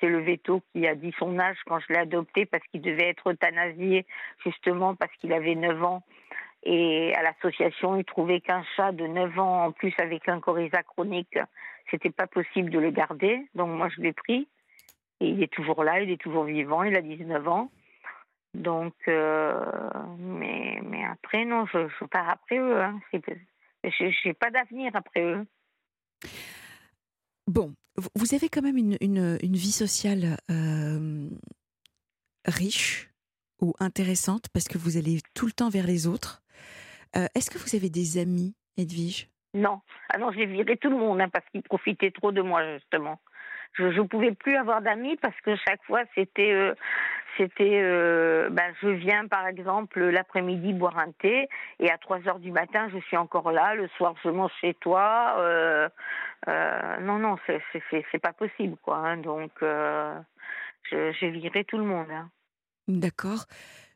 c'est 0.00 0.08
le 0.08 0.20
veto 0.20 0.62
qui 0.72 0.86
a 0.86 0.94
dit 0.94 1.14
son 1.18 1.38
âge 1.38 1.58
quand 1.66 1.78
je 1.80 1.92
l'ai 1.92 2.00
adopté, 2.00 2.44
parce 2.44 2.64
qu'il 2.68 2.80
devait 2.80 3.08
être 3.08 3.30
euthanasié, 3.30 4.04
justement 4.44 4.94
parce 4.96 5.12
qu'il 5.16 5.32
avait 5.32 5.54
9 5.54 5.82
ans. 5.84 6.02
Et 6.64 7.14
à 7.14 7.22
l'association, 7.22 7.96
ils 7.96 8.04
trouvaient 8.04 8.40
qu'un 8.40 8.64
chat 8.76 8.92
de 8.92 9.06
9 9.06 9.38
ans, 9.38 9.66
en 9.66 9.72
plus 9.72 9.94
avec 9.98 10.28
un 10.28 10.40
coryza 10.40 10.82
chronique, 10.82 11.38
c'était 11.90 12.10
pas 12.10 12.26
possible 12.26 12.70
de 12.70 12.78
le 12.78 12.90
garder. 12.90 13.46
Donc 13.54 13.70
moi, 13.70 13.88
je 13.94 14.00
l'ai 14.00 14.12
pris. 14.12 14.48
Et 15.20 15.28
il 15.28 15.42
est 15.42 15.52
toujours 15.52 15.84
là, 15.84 16.00
il 16.00 16.10
est 16.10 16.20
toujours 16.20 16.44
vivant, 16.44 16.82
il 16.82 16.96
a 16.96 17.02
19 17.02 17.46
ans. 17.48 17.70
Donc, 18.54 18.94
euh, 19.08 19.64
mais, 20.18 20.80
après, 21.10 21.44
non, 21.44 21.66
je, 21.66 21.88
je 21.88 22.04
pars 22.06 22.28
après 22.28 22.58
eux. 22.58 22.80
Hein. 22.80 23.00
Je 23.84 24.28
n'ai 24.28 24.34
pas 24.34 24.50
d'avenir 24.50 24.94
après 24.94 25.22
eux. 25.22 25.46
Bon, 27.46 27.74
vous 28.14 28.34
avez 28.34 28.48
quand 28.48 28.62
même 28.62 28.78
une, 28.78 28.96
une, 29.00 29.56
vie 29.56 29.72
sociale 29.72 30.38
euh, 30.50 31.28
riche 32.46 33.10
ou 33.60 33.74
intéressante 33.80 34.48
parce 34.52 34.66
que 34.66 34.78
vous 34.78 34.96
allez 34.96 35.20
tout 35.34 35.46
le 35.46 35.52
temps 35.52 35.68
vers 35.68 35.86
les 35.86 36.06
autres. 36.06 36.42
Euh, 37.16 37.26
est-ce 37.34 37.50
que 37.50 37.58
vous 37.58 37.76
avez 37.76 37.90
des 37.90 38.18
amis, 38.18 38.54
Edwige? 38.76 39.28
Non. 39.52 39.80
Ah 40.12 40.18
non, 40.18 40.32
j'ai 40.32 40.46
viré 40.46 40.76
tout 40.76 40.90
le 40.90 40.96
monde 40.96 41.20
hein, 41.20 41.28
parce 41.28 41.48
qu'ils 41.50 41.62
profitaient 41.62 42.10
trop 42.10 42.32
de 42.32 42.42
moi, 42.42 42.76
justement. 42.78 43.20
Je 43.74 43.84
ne 43.84 44.06
pouvais 44.06 44.32
plus 44.32 44.56
avoir 44.56 44.82
d'amis 44.82 45.16
parce 45.16 45.38
que 45.40 45.56
chaque 45.56 45.82
fois, 45.84 46.02
c'était 46.14 46.52
euh, 46.52 46.74
c'était 47.36 47.80
ben, 48.50 48.72
je 48.80 48.88
viens 48.88 49.26
par 49.26 49.46
exemple 49.48 50.00
l'après-midi 50.00 50.72
boire 50.72 50.98
un 50.98 51.10
thé 51.12 51.48
et 51.80 51.90
à 51.90 51.98
3 51.98 52.28
heures 52.28 52.38
du 52.38 52.52
matin 52.52 52.88
je 52.92 52.98
suis 53.00 53.16
encore 53.16 53.50
là 53.50 53.74
le 53.74 53.88
soir 53.96 54.14
je 54.22 54.28
mange 54.28 54.52
chez 54.60 54.74
toi 54.74 55.34
euh, 55.38 55.88
non 57.00 57.18
non 57.18 57.36
c'est 57.46 57.60
c'est 57.80 58.18
pas 58.20 58.32
possible 58.32 58.76
quoi 58.82 58.98
hein. 58.98 59.16
donc 59.16 59.50
j'ai 60.90 61.30
viré 61.30 61.64
tout 61.64 61.78
le 61.78 61.84
monde 61.84 62.06
hein. 62.12 62.30
d'accord 62.86 63.46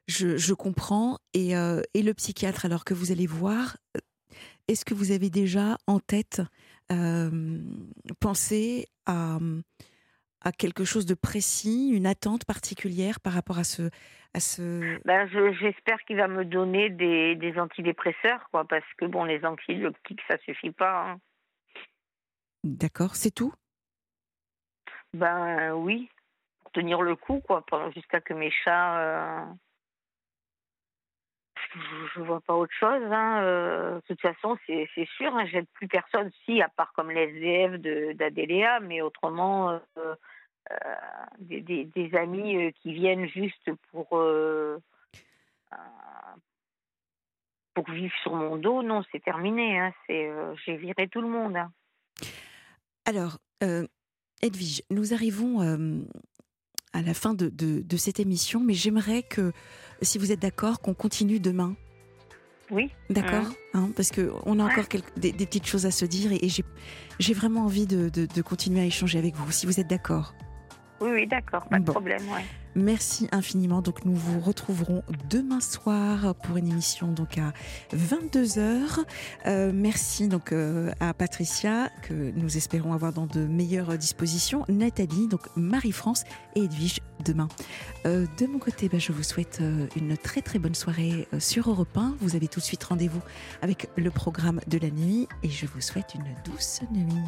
je, 0.08 0.36
je, 0.36 0.54
comprends 0.54 1.18
et, 1.32 1.52
et 1.52 2.02
le 2.02 2.14
psychiatre 2.14 2.64
alors 2.64 2.84
que 2.84 2.94
vous 2.94 3.12
allez 3.12 3.28
voir 3.28 3.76
est-ce 4.66 4.84
que 4.84 4.94
vous 4.94 5.12
avez 5.12 5.30
déjà 5.30 5.76
en 5.86 6.00
tête 6.00 6.42
pensé 8.18 8.88
à 9.08 9.38
à 10.40 10.52
quelque 10.52 10.84
chose 10.84 11.06
de 11.06 11.14
précis, 11.14 11.90
une 11.92 12.06
attente 12.06 12.44
particulière 12.44 13.20
par 13.20 13.32
rapport 13.32 13.58
à 13.58 13.64
ce... 13.64 13.90
À 14.34 14.40
ce... 14.40 14.98
Ben, 15.04 15.26
j'espère 15.54 15.98
qu'il 16.06 16.16
va 16.16 16.28
me 16.28 16.44
donner 16.44 16.90
des, 16.90 17.34
des, 17.34 17.58
antidépresseurs, 17.58 18.48
quoi, 18.50 18.66
parce 18.66 18.84
que 18.98 19.06
bon, 19.06 19.24
les 19.24 19.44
antibiotiques, 19.44 20.20
ça 20.28 20.36
suffit 20.38 20.70
pas. 20.70 21.10
Hein. 21.10 21.20
D'accord, 22.62 23.16
c'est 23.16 23.30
tout? 23.30 23.52
Ben 25.14 25.72
oui, 25.74 26.10
pour 26.60 26.70
tenir 26.72 27.00
le 27.00 27.16
coup, 27.16 27.40
quoi, 27.40 27.64
jusqu'à 27.94 28.20
que 28.20 28.34
mes 28.34 28.50
chats... 28.50 28.98
Euh, 29.00 29.44
je, 31.74 32.20
ne 32.20 32.26
vois 32.26 32.40
pas 32.40 32.54
autre 32.54 32.72
chose. 32.78 33.02
Hein. 33.10 33.42
Euh, 33.42 33.94
de 33.96 34.00
toute 34.08 34.20
façon, 34.20 34.56
c'est 34.66 35.08
sûr, 35.16 35.34
hein, 35.34 35.46
j'aide 35.46 35.66
plus 35.74 35.88
personne, 35.88 36.30
si, 36.44 36.62
à 36.62 36.68
part 36.68 36.92
comme 36.92 37.10
les 37.10 37.22
SDF 37.22 38.16
d'Adéléa, 38.16 38.80
mais 38.80 39.00
autrement, 39.00 39.70
euh, 39.70 40.14
euh, 40.70 40.74
des, 41.40 42.10
amis 42.14 42.72
qui 42.82 42.92
viennent 42.92 43.28
juste 43.28 43.70
pour, 43.90 44.08
pour 47.74 47.90
vivre 47.90 48.14
sur 48.22 48.34
mon 48.34 48.56
dos, 48.56 48.82
non, 48.82 49.02
c'est 49.12 49.22
terminé. 49.22 49.78
Hein. 49.78 49.92
J'ai 50.08 50.76
viré 50.76 51.08
tout 51.08 51.20
le 51.20 51.28
monde. 51.28 51.56
Hein. 51.56 51.70
Alors, 53.04 53.38
Edwige, 54.42 54.82
nous 54.90 55.14
arrivons 55.14 55.60
à 56.92 57.02
la 57.02 57.14
fin 57.14 57.34
de, 57.34 57.96
cette 57.96 58.20
émission, 58.20 58.60
mais 58.60 58.74
j'aimerais 58.74 59.22
que, 59.22 59.52
si 60.02 60.18
vous 60.18 60.32
êtes 60.32 60.40
d'accord, 60.40 60.80
qu'on 60.80 60.94
continue 60.94 61.40
demain? 61.40 61.74
Oui. 62.70 62.90
D'accord 63.08 63.46
hein. 63.72 63.84
hein, 63.84 63.90
Parce 63.96 64.10
qu'on 64.10 64.58
a 64.60 64.64
encore 64.64 64.84
des, 65.16 65.32
petites 65.32 65.66
choses 65.66 65.86
à 65.86 65.90
se 65.90 66.04
dire 66.04 66.32
et, 66.32 66.48
j'ai 67.18 67.34
vraiment 67.34 67.62
envie 67.62 67.86
de, 67.86 68.08
de, 68.08 68.42
continuer 68.42 68.80
à 68.80 68.84
échanger 68.84 69.18
avec 69.18 69.34
vous, 69.34 69.50
si 69.50 69.66
vous 69.66 69.80
êtes 69.80 69.88
d'accord. 69.88 70.34
Oui, 71.00 71.10
oui, 71.12 71.26
d'accord, 71.26 71.64
pas 71.66 71.78
de 71.78 71.84
problème, 71.84 72.22
ouais. 72.34 72.44
Merci 72.78 73.28
infiniment. 73.32 73.82
Donc 73.82 74.04
nous 74.04 74.14
vous 74.14 74.40
retrouverons 74.40 75.02
demain 75.28 75.60
soir 75.60 76.34
pour 76.36 76.56
une 76.56 76.68
émission 76.68 77.08
donc 77.08 77.38
à 77.38 77.52
22h. 77.92 79.04
Euh, 79.46 79.72
merci 79.74 80.28
donc 80.28 80.52
euh, 80.52 80.92
à 81.00 81.12
Patricia 81.12 81.90
que 82.02 82.14
nous 82.36 82.56
espérons 82.56 82.92
avoir 82.92 83.12
dans 83.12 83.26
de 83.26 83.40
meilleures 83.40 83.98
dispositions, 83.98 84.64
Nathalie, 84.68 85.26
donc 85.26 85.40
Marie-France 85.56 86.24
et 86.54 86.64
Edwige 86.64 87.00
demain. 87.24 87.48
Euh, 88.06 88.26
de 88.38 88.46
mon 88.46 88.60
côté, 88.60 88.88
ben, 88.88 89.00
je 89.00 89.10
vous 89.10 89.24
souhaite 89.24 89.60
une 89.96 90.16
très 90.16 90.42
très 90.42 90.60
bonne 90.60 90.76
soirée 90.76 91.26
sur 91.40 91.70
Europe 91.70 91.96
1. 91.96 92.14
Vous 92.20 92.36
avez 92.36 92.46
tout 92.46 92.60
de 92.60 92.64
suite 92.64 92.84
rendez-vous 92.84 93.22
avec 93.60 93.88
le 93.96 94.10
programme 94.10 94.60
de 94.68 94.78
la 94.78 94.90
nuit 94.90 95.26
et 95.42 95.48
je 95.48 95.66
vous 95.66 95.80
souhaite 95.80 96.14
une 96.14 96.26
douce 96.44 96.82
nuit. 96.92 97.22